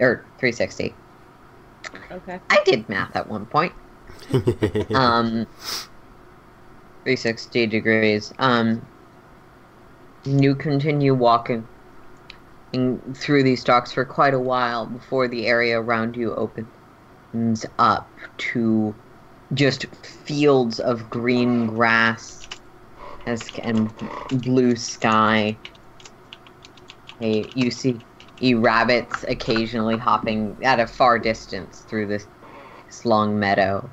Or 0.00 0.24
360. 0.38 0.94
Okay. 2.10 2.40
I 2.48 2.62
did 2.64 2.88
math 2.88 3.14
at 3.14 3.28
one 3.28 3.46
point. 3.46 3.72
um 4.94 5.46
360 7.04 7.66
degrees 7.66 8.34
um 8.38 8.84
you 10.24 10.54
continue 10.54 11.14
walking 11.14 11.66
in, 12.72 13.00
through 13.14 13.42
these 13.42 13.64
docks 13.64 13.92
for 13.92 14.04
quite 14.04 14.34
a 14.34 14.38
while 14.38 14.84
before 14.84 15.26
the 15.26 15.46
area 15.46 15.80
around 15.80 16.16
you 16.16 16.34
opens 16.34 16.66
up 17.78 18.08
to 18.38 18.94
just 19.54 19.86
fields 20.04 20.80
of 20.80 21.08
green 21.10 21.66
grass 21.66 22.48
and 23.62 23.92
blue 24.42 24.74
sky 24.76 25.56
Hey, 27.20 27.44
you 27.54 27.70
see 27.70 28.00
see 28.40 28.54
rabbits 28.54 29.24
occasionally 29.28 29.98
hopping 29.98 30.56
at 30.62 30.80
a 30.80 30.86
far 30.86 31.18
distance 31.18 31.80
through 31.80 32.06
this, 32.06 32.26
this 32.86 33.04
long 33.04 33.38
meadow 33.38 33.88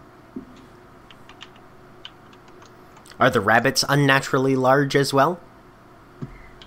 Are 3.20 3.30
the 3.30 3.42
rabbits 3.42 3.84
unnaturally 3.90 4.56
large 4.56 4.96
as 4.96 5.14
well? 5.14 5.40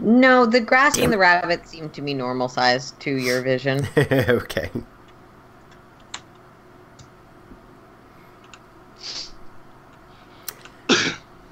No, 0.01 0.47
the 0.47 0.61
grass 0.61 0.97
Damn. 0.97 1.05
and 1.05 1.13
the 1.13 1.19
rabbits 1.19 1.71
seem 1.71 1.91
to 1.91 2.03
be 2.03 2.15
normal 2.15 2.49
size 2.49 2.93
to 3.01 3.11
your 3.15 3.43
vision. 3.43 3.87
okay. 3.97 4.71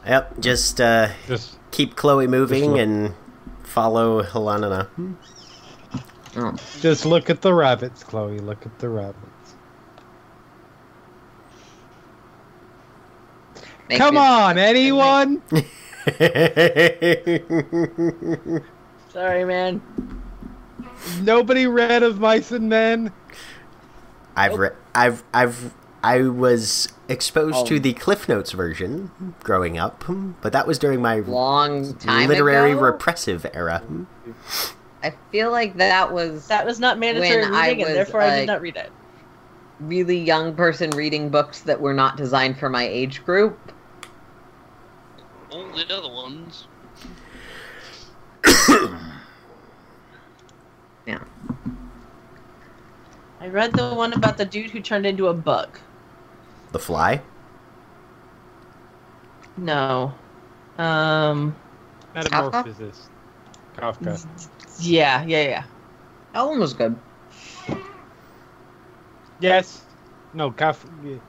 Yep, 0.09 0.41
just 0.41 0.81
uh, 0.81 1.09
Just 1.27 1.59
keep 1.71 1.95
Chloe 1.97 2.27
moving 2.27 2.71
look- 2.73 2.81
and 2.81 3.15
follow 3.63 4.23
Helanina. 4.23 4.89
Oh, 6.37 6.55
just 6.81 7.05
look 7.05 7.29
at 7.31 7.43
the 7.43 7.53
rabbits, 7.53 8.03
Chloe. 8.05 8.39
Look 8.39 8.65
at 8.65 8.79
the 8.79 8.89
rabbits. 8.89 9.17
makes 13.89 13.99
Come 13.99 14.15
me- 14.15 14.21
on, 14.21 14.57
anyone? 14.59 15.43
Sorry, 19.11 19.45
man. 19.45 19.83
Nobody 21.23 21.67
read 21.67 22.03
of 22.03 22.19
Mice 22.21 22.53
and 22.53 22.69
Men? 22.69 23.13
I've 24.37 24.57
re- 24.59 24.71
I've 24.95 25.25
I've 25.35 25.75
I 26.03 26.23
was 26.23 26.89
exposed 27.09 27.67
to 27.67 27.77
Oh. 27.77 27.79
the 27.79 27.93
Cliff 27.93 28.29
Notes 28.29 28.53
version 28.53 29.11
growing 29.43 29.77
up, 29.79 30.05
but 30.41 30.53
that 30.53 30.67
was 30.67 30.79
during 30.79 31.03
my 31.03 31.21
Long 31.21 31.95
time 31.95 32.29
literary 32.29 32.73
ago. 32.73 32.81
repressive 32.83 33.45
era. 33.53 33.83
I 35.03 35.13
feel 35.33 35.51
like 35.51 35.77
that 35.79 36.13
was 36.13 36.47
That 36.49 36.65
was 36.67 36.79
not 36.81 36.99
mandatory 36.99 37.41
When 37.41 37.55
I 37.55 37.69
reading, 37.69 37.79
was, 37.81 37.89
and 37.89 37.97
therefore 37.97 38.21
I 38.23 38.41
did 38.41 38.47
not 38.47 38.61
read 38.61 38.77
it. 38.77 38.93
really 39.81 40.19
young 40.19 40.55
person 40.55 40.91
reading 40.91 41.29
books 41.31 41.61
that 41.61 41.81
were 41.81 41.95
not 41.95 42.17
designed 42.17 42.59
for 42.59 42.69
my 42.69 42.85
age 42.87 43.25
group. 43.25 43.59
All 45.51 45.67
the 45.73 45.85
other 45.95 46.09
ones. 46.13 46.67
Yeah. 51.07 51.21
I 53.41 53.49
read 53.49 53.73
the 53.73 53.95
one 53.95 54.13
about 54.13 54.37
the 54.37 54.45
dude 54.45 54.71
who 54.71 54.81
turned 54.81 55.07
into 55.07 55.29
a 55.29 55.35
bug. 55.35 55.79
The 56.73 56.79
Fly. 56.79 57.21
No. 59.57 60.13
Um. 60.77 61.55
Metamorphosis. 62.15 63.09
Kafka. 63.77 64.27
Yeah, 64.81 65.25
yeah, 65.25 65.43
yeah. 65.43 65.65
That 66.35 66.47
one 66.47 66.61
was 66.61 66.75
good. 66.75 66.97
Yes. 69.41 69.85
No, 70.35 70.51
Kafka. 70.51 71.21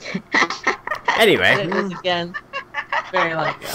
Anyway, 1.18 1.48
And 1.60 1.74
it 1.74 1.82
was 1.82 1.92
again 1.98 2.32
very 3.10 3.34
like 3.34 3.56
yeah. 3.60 3.74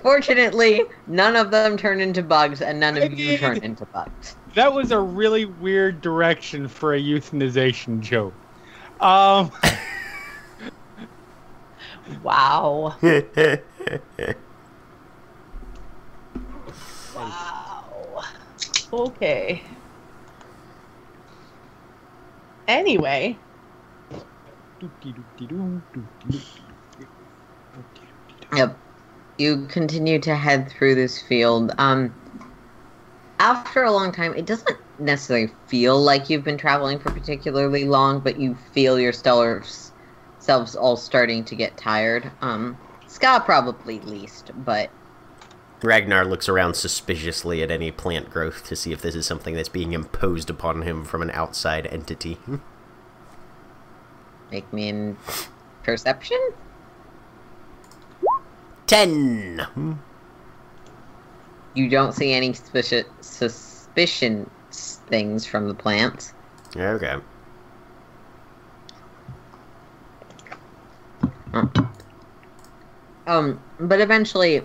Fortunately, 0.00 0.84
none 1.06 1.36
of 1.36 1.50
them 1.50 1.76
turn 1.76 2.00
into 2.00 2.22
bugs, 2.22 2.62
and 2.62 2.80
none 2.80 2.96
of 2.96 3.04
you 3.12 3.32
Indeed. 3.34 3.40
turn 3.40 3.58
into 3.58 3.84
bugs. 3.86 4.36
That 4.54 4.72
was 4.72 4.90
a 4.90 5.00
really 5.00 5.46
weird 5.46 6.00
direction 6.00 6.68
for 6.68 6.94
a 6.94 7.00
euthanization 7.00 8.00
joke. 8.00 8.34
Um, 9.00 9.50
Wow. 12.22 12.96
Wow. 17.14 18.22
Okay. 18.92 19.62
Anyway, 22.68 23.38
Yep. 28.54 28.78
You 29.38 29.66
continue 29.68 30.18
to 30.20 30.36
head 30.36 30.70
through 30.70 30.94
this 30.94 31.20
field. 31.22 31.72
Um, 31.78 32.14
after 33.42 33.82
a 33.82 33.90
long 33.90 34.12
time, 34.12 34.34
it 34.34 34.46
doesn't 34.46 34.78
necessarily 35.00 35.52
feel 35.66 36.00
like 36.00 36.30
you've 36.30 36.44
been 36.44 36.56
traveling 36.56 37.00
for 37.00 37.10
particularly 37.10 37.84
long, 37.84 38.20
but 38.20 38.38
you 38.38 38.56
feel 38.72 39.00
your 39.00 39.12
stellar 39.12 39.64
selves 40.38 40.76
all 40.76 40.96
starting 40.96 41.44
to 41.46 41.56
get 41.56 41.76
tired. 41.76 42.30
Um, 42.40 42.78
Sca' 43.08 43.42
probably 43.44 43.98
least, 44.00 44.52
but 44.64 44.90
Ragnar 45.82 46.24
looks 46.24 46.48
around 46.48 46.74
suspiciously 46.74 47.64
at 47.64 47.72
any 47.72 47.90
plant 47.90 48.30
growth 48.30 48.64
to 48.66 48.76
see 48.76 48.92
if 48.92 49.02
this 49.02 49.16
is 49.16 49.26
something 49.26 49.56
that's 49.56 49.68
being 49.68 49.92
imposed 49.92 50.48
upon 50.48 50.82
him 50.82 51.04
from 51.04 51.20
an 51.20 51.32
outside 51.32 51.88
entity. 51.88 52.38
make 54.52 54.72
me 54.72 54.88
in 54.88 55.16
perception. 55.82 56.38
Ten. 58.86 59.98
You 61.74 61.88
don't 61.88 62.12
see 62.12 62.32
any 62.32 62.52
suspicious 62.52 63.06
suspicion 63.20 64.48
things 64.72 65.46
from 65.46 65.68
the 65.68 65.74
plants. 65.74 66.34
Okay. 66.76 67.16
Um, 73.26 73.60
but 73.78 74.00
eventually, 74.00 74.62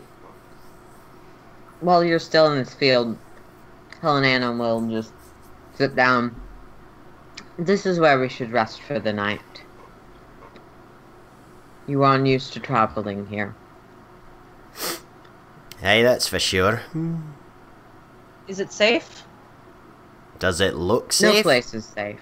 while 1.82 2.04
you're 2.04 2.20
still 2.20 2.52
in 2.52 2.58
this 2.58 2.74
field, 2.74 3.18
Helen 4.02 4.24
Anna 4.24 4.52
will 4.52 4.88
just 4.88 5.12
sit 5.74 5.96
down. 5.96 6.40
This 7.58 7.86
is 7.86 8.00
where 8.00 8.20
we 8.20 8.30
should 8.30 8.52
rest 8.52 8.82
for 8.82 9.00
the 9.00 9.14
night. 9.14 9.42
You 11.88 12.04
aren't 12.04 12.28
used 12.28 12.54
to 12.54 12.60
traveling 12.60 13.28
here. 13.28 13.56
Hey, 15.80 16.02
that's 16.04 16.28
for 16.28 16.40
sure. 16.40 16.82
is 18.48 18.60
it 18.60 18.72
safe? 18.72 19.24
Does 20.40 20.60
it 20.62 20.76
look 20.76 21.08
No 21.22 21.32
safe? 21.34 21.44
place 21.44 21.74
is 21.74 21.86
safe. 21.86 22.20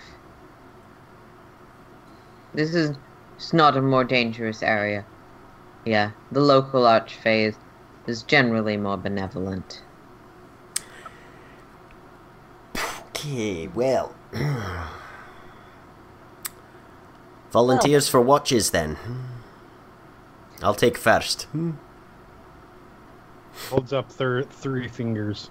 This 2.54 2.74
is 2.74 2.96
it's 3.36 3.52
not 3.54 3.76
a 3.76 3.82
more 3.82 4.04
dangerous 4.04 4.64
area. 4.64 5.06
Yeah, 5.86 6.12
the 6.32 6.40
local 6.40 6.84
archfeys 6.84 7.56
is 8.08 8.24
generally 8.24 8.78
more 8.78 8.98
benevolent. 8.98 9.82
Okay, 13.10 13.68
well. 13.68 14.16
Volunteers 17.52 18.08
for 18.10 18.20
watches 18.22 18.72
then. 18.72 18.98
I'll 20.62 20.76
take 20.76 20.98
first. 20.98 21.48
Holds 23.70 23.94
up 23.94 24.10
their 24.18 24.44
three 24.44 24.88
fingers. 24.88 25.50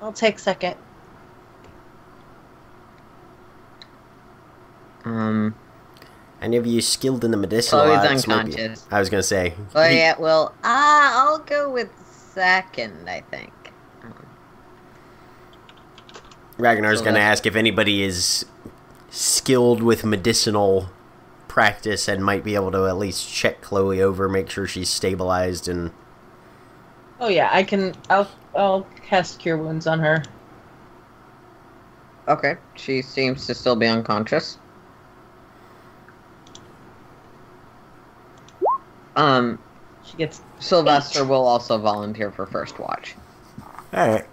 I'll 0.00 0.12
take 0.12 0.38
second. 0.38 0.76
Um, 5.04 5.54
Any 6.42 6.56
of 6.56 6.66
you 6.66 6.80
skilled 6.82 7.24
in 7.24 7.30
the 7.30 7.36
medicinal 7.36 7.84
Chloe's 7.84 7.98
arts? 8.10 8.26
might 8.26 8.46
be- 8.46 8.52
unconscious. 8.52 8.86
I 8.90 8.98
was 9.00 9.08
gonna 9.08 9.22
say. 9.22 9.54
Oh 9.74 9.86
yeah, 9.86 10.14
well, 10.18 10.54
ah, 10.64 11.24
I'll 11.28 11.38
go 11.38 11.70
with 11.70 11.88
second. 12.34 13.08
I 13.08 13.22
think. 13.30 13.52
Ragnar's 16.58 16.98
So 17.00 17.04
gonna 17.04 17.14
that's- 17.18 17.38
ask 17.38 17.46
if 17.46 17.54
anybody 17.56 18.02
is 18.02 18.46
skilled 19.10 19.82
with 19.82 20.04
medicinal 20.04 20.88
practice 21.48 22.08
and 22.08 22.24
might 22.24 22.42
be 22.44 22.54
able 22.54 22.72
to 22.72 22.86
at 22.86 22.96
least 22.98 23.28
check 23.30 23.60
Chloe 23.62 24.00
over, 24.02 24.28
make 24.28 24.48
sure 24.50 24.66
she's 24.66 24.88
stabilized, 24.90 25.68
and 25.68 25.90
Oh 27.20 27.28
yeah, 27.28 27.48
I 27.52 27.62
can. 27.62 27.94
I'll 28.10 28.30
I'll 28.54 28.86
cast 29.08 29.38
cure 29.38 29.56
wounds 29.56 29.86
on 29.86 29.98
her. 30.00 30.22
Okay, 32.28 32.56
she 32.74 33.02
seems 33.02 33.46
to 33.46 33.54
still 33.54 33.76
be 33.76 33.86
unconscious. 33.86 34.58
Um, 39.14 39.58
She 40.04 40.16
gets 40.18 40.42
Sylvester 40.58 41.24
will 41.24 41.46
also 41.46 41.78
volunteer 41.78 42.30
for 42.30 42.46
first 42.46 42.78
watch. 42.78 43.14
All 43.92 44.08
right. 44.08 44.26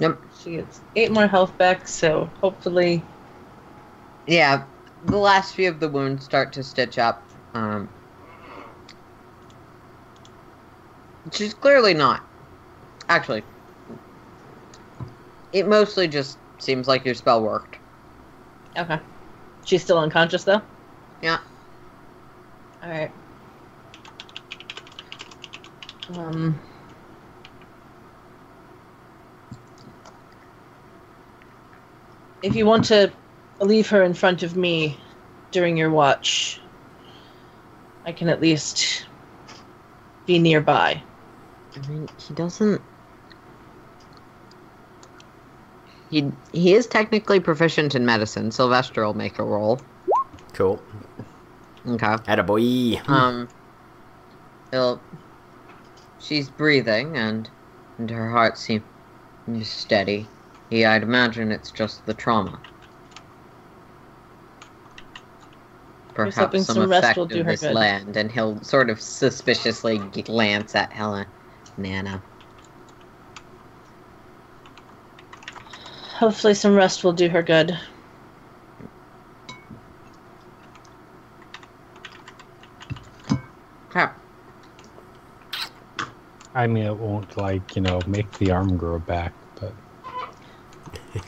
Yep. 0.00 0.18
she 0.38 0.52
gets 0.52 0.80
eight 0.96 1.12
more 1.12 1.26
health 1.26 1.56
back. 1.58 1.86
So 1.86 2.28
hopefully, 2.40 3.02
Yeah, 4.26 4.64
the 5.04 5.16
last 5.16 5.54
few 5.54 5.68
of 5.68 5.80
the 5.80 5.88
wounds 5.88 6.24
start 6.24 6.52
to 6.54 6.62
stitch 6.62 6.98
up. 6.98 7.26
Um, 7.54 7.88
she's 11.32 11.54
clearly 11.54 11.94
not. 11.94 12.22
Actually, 13.08 13.44
it 15.52 15.66
mostly 15.66 16.06
just 16.06 16.38
seems 16.58 16.86
like 16.86 17.04
your 17.04 17.14
spell 17.14 17.42
worked. 17.42 17.78
okay. 18.76 19.00
She's 19.64 19.82
still 19.82 19.98
unconscious 19.98 20.44
though. 20.44 20.62
Yeah. 21.22 21.38
All 22.82 22.90
right. 22.90 23.10
Um. 26.08 26.58
If 32.42 32.56
you 32.56 32.64
want 32.64 32.84
to 32.86 33.12
leave 33.60 33.88
her 33.90 34.02
in 34.02 34.14
front 34.14 34.42
of 34.42 34.56
me 34.56 34.96
during 35.50 35.76
your 35.76 35.90
watch, 35.90 36.60
I 38.06 38.12
can 38.12 38.28
at 38.28 38.40
least 38.40 39.06
be 40.26 40.38
nearby. 40.38 41.02
I 41.76 41.88
mean, 41.88 42.08
he 42.18 42.34
doesn't. 42.34 42.80
He 46.10 46.30
he 46.52 46.74
is 46.74 46.86
technically 46.86 47.38
proficient 47.38 47.94
in 47.94 48.04
medicine. 48.04 48.50
Sylvester 48.50 49.04
will 49.04 49.14
make 49.14 49.38
a 49.38 49.44
roll. 49.44 49.80
Cool. 50.54 50.82
Okay. 51.86 52.06
Attaboy. 52.06 53.08
Um. 53.08 53.48
He'll. 54.72 55.00
She's 56.18 56.48
breathing 56.48 57.16
and 57.16 57.48
and 57.98 58.10
her 58.10 58.30
heart 58.30 58.58
seems 58.58 58.82
steady. 59.62 60.26
Yeah, 60.70 60.92
I'd 60.92 61.02
imagine 61.02 61.52
it's 61.52 61.70
just 61.70 62.04
the 62.06 62.14
trauma. 62.14 62.58
Here's 66.08 66.09
hoping 66.09 66.09
Perhaps 66.26 66.66
some, 66.66 66.76
some 66.76 66.90
rest 66.90 67.04
effect 67.04 67.16
will 67.16 67.24
of 67.24 67.30
do 67.30 67.42
her 67.44 67.52
this 67.52 67.60
good. 67.60 67.74
land, 67.74 68.16
and 68.16 68.30
he'll 68.30 68.60
sort 68.62 68.90
of 68.90 69.00
suspiciously 69.00 69.98
glance 69.98 70.74
at 70.74 70.92
Helen, 70.92 71.26
Nana. 71.76 72.22
Hopefully, 76.14 76.54
some 76.54 76.74
rest 76.74 77.02
will 77.04 77.12
do 77.12 77.28
her 77.28 77.42
good. 77.42 77.78
Crap. 83.88 84.18
I 86.54 86.66
mean, 86.66 86.84
it 86.84 86.96
won't 86.96 87.36
like 87.36 87.74
you 87.76 87.82
know 87.82 88.00
make 88.06 88.30
the 88.38 88.50
arm 88.50 88.76
grow 88.76 88.98
back, 88.98 89.32
but 89.60 89.72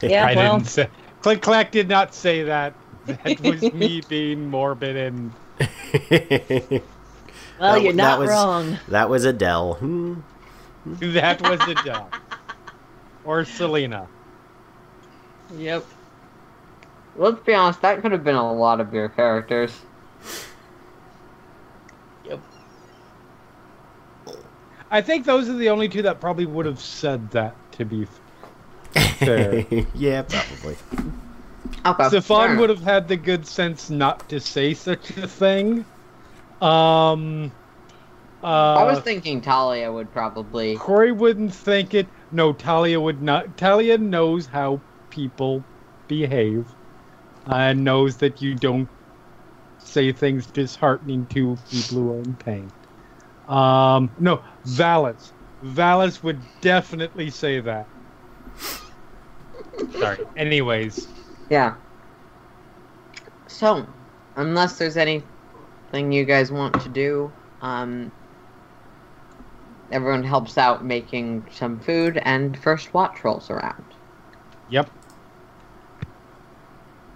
Yeah, 0.02 0.27
I 0.27 0.35
well, 0.36 0.59
didn't 0.59 0.69
say. 0.69 0.89
Click 1.23 1.40
clack 1.40 1.70
did 1.73 1.89
not 1.89 2.14
say 2.14 2.43
that. 2.43 2.74
That 3.06 3.40
was 3.40 3.62
me 3.72 4.00
being 4.08 4.48
morbid 4.48 4.96
and 4.96 5.32
well, 5.58 5.70
that- 7.58 7.82
you're 7.82 7.92
that 7.92 7.96
not 7.96 8.18
was- 8.20 8.28
wrong. 8.30 8.78
that 8.88 9.08
was 9.10 9.24
Adele. 9.24 9.74
Hmm. 9.74 10.14
that 10.86 11.40
was 11.42 11.58
the 11.60 11.74
job. 11.84 12.12
Or 13.24 13.44
Selena. 13.44 14.08
Yep. 15.56 15.84
Let's 17.16 17.40
be 17.44 17.54
honest, 17.54 17.82
that 17.82 18.00
could 18.02 18.10
have 18.12 18.24
been 18.24 18.34
a 18.36 18.52
lot 18.52 18.80
of 18.80 18.92
your 18.94 19.08
characters. 19.08 19.72
Yep. 22.24 22.40
I 24.90 25.00
think 25.02 25.24
those 25.26 25.48
are 25.48 25.54
the 25.56 25.68
only 25.70 25.88
two 25.88 26.02
that 26.02 26.20
probably 26.20 26.46
would 26.46 26.66
have 26.66 26.80
said 26.80 27.30
that. 27.32 27.54
To 27.72 27.84
be 27.86 28.06
fair, 28.92 29.64
yeah, 29.94 30.22
probably. 30.22 30.76
Okay. 31.84 32.09
Stefan 32.09 32.59
would 32.59 32.70
have 32.70 32.82
had 32.82 33.09
the 33.09 33.16
good 33.16 33.46
sense 33.46 33.90
not 33.90 34.28
to 34.28 34.38
say 34.38 34.72
such 34.74 35.10
a 35.16 35.26
thing. 35.26 35.84
Um, 36.60 37.50
uh, 38.42 38.46
I 38.46 38.84
was 38.84 39.00
thinking 39.00 39.40
Talia 39.40 39.92
would 39.92 40.12
probably. 40.12 40.76
Corey 40.76 41.10
wouldn't 41.10 41.52
think 41.52 41.94
it. 41.94 42.06
No, 42.30 42.52
Talia 42.52 43.00
would 43.00 43.20
not. 43.20 43.56
Talia 43.56 43.98
knows 43.98 44.46
how 44.46 44.80
people 45.10 45.64
behave, 46.06 46.66
and 47.46 47.82
knows 47.82 48.16
that 48.18 48.40
you 48.40 48.54
don't 48.54 48.88
say 49.78 50.12
things 50.12 50.46
disheartening 50.46 51.26
to 51.26 51.59
people 51.68 51.98
who 51.98 52.12
are 52.12 52.18
in 52.18 52.34
pain. 52.34 52.70
Um, 53.48 54.10
no, 54.20 54.42
Valis. 54.64 55.32
Valis 55.64 56.22
would 56.22 56.40
definitely 56.60 57.30
say 57.30 57.60
that. 57.60 57.88
Sorry. 59.92 60.18
Anyways, 60.36 61.09
Yeah. 61.52 61.74
So, 63.46 63.86
unless 64.36 64.78
there's 64.78 64.96
anything 64.96 66.10
you 66.10 66.24
guys 66.24 66.50
want 66.50 66.80
to 66.80 66.88
do, 66.88 67.30
um, 67.60 68.10
everyone 69.90 70.24
helps 70.24 70.56
out 70.56 70.82
making 70.82 71.44
some 71.52 71.78
food, 71.78 72.22
and 72.22 72.58
first 72.58 72.94
watch 72.94 73.22
rolls 73.22 73.50
around. 73.50 73.84
yep. 74.70 74.90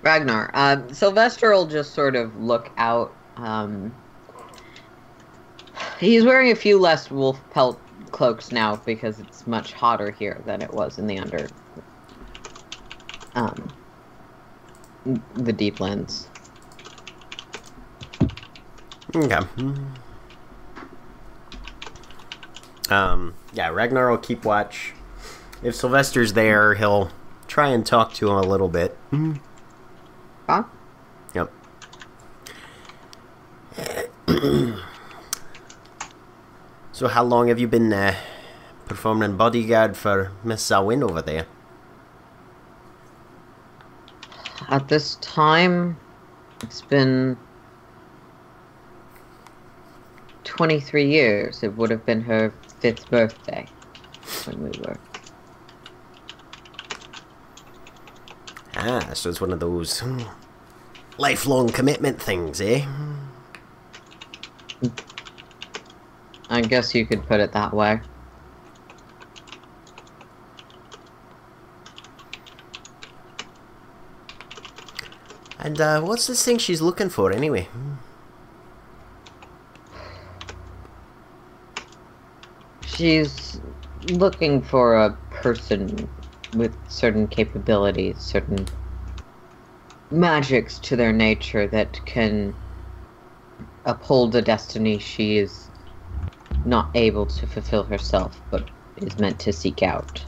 Ragnar, 0.02 0.50
uh, 0.52 0.82
Sylvester 0.92 1.52
will 1.52 1.66
just 1.66 1.94
sort 1.94 2.14
of 2.14 2.38
look 2.38 2.70
out. 2.76 3.14
Um, 3.38 3.90
he's 5.98 6.24
wearing 6.24 6.50
a 6.50 6.56
few 6.56 6.78
less 6.78 7.10
wolf 7.10 7.40
pelt 7.54 7.80
cloaks 8.10 8.52
now 8.52 8.76
because 8.84 9.18
it's 9.18 9.46
much 9.46 9.72
hotter 9.72 10.10
here 10.10 10.42
than 10.44 10.60
it 10.60 10.74
was 10.74 10.98
in 10.98 11.06
the 11.06 11.16
under. 11.18 11.48
Um, 13.34 13.72
the 15.34 15.52
Deeplands. 15.52 16.26
Okay. 19.14 19.38
Um, 22.90 23.34
yeah, 23.52 23.68
Ragnar 23.68 24.10
will 24.10 24.18
keep 24.18 24.44
watch. 24.44 24.92
If 25.62 25.74
Sylvester's 25.74 26.34
there, 26.34 26.74
he'll 26.74 27.10
try 27.46 27.68
and 27.68 27.84
talk 27.86 28.12
to 28.14 28.30
him 28.30 28.36
a 28.36 28.42
little 28.42 28.68
bit. 28.68 28.96
Huh? 30.46 30.64
Yep. 31.34 31.52
so, 36.92 37.08
how 37.08 37.24
long 37.24 37.48
have 37.48 37.58
you 37.58 37.66
been 37.66 37.92
uh, 37.92 38.14
performing 38.84 39.36
bodyguard 39.36 39.96
for 39.96 40.32
Miss 40.44 40.68
Zawin 40.68 41.02
over 41.02 41.22
there? 41.22 41.46
At 44.68 44.88
this 44.88 45.14
time, 45.16 45.96
it's 46.62 46.82
been 46.82 47.36
23 50.44 51.06
years. 51.06 51.62
It 51.62 51.76
would 51.76 51.90
have 51.90 52.04
been 52.04 52.20
her 52.22 52.52
fifth 52.80 53.08
birthday 53.08 53.66
when 54.46 54.62
we 54.64 54.70
were. 54.80 54.98
Ah, 58.74 59.10
so 59.14 59.30
it's 59.30 59.40
one 59.40 59.52
of 59.52 59.60
those 59.60 60.00
hmm, 60.00 60.22
lifelong 61.16 61.68
commitment 61.68 62.20
things, 62.20 62.60
eh? 62.60 62.84
I 66.50 66.60
guess 66.60 66.94
you 66.94 67.06
could 67.06 67.26
put 67.26 67.40
it 67.40 67.52
that 67.52 67.72
way. 67.72 68.00
And 75.58 75.80
uh, 75.80 76.00
what's 76.02 76.26
this 76.26 76.44
thing 76.44 76.58
she's 76.58 76.82
looking 76.82 77.08
for 77.08 77.32
anyway? 77.32 77.68
She's 82.84 83.60
looking 84.10 84.62
for 84.62 84.96
a 84.96 85.16
person 85.30 86.08
with 86.54 86.74
certain 86.88 87.26
capabilities, 87.26 88.18
certain 88.18 88.66
magics 90.10 90.78
to 90.78 90.96
their 90.96 91.12
nature 91.12 91.66
that 91.66 92.00
can 92.06 92.54
uphold 93.84 94.34
a 94.34 94.42
destiny 94.42 94.98
she 94.98 95.38
is 95.38 95.68
not 96.64 96.90
able 96.94 97.26
to 97.26 97.46
fulfill 97.46 97.84
herself, 97.84 98.40
but 98.50 98.68
is 98.96 99.18
meant 99.18 99.38
to 99.40 99.52
seek 99.52 99.82
out 99.82 100.22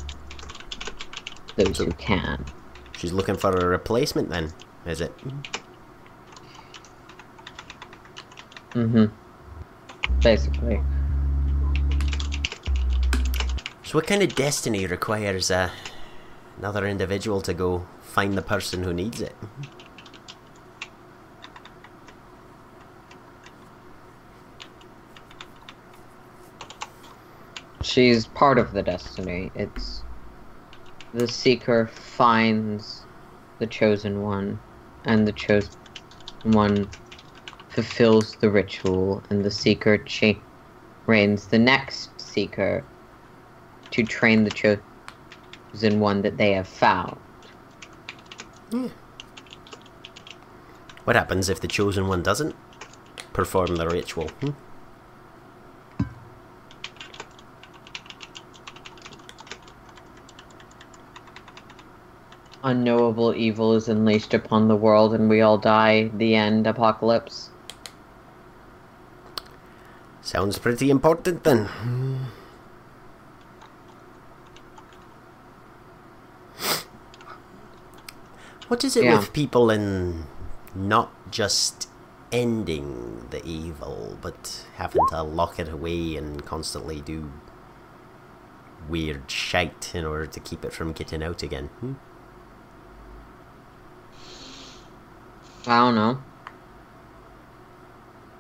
those 1.57 1.79
who 1.79 1.91
can. 1.93 2.45
She's 2.97 3.13
looking 3.13 3.37
for 3.37 3.51
a 3.51 3.67
replacement 3.67 4.29
then, 4.29 4.53
is 4.89 5.01
it? 5.01 5.13
Mm-hmm. 8.73 9.07
Basically. 10.21 10.81
So 13.83 13.97
what 13.97 14.07
kind 14.07 14.23
of 14.23 14.35
destiny 14.35 14.87
requires 14.87 15.51
uh, 15.51 15.71
another 16.59 16.87
individual 16.87 17.41
to 17.43 17.55
go 17.55 17.87
find 18.03 18.37
the 18.37 18.43
person 18.43 18.83
who 18.83 18.93
needs 18.93 19.21
it. 19.21 19.35
She's 27.83 28.27
part 28.27 28.59
of 28.59 28.73
the 28.73 28.83
destiny. 28.83 29.51
It's 29.55 30.03
the 31.15 31.27
seeker 31.27 31.87
finds 31.87 33.07
the 33.59 33.67
chosen 33.67 34.23
one, 34.23 34.61
and 35.09 35.27
the 35.27 35.33
chosen 35.33 35.73
one 36.45 36.89
fulfills 37.71 38.37
the 38.37 38.49
ritual, 38.49 39.23
and 39.31 39.45
the 39.45 39.51
seeker 39.51 39.99
cha- 39.99 40.41
trains 41.07 41.47
the 41.47 41.59
next 41.59 42.11
seeker 42.21 42.85
to 43.91 44.05
train 44.05 44.45
the 44.45 44.51
chosen 44.51 45.99
one 45.99 46.23
that 46.23 46.37
they 46.37 46.53
have 46.53 46.69
found. 46.69 47.19
What 51.05 51.17
happens 51.17 51.49
if 51.49 51.61
the 51.61 51.69
chosen 51.69 52.07
one 52.07 52.23
doesn't 52.23 52.55
perform 53.33 53.77
the 53.77 53.89
ritual? 53.89 54.29
Hmm? 54.41 54.51
Unknowable 62.63 63.35
evil 63.35 63.73
is 63.75 63.89
unleashed 63.89 64.35
upon 64.35 64.69
the 64.69 64.77
world, 64.77 65.15
and 65.15 65.29
we 65.29 65.41
all 65.41 65.59
die. 65.59 66.11
The 66.15 66.35
end. 66.35 66.67
Apocalypse. 66.67 67.51
Sounds 70.21 70.59
pretty 70.59 70.91
important 70.91 71.45
then. 71.45 71.69
What 78.69 78.85
is 78.85 78.97
it 78.97 79.05
Yeah. 79.05 79.19
with 79.19 79.33
people 79.33 79.71
in 79.71 80.27
not 80.75 81.11
just 81.31 81.89
ending 82.31 83.27
the 83.31 83.43
evil, 83.45 84.19
but 84.21 84.67
having 84.77 85.01
to 85.09 85.23
lock 85.23 85.59
it 85.59 85.69
away 85.69 86.17
and 86.17 86.45
constantly 86.45 87.01
do 87.01 87.31
weird 88.89 89.31
shite 89.31 89.95
in 89.95 90.05
order 90.05 90.27
to 90.27 90.41
keep 90.41 90.65
it 90.65 90.73
from 90.73 90.93
getting 90.93 91.23
out 91.23 91.43
again? 91.43 91.69
Hmm? 91.81 91.93
I 95.67 95.79
don't 95.79 95.95
know. 95.95 96.23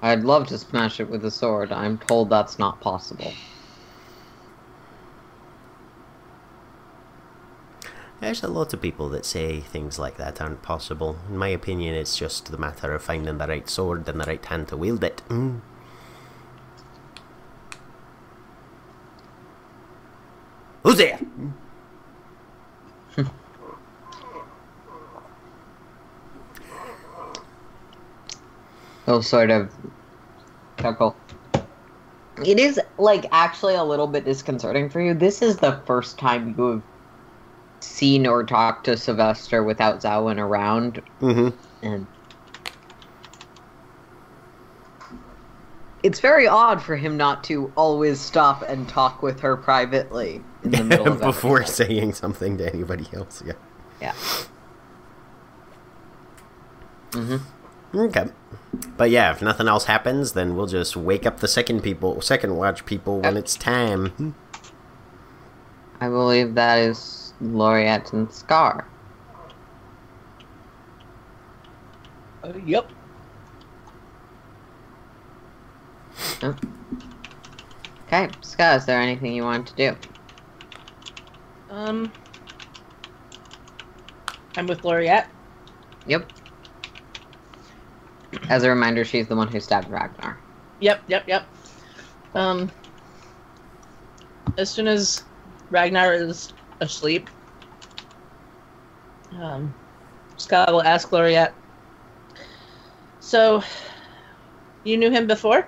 I'd 0.00 0.22
love 0.22 0.46
to 0.48 0.58
smash 0.58 1.00
it 1.00 1.10
with 1.10 1.24
a 1.24 1.30
sword. 1.30 1.72
I'm 1.72 1.98
told 1.98 2.30
that's 2.30 2.58
not 2.58 2.80
possible. 2.80 3.32
There's 8.20 8.42
a 8.42 8.48
lot 8.48 8.74
of 8.74 8.80
people 8.82 9.08
that 9.10 9.24
say 9.24 9.60
things 9.60 9.98
like 9.98 10.16
that 10.16 10.40
aren't 10.40 10.62
possible. 10.62 11.16
In 11.28 11.36
my 11.36 11.48
opinion, 11.48 11.94
it's 11.94 12.16
just 12.16 12.50
the 12.50 12.58
matter 12.58 12.92
of 12.92 13.02
finding 13.02 13.38
the 13.38 13.46
right 13.46 13.68
sword 13.68 14.08
and 14.08 14.20
the 14.20 14.24
right 14.24 14.44
hand 14.44 14.68
to 14.68 14.76
wield 14.76 15.04
it. 15.04 15.22
Mm. 15.28 15.60
Who's 20.82 20.96
there? 20.96 21.20
He'll 29.08 29.22
sort 29.22 29.50
of 29.50 29.72
chuckle. 30.78 31.16
It 32.44 32.58
is 32.60 32.78
like 32.98 33.24
actually 33.32 33.74
a 33.74 33.82
little 33.82 34.06
bit 34.06 34.26
disconcerting 34.26 34.90
for 34.90 35.00
you. 35.00 35.14
This 35.14 35.40
is 35.40 35.56
the 35.56 35.80
first 35.86 36.18
time 36.18 36.54
you 36.58 36.64
have 36.72 36.82
seen 37.80 38.26
or 38.26 38.44
talked 38.44 38.84
to 38.84 38.98
Sylvester 38.98 39.62
without 39.64 40.00
Zawin 40.02 40.38
around, 40.38 41.00
Mm-hmm. 41.22 41.56
and 41.82 42.06
it's 46.02 46.20
very 46.20 46.46
odd 46.46 46.82
for 46.82 46.94
him 46.94 47.16
not 47.16 47.42
to 47.44 47.72
always 47.76 48.20
stop 48.20 48.60
and 48.68 48.86
talk 48.90 49.22
with 49.22 49.40
her 49.40 49.56
privately 49.56 50.42
in 50.64 50.70
the 50.72 50.84
middle 50.84 51.08
of 51.12 51.20
Before 51.20 51.62
episode. 51.62 51.86
saying 51.86 52.12
something 52.12 52.58
to 52.58 52.70
anybody 52.72 53.06
else, 53.14 53.42
yeah. 53.46 53.54
Yeah. 54.02 54.12
hmm 57.14 57.36
Okay. 57.94 58.26
But 58.96 59.10
yeah, 59.10 59.30
if 59.30 59.40
nothing 59.40 59.68
else 59.68 59.84
happens, 59.84 60.32
then 60.32 60.54
we'll 60.56 60.66
just 60.66 60.96
wake 60.96 61.24
up 61.24 61.40
the 61.40 61.48
second 61.48 61.82
people, 61.82 62.20
second 62.20 62.56
watch 62.56 62.84
people 62.84 63.20
when 63.20 63.36
it's 63.36 63.56
time. 63.56 64.34
I 66.00 66.08
believe 66.08 66.54
that 66.54 66.78
is 66.78 67.32
Laureate 67.40 68.12
and 68.12 68.28
Sca'. 68.28 68.84
Uh, 72.44 72.52
yep. 72.64 72.90
Okay, 76.42 78.28
Sca', 78.42 78.76
is 78.76 78.86
there 78.86 79.00
anything 79.00 79.32
you 79.32 79.42
want 79.42 79.66
to 79.68 79.74
do? 79.74 79.96
Um, 81.70 82.12
I'm 84.56 84.66
with 84.66 84.84
Laureate. 84.84 85.26
Yep. 86.06 86.32
As 88.48 88.62
a 88.62 88.68
reminder, 88.68 89.04
she's 89.04 89.26
the 89.26 89.36
one 89.36 89.48
who 89.48 89.60
stabbed 89.60 89.90
Ragnar. 89.90 90.38
Yep, 90.80 91.02
yep, 91.06 91.24
yep. 91.26 91.46
Um, 92.34 92.70
as 94.56 94.70
soon 94.70 94.86
as 94.86 95.24
Ragnar 95.70 96.12
is 96.14 96.52
asleep, 96.80 97.28
um, 99.40 99.74
Sca' 100.36 100.66
will 100.68 100.82
ask 100.82 101.10
Laureate. 101.12 101.52
So, 103.20 103.62
you 104.84 104.96
knew 104.96 105.10
him 105.10 105.26
before? 105.26 105.66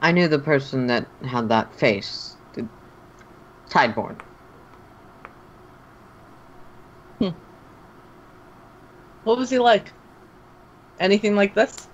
I 0.00 0.12
knew 0.12 0.28
the 0.28 0.38
person 0.38 0.86
that 0.86 1.06
had 1.24 1.48
that 1.48 1.74
face. 1.74 2.36
The 2.54 2.66
Tideborn. 3.68 4.16
What 9.26 9.38
was 9.38 9.50
he 9.50 9.58
like? 9.58 9.90
Anything 11.00 11.34
like 11.34 11.52
this? 11.52 11.88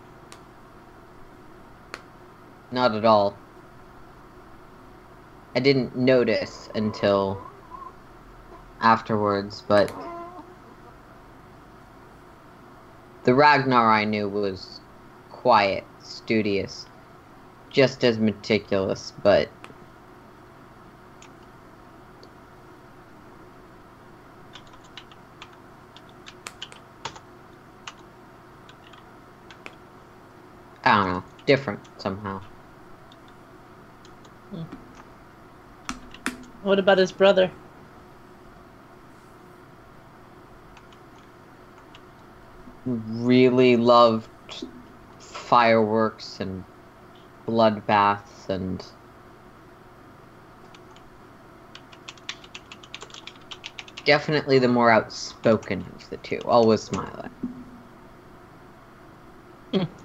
Not 2.70 2.94
at 2.94 3.06
all. 3.06 3.38
I 5.56 5.60
didn't 5.60 5.96
notice 5.96 6.68
until 6.74 7.40
afterwards, 8.82 9.64
but 9.66 9.90
the 13.24 13.32
Ragnar 13.32 13.90
I 13.90 14.04
knew 14.04 14.28
was 14.28 14.82
quiet, 15.30 15.84
studious, 16.00 16.84
just 17.70 18.04
as 18.04 18.18
meticulous, 18.18 19.14
but 19.22 19.48
I 30.84 30.96
don't 30.96 31.08
know, 31.08 31.24
different 31.46 31.80
somehow. 31.98 32.40
What 36.62 36.78
about 36.78 36.98
his 36.98 37.12
brother? 37.12 37.50
really 42.84 43.76
loved 43.76 44.28
fireworks 45.18 46.40
and 46.40 46.64
bloodbaths 47.46 48.48
and 48.48 48.84
definitely 54.04 54.58
the 54.58 54.68
more 54.68 54.90
outspoken 54.90 55.86
of 55.94 56.10
the 56.10 56.16
two, 56.18 56.42
always 56.44 56.82
smiling. 56.82 57.30
Hmm. 59.72 60.01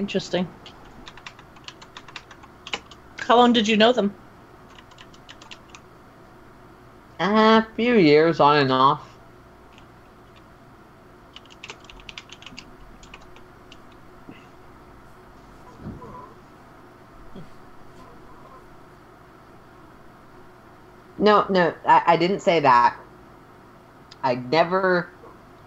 Interesting. 0.00 0.48
How 3.20 3.36
long 3.36 3.52
did 3.52 3.68
you 3.68 3.76
know 3.76 3.92
them? 3.92 4.16
A 7.20 7.64
few 7.76 7.94
years 7.94 8.40
on 8.40 8.56
and 8.56 8.72
off. 8.72 9.20
No, 21.18 21.46
no, 21.48 21.74
I, 21.86 22.02
I 22.06 22.16
didn't 22.16 22.40
say 22.40 22.60
that. 22.60 22.98
I 24.22 24.34
never 24.34 25.12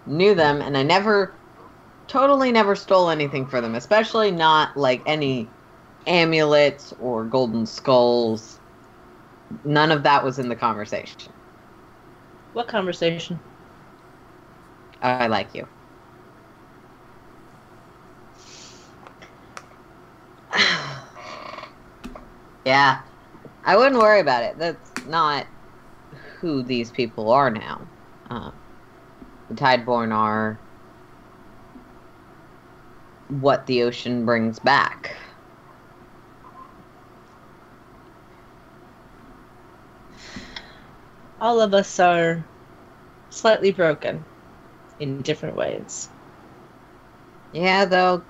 knew 0.06 0.34
them, 0.34 0.60
and 0.62 0.76
I 0.76 0.82
never, 0.82 1.38
totally 2.14 2.52
never 2.52 2.76
stole 2.76 3.10
anything 3.10 3.44
for 3.44 3.60
them, 3.60 3.74
especially 3.74 4.30
not 4.30 4.76
like 4.76 5.02
any 5.04 5.48
amulets 6.06 6.94
or 7.00 7.24
golden 7.24 7.66
skulls. 7.66 8.60
None 9.64 9.90
of 9.90 10.04
that 10.04 10.22
was 10.22 10.38
in 10.38 10.48
the 10.48 10.54
conversation. 10.54 11.32
What 12.52 12.68
conversation? 12.68 13.40
I 15.02 15.26
like 15.26 15.56
you. 15.56 15.66
yeah, 22.64 23.00
I 23.64 23.76
wouldn't 23.76 24.00
worry 24.00 24.20
about 24.20 24.44
it. 24.44 24.56
That's 24.56 24.92
not 25.08 25.48
who 26.38 26.62
these 26.62 26.92
people 26.92 27.32
are 27.32 27.50
now. 27.50 27.88
Uh, 28.30 28.52
the 29.48 29.56
Tideborn 29.56 30.14
are 30.14 30.63
what 33.28 33.66
the 33.66 33.82
ocean 33.82 34.24
brings 34.24 34.58
back. 34.58 35.16
All 41.40 41.60
of 41.60 41.74
us 41.74 41.98
are 41.98 42.44
slightly 43.30 43.70
broken 43.72 44.24
in 44.98 45.20
different 45.22 45.56
ways. 45.56 46.08
Yeah, 47.52 47.84
though, 47.84 48.24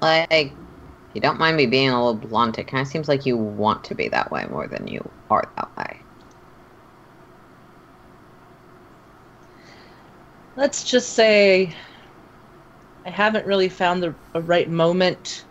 like, 0.00 0.30
if 0.30 0.54
you 1.14 1.20
don't 1.20 1.38
mind 1.38 1.56
me 1.56 1.66
being 1.66 1.90
a 1.90 2.04
little 2.04 2.20
blunt, 2.20 2.58
it 2.58 2.66
kind 2.66 2.82
of 2.82 2.88
seems 2.88 3.08
like 3.08 3.26
you 3.26 3.36
want 3.36 3.84
to 3.84 3.94
be 3.94 4.08
that 4.08 4.30
way 4.32 4.46
more 4.50 4.66
than 4.66 4.88
you 4.88 5.08
are 5.30 5.44
that 5.56 5.76
way. 5.76 6.00
Let's 10.56 10.84
just 10.84 11.10
say 11.12 11.74
I 13.06 13.10
haven't 13.10 13.46
really 13.46 13.68
found 13.68 14.02
the 14.02 14.16
right 14.34 14.68
moment 14.68 15.46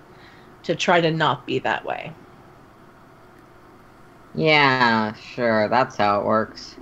to 0.64 0.76
try 0.76 1.00
to 1.02 1.12
not 1.12 1.48
be 1.48 1.60
that 1.60 1.86
way. 1.86 2.12
Yeah, 4.34 5.14
sure, 5.14 5.70
that's 5.70 5.96
how 5.96 6.20
it 6.20 6.26
works. 6.26 6.76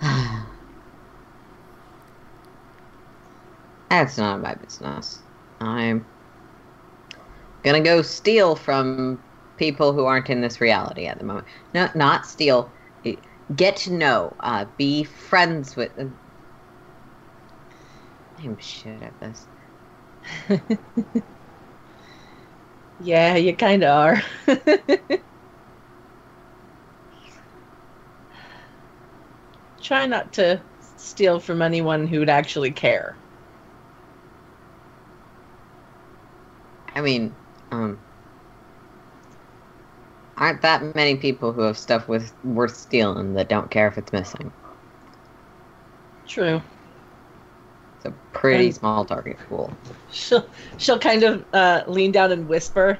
that's 3.88 4.18
not 4.18 4.42
my 4.42 4.54
business. 4.54 5.22
I'm 5.60 6.06
gonna 7.64 7.80
go 7.80 8.02
steal 8.02 8.56
from 8.56 9.22
people 9.56 9.92
who 9.94 10.04
aren't 10.04 10.28
in 10.30 10.40
this 10.42 10.60
reality 10.60 11.06
at 11.06 11.18
the 11.18 11.24
moment. 11.24 11.46
No, 11.72 11.88
not 11.94 12.26
steal. 12.26 12.74
Get 13.54 13.76
to 13.78 13.92
know. 13.92 14.36
Uh, 14.40 14.66
be 14.76 15.04
friends 15.04 15.76
with. 15.76 15.92
Uh, 15.98 16.06
I'm 18.38 18.58
shit 18.58 19.02
at 19.02 19.18
this. 19.20 19.46
Yeah, 22.98 23.36
you 23.36 23.56
kind 23.56 23.82
of 23.84 23.90
are. 23.90 24.22
Try 29.82 30.06
not 30.06 30.32
to 30.34 30.64
steal 30.80 31.38
from 31.38 31.60
anyone 31.60 32.06
who'd 32.06 32.30
actually 32.30 32.72
care. 32.72 33.20
I 36.94 37.00
mean, 37.02 37.36
um, 37.70 38.04
aren't 40.36 40.60
that 40.62 40.94
many 40.94 41.16
people 41.16 41.52
who 41.54 41.62
have 41.62 41.78
stuff 41.78 42.06
with 42.08 42.34
worth 42.42 42.76
stealing 42.76 43.32
that 43.34 43.48
don't 43.48 43.70
care 43.70 43.88
if 43.88 43.96
it's 43.96 44.12
missing? 44.12 44.52
True. 46.26 46.62
It's 48.04 48.08
a 48.12 48.36
pretty 48.36 48.66
And- 48.66 48.74
small 48.74 49.04
target 49.04 49.38
pool. 49.48 49.72
She'll 50.10 50.44
she'll 50.76 50.98
kind 50.98 51.22
of 51.22 51.44
uh, 51.54 51.84
lean 51.86 52.10
down 52.10 52.32
and 52.32 52.48
whisper. 52.48 52.98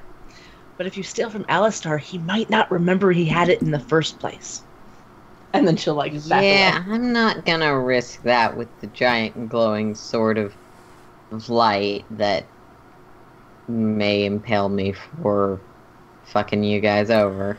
But 0.77 0.87
if 0.87 0.95
you 0.97 1.03
steal 1.03 1.29
from 1.29 1.43
Alastar, 1.45 1.99
he 1.99 2.17
might 2.17 2.49
not 2.49 2.71
remember 2.71 3.11
he 3.11 3.25
had 3.25 3.49
it 3.49 3.61
in 3.61 3.71
the 3.71 3.79
first 3.79 4.17
place. 4.19 4.63
And 5.51 5.67
then 5.67 5.75
she'll 5.75 5.93
like 5.93 6.13
back 6.27 6.41
yeah, 6.41 6.83
away. 6.83 6.95
I'm 6.95 7.13
not 7.13 7.45
gonna 7.45 7.77
risk 7.77 8.23
that 8.23 8.55
with 8.55 8.69
the 8.79 8.87
giant 8.87 9.49
glowing 9.49 9.93
sword 9.93 10.37
of, 10.37 10.55
of 11.31 11.49
light 11.49 12.05
that 12.11 12.45
may 13.67 14.25
impale 14.25 14.69
me 14.69 14.93
for 15.21 15.59
fucking 16.23 16.63
you 16.63 16.79
guys 16.79 17.09
over. 17.11 17.57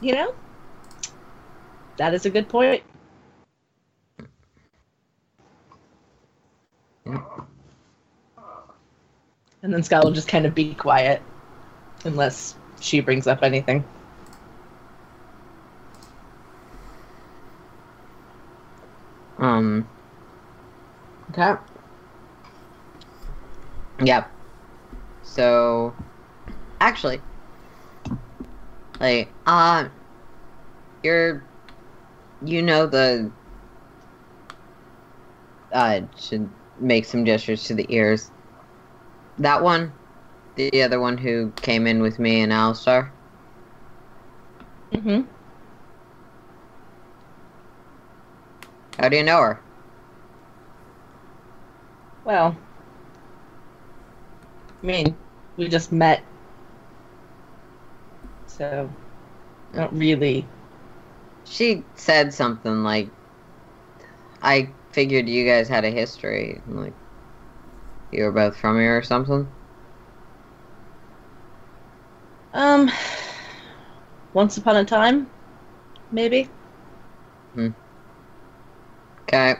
You 0.00 0.14
know, 0.14 0.34
that 1.96 2.14
is 2.14 2.26
a 2.26 2.30
good 2.30 2.48
point. 2.48 2.82
And 9.62 9.72
then 9.72 9.82
Sca' 9.82 10.00
will 10.02 10.12
just 10.12 10.28
kind 10.28 10.46
of 10.46 10.54
be 10.54 10.74
quiet, 10.74 11.22
unless 12.04 12.54
she 12.80 13.00
brings 13.00 13.26
up 13.26 13.42
anything. 13.42 13.84
Um. 19.38 19.88
Okay. 21.30 21.54
Yeah. 24.04 24.24
So, 25.22 25.94
actually, 26.80 27.20
like, 29.00 29.32
uh, 29.46 29.88
you're, 31.02 31.44
you 32.44 32.62
know 32.62 32.86
the, 32.86 33.30
uh, 35.72 36.00
should 36.16 36.50
make 36.80 37.04
some 37.04 37.24
gestures 37.24 37.64
to 37.64 37.74
the 37.74 37.86
ears. 37.94 38.30
That 39.38 39.62
one, 39.62 39.92
the 40.56 40.82
other 40.82 41.00
one 41.00 41.18
who 41.18 41.52
came 41.62 41.86
in 41.86 42.02
with 42.02 42.18
me 42.18 42.40
and 42.42 42.52
Alastar. 42.52 43.10
Mm-hmm. 44.92 45.22
How 48.98 49.08
do 49.08 49.16
you 49.16 49.22
know 49.24 49.40
her? 49.42 49.60
Well, 52.24 52.56
I 54.82 54.86
mean, 54.86 55.16
we 55.56 55.68
just 55.68 55.92
met, 55.92 56.22
so 58.46 58.90
don't 59.72 59.92
really. 59.92 60.46
She 61.44 61.84
said 61.94 62.34
something 62.34 62.82
like, 62.82 63.08
I 64.42 64.68
figured 64.98 65.28
you 65.28 65.46
guys 65.46 65.68
had 65.68 65.84
a 65.84 65.90
history. 65.92 66.60
Like, 66.66 66.92
you 68.10 68.24
were 68.24 68.32
both 68.32 68.56
from 68.56 68.80
here 68.80 68.98
or 68.98 69.02
something? 69.04 69.46
Um, 72.52 72.90
once 74.34 74.56
upon 74.56 74.74
a 74.74 74.84
time, 74.84 75.28
maybe. 76.10 76.48
Hmm. 77.54 77.68
Okay. 79.22 79.54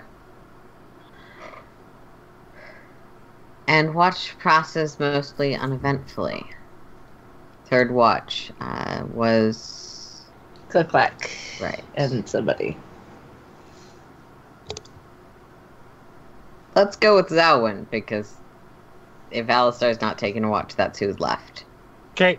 And 3.69 3.95
watch 3.95 4.37
process 4.39 4.99
mostly 4.99 5.55
uneventfully. 5.55 6.45
Third 7.67 7.93
watch 7.93 8.51
uh, 8.61 9.05
was. 9.15 10.25
Click 10.69 10.89
clack, 10.89 11.31
Right. 11.61 11.85
and 11.95 12.29
somebody. 12.29 12.77
Let's 16.79 16.95
go 16.95 17.17
with 17.17 17.27
Zelwyn, 17.31 17.91
because 17.91 18.33
if 19.33 19.49
Alastar's 19.49 20.01
not 20.01 20.17
taking 20.17 20.45
a 20.45 20.49
watch, 20.49 20.77
that's 20.77 21.01
who's 21.01 21.19
left. 21.19 21.65
Okay. 22.13 22.39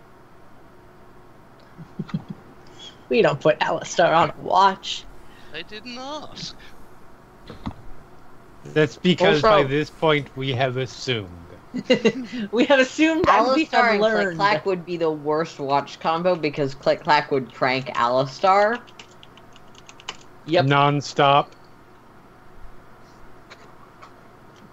We 3.10 3.20
don't 3.20 3.38
put 3.38 3.58
Alastar 3.60 4.16
on 4.16 4.30
a 4.30 4.40
watch. 4.40 5.04
I 5.52 5.60
didn't 5.60 5.98
ask. 5.98 6.56
That's 8.64 8.96
because 8.96 9.42
by 9.42 9.64
this 9.64 9.90
point 9.90 10.34
we 10.34 10.52
have 10.52 10.78
assumed. 10.78 11.28
we 12.50 12.64
have 12.64 12.78
assumed 12.78 13.28
and 13.28 13.54
we 13.54 13.66
Alastar 13.66 13.70
have 13.72 13.92
and 13.92 14.00
Click. 14.00 14.36
Clack 14.36 14.64
would 14.64 14.86
be 14.86 14.96
the 14.96 15.10
worst 15.10 15.58
watch 15.58 16.00
combo 16.00 16.34
because 16.34 16.74
Click 16.74 17.02
Clack 17.02 17.30
would 17.30 17.52
prank 17.52 17.88
Alastar. 17.88 18.80
Yep. 20.46 20.64
Non-stop. 20.64 21.54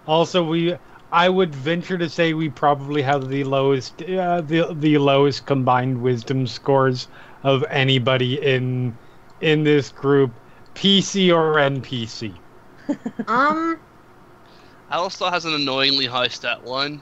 Also, 0.08 0.44
we 0.44 0.78
I 1.12 1.30
would 1.30 1.56
venture 1.56 1.98
to 1.98 2.10
say 2.10 2.34
we 2.34 2.50
probably 2.50 3.02
have 3.02 3.30
the 3.30 3.44
lowest 3.44 4.02
uh, 4.02 4.42
the 4.42 4.74
the 4.74 4.98
lowest 4.98 5.46
combined 5.46 6.02
wisdom 6.02 6.48
scores 6.48 7.08
of 7.44 7.64
anybody 7.70 8.42
in 8.42 8.98
in 9.42 9.64
this 9.64 9.92
group, 9.92 10.32
PC 10.76 11.34
or 11.34 11.56
NPC. 11.56 12.34
Um, 13.28 13.78
Alastar 14.90 15.30
has 15.30 15.44
an 15.44 15.54
annoyingly 15.54 16.06
high 16.06 16.30
stat 16.30 16.66
line. 16.66 17.02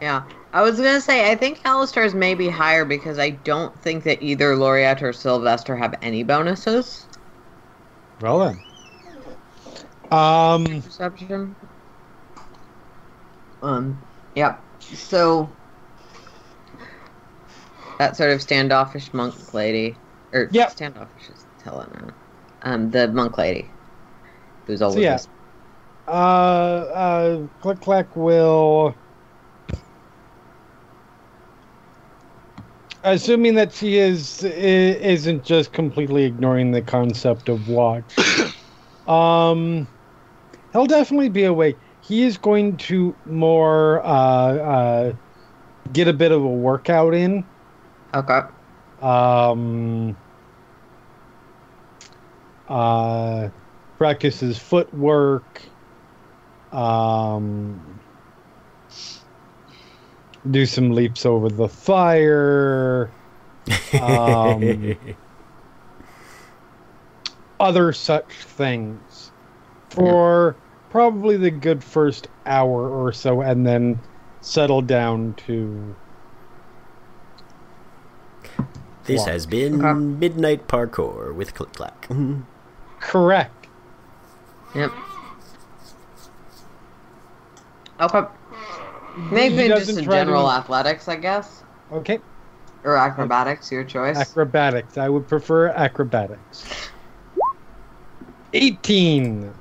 yeah. 0.00 0.22
I 0.52 0.62
was 0.62 0.76
gonna 0.76 1.00
say, 1.00 1.30
I 1.30 1.34
think 1.34 1.58
Alastar's 1.64 2.14
may 2.14 2.34
be 2.34 2.48
higher 2.48 2.84
because 2.84 3.18
I 3.18 3.30
don't 3.30 3.76
think 3.82 4.04
that 4.04 4.22
either 4.22 4.54
Laureate 4.54 5.02
or 5.02 5.12
Sylvester 5.12 5.76
have 5.76 5.94
any 6.00 6.22
bonuses. 6.22 7.06
Well 8.20 8.38
then. 8.38 8.60
Um, 10.10 10.80
Perception. 10.82 11.56
Um, 13.62 13.98
yep. 14.34 14.64
So, 14.80 15.50
That 17.98 18.16
sort 18.16 18.30
of 18.30 18.42
standoffish 18.42 19.12
monk 19.14 19.54
lady, 19.54 19.96
or 20.32 20.48
Yep. 20.52 20.70
standoffish 20.72 21.30
is 21.30 21.46
Helena. 21.64 22.14
Um, 22.62 22.90
the 22.90 23.08
monk 23.08 23.38
lady, 23.38 23.70
who's 24.66 24.82
always 24.82 25.02
yeah. 25.02 25.18
Uh, 26.06 26.10
uh, 26.10 27.46
Click 27.60 27.80
Clack 27.80 28.14
will. 28.16 28.94
Assuming 33.02 33.54
that 33.54 33.72
she 33.72 33.96
is 33.98 34.42
isn't 34.42 35.44
just 35.44 35.72
completely 35.72 36.24
ignoring 36.24 36.72
the 36.72 36.82
concept 36.82 37.48
of 37.48 37.68
watch, 37.68 38.16
um, 39.06 39.86
he'll 40.76 40.86
definitely 40.86 41.30
be 41.30 41.44
awake. 41.44 41.78
He 42.02 42.24
is 42.24 42.36
going 42.36 42.76
to 42.76 43.16
more 43.24 44.04
uh, 44.04 44.10
uh, 44.10 45.12
get 45.90 46.06
a 46.06 46.12
bit 46.12 46.32
of 46.32 46.42
a 46.42 46.46
workout 46.46 47.14
in. 47.14 47.46
okay. 48.14 48.40
Um, 49.00 50.14
uh, 52.68 53.48
practices 53.96 54.58
footwork. 54.58 55.62
Um, 56.72 58.00
do 60.50 60.66
some 60.66 60.92
leaps 60.92 61.24
over 61.24 61.48
the 61.48 61.68
fire. 61.68 63.10
Um, 63.98 64.94
other 67.60 67.94
such 67.94 68.34
things 68.34 69.32
for 69.88 70.54
probably 71.00 71.36
the 71.36 71.50
good 71.50 71.84
first 71.84 72.26
hour 72.46 72.88
or 72.88 73.12
so, 73.12 73.42
and 73.42 73.66
then 73.66 74.00
settle 74.40 74.80
down 74.80 75.34
to 75.34 75.94
This 79.04 79.18
Walk. 79.18 79.28
has 79.28 79.44
been 79.44 79.84
Okay. 79.84 79.92
Midnight 79.98 80.66
Parkour 80.68 81.34
with 81.34 81.52
Click 81.52 81.74
Clack. 81.74 82.08
correct. 83.00 83.66
Yep. 84.74 84.90
Okay. 88.00 88.22
Maybe 89.30 89.68
just 89.68 89.86
doesn't 89.88 89.98
in 89.98 90.04
try 90.06 90.14
to- 90.14 90.20
general 90.24 90.50
athletics, 90.50 91.08
I 91.08 91.16
guess, 91.16 91.62
Okay. 91.92 92.20
or 92.84 92.96
acrobatics, 92.96 93.70
your 93.70 93.84
choice. 93.84 94.16
Acrobatics. 94.16 94.96
I 94.96 95.10
would 95.10 95.28
prefer 95.28 95.68
acrobatics. 95.68 96.88
18. 98.54 99.52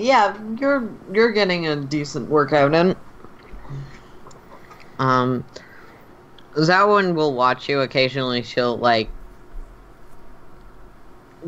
Yeah, 0.00 0.36
you're 0.58 0.88
you're 1.12 1.32
getting 1.32 1.66
a 1.66 1.76
decent 1.76 2.28
workout 2.30 2.74
in. 2.74 2.96
Um, 4.98 5.44
Zawin 6.56 7.14
will 7.14 7.34
watch 7.34 7.68
you 7.68 7.80
occasionally. 7.80 8.42
She'll 8.42 8.76
like 8.78 9.10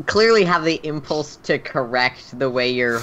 clearly 0.05 0.43
have 0.43 0.63
the 0.63 0.85
impulse 0.85 1.35
to 1.37 1.57
correct 1.59 2.37
the 2.37 2.49
way 2.49 2.69
you're 2.69 3.01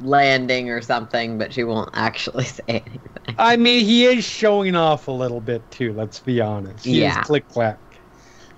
landing 0.00 0.70
or 0.70 0.80
something, 0.80 1.38
but 1.38 1.52
she 1.52 1.64
won't 1.64 1.90
actually 1.94 2.44
say 2.44 2.62
anything. 2.68 3.00
I 3.38 3.56
mean, 3.56 3.84
he 3.84 4.06
is 4.06 4.24
showing 4.24 4.76
off 4.76 5.08
a 5.08 5.12
little 5.12 5.40
bit 5.40 5.70
too, 5.70 5.92
let's 5.92 6.20
be 6.20 6.40
honest. 6.40 6.84
He 6.86 6.98
Yeah. 6.98 7.22
click 7.22 7.48
clack. 7.48 7.80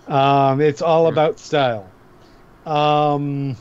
Um, 0.07 0.61
it's 0.61 0.83
all 0.83 1.07
about 1.09 1.39
style. 1.41 1.95
Um, 2.67 3.57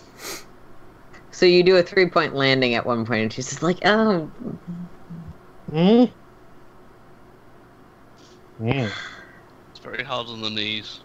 So 1.37 1.45
you 1.45 1.61
do 1.61 1.77
a 1.77 1.83
three 1.83 2.09
point 2.09 2.33
landing 2.33 2.73
at 2.73 2.83
one 2.83 3.05
point, 3.05 3.21
and 3.21 3.31
she's 3.31 3.47
just 3.47 3.61
like, 3.61 3.77
"Oh, 3.85 4.21
hmm? 5.69 6.05
Hmm. 8.57 8.87
It's 9.69 9.79
very 9.83 10.03
hard 10.03 10.29
on 10.29 10.41
the 10.41 10.49
knees. 10.49 10.99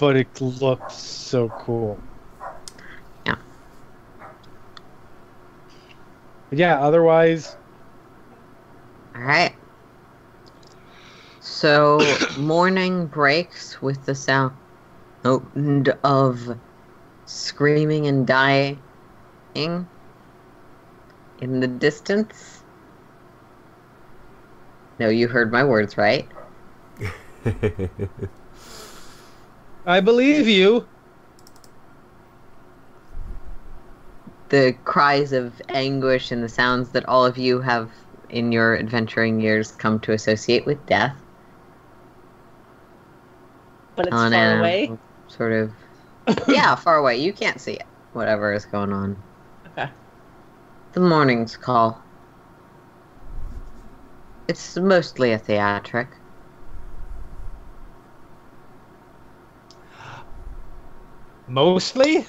But 0.00 0.16
it 0.16 0.40
looks 0.40 0.94
so 0.94 1.50
cool. 1.60 2.00
Yeah. 3.26 3.36
But 6.50 6.58
yeah, 6.58 6.80
otherwise, 6.80 7.54
all 9.14 9.22
right." 9.22 9.54
So 11.38 12.00
morning 12.38 13.06
breaks 13.06 13.80
with 13.80 14.04
the 14.04 14.16
sound 14.16 14.56
of 16.02 16.58
screaming 17.34 18.06
and 18.06 18.26
dying 18.26 18.78
in 19.54 19.88
the 21.40 21.66
distance. 21.66 22.62
No, 24.98 25.08
you 25.08 25.26
heard 25.28 25.50
my 25.50 25.64
words 25.64 25.96
right. 25.96 26.28
I 29.86 30.00
believe 30.00 30.48
you. 30.48 30.86
The 34.50 34.76
cries 34.84 35.32
of 35.32 35.60
anguish 35.68 36.30
and 36.30 36.42
the 36.42 36.48
sounds 36.48 36.90
that 36.90 37.06
all 37.08 37.26
of 37.26 37.36
you 37.36 37.60
have 37.60 37.90
in 38.30 38.52
your 38.52 38.78
adventuring 38.78 39.40
years 39.40 39.72
come 39.72 39.98
to 40.00 40.12
associate 40.12 40.64
with 40.64 40.84
death. 40.86 41.16
But 43.96 44.06
it's 44.06 44.14
Helena 44.14 44.36
far 44.36 44.58
away. 44.60 44.92
Sort 45.28 45.52
of. 45.52 45.72
Yeah, 46.48 46.74
far 46.74 46.96
away. 46.96 47.16
You 47.16 47.32
can't 47.32 47.60
see 47.60 47.74
it. 47.74 47.86
Whatever 48.12 48.52
is 48.52 48.64
going 48.66 48.92
on. 48.92 49.16
Okay. 49.66 49.88
The 50.92 51.00
morning's 51.00 51.56
call. 51.56 52.00
It's 54.48 54.76
mostly 54.76 55.32
a 55.32 55.38
theatric. 55.38 56.08
Mostly? 61.48 62.26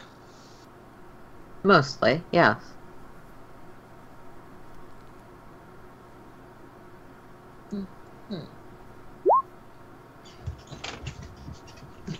Mostly, 1.63 2.22
yes. 2.31 2.74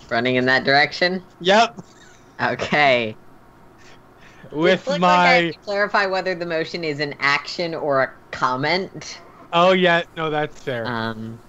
Running 0.10 0.36
in 0.36 0.46
that 0.46 0.64
direction? 0.64 1.24
Yep. 1.40 1.80
Okay. 2.42 3.16
With 4.52 4.88
Look 4.88 5.02
like 5.02 5.20
I 5.20 5.24
my. 5.24 5.36
have 5.42 5.54
to 5.54 5.60
clarify 5.60 6.06
whether 6.06 6.36
the 6.36 6.46
motion 6.46 6.84
is 6.84 7.00
an 7.00 7.16
action 7.20 7.74
or 7.74 8.04
a 8.04 8.14
comment. 8.32 9.20
Oh, 9.54 9.72
yeah, 9.72 10.04
no, 10.16 10.30
that's 10.30 10.60
fair. 10.62 10.86
Um, 10.86 11.40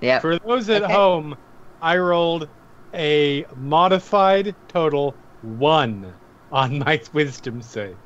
yep. 0.00 0.22
For 0.22 0.38
those 0.38 0.68
at 0.70 0.82
Okay. 0.82 0.92
home, 0.92 1.36
I 1.80 1.96
rolled 1.98 2.48
a 2.94 3.44
modified 3.56 4.54
total 4.68 5.14
one 5.42 6.12
on 6.50 6.78
my 6.86 7.00
wisdom 7.12 7.62
save. 7.62 7.96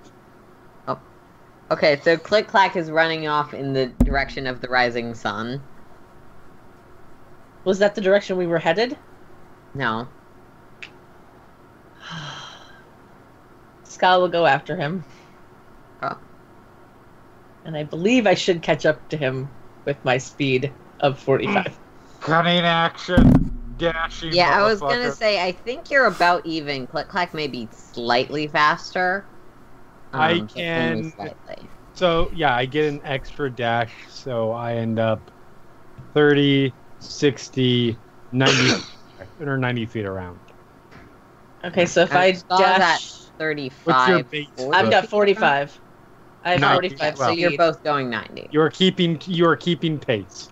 Okay, 1.71 2.01
so 2.01 2.17
Click 2.17 2.49
Clack 2.49 2.77
is 2.77 2.91
running 2.91 3.29
off 3.29 3.53
in 3.53 3.75
the 3.75 3.87
direction 4.03 4.47
of 4.47 4.63
the 4.63 4.69
rising 4.69 5.15
sun. 5.15 5.61
Was 7.65 7.79
that 7.81 7.95
the 7.95 8.01
direction 8.01 8.39
we 8.39 8.47
were 8.47 8.59
headed? 8.59 8.97
No. 9.75 10.09
Sca' 13.85 14.19
will 14.19 14.29
go 14.29 14.47
after 14.47 14.77
him. 14.77 15.05
Oh. 16.03 16.19
And 17.65 17.77
I 17.77 17.85
believe 17.85 18.27
I 18.27 18.35
should 18.35 18.63
catch 18.63 18.87
up 18.87 19.09
to 19.11 19.17
him 19.17 19.49
with 19.85 20.03
my 20.05 20.19
speed 20.19 20.73
of 21.01 21.19
45. 21.19 21.79
Cunning 22.21 22.61
action, 22.61 23.75
dashing. 23.77 24.33
Yeah, 24.33 24.51
I 24.59 24.63
was 24.63 24.81
gonna 24.81 25.13
say, 25.13 25.43
I 25.43 25.53
think 25.53 25.91
you're 25.91 26.07
about 26.07 26.45
even. 26.45 26.87
Click 26.87 27.09
Clack 27.09 27.33
may 27.33 27.47
be 27.47 27.69
slightly 27.73 28.49
faster. 28.49 29.25
I 30.13 30.33
um, 30.33 30.39
but 30.39 30.41
only 30.41 30.53
can- 30.53 31.69
So, 31.95 32.31
yeah, 32.35 32.55
I 32.55 32.67
get 32.67 32.87
an 32.87 33.01
extra 33.05 33.51
dash, 33.51 33.93
so 34.09 34.53
I 34.53 34.75
end 34.75 34.99
up 34.99 35.31
30, 36.15 36.73
60, 37.01 37.97
90, 38.33 38.83
or 39.47 39.59
90 39.59 39.87
feet 39.87 40.07
around. 40.07 40.39
Okay, 41.65 41.87
so 41.87 42.03
if 42.03 42.13
I 42.13 42.37
I, 42.51 42.79
dash, 42.79 43.23
35. 43.39 44.09
your 44.09 44.25
base? 44.25 44.47
40. 44.57 44.77
I've 44.77 44.91
got 44.91 45.09
45. 45.09 45.81
I 46.45 46.53
have 46.53 46.61
Ninety. 46.61 46.89
45 46.91 47.19
so 47.19 47.31
you're 47.31 47.57
both 47.57 47.83
going 47.83 48.09
90. 48.09 48.49
You 48.53 48.61
are 48.61 48.71
keeping 48.71 49.21
you 49.27 49.47
are 49.47 49.57
keeping 49.57 49.99
pace. 49.99 50.51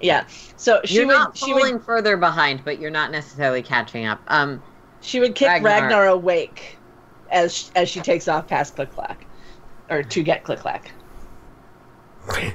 Yeah. 0.00 0.26
So 0.56 0.80
she 0.84 0.96
You're 0.96 1.06
would 1.06 1.12
not 1.12 1.36
she 1.36 1.52
falling 1.52 1.74
would 1.74 1.84
further 1.84 2.16
behind, 2.16 2.64
but 2.64 2.80
you're 2.80 2.90
not 2.90 3.10
necessarily 3.10 3.62
catching 3.62 4.06
up. 4.06 4.20
Um, 4.28 4.62
she 5.00 5.20
would 5.20 5.34
kick 5.34 5.48
Ragnar. 5.48 5.70
Ragnar, 5.70 6.06
awake 6.08 6.78
as 7.30 7.70
as 7.76 7.88
she 7.88 8.00
takes 8.00 8.28
off 8.28 8.46
past 8.46 8.76
Click 8.76 8.92
Clack, 8.92 9.26
or 9.90 10.02
to 10.02 10.22
get 10.22 10.44
Click 10.44 10.58
Clack. 10.58 10.90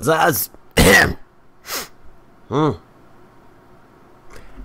Zaz. 0.00 0.48
hmm. 2.48 2.70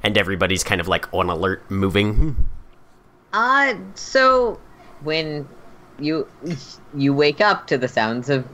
And 0.04 0.18
everybody's 0.18 0.64
kind 0.64 0.80
of 0.80 0.88
like 0.88 1.12
on 1.14 1.30
alert, 1.30 1.70
moving. 1.70 2.50
Uh, 3.34 3.76
so 3.96 4.60
when 5.02 5.48
you 6.00 6.28
you 6.96 7.14
wake 7.14 7.42
up 7.42 7.68
to 7.68 7.78
the 7.78 7.88
sounds 7.88 8.30
of 8.30 8.48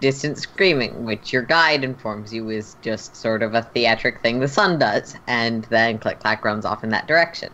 distant 0.00 0.38
screaming, 0.38 1.04
which 1.04 1.32
your 1.32 1.42
guide 1.42 1.84
informs 1.84 2.32
you 2.32 2.50
is 2.50 2.76
just 2.82 3.14
sort 3.16 3.42
of 3.42 3.54
a 3.54 3.62
theatric 3.62 4.20
thing 4.20 4.40
the 4.40 4.48
sun 4.48 4.78
does, 4.78 5.16
and 5.26 5.64
then 5.64 5.98
Click 5.98 6.20
Clack 6.20 6.44
runs 6.44 6.64
off 6.64 6.82
in 6.84 6.90
that 6.90 7.06
direction. 7.06 7.52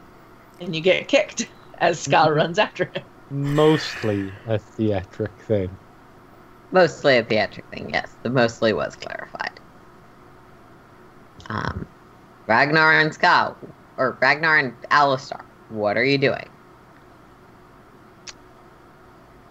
And 0.60 0.74
you 0.74 0.80
get 0.80 1.09
kicked 1.09 1.48
as 1.78 2.06
Mm-hmm. 2.06 2.35
Runs 2.35 2.59
after 2.59 2.86
him. 2.86 3.02
Mostly 3.30 4.32
a 4.47 4.59
theatric 4.59 5.32
thing. 5.40 5.76
Mostly 6.72 7.18
a 7.18 7.22
theatric 7.22 7.64
thing, 7.70 7.90
yes. 7.90 8.10
The 8.22 8.30
mostly 8.30 8.72
was 8.72 8.97
clarified. 8.97 9.60
Um, 11.48 11.86
Ragnar 12.48 12.98
and 12.98 13.12
Sca', 13.12 13.54
or 13.98 14.16
Ragnar 14.20 14.56
and 14.58 14.74
Alastar, 14.90 15.44
what 15.68 15.98
are 15.98 16.04
you 16.04 16.16
doing? 16.16 16.48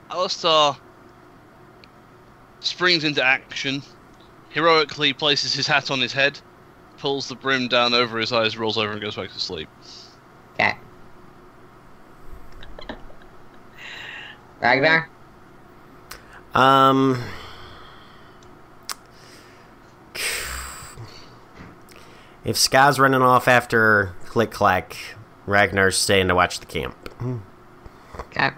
Alastar 0.09 0.75
springs 2.59 3.03
into 3.03 3.23
action, 3.23 3.83
heroically 4.49 5.13
places 5.13 5.53
his 5.53 5.67
hat 5.67 5.91
on 5.91 5.99
his 6.01 6.11
head, 6.11 6.39
pulls 6.97 7.27
the 7.27 7.35
brim 7.35 7.67
down 7.67 7.93
over 7.93 8.17
his 8.17 8.33
eyes, 8.33 8.57
rolls 8.57 8.79
over, 8.79 8.93
and 8.93 9.01
goes 9.01 9.15
back 9.15 9.31
to 9.31 9.39
sleep. 9.39 9.69
Okay. 10.55 10.75
Ragnar? 14.59 15.07
Um. 16.55 17.23
If 22.47 22.57
Sky's 22.57 22.97
running 22.97 23.21
off 23.21 23.49
after 23.49 24.15
Click 24.25 24.51
Clack, 24.51 24.95
Ragnar's 25.45 25.97
staying 25.97 26.29
to 26.29 26.35
watch 26.35 26.61
the 26.61 26.65
camp. 26.65 26.95
Okay. 28.17 28.49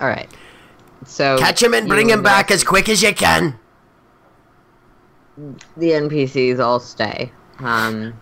Alright. 0.00 0.28
So. 1.04 1.38
Catch 1.38 1.62
him 1.62 1.72
and 1.72 1.88
bring 1.88 2.10
him 2.10 2.24
back 2.24 2.50
as 2.50 2.64
quick 2.64 2.88
as 2.88 3.00
you 3.00 3.14
can. 3.14 3.56
The 5.76 5.90
NPCs 5.90 6.58
all 6.58 6.80
stay. 6.80 7.30
Um, 7.60 8.14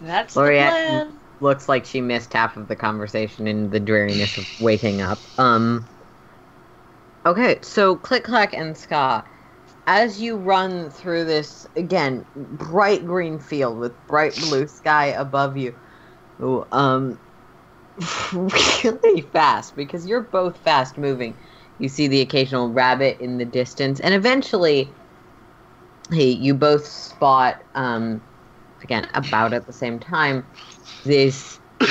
That's 0.00 0.34
Loriette 0.34 0.72
the 0.72 0.88
plan. 0.88 1.18
looks 1.40 1.68
like 1.68 1.84
she 1.84 2.00
missed 2.00 2.32
half 2.32 2.56
of 2.56 2.68
the 2.68 2.76
conversation 2.76 3.46
in 3.46 3.68
the 3.68 3.80
dreariness 3.80 4.38
of 4.38 4.46
waking 4.62 5.02
up. 5.02 5.18
Um. 5.38 5.86
Okay, 7.26 7.58
so 7.60 7.96
Click 7.96 8.24
Clack 8.24 8.54
and 8.54 8.74
Sca', 8.76 9.24
as 9.88 10.20
you 10.20 10.36
run 10.36 10.90
through 10.90 11.24
this 11.24 11.66
again 11.74 12.22
bright 12.36 13.06
green 13.06 13.40
field 13.40 13.78
with 13.78 13.92
bright 14.06 14.36
blue 14.36 14.68
sky 14.68 15.06
above 15.06 15.56
you, 15.56 15.74
um, 16.72 17.18
really 18.34 19.22
fast 19.22 19.74
because 19.74 20.06
you're 20.06 20.20
both 20.24 20.58
fast 20.58 20.98
moving. 20.98 21.34
You 21.78 21.88
see 21.88 22.06
the 22.06 22.20
occasional 22.20 22.68
rabbit 22.68 23.18
in 23.18 23.38
the 23.38 23.46
distance, 23.46 23.98
and 24.00 24.12
eventually, 24.12 24.92
hey, 26.12 26.28
you 26.28 26.52
both 26.52 26.86
spot 26.86 27.62
um, 27.74 28.20
again 28.82 29.08
about 29.14 29.54
at 29.54 29.66
the 29.66 29.72
same 29.72 29.98
time 29.98 30.44
this 31.06 31.58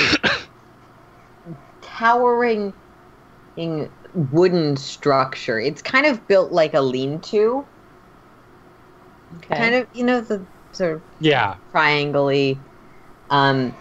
towering 1.82 2.72
ing- 3.56 3.90
wooden 4.14 4.76
structure. 4.76 5.58
It's 5.58 5.82
kind 5.82 6.06
of 6.06 6.28
built 6.28 6.52
like 6.52 6.74
a 6.74 6.80
lean-to, 6.80 7.66
Okay. 9.36 9.54
kind 9.56 9.74
of 9.74 9.88
you 9.92 10.04
know 10.04 10.20
the 10.20 10.46
sort 10.72 10.96
of 10.96 11.02
Yeah. 11.18 11.58
triangle 11.70 12.30
um, 13.30 13.76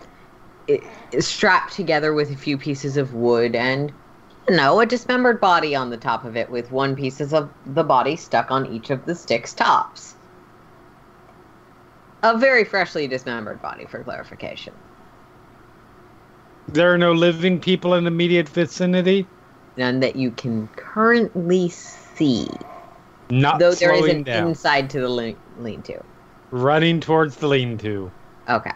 it, 0.67 1.23
strapped 1.23 1.73
together 1.73 2.13
with 2.13 2.31
a 2.31 2.37
few 2.37 2.57
pieces 2.57 2.97
of 2.97 3.13
wood 3.13 3.55
and 3.55 3.93
you 4.49 4.55
know 4.55 4.79
a 4.79 4.85
dismembered 4.85 5.41
body 5.41 5.75
on 5.75 5.89
the 5.89 5.97
top 5.97 6.25
of 6.25 6.35
it 6.35 6.49
with 6.49 6.71
one 6.71 6.95
pieces 6.95 7.33
of 7.33 7.53
the 7.65 7.83
body 7.83 8.15
stuck 8.15 8.51
on 8.51 8.65
each 8.67 8.89
of 8.89 9.05
the 9.05 9.15
sticks 9.15 9.53
tops. 9.53 10.15
A 12.21 12.37
very 12.37 12.63
freshly 12.63 13.07
dismembered 13.07 13.59
body, 13.59 13.87
for 13.87 14.03
clarification. 14.03 14.83
There 16.67 16.93
are 16.93 16.97
no 16.97 17.13
living 17.13 17.59
people 17.59 17.93
in 17.93 18.03
the 18.05 18.09
immediate 18.09 18.47
vicinity. 18.47 19.31
None 19.77 20.01
that 20.01 20.15
you 20.17 20.31
can 20.31 20.67
currently 20.69 21.69
see, 21.69 22.49
Not 23.29 23.59
though 23.59 23.73
there 23.73 23.93
is 23.93 23.99
slowing 23.99 24.17
an 24.17 24.23
down. 24.23 24.47
inside 24.49 24.89
to 24.91 25.01
the 25.01 25.09
lean- 25.09 25.37
lean-to. 25.59 26.01
Running 26.51 26.99
towards 26.99 27.35
the 27.35 27.47
lean-to. 27.47 28.11
Okay. 28.49 28.71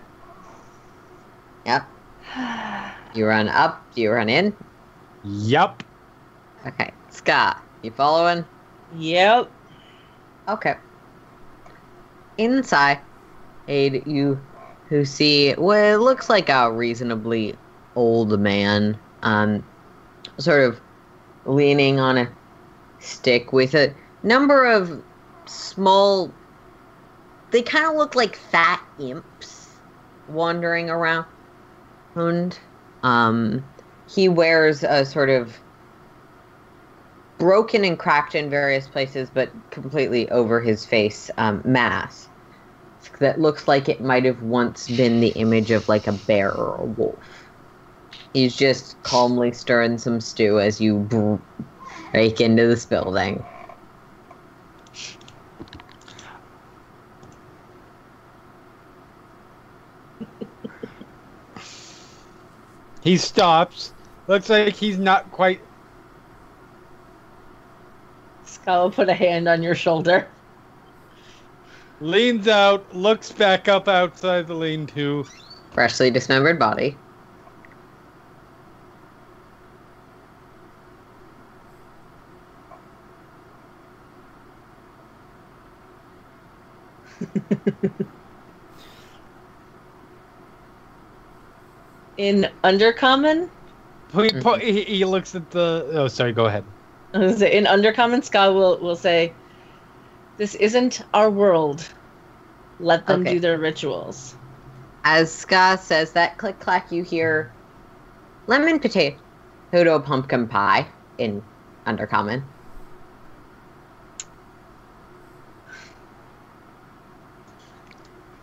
Yep. 1.65 1.87
You 3.13 3.27
run 3.27 3.49
up. 3.49 3.83
Do 3.93 4.01
you 4.01 4.11
run 4.11 4.29
in? 4.29 4.55
Yup. 5.23 5.83
Okay. 6.65 6.91
Sca', 7.09 7.57
you 7.81 7.91
following? 7.91 8.45
Yep. 8.97 9.49
Okay. 10.47 10.75
Inside, 12.37 12.99
aid 13.67 14.03
you 14.05 14.39
who 14.87 15.05
see 15.05 15.53
what 15.53 15.77
it 15.77 15.97
looks 15.99 16.29
like 16.29 16.49
a 16.49 16.71
reasonably 16.71 17.55
old 17.95 18.39
man, 18.39 18.97
um, 19.23 19.63
sort 20.37 20.63
of 20.63 20.79
leaning 21.45 21.99
on 21.99 22.17
a 22.17 22.29
stick 22.99 23.53
with 23.53 23.73
a 23.75 23.93
number 24.23 24.65
of 24.65 25.01
small. 25.45 26.31
They 27.51 27.61
kind 27.61 27.85
of 27.85 27.95
look 27.95 28.15
like 28.15 28.35
fat 28.35 28.81
imps 28.99 29.67
wandering 30.29 30.89
around. 30.89 31.25
Um, 33.03 33.63
he 34.09 34.29
wears 34.29 34.83
a 34.83 35.05
sort 35.05 35.29
of 35.29 35.57
broken 37.37 37.83
and 37.83 37.97
cracked 37.97 38.35
in 38.35 38.49
various 38.49 38.87
places, 38.87 39.29
but 39.33 39.49
completely 39.71 40.29
over 40.29 40.61
his 40.61 40.85
face 40.85 41.31
um, 41.37 41.61
mask 41.65 42.29
that 43.19 43.39
looks 43.39 43.67
like 43.67 43.89
it 43.89 44.01
might 44.01 44.25
have 44.25 44.41
once 44.43 44.87
been 44.87 45.19
the 45.21 45.29
image 45.29 45.71
of 45.71 45.87
like 45.89 46.07
a 46.07 46.11
bear 46.11 46.51
or 46.51 46.75
a 46.75 46.85
wolf. 46.85 47.15
He's 48.33 48.55
just 48.55 49.01
calmly 49.03 49.51
stirring 49.51 49.97
some 49.97 50.21
stew 50.21 50.59
as 50.59 50.79
you 50.79 50.99
br- 50.99 51.35
break 52.11 52.41
into 52.41 52.67
this 52.67 52.85
building. 52.85 53.43
He 63.03 63.17
stops. 63.17 63.93
Looks 64.27 64.49
like 64.49 64.75
he's 64.75 64.97
not 64.97 65.31
quite. 65.31 65.61
Sca' 68.45 68.67
will 68.67 68.91
put 68.91 69.09
a 69.09 69.13
hand 69.13 69.47
on 69.47 69.63
your 69.63 69.75
shoulder. 69.75 70.27
Leans 71.99 72.47
out, 72.47 72.95
looks 72.95 73.31
back 73.31 73.67
up 73.67 73.87
outside 73.87 74.47
the 74.47 74.55
lean-to. 74.55 75.25
Freshly 75.71 76.09
dismembered 76.11 76.59
body. 76.59 76.97
In 92.17 92.49
Undercommon, 92.63 93.49
Point, 94.11 94.33
mm-hmm. 94.33 94.41
point, 94.41 94.63
he, 94.63 94.83
he 94.83 95.05
looks 95.05 95.35
at 95.35 95.49
the. 95.51 95.89
Oh, 95.93 96.07
sorry. 96.07 96.33
Go 96.33 96.45
ahead. 96.45 96.65
in 97.13 97.65
Undercommon, 97.65 98.23
Sca' 98.23 98.51
will, 98.51 98.77
will 98.79 98.95
say, 98.95 99.33
This 100.37 100.55
isn't 100.55 101.01
our 101.13 101.29
world. 101.29 101.87
Let 102.79 103.07
them 103.07 103.21
Okay. 103.21 103.35
do 103.35 103.39
their 103.39 103.57
rituals. 103.57 104.35
As 105.03 105.31
Sca' 105.31 105.77
says 105.77 106.11
that 106.13 106.37
click 106.37 106.59
clack, 106.59 106.91
you 106.91 107.03
hear 107.03 107.51
lemon 108.47 108.79
potato 108.79 109.17
potato 109.71 109.99
pumpkin 109.99 110.47
pie 110.47 110.87
in 111.17 111.41
Undercommon. 111.85 112.43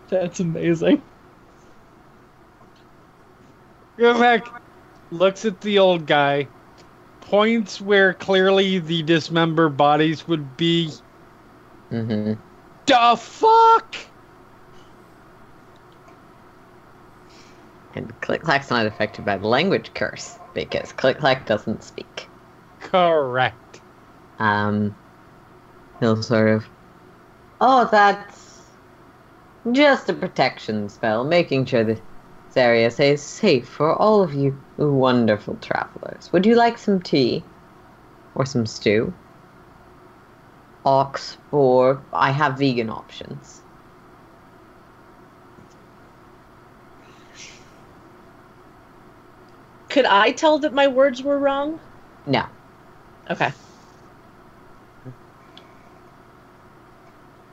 That's 0.09 0.39
amazing. 0.39 1.03
Goes 3.99 4.41
looks 5.11 5.43
at 5.43 5.59
the 5.59 5.79
old 5.79 6.05
guy, 6.05 6.47
points 7.21 7.81
where 7.81 8.13
clearly 8.13 8.79
the 8.79 9.03
dismembered 9.03 9.75
bodies 9.75 10.25
would 10.27 10.55
be. 10.55 10.89
Mm-hmm. 11.91 12.33
The 12.85 13.17
fuck? 13.17 13.95
And 17.95 18.21
Click 18.21 18.41
Clack's 18.41 18.69
not 18.69 18.85
affected 18.85 19.25
by 19.25 19.37
the 19.37 19.47
language 19.47 19.93
curse 19.93 20.37
because 20.53 20.93
Click 20.93 21.19
Clack 21.19 21.45
doesn't 21.45 21.83
speak. 21.83 22.27
Correct. 22.79 23.81
Um, 24.37 24.95
he'll 25.99 26.23
sort 26.23 26.49
of, 26.49 26.65
oh, 27.59 27.89
that's 27.91 28.61
just 29.73 30.07
a 30.07 30.13
protection 30.13 30.87
spell, 30.87 31.25
making 31.25 31.65
sure 31.65 31.83
that 31.83 32.01
this 32.49 32.57
area 32.57 32.89
stays 32.89 33.21
safe 33.21 33.69
for 33.69 33.95
all 33.95 34.23
of 34.23 34.33
you 34.33 34.59
wonderful 34.77 35.55
travelers. 35.61 36.29
Would 36.33 36.45
you 36.45 36.55
like 36.55 36.77
some 36.77 37.01
tea 37.01 37.43
or 38.35 38.45
some 38.45 38.65
stew? 38.65 39.13
ox 40.85 41.37
or 41.51 42.01
I 42.13 42.31
have 42.31 42.57
vegan 42.57 42.89
options. 42.89 43.61
Could 49.89 50.05
I 50.05 50.31
tell 50.31 50.59
that 50.59 50.73
my 50.73 50.87
words 50.87 51.21
were 51.21 51.37
wrong? 51.37 51.79
No. 52.25 52.45
Okay. 53.29 53.51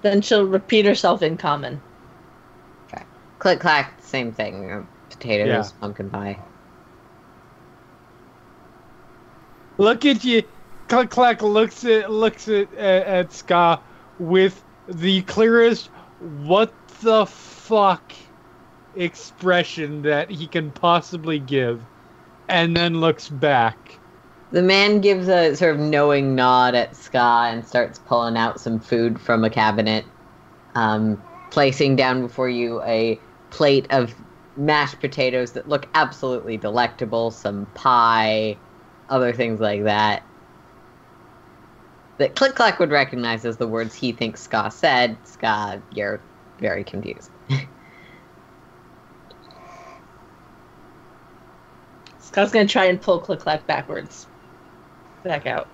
Then 0.03 0.23
she'll 0.23 0.47
repeat 0.47 0.87
herself 0.87 1.23
in 1.23 1.37
common. 1.37 1.81
Click 3.39 3.61
clack, 3.61 3.95
same 4.03 4.33
thing. 4.33 4.71
uh, 4.73 4.83
Potatoes, 5.11 5.49
Yeah. 5.49 5.81
pumpkin 5.81 6.11
pie. 6.11 6.39
Look 9.79 10.05
at 10.05 10.25
you. 10.25 10.43
Click 10.89 11.11
clack 11.11 11.43
looks 11.43 11.85
at 11.85 12.11
looks 12.11 12.49
at 12.49 12.73
at, 12.75 13.07
at 13.07 13.33
Sca' 13.33 13.81
with 14.19 14.63
the 14.89 15.23
clearest 15.23 15.89
"what 16.45 16.73
the 17.01 17.27
fuck" 17.27 18.13
expression 18.95 20.03
that 20.03 20.31
he 20.31 20.47
can 20.47 20.71
possibly 20.71 21.39
give, 21.39 21.83
and 22.49 22.77
then 22.77 23.01
looks 23.01 23.29
back. 23.29 23.99
The 24.53 24.63
man 24.63 25.01
gives 25.01 25.29
a 25.29 25.55
sort 25.57 25.75
of 25.75 25.81
knowing 25.81 26.35
nod 26.35 26.75
at 26.75 26.97
Sca' 26.97 27.51
and 27.53 27.67
starts 27.67 27.99
pulling 27.99 28.37
out 28.37 28.61
some 28.61 28.79
food 28.79 29.21
from 29.21 29.45
a 29.45 29.51
cabinet, 29.51 30.05
um, 30.75 31.21
placing 31.51 31.97
down 31.97 32.23
before 32.23 32.49
you 32.49 32.81
a 32.85 33.21
plate 33.57 33.87
of 33.89 34.15
mashed 34.59 35.01
potatoes 35.01 35.53
that 35.53 35.67
look 35.67 35.89
absolutely 35.95 36.59
delectable, 36.59 37.31
some 37.31 37.65
pie, 37.75 38.55
other 39.09 39.33
things 39.33 39.61
like 39.61 39.85
that. 39.85 40.23
That 42.19 42.35
Click 42.35 42.55
Clack 42.55 42.79
would 42.79 42.91
recognize 42.91 43.47
as 43.47 43.57
the 43.57 43.67
words 43.67 43.95
he 43.95 44.13
thinks 44.13 44.43
Sca' 44.43 44.71
said. 44.71 45.17
Sca', 45.25 45.81
you're 45.95 46.21
very 46.59 46.85
confused. 46.85 47.31
Scott's 52.19 52.53
gonna 52.53 52.69
try 52.69 52.85
and 52.85 53.01
pull 53.01 53.21
Click 53.21 53.41
Clack 53.41 53.67
backwards. 53.67 54.27
Back 55.25 55.47
out. 55.47 55.67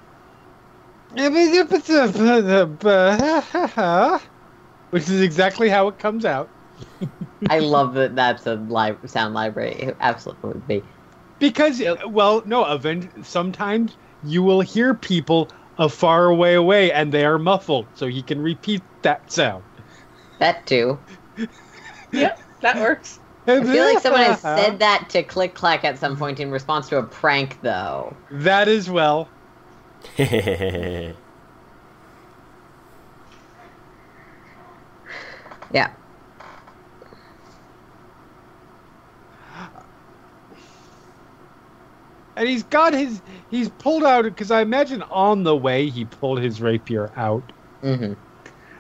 Which 4.91 5.09
is 5.09 5.21
exactly 5.21 5.69
how 5.69 5.89
it 5.89 5.99
comes 5.99 6.25
out. 6.25 6.49
I 7.49 7.59
love 7.59 7.95
that 7.95 8.15
that's 8.15 8.47
a 8.47 8.55
li- 8.55 8.97
sound 9.07 9.35
library. 9.35 9.73
It 9.73 9.97
absolutely 10.01 10.49
would 10.49 10.69
be. 10.69 10.83
Because, 11.39 11.81
uh, 11.83 11.97
well, 12.09 12.43
no, 12.47 12.65
event- 12.73 13.27
sometimes 13.27 13.97
you 14.25 14.43
will 14.43 14.61
hear 14.61 14.95
people 14.95 15.51
a 15.79 15.89
far 15.89 16.27
away 16.27 16.55
away 16.55 16.93
and 16.93 17.11
they 17.13 17.25
are 17.25 17.39
muffled, 17.39 17.87
so 17.95 18.07
he 18.07 18.23
can 18.23 18.41
repeat 18.41 18.83
that 19.03 19.31
sound. 19.33 19.65
That 20.39 20.65
too. 20.67 20.99
Yep, 22.13 22.41
that 22.61 22.77
works. 22.77 23.19
I 23.47 23.61
feel 23.65 23.85
like 23.85 23.99
someone 23.99 24.23
has 24.23 24.41
said 24.41 24.79
that 24.79 25.09
to 25.11 25.23
Click 25.25 25.55
Clack 25.55 25.85
at 25.85 25.99
some 25.99 26.17
point 26.17 26.39
in 26.39 26.51
response 26.53 26.89
to 26.91 26.99
a 26.99 27.03
prank, 27.03 27.59
though. 27.63 28.15
That 28.31 28.69
as 28.69 28.89
well. 28.89 29.29
Yeah. 35.73 35.91
And 42.37 42.49
he's 42.49 42.63
got 42.63 42.95
his, 42.95 43.21
he's 43.51 43.69
pulled 43.69 44.05
out, 44.05 44.25
because 44.25 44.51
I 44.51 44.63
imagine 44.63 45.03
on 45.03 45.43
the 45.45 45.55
way 45.57 45.89
he 45.91 46.05
pulled 46.07 46.41
his 46.41 46.61
rapier 46.63 47.11
out. 47.17 47.43
hmm 47.83 48.15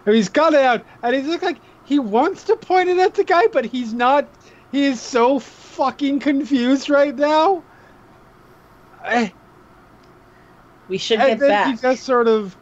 And 0.06 0.14
he's 0.14 0.28
got 0.30 0.54
it 0.54 0.60
out, 0.60 0.84
and 1.02 1.14
he 1.14 1.22
looks 1.22 1.42
like 1.42 1.58
he 1.84 1.98
wants 1.98 2.44
to 2.44 2.56
point 2.56 2.88
it 2.88 2.98
at 2.98 3.14
the 3.14 3.24
guy, 3.24 3.46
but 3.48 3.64
he's 3.66 3.92
not. 3.92 4.26
He 4.70 4.84
is 4.84 5.00
so 5.00 5.38
fucking 5.38 6.20
confused 6.20 6.88
right 6.88 7.14
now. 7.14 7.62
Eh, 9.04 9.28
We 10.88 10.96
should 10.96 11.18
and 11.20 11.28
get 11.32 11.38
then 11.40 11.48
back. 11.50 11.66
he 11.66 11.76
just 11.76 12.04
sort 12.04 12.28
of 12.28 12.56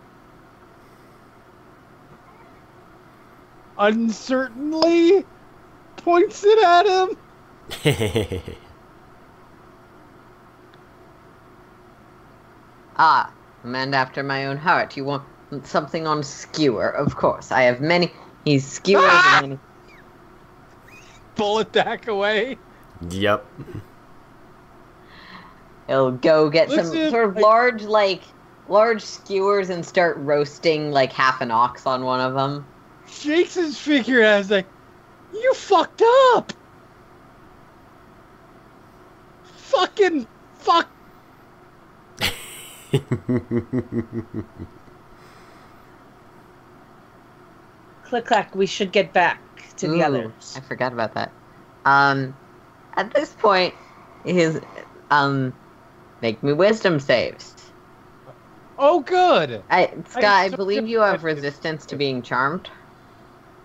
uncertainly 3.78 5.24
points 5.96 6.42
it 6.44 6.58
at 6.64 6.86
him. 6.86 7.16
Ah, 13.02 13.32
a 13.64 13.66
man 13.66 13.94
after 13.94 14.22
my 14.22 14.44
own 14.44 14.58
heart. 14.58 14.94
You 14.94 15.06
want 15.06 15.24
something 15.64 16.06
on 16.06 16.22
skewer? 16.22 16.88
Of 16.90 17.16
course. 17.16 17.50
I 17.50 17.62
have 17.62 17.80
many. 17.80 18.12
He's 18.44 18.66
skewers 18.70 19.04
Ah! 19.06 19.40
and 19.42 19.58
Pull 21.34 21.60
it 21.60 21.72
back 21.72 22.08
away. 22.08 22.58
yep. 23.08 23.46
he'll 25.86 26.10
go 26.12 26.50
get 26.50 26.68
Looks 26.68 26.88
some 26.88 27.10
sort 27.10 27.30
of 27.30 27.34
like- 27.36 27.42
large, 27.42 27.82
like, 27.84 28.22
large 28.68 29.00
skewers 29.02 29.70
and 29.70 29.84
start 29.84 30.18
roasting, 30.18 30.90
like, 30.92 31.10
half 31.10 31.40
an 31.40 31.50
ox 31.50 31.86
on 31.86 32.04
one 32.04 32.20
of 32.20 32.34
them. 32.34 32.66
Shakes 33.08 33.54
his 33.54 33.78
figure 33.78 34.20
as 34.22 34.50
like, 34.50 34.66
you 35.32 35.54
fucked 35.54 36.02
up. 36.34 36.52
Fucking 39.44 40.26
fuck. 40.58 40.86
Click 48.02 48.24
Clack, 48.24 48.54
we 48.54 48.66
should 48.66 48.90
get 48.90 49.12
back 49.12 49.40
to 49.76 49.88
the 49.88 50.02
others. 50.02 50.56
I 50.56 50.60
forgot 50.60 50.92
about 50.92 51.14
that. 51.14 51.32
Um, 51.84 52.34
at 52.96 53.14
this 53.14 53.32
point, 53.34 53.74
his, 54.24 54.60
um, 55.10 55.52
make 56.20 56.42
me 56.42 56.52
wisdom 56.52 56.98
saves. 56.98 57.54
Oh, 58.76 59.00
good. 59.00 59.62
I, 59.70 59.92
Sca', 60.08 60.26
I, 60.26 60.48
so 60.48 60.56
believe 60.56 60.88
you 60.88 61.00
have 61.00 61.22
resistance 61.22 61.86
to 61.86 61.96
being 61.96 62.22
charmed. 62.22 62.68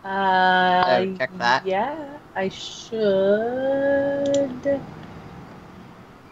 Uh, 0.03 0.83
Oh, 0.87 1.17
check 1.17 1.31
that. 1.39 1.65
Yeah, 1.65 2.19
I 2.35 2.49
should. 2.49 3.01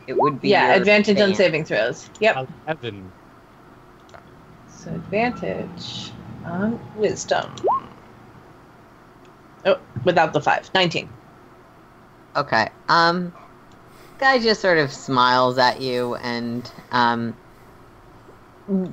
It 0.08 0.18
would 0.20 0.42
be 0.42 0.50
Yeah, 0.50 0.68
your 0.68 0.76
advantage 0.76 1.20
on 1.20 1.34
saving 1.36 1.66
throws. 1.66 2.10
Yep. 2.20 2.48
Eleven. 2.68 3.12
So 4.68 4.92
advantage 4.92 6.12
on 6.46 6.80
wisdom. 6.96 7.54
Oh, 9.66 9.80
without 10.04 10.34
the 10.34 10.42
five. 10.42 10.70
19. 10.74 11.08
Okay. 12.36 12.70
Um, 12.90 13.34
guy 14.20 14.40
just 14.40 14.62
sort 14.62 14.78
of 14.78 14.92
smiles 14.92 15.58
at 15.58 15.82
you 15.82 16.16
and 16.16 16.70
um, 16.92 17.36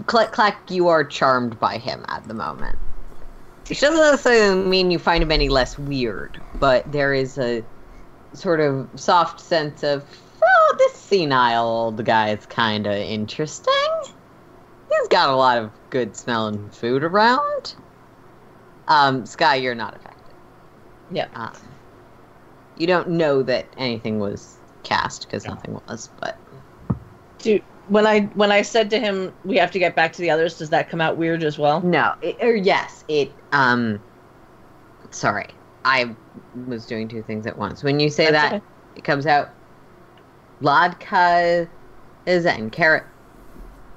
click 0.06 0.32
clack. 0.32 0.70
You 0.70 0.88
are 0.88 1.04
charmed 1.04 1.58
by 1.58 1.78
him 1.78 2.04
at 2.08 2.26
the 2.28 2.34
moment. 2.34 2.78
It 3.68 3.78
doesn't 3.78 3.96
necessarily 4.00 4.64
mean 4.64 4.90
you 4.90 4.98
find 4.98 5.22
him 5.22 5.30
any 5.30 5.48
less 5.48 5.78
weird, 5.78 6.40
but 6.56 6.90
there 6.90 7.14
is 7.14 7.38
a 7.38 7.64
sort 8.32 8.60
of 8.60 8.88
soft 8.96 9.40
sense 9.40 9.82
of, 9.84 10.04
oh, 10.42 10.74
this 10.78 10.94
senile 10.94 11.66
old 11.66 12.04
guy 12.04 12.30
is 12.30 12.46
kind 12.46 12.86
of 12.86 12.94
interesting. 12.94 13.72
He's 14.90 15.08
got 15.08 15.28
a 15.30 15.36
lot 15.36 15.58
of 15.58 15.70
good 15.90 16.16
smelling 16.16 16.68
food 16.70 17.04
around. 17.04 17.74
Um, 18.88 19.24
Sca', 19.24 19.56
you're 19.60 19.74
not 19.74 19.94
affected. 19.96 20.34
Yeah. 21.12 21.28
Um, 21.34 21.52
you 22.76 22.86
don't 22.86 23.10
know 23.10 23.42
that 23.42 23.66
anything 23.76 24.18
was 24.18 24.56
cast 24.82 25.26
because 25.26 25.46
nothing 25.46 25.74
was, 25.86 26.08
but 26.20 26.36
Do 27.38 27.60
when 27.88 28.06
I 28.06 28.22
when 28.34 28.50
I 28.50 28.62
said 28.62 28.88
to 28.90 28.98
him 28.98 29.32
we 29.44 29.56
have 29.58 29.70
to 29.72 29.78
get 29.78 29.94
back 29.94 30.12
to 30.14 30.22
the 30.22 30.30
others, 30.30 30.58
does 30.58 30.70
that 30.70 30.88
come 30.88 31.00
out 31.00 31.16
weird 31.16 31.42
as 31.44 31.58
well? 31.58 31.80
no. 31.82 32.14
It, 32.22 32.36
or 32.40 32.54
yes, 32.54 33.04
it. 33.08 33.32
Um, 33.52 34.00
sorry, 35.10 35.48
I 35.84 36.14
was 36.66 36.86
doing 36.86 37.08
two 37.08 37.22
things 37.22 37.46
at 37.46 37.58
once. 37.58 37.82
When 37.82 38.00
you 38.00 38.08
say 38.10 38.30
That's 38.30 38.50
that, 38.50 38.56
okay. 38.56 38.64
it 38.96 39.04
comes 39.04 39.26
out. 39.26 39.50
Vodka 40.60 41.68
is 42.26 42.46
and 42.58 42.70
carrot, 42.70 43.04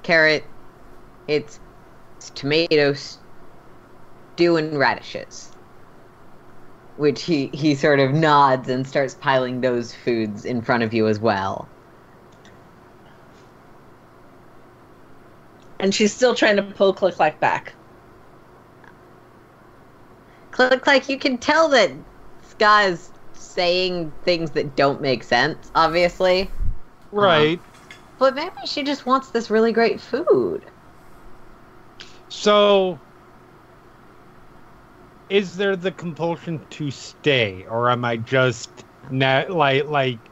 carrot. 0.02 0.44
It's, 1.28 1.60
it's 2.16 2.30
tomatoes, 2.30 3.18
stew 4.34 4.56
and 4.56 4.78
radishes. 4.78 5.50
Which 6.96 7.22
he 7.22 7.48
he 7.52 7.74
sort 7.74 7.98
of 7.98 8.12
nods 8.12 8.68
and 8.68 8.86
starts 8.86 9.14
piling 9.16 9.60
those 9.60 9.92
foods 9.92 10.44
in 10.44 10.62
front 10.62 10.84
of 10.84 10.94
you 10.94 11.08
as 11.08 11.18
well. 11.18 11.68
And 15.80 15.92
she's 15.92 16.14
still 16.14 16.34
trying 16.34 16.56
to 16.56 16.62
pull 16.62 16.94
Click 16.94 17.16
Clack 17.16 17.40
back. 17.40 17.74
Click 20.52 20.86
like 20.86 21.08
you 21.08 21.18
can 21.18 21.36
tell 21.36 21.68
that 21.68 21.90
is 22.58 23.10
saying 23.44 24.14
things 24.24 24.52
that 24.52 24.76
don't 24.76 25.00
make 25.00 25.24
sense, 25.24 25.70
obviously. 25.74 26.50
Right. 27.10 27.62
But 28.18 28.34
maybe 28.34 28.50
she 28.66 28.82
just 28.82 29.06
wants 29.06 29.30
this 29.30 29.50
really 29.50 29.70
great 29.72 30.00
food. 30.00 30.66
So, 32.28 33.02
is 35.28 35.56
there 35.56 35.76
the 35.76 35.92
compulsion 35.92 36.66
to 36.70 36.90
stay, 36.90 37.64
or 37.66 37.90
am 37.90 38.04
I 38.04 38.16
just 38.16 38.84
na- 39.10 39.44
like 39.48 39.84
like 39.86 40.30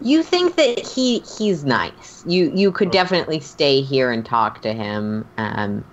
You 0.00 0.22
think 0.22 0.56
that 0.56 0.78
he 0.86 1.20
he's 1.20 1.64
nice. 1.64 2.22
You 2.26 2.50
you 2.54 2.72
could 2.72 2.90
Okay. 2.90 2.90
definitely 2.90 3.40
stay 3.40 3.82
here 3.82 4.10
and 4.10 4.24
talk 4.24 4.62
to 4.62 4.72
him, 4.72 5.30
um, 5.36 5.84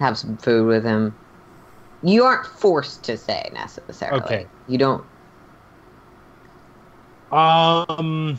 have 0.00 0.18
some 0.18 0.36
food 0.38 0.66
with 0.66 0.84
him. 0.84 1.18
You 2.02 2.24
aren't 2.24 2.46
forced 2.46 3.04
to 3.06 3.18
stay 3.18 3.50
necessarily. 3.54 4.36
Okay. 4.36 4.51
You 4.66 4.78
don't. 4.78 5.08
Um, 7.32 8.38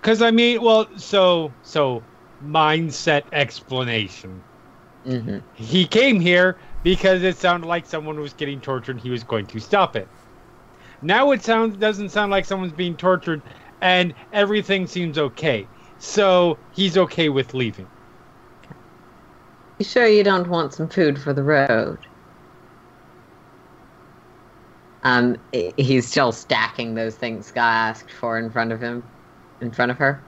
because 0.00 0.20
I 0.22 0.30
mean, 0.30 0.62
well, 0.62 0.86
so 0.98 1.56
so 1.62 2.08
mindset 2.42 3.28
explanation. 3.32 4.44
hmm 5.04 5.52
He 5.54 5.86
came 5.86 6.20
here 6.20 6.60
because 6.82 7.22
it 7.22 7.38
sounded 7.38 7.66
like 7.66 7.86
someone 7.86 8.20
was 8.20 8.34
getting 8.34 8.60
tortured. 8.60 9.00
He 9.00 9.08
was 9.10 9.24
going 9.24 9.46
to 9.46 9.60
stop 9.60 9.96
it. 9.96 10.12
Now 11.02 11.32
it 11.32 11.42
sounds 11.42 11.76
doesn't 11.78 12.10
sound 12.10 12.30
like 12.32 12.44
someone's 12.46 12.72
being 12.74 12.96
tortured, 12.96 13.44
and 13.80 14.14
everything 14.32 14.86
seems 14.88 15.18
okay. 15.18 15.70
So 15.98 16.62
he's 16.70 16.98
okay 16.98 17.28
with 17.30 17.54
leaving. 17.54 17.90
You 19.78 19.84
sure 19.84 20.06
you 20.06 20.24
don't 20.24 20.48
want 20.48 20.72
some 20.72 20.88
food 20.88 21.20
for 21.20 21.34
the 21.34 21.42
road? 21.42 22.06
Um, 25.04 25.36
he's 25.76 26.06
still 26.06 26.30
stacking 26.30 26.94
those 26.94 27.16
things 27.16 27.46
Sca' 27.46 27.58
asked 27.58 28.10
for 28.10 28.38
in 28.38 28.50
front 28.50 28.70
of 28.72 28.80
him, 28.80 29.02
in 29.60 29.72
front 29.72 29.90
of 29.90 29.98
her. 29.98 30.22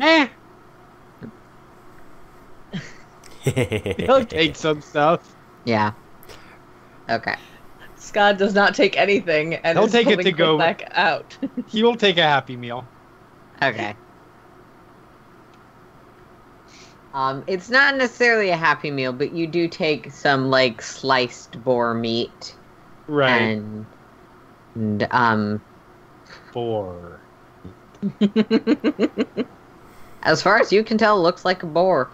Eh, 0.00 0.28
he'll 3.44 4.24
take 4.24 4.56
some 4.56 4.80
stuff. 4.80 5.34
Yeah. 5.64 5.92
Okay. 7.08 7.36
Sca' 7.96 8.34
does 8.36 8.54
not 8.54 8.74
take 8.74 8.98
anything 8.98 9.54
and 9.56 9.78
He'll 9.78 9.86
is 9.86 9.92
take 9.92 10.08
it 10.08 10.22
to 10.22 10.32
go- 10.32 10.58
back 10.58 10.90
out. 10.92 11.36
He 11.68 11.82
will 11.82 11.96
take 11.96 12.18
a 12.18 12.22
happy 12.22 12.56
meal. 12.56 12.84
Okay. 13.62 13.94
Um, 17.14 17.44
it's 17.46 17.70
not 17.70 17.96
necessarily 17.96 18.50
a 18.50 18.56
happy 18.56 18.90
meal, 18.90 19.12
but 19.12 19.32
you 19.32 19.46
do 19.46 19.68
take 19.68 20.10
some 20.10 20.50
like 20.50 20.82
sliced 20.82 21.62
boar 21.62 21.94
meat 21.94 22.56
Right. 23.06 23.62
and, 23.62 23.86
and 24.74 25.06
um, 25.12 25.62
Four. 26.52 27.20
as 30.24 30.42
far 30.42 30.58
as 30.58 30.72
you 30.72 30.82
can 30.82 30.98
tell, 30.98 31.22
looks 31.22 31.44
like 31.44 31.62
a 31.62 31.66
boar. 31.66 32.10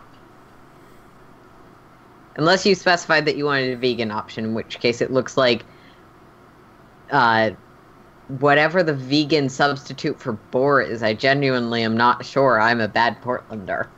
Unless 2.37 2.67
you 2.67 2.75
specified 2.75 3.25
that 3.25 3.37
you 3.37 3.47
wanted 3.47 3.73
a 3.73 3.77
vegan 3.77 4.11
option, 4.11 4.45
in 4.45 4.55
which 4.55 4.81
case 4.81 5.01
it 5.01 5.11
looks 5.11 5.37
like 5.37 5.65
uh, 7.11 7.51
whatever 8.29 8.83
the 8.83 8.95
vegan 8.95 9.49
substitute 9.49 10.21
for 10.21 10.33
boar 10.33 10.83
is. 10.83 11.03
I 11.03 11.15
genuinely 11.15 11.83
am 11.83 11.97
not 11.97 12.25
sure. 12.25 12.61
I'm 12.61 12.81
a 12.81 12.89
bad 12.89 13.21
Portlander. 13.23 13.89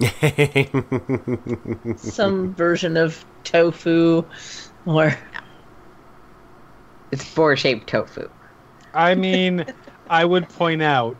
Some 1.96 2.54
version 2.54 2.96
of 2.96 3.24
tofu 3.44 4.24
or 4.86 5.14
It's 7.12 7.34
boar 7.34 7.56
shaped 7.56 7.88
tofu. 7.88 8.28
I 8.94 9.14
mean, 9.14 9.66
I 10.08 10.24
would 10.24 10.48
point 10.48 10.82
out, 10.82 11.16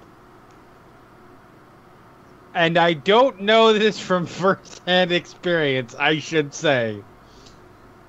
and 2.55 2.79
I 2.79 2.95
don't 2.95 3.41
know 3.43 3.73
this 3.73 3.99
from 3.99 4.27
first-hand 4.29 5.13
experience, 5.13 5.95
I 5.95 6.19
should 6.19 6.55
say, 6.55 7.03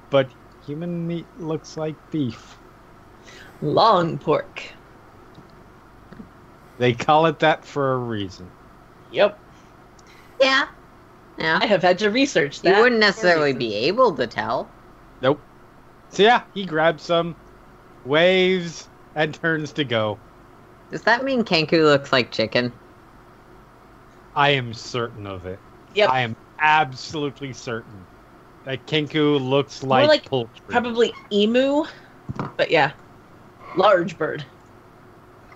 but 0.09 0.29
human 0.65 1.07
meat 1.07 1.25
looks 1.39 1.77
like 1.77 1.95
beef. 2.11 2.57
long 3.61 4.17
pork. 4.17 4.63
They 6.77 6.93
call 6.93 7.25
it 7.27 7.39
that 7.39 7.65
for 7.65 7.93
a 7.93 7.97
reason. 7.97 8.49
Yep. 9.11 9.42
Yeah. 10.39 10.67
Yeah. 11.37 11.59
I 11.61 11.65
have 11.65 11.81
had 11.81 11.99
to 11.99 12.09
research 12.09 12.61
that. 12.61 12.75
You 12.75 12.83
wouldn't 12.83 12.99
necessarily 12.99 13.53
be 13.53 13.73
able 13.73 14.13
to 14.15 14.27
tell. 14.27 14.69
Nope. 15.21 15.39
So 16.09 16.23
yeah, 16.23 16.43
he 16.53 16.65
grabs 16.65 17.03
some, 17.03 17.35
waves, 18.05 18.87
and 19.15 19.33
turns 19.41 19.71
to 19.73 19.83
go. 19.83 20.19
Does 20.91 21.01
that 21.03 21.23
mean 21.23 21.43
Kenku 21.43 21.83
looks 21.83 22.11
like 22.11 22.31
chicken? 22.31 22.71
I 24.35 24.51
am 24.51 24.73
certain 24.73 25.25
of 25.25 25.45
it. 25.45 25.59
Yep. 25.95 26.09
I 26.09 26.21
am 26.21 26.35
absolutely 26.59 27.53
certain 27.53 28.05
that 28.65 28.85
Kenku 28.85 29.39
looks 29.39 29.83
like, 29.83 30.07
like 30.07 30.25
poultry. 30.25 30.61
Probably 30.67 31.13
emu, 31.31 31.83
but 32.57 32.71
yeah, 32.71 32.93
large 33.75 34.17
bird. 34.17 34.45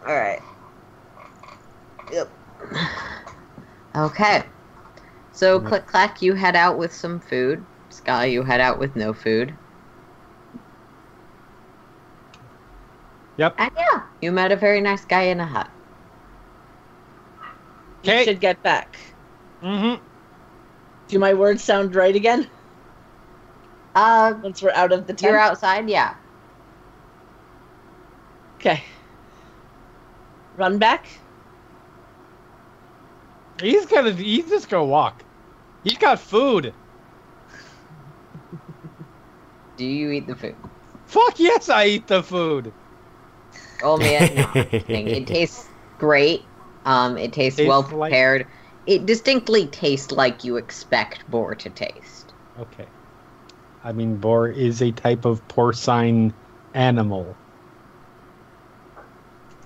All 0.07 0.15
right. 0.15 0.41
Yep. 2.11 2.29
Okay. 3.95 4.43
So, 5.37 5.59
click 5.59 5.85
clack, 5.85 6.23
you 6.23 6.33
head 6.33 6.55
out 6.55 6.79
with 6.79 6.91
some 6.91 7.19
food. 7.19 7.63
Sca', 7.89 8.27
you 8.27 8.41
head 8.41 8.59
out 8.59 8.79
with 8.79 8.95
no 8.95 9.13
food. 9.13 9.53
Yep. 13.37 13.53
And 13.59 13.71
yeah, 13.77 14.01
you 14.19 14.31
met 14.31 14.51
a 14.51 14.55
very 14.55 14.81
nice 14.81 15.05
guy 15.05 15.25
in 15.25 15.39
a 15.39 15.45
hut. 15.45 15.69
You 18.01 18.23
should 18.23 18.39
get 18.39 18.63
back. 18.63 18.97
Mm-hmm. 19.61 20.03
Do 21.07 21.19
my 21.19 21.35
words 21.35 21.63
sound 21.63 21.93
right 21.93 22.15
again? 22.15 22.49
Uh, 23.93 24.33
Once 24.41 24.63
we're 24.63 24.71
out 24.71 24.91
of 24.91 25.05
the 25.05 25.13
tent. 25.13 25.29
you're 25.29 25.39
outside, 25.39 25.87
yeah. 25.87 26.15
Okay. 28.55 28.83
Run 30.55 30.79
back. 30.79 31.05
He's 33.61 33.85
gonna. 33.85 34.13
He's 34.13 34.49
just 34.49 34.67
gonna 34.67 34.85
walk. 34.85 35.23
He's 35.87 35.97
got 35.97 36.19
food. 36.19 36.73
Do 39.77 39.85
you 39.85 40.11
eat 40.11 40.27
the 40.27 40.35
food? 40.35 40.55
Fuck 41.05 41.39
yes, 41.39 41.69
I 41.69 41.85
eat 41.85 42.07
the 42.07 42.21
food. 42.23 42.73
Oh 43.83 43.97
man, 43.97 44.35
no. 44.35 44.51
It 44.89 45.27
tastes 45.27 45.67
great. 45.97 46.43
Um, 46.85 47.17
it 47.17 47.31
tastes 47.31 47.57
Tastes 47.57 47.69
well 47.69 47.81
like- 47.81 48.11
prepared. 48.11 48.47
It 48.85 49.05
distinctly 49.05 49.67
tastes 49.67 50.11
like 50.11 50.43
you 50.43 50.55
expect 50.57 51.29
boar 51.29 51.55
to 51.55 51.69
taste. 51.69 52.33
Okay. 52.59 52.85
I 53.83 53.91
mean, 53.91 54.15
boar 54.17 54.47
is 54.47 54.81
a 54.81 54.91
type 54.91 55.25
of 55.25 55.45
porcine 55.49 56.33
animal, 56.73 57.35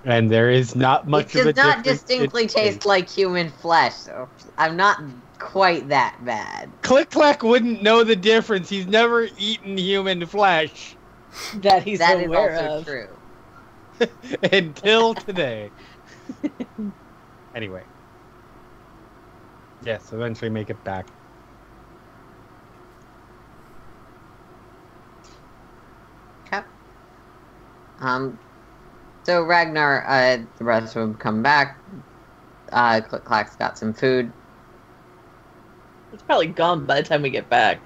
and 0.05 0.29
there 0.29 0.49
is 0.49 0.75
not 0.75 1.07
much 1.07 1.35
it 1.35 1.41
of 1.41 1.45
a 1.45 1.49
It 1.49 1.55
does 1.55 1.63
not 1.65 1.77
difference 1.83 2.01
in 2.01 2.07
distinctly 2.07 2.47
taste 2.47 2.85
like 2.85 3.09
human 3.09 3.49
flesh, 3.49 3.93
so 3.93 4.27
I'm 4.57 4.75
not 4.75 5.01
quite 5.41 5.89
that 5.89 6.23
bad. 6.23 6.69
Click 6.83 7.09
Clack 7.09 7.41
wouldn't 7.43 7.81
know 7.81 8.03
the 8.03 8.15
difference. 8.15 8.69
He's 8.69 8.85
never 8.87 9.27
eaten 9.37 9.77
human 9.77 10.25
flesh 10.25 10.95
That 11.55 11.83
he's 11.83 11.99
That 11.99 12.19
is 12.19 12.27
aware 12.27 12.69
also 12.69 12.79
of. 12.79 12.85
true. 12.85 14.09
until 14.51 15.13
today. 15.13 15.71
anyway. 17.55 17.83
Yes, 19.83 20.13
eventually 20.13 20.49
make 20.49 20.69
it 20.69 20.81
back. 20.83 21.07
Okay. 26.45 26.61
Um, 27.99 28.37
so 29.23 29.43
Ragnar, 29.43 30.05
uh, 30.07 30.37
the 30.57 30.63
rest 30.63 30.95
of 30.95 31.01
them 31.01 31.15
come 31.15 31.41
back. 31.41 31.77
Uh, 32.71 33.01
Click 33.01 33.23
Clack's 33.25 33.55
got 33.55 33.77
some 33.77 33.93
food. 33.93 34.31
It's 36.13 36.23
probably 36.23 36.47
gone 36.47 36.85
by 36.85 37.01
the 37.01 37.07
time 37.07 37.21
we 37.21 37.29
get 37.29 37.49
back. 37.49 37.79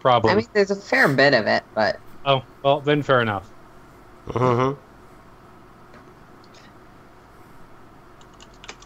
Probably. 0.00 0.30
I 0.30 0.34
mean, 0.36 0.46
there's 0.52 0.70
a 0.70 0.76
fair 0.76 1.08
bit 1.08 1.34
of 1.34 1.46
it, 1.46 1.64
but 1.74 1.98
oh, 2.24 2.42
well, 2.62 2.80
then 2.80 3.02
fair 3.02 3.20
enough. 3.20 3.50
Mhm. 4.28 4.76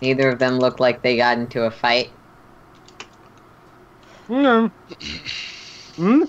neither 0.00 0.30
of 0.30 0.38
them 0.38 0.58
look 0.58 0.80
like 0.80 1.02
they 1.02 1.16
got 1.16 1.38
into 1.38 1.64
a 1.64 1.70
fight. 1.70 2.10
Mm. 4.28 4.70
Hmm? 5.96 6.22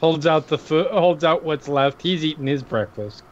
Holds 0.00 0.26
out 0.26 0.48
the 0.48 0.58
food. 0.58 0.86
Holds 0.88 1.24
out 1.24 1.44
what's 1.44 1.68
left. 1.68 2.02
He's 2.02 2.24
eating 2.24 2.46
his 2.46 2.62
breakfast. 2.62 3.22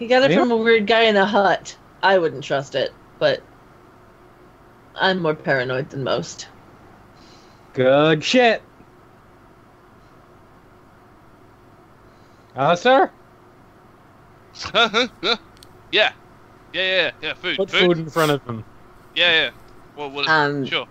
He 0.00 0.06
got 0.06 0.22
it 0.22 0.30
Yeah. 0.30 0.38
from 0.38 0.50
a 0.50 0.56
weird 0.56 0.86
guy 0.86 1.02
in 1.02 1.16
a 1.16 1.26
hut. 1.26 1.76
I 2.02 2.16
wouldn't 2.16 2.42
trust 2.42 2.74
it, 2.74 2.90
but 3.18 3.42
I'm 4.98 5.20
more 5.20 5.34
paranoid 5.34 5.90
than 5.90 6.02
most. 6.02 6.48
Good 7.74 8.24
shit. 8.24 8.62
Uh, 12.56 12.74
sir. 12.74 13.10
yeah. 14.74 15.10
Yeah, 15.92 16.12
yeah, 16.72 17.10
yeah. 17.20 17.34
Food. 17.34 17.58
Put 17.58 17.70
food. 17.70 17.80
food 17.80 17.98
in 17.98 18.08
front 18.08 18.32
of 18.32 18.42
him. 18.44 18.64
Yeah, 19.14 19.32
yeah. 19.32 19.50
Well, 19.96 20.10
well 20.10 20.30
Um, 20.30 20.64
sure. 20.64 20.88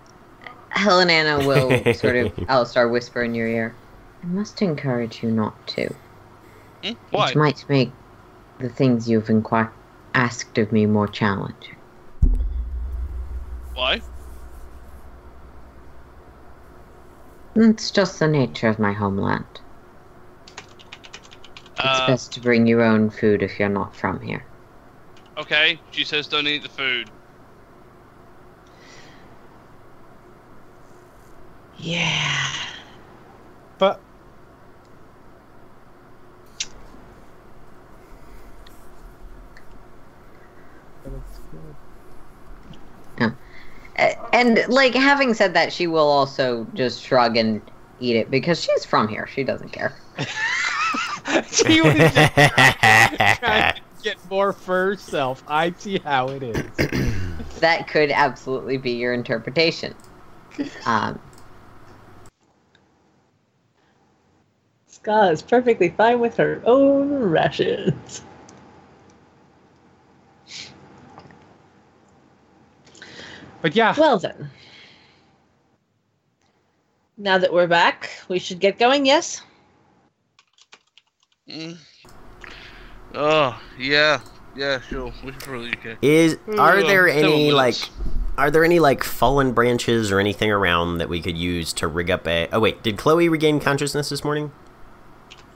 Helen 0.68 1.10
Anna 1.10 1.44
will 1.44 1.94
sort 1.94 2.14
of, 2.14 2.32
I'll 2.48 2.64
start 2.64 2.92
whisper 2.92 3.24
in 3.24 3.34
your 3.34 3.48
ear. 3.48 3.74
I 4.22 4.26
must 4.26 4.62
encourage 4.62 5.20
you 5.20 5.32
not 5.32 5.66
to. 5.68 5.92
Hmm? 6.84 6.92
Why? 7.10 7.30
It 7.30 7.36
might 7.36 7.68
make 7.68 7.90
the 8.60 8.68
things 8.68 9.08
you've 9.08 9.26
inqui- 9.26 9.72
asked 10.14 10.58
of 10.58 10.72
me 10.72 10.86
more 10.86 11.08
challenging. 11.08 11.76
Why? 13.74 14.02
It's 17.56 17.90
just 17.90 18.18
the 18.18 18.28
nature 18.28 18.68
of 18.68 18.78
my 18.78 18.92
homeland. 18.92 19.44
It's 21.82 21.84
Uh, 21.88 22.06
best 22.06 22.32
to 22.34 22.40
bring 22.40 22.66
your 22.66 22.82
own 22.82 23.10
food 23.10 23.42
if 23.42 23.58
you're 23.58 23.68
not 23.68 23.96
from 23.96 24.20
here. 24.20 24.44
okay. 25.38 25.80
She 25.90 26.04
says 26.04 26.28
don't 26.28 26.46
eat 26.46 26.62
the 26.62 26.68
food. 26.68 27.10
Yeah. 31.78 32.46
But 33.78 34.00
A- 43.18 43.32
And 44.32 44.64
like 44.68 44.94
having 44.94 45.34
said 45.34 45.54
that, 45.54 45.72
she 45.72 45.86
will 45.86 46.08
also 46.08 46.66
just 46.74 47.02
shrug 47.02 47.36
and 47.36 47.60
eat 47.98 48.16
it 48.16 48.30
because 48.30 48.62
she's 48.62 48.84
from 48.84 49.08
here. 49.08 49.26
She 49.26 49.44
doesn't 49.44 49.72
care. 49.72 49.96
she 51.50 51.80
was 51.80 51.94
just 51.96 52.14
trying 53.38 53.74
to 53.74 53.80
get 54.02 54.16
more 54.30 54.52
for 54.52 54.86
herself. 54.86 55.42
I 55.46 55.72
see 55.76 55.98
how 55.98 56.28
it 56.28 56.42
is. 56.42 57.16
That 57.60 57.88
could 57.88 58.10
absolutely 58.10 58.78
be 58.78 58.92
your 58.92 59.12
interpretation. 59.12 59.94
Um, 60.86 61.20
Sca' 64.86 65.30
is 65.32 65.42
perfectly 65.42 65.90
fine 65.90 66.20
with 66.20 66.38
her 66.38 66.62
own 66.64 67.10
rations. 67.12 68.22
But 73.62 73.76
yeah, 73.76 73.94
Well 73.98 74.18
then. 74.18 74.50
Now 77.16 77.36
that 77.38 77.52
we're 77.52 77.66
back, 77.66 78.10
we 78.28 78.38
should 78.38 78.60
get 78.60 78.78
going, 78.78 79.04
yes? 79.04 79.42
Mm. 81.48 81.76
Oh, 83.14 83.60
yeah. 83.78 84.20
Yeah, 84.56 84.80
sure. 84.80 85.12
We 85.22 85.32
should 85.32 85.40
probably 85.40 85.68
okay. 85.70 85.96
Is 86.00 86.38
are 86.58 86.78
Uh, 86.78 86.86
there 86.86 87.08
several 87.08 87.32
any 87.34 87.52
like 87.52 87.74
are 88.38 88.50
there 88.50 88.64
any 88.64 88.80
like 88.80 89.04
fallen 89.04 89.52
branches 89.52 90.10
or 90.10 90.18
anything 90.18 90.50
around 90.50 90.98
that 90.98 91.08
we 91.08 91.20
could 91.20 91.36
use 91.36 91.72
to 91.74 91.86
rig 91.86 92.10
up 92.10 92.26
a? 92.26 92.48
Oh 92.52 92.60
wait, 92.60 92.82
did 92.82 92.96
Chloe 92.96 93.28
regain 93.28 93.60
consciousness 93.60 94.08
this 94.08 94.24
morning? 94.24 94.50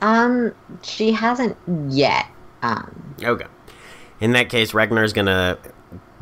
um, 0.03 0.53
she 0.83 1.13
hasn't 1.13 1.57
yet. 1.89 2.27
Um, 2.63 3.15
Okay. 3.23 3.47
In 4.21 4.33
that 4.33 4.51
case, 4.51 4.75
Ragnar's 4.75 5.13
gonna 5.15 5.59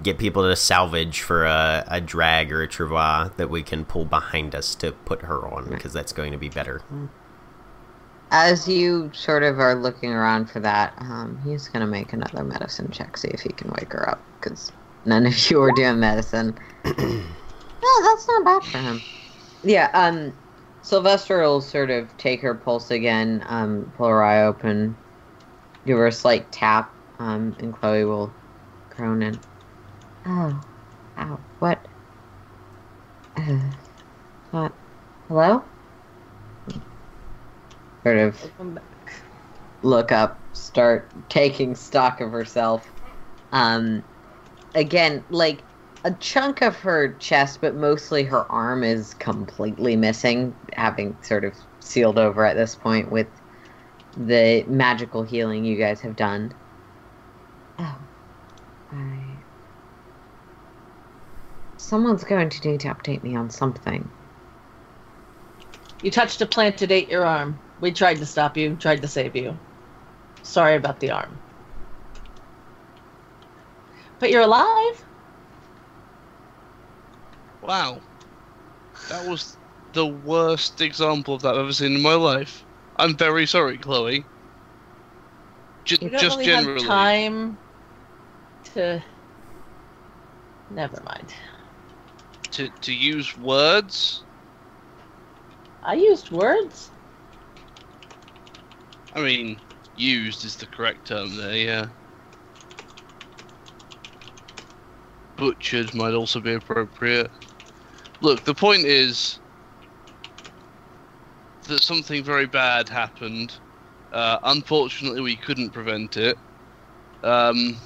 get 0.03 0.19
people 0.19 0.43
to 0.43 0.57
salvage 0.57 1.21
for 1.21 1.45
a, 1.45 1.85
a 1.89 2.01
drag 2.01 2.53
or 2.53 2.63
a 2.63 2.69
travois 2.69 3.35
that 3.37 3.51
we 3.51 3.63
can 3.63 3.85
pull 3.85 4.05
behind 4.05 4.55
us 4.55 4.75
to 4.77 4.93
put 4.93 5.23
her 5.23 5.47
on 5.47 5.69
because 5.69 5.93
that's 5.93 6.13
going 6.13 6.33
to 6.33 6.39
be 6.39 6.49
better. 6.49 6.83
as 8.31 8.67
you 8.67 9.11
sort 9.15 9.43
of 9.43 9.61
are 9.61 9.75
looking 9.75 10.11
around 10.11 10.51
for 10.51 10.61
that, 10.61 10.95
um, 10.99 11.39
he's 11.45 11.69
gonna 11.69 11.87
make 11.87 12.13
another 12.15 12.43
medicine 12.43 12.91
check, 12.91 13.17
see 13.17 13.29
if 13.29 13.41
he 13.41 13.51
can 13.51 13.71
wake 13.73 13.93
her 13.93 14.09
up, 14.09 14.21
because 14.41 14.73
none 15.05 15.27
of 15.27 15.51
you 15.51 15.61
are 15.63 15.73
doing 15.73 16.01
medicine. 16.01 16.59
no, 16.85 18.03
that's 18.03 18.29
not 18.29 18.45
bad 18.45 18.65
for 18.65 18.79
him. 18.79 19.03
Yeah, 19.63 19.91
um, 19.93 20.33
Sylvester 20.83 21.43
will 21.43 21.61
sort 21.61 21.91
of 21.91 22.15
take 22.17 22.41
her 22.41 22.55
pulse 22.55 22.91
again, 22.91 23.45
um, 23.47 23.93
pull 23.97 24.09
her 24.09 24.23
eye 24.23 24.43
open, 24.43 24.97
give 25.87 25.99
her 25.99 26.07
a 26.07 26.13
slight 26.13 26.51
tap, 26.51 26.93
um, 27.19 27.55
and 27.61 27.73
Chloe 27.73 28.05
will 28.05 28.33
groan 28.91 29.23
in. 29.23 29.39
Oh, 30.25 30.61
ow, 31.19 31.41
what? 31.59 31.85
Uh, 33.37 33.59
what? 34.51 34.73
Hello? 35.29 35.63
Sort 38.05 38.19
of 38.19 38.75
back. 38.75 39.13
look 39.83 40.13
up, 40.13 40.39
start 40.53 41.09
taking 41.29 41.75
stock 41.75 42.21
of 42.21 42.31
herself. 42.31 42.89
Um, 43.51 44.05
again, 44.75 45.25
like 45.31 45.63
a 46.05 46.13
chunk 46.13 46.63
of 46.63 46.77
her 46.77 47.15
chest, 47.15 47.61
but 47.61 47.75
mostly 47.75 48.23
her 48.25 48.51
arm 48.51 48.85
is 48.85 49.15
completely 49.15 49.97
missing, 49.97 50.55
having 50.75 51.17
sort 51.23 51.45
of 51.45 51.55
sealed 51.81 52.19
over 52.19 52.45
at 52.45 52.57
this 52.57 52.75
point 52.75 53.11
with 53.11 53.29
the 54.17 54.65
magical 54.69 55.23
healing 55.23 55.65
you 55.65 55.77
guys 55.77 56.01
have 56.01 56.17
done. 56.17 56.53
Oh, 57.79 57.99
I. 58.93 59.22
Someone's 61.93 62.25
going 62.25 62.49
to 62.49 62.69
need 62.71 62.81
to 62.81 62.89
update 62.89 63.23
me 63.23 63.37
on 63.37 63.51
something. 63.51 64.09
You 66.01 66.11
touched 66.11 66.41
a 66.41 66.47
plant 66.47 66.79
that 66.79 66.91
ate 66.91 67.11
your 67.11 67.27
arm. 67.27 67.59
We 67.83 67.93
tried 67.93 68.17
to 68.17 68.25
stop 68.25 68.57
you, 68.57 68.77
tried 68.77 69.03
to 69.03 69.09
save 69.09 69.37
you. 69.37 69.55
Sorry 70.43 70.75
about 70.77 71.01
the 71.01 71.11
arm. 71.11 71.39
But 74.19 74.31
you're 74.31 74.41
alive? 74.41 75.05
Wow. 77.61 78.01
That 79.11 79.27
was 79.29 79.59
the 79.93 80.07
worst 80.07 80.81
example 80.81 81.35
of 81.35 81.43
that 81.43 81.51
I've 81.57 81.61
ever 81.61 81.75
seen 81.75 81.95
in 81.95 82.01
my 82.01 82.15
life. 82.15 82.65
I'm 82.97 83.19
very 83.19 83.47
sorry, 83.47 83.77
Chloe. 83.77 84.25
J- 85.85 85.99
You 86.01 86.09
don't 86.09 86.21
just 86.23 86.39
really 86.39 86.47
generally. 86.47 86.81
have 86.81 86.87
time 86.87 87.59
to. 88.73 89.05
Never 90.71 91.03
mind. 91.05 91.35
To, 92.53 92.69
to 92.69 92.93
use 92.93 93.37
words? 93.39 94.23
I 95.83 95.95
used 95.95 96.31
words. 96.31 96.91
I 99.15 99.23
mean, 99.23 99.59
used 99.97 100.45
is 100.45 100.57
the 100.57 100.67
correct 100.67 101.09
term 101.09 101.37
there, 101.37 101.57
yeah. 101.57 101.87
Butchered 105.37 105.95
might 105.95 106.13
also 106.15 106.41
be 106.41 106.53
appropriate. 106.53 107.31
Look, 108.21 108.45
the 108.45 108.55
point 108.55 108.85
is 108.85 109.39
that 111.69 111.83
something 111.83 112.23
very 112.23 112.47
bad 112.47 112.89
happened. 112.89 113.55
Uh, 114.13 114.39
unfortunately, 114.45 115.21
we 115.23 115.37
couldn't 115.37 115.71
prevent 115.71 116.17
it. 116.17 116.37
Um, 117.23 117.77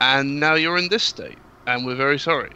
and 0.00 0.40
now 0.40 0.54
you're 0.54 0.76
in 0.76 0.88
this 0.88 1.04
state, 1.04 1.38
and 1.66 1.86
we're 1.86 1.94
very 1.94 2.18
sorry. 2.18 2.50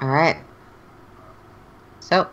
All 0.00 0.08
right. 0.08 0.36
So, 2.00 2.28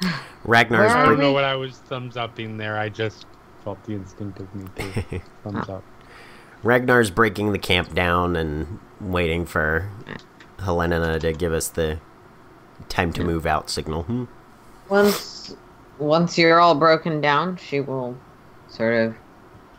Ragnar's 0.44 0.92
I 0.92 1.04
don't 1.04 1.18
know 1.18 1.32
what 1.32 1.44
I 1.44 1.56
was 1.56 1.78
thumbs 1.78 2.16
upping 2.16 2.56
there. 2.56 2.78
I 2.78 2.88
just 2.88 3.26
felt 3.64 3.82
the 3.84 3.94
instinct 3.94 4.40
of 4.40 4.54
me 4.54 4.64
to 4.76 5.20
thumbs 5.42 5.68
up. 5.68 5.84
Ragnar's 6.62 7.10
breaking 7.10 7.52
the 7.52 7.58
camp 7.58 7.94
down 7.94 8.36
and 8.36 8.78
waiting 9.00 9.44
for 9.44 9.90
Helena 10.58 11.18
to 11.18 11.32
give 11.32 11.52
us 11.52 11.68
the 11.68 12.00
time 12.88 13.12
to 13.12 13.24
move 13.24 13.46
out 13.46 13.70
signal. 13.70 14.04
Hmm. 14.04 14.24
once 14.88 15.56
once 15.98 16.38
you're 16.38 16.60
all 16.60 16.74
broken 16.74 17.20
down, 17.20 17.56
she 17.56 17.80
will 17.80 18.16
sort 18.68 18.94
of 18.94 19.16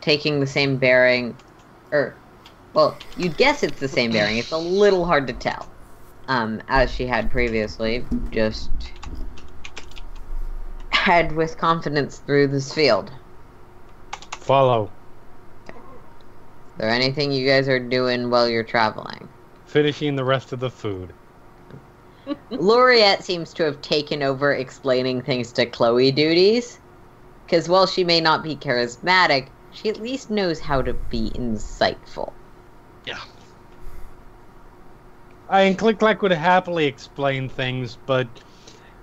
taking 0.00 0.40
the 0.40 0.46
same 0.46 0.76
bearing, 0.76 1.36
or 1.92 2.14
well, 2.74 2.96
you'd 3.16 3.36
guess 3.36 3.62
it's 3.62 3.80
the 3.80 3.88
same 3.88 4.12
bearing. 4.12 4.38
It's 4.38 4.52
a 4.52 4.58
little 4.58 5.04
hard 5.04 5.26
to 5.26 5.32
tell, 5.32 5.68
um, 6.28 6.62
as 6.68 6.90
she 6.90 7.06
had 7.06 7.30
previously. 7.30 8.04
Just 8.30 8.70
head 10.90 11.32
with 11.32 11.56
confidence 11.58 12.18
through 12.18 12.48
this 12.48 12.72
field. 12.72 13.10
Follow. 14.32 14.90
Is 15.66 15.74
there 16.78 16.90
anything 16.90 17.32
you 17.32 17.46
guys 17.46 17.68
are 17.68 17.78
doing 17.78 18.30
while 18.30 18.48
you're 18.48 18.64
traveling? 18.64 19.28
Finishing 19.66 20.16
the 20.16 20.24
rest 20.24 20.52
of 20.52 20.60
the 20.60 20.70
food. 20.70 21.12
Laureate 22.50 23.22
seems 23.22 23.52
to 23.54 23.64
have 23.64 23.80
taken 23.82 24.22
over 24.22 24.52
explaining 24.52 25.22
things 25.22 25.52
to 25.52 25.66
Chloe 25.66 26.10
duties. 26.10 26.78
Because 27.44 27.68
while 27.68 27.86
she 27.86 28.04
may 28.04 28.20
not 28.20 28.42
be 28.42 28.54
charismatic, 28.54 29.48
she 29.72 29.88
at 29.88 30.00
least 30.00 30.30
knows 30.30 30.60
how 30.60 30.82
to 30.82 30.92
be 30.92 31.30
insightful. 31.30 32.32
Yeah. 33.06 33.18
I 35.48 35.62
and 35.62 35.76
Click 35.78 35.98
Clack 35.98 36.22
would 36.22 36.32
happily 36.32 36.86
explain 36.86 37.48
things, 37.48 37.98
but 38.06 38.28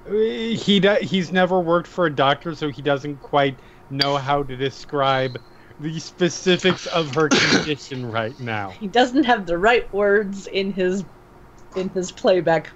uh, 0.08 0.14
he 0.14 0.80
do- 0.80 0.98
he's 1.02 1.32
never 1.32 1.60
worked 1.60 1.88
for 1.88 2.06
a 2.06 2.10
doctor, 2.10 2.56
so 2.56 2.70
he 2.70 2.82
doesn't 2.82 3.22
quite 3.22 3.58
know 3.90 4.18
how 4.18 4.44
to 4.44 4.56
describe 4.56 5.40
the 5.80 6.00
specifics 6.00 6.86
of 6.88 7.14
her 7.16 7.30
condition 7.52 8.10
right 8.10 8.40
now. 8.40 8.70
He 8.70 8.88
doesn't 8.88 9.26
have 9.26 9.46
the 9.46 9.58
right 9.58 9.92
words 9.94 10.48
in 10.48 10.72
his 10.72 11.04
in 11.76 11.90
his 11.90 12.12
playback. 12.12 12.72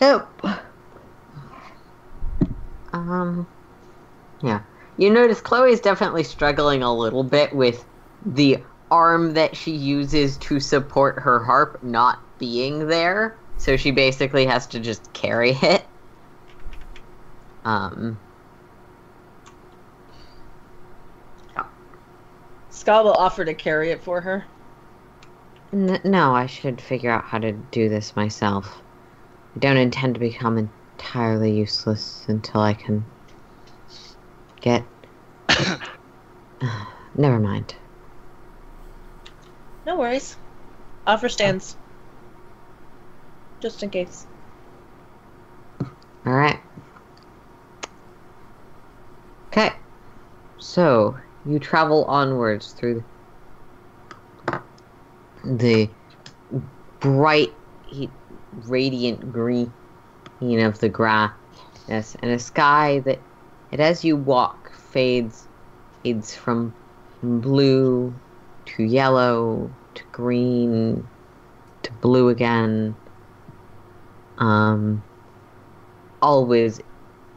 Nope. 0.00 0.28
Um. 2.92 3.46
Yeah. 4.42 4.60
You 4.96 5.10
notice 5.10 5.40
Chloe's 5.40 5.80
definitely 5.80 6.24
struggling 6.24 6.82
a 6.82 6.94
little 6.94 7.24
bit 7.24 7.54
with 7.54 7.86
the 8.24 8.64
arm 8.90 9.34
that 9.34 9.56
she 9.56 9.72
uses 9.72 10.36
to 10.38 10.60
support 10.60 11.18
her 11.20 11.42
harp 11.42 11.82
not 11.82 12.18
being 12.38 12.88
there. 12.88 13.38
So 13.56 13.76
she 13.76 13.90
basically 13.90 14.46
has 14.46 14.66
to 14.68 14.80
just 14.80 15.12
carry 15.12 15.50
it. 15.62 15.86
Um. 17.64 18.18
Sca' 22.70 23.02
will 23.02 23.12
offer 23.12 23.44
to 23.44 23.54
carry 23.54 23.90
it 23.90 24.02
for 24.02 24.20
her. 24.22 24.44
N- 25.72 26.00
no, 26.04 26.34
I 26.34 26.46
should 26.46 26.80
figure 26.80 27.10
out 27.10 27.24
how 27.24 27.38
to 27.38 27.52
do 27.52 27.88
this 27.88 28.16
myself. 28.16 28.82
I 29.54 29.58
don't 29.60 29.76
intend 29.76 30.14
to 30.14 30.20
become 30.20 30.58
entirely 30.58 31.52
useless 31.52 32.24
until 32.28 32.60
I 32.60 32.74
can 32.74 33.11
get. 34.62 34.82
Never 37.14 37.38
mind. 37.38 37.74
No 39.84 39.98
worries. 39.98 40.36
Offer 41.06 41.28
stands. 41.28 41.76
Just 43.60 43.82
in 43.82 43.90
case. 43.90 44.26
All 46.24 46.32
right. 46.32 46.58
Okay. 49.48 49.72
So 50.58 51.16
you 51.44 51.58
travel 51.58 52.04
onwards 52.04 52.72
through 52.72 53.04
the 55.44 55.90
bright, 57.00 57.52
radiant 58.66 59.32
green 59.32 59.72
of 60.40 60.78
the 60.78 60.88
grass, 60.88 61.32
yes, 61.88 62.16
and 62.22 62.30
a 62.30 62.38
sky 62.38 63.00
that, 63.00 63.18
that 63.72 63.80
as 63.80 64.04
you 64.04 64.16
walk 64.16 64.72
fades, 64.72 65.48
fades 66.04 66.36
from 66.36 66.74
blue 67.22 68.14
to 68.66 68.82
yellow 68.84 69.74
to 69.94 70.02
green 70.12 71.08
to 71.82 71.92
blue 71.94 72.28
again. 72.28 72.94
Um, 74.38 75.02
always 76.20 76.80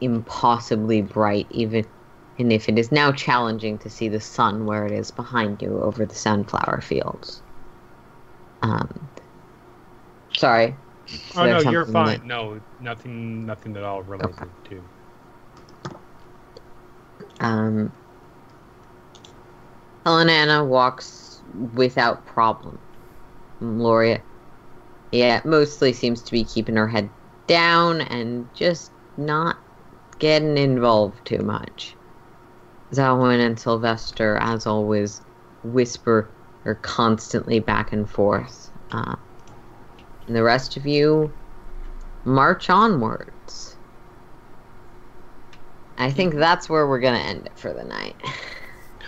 impossibly 0.00 1.02
bright, 1.02 1.46
even 1.50 1.86
and 2.38 2.52
if 2.52 2.68
it 2.68 2.78
is 2.78 2.92
now 2.92 3.12
challenging 3.12 3.78
to 3.78 3.88
see 3.90 4.08
the 4.08 4.20
sun 4.20 4.66
where 4.66 4.84
it 4.86 4.92
is 4.92 5.10
behind 5.10 5.62
you 5.62 5.80
over 5.82 6.04
the 6.04 6.14
sunflower 6.14 6.82
fields. 6.82 7.42
Um, 8.62 9.08
sorry. 10.36 10.76
Oh 11.34 11.46
no, 11.46 11.60
you're 11.70 11.86
fine. 11.86 12.06
that- 12.18 12.24
No, 12.24 12.60
nothing, 12.78 13.46
nothing 13.46 13.76
at 13.76 13.82
all 13.84 14.02
related 14.02 14.50
to. 14.64 14.90
Um, 17.40 17.92
Helena 20.04 20.64
walks 20.64 21.42
without 21.74 22.24
problem. 22.26 22.78
Gloria, 23.60 24.22
yeah, 25.12 25.40
mostly 25.44 25.92
seems 25.92 26.22
to 26.22 26.32
be 26.32 26.44
keeping 26.44 26.76
her 26.76 26.88
head 26.88 27.10
down 27.46 28.00
and 28.02 28.48
just 28.54 28.90
not 29.16 29.56
getting 30.18 30.56
involved 30.56 31.24
too 31.24 31.38
much. 31.38 31.96
Zawin 32.92 33.44
and 33.44 33.58
Sylvester, 33.58 34.36
as 34.36 34.66
always, 34.66 35.20
whisper 35.62 36.30
or 36.64 36.76
constantly 36.76 37.58
back 37.58 37.92
and 37.92 38.08
forth. 38.08 38.70
Uh, 38.92 39.16
and 40.26 40.36
the 40.36 40.42
rest 40.42 40.76
of 40.76 40.86
you 40.86 41.32
march 42.24 42.70
onwards. 42.70 43.35
I 45.98 46.10
think 46.10 46.34
that's 46.34 46.68
where 46.68 46.86
we're 46.86 47.00
gonna 47.00 47.18
end 47.18 47.46
it 47.46 47.58
for 47.58 47.72
the 47.72 47.84
night. 47.84 48.16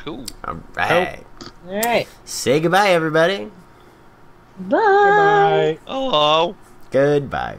Cool. 0.04 0.24
All 0.44 0.60
right. 0.74 1.24
All 1.66 1.74
right. 1.74 2.08
Say 2.24 2.60
goodbye, 2.60 2.90
everybody. 2.90 3.50
Bye. 4.58 4.68
Goodbye. 4.70 5.78
Hello. 5.86 6.56
Goodbye. 6.90 7.58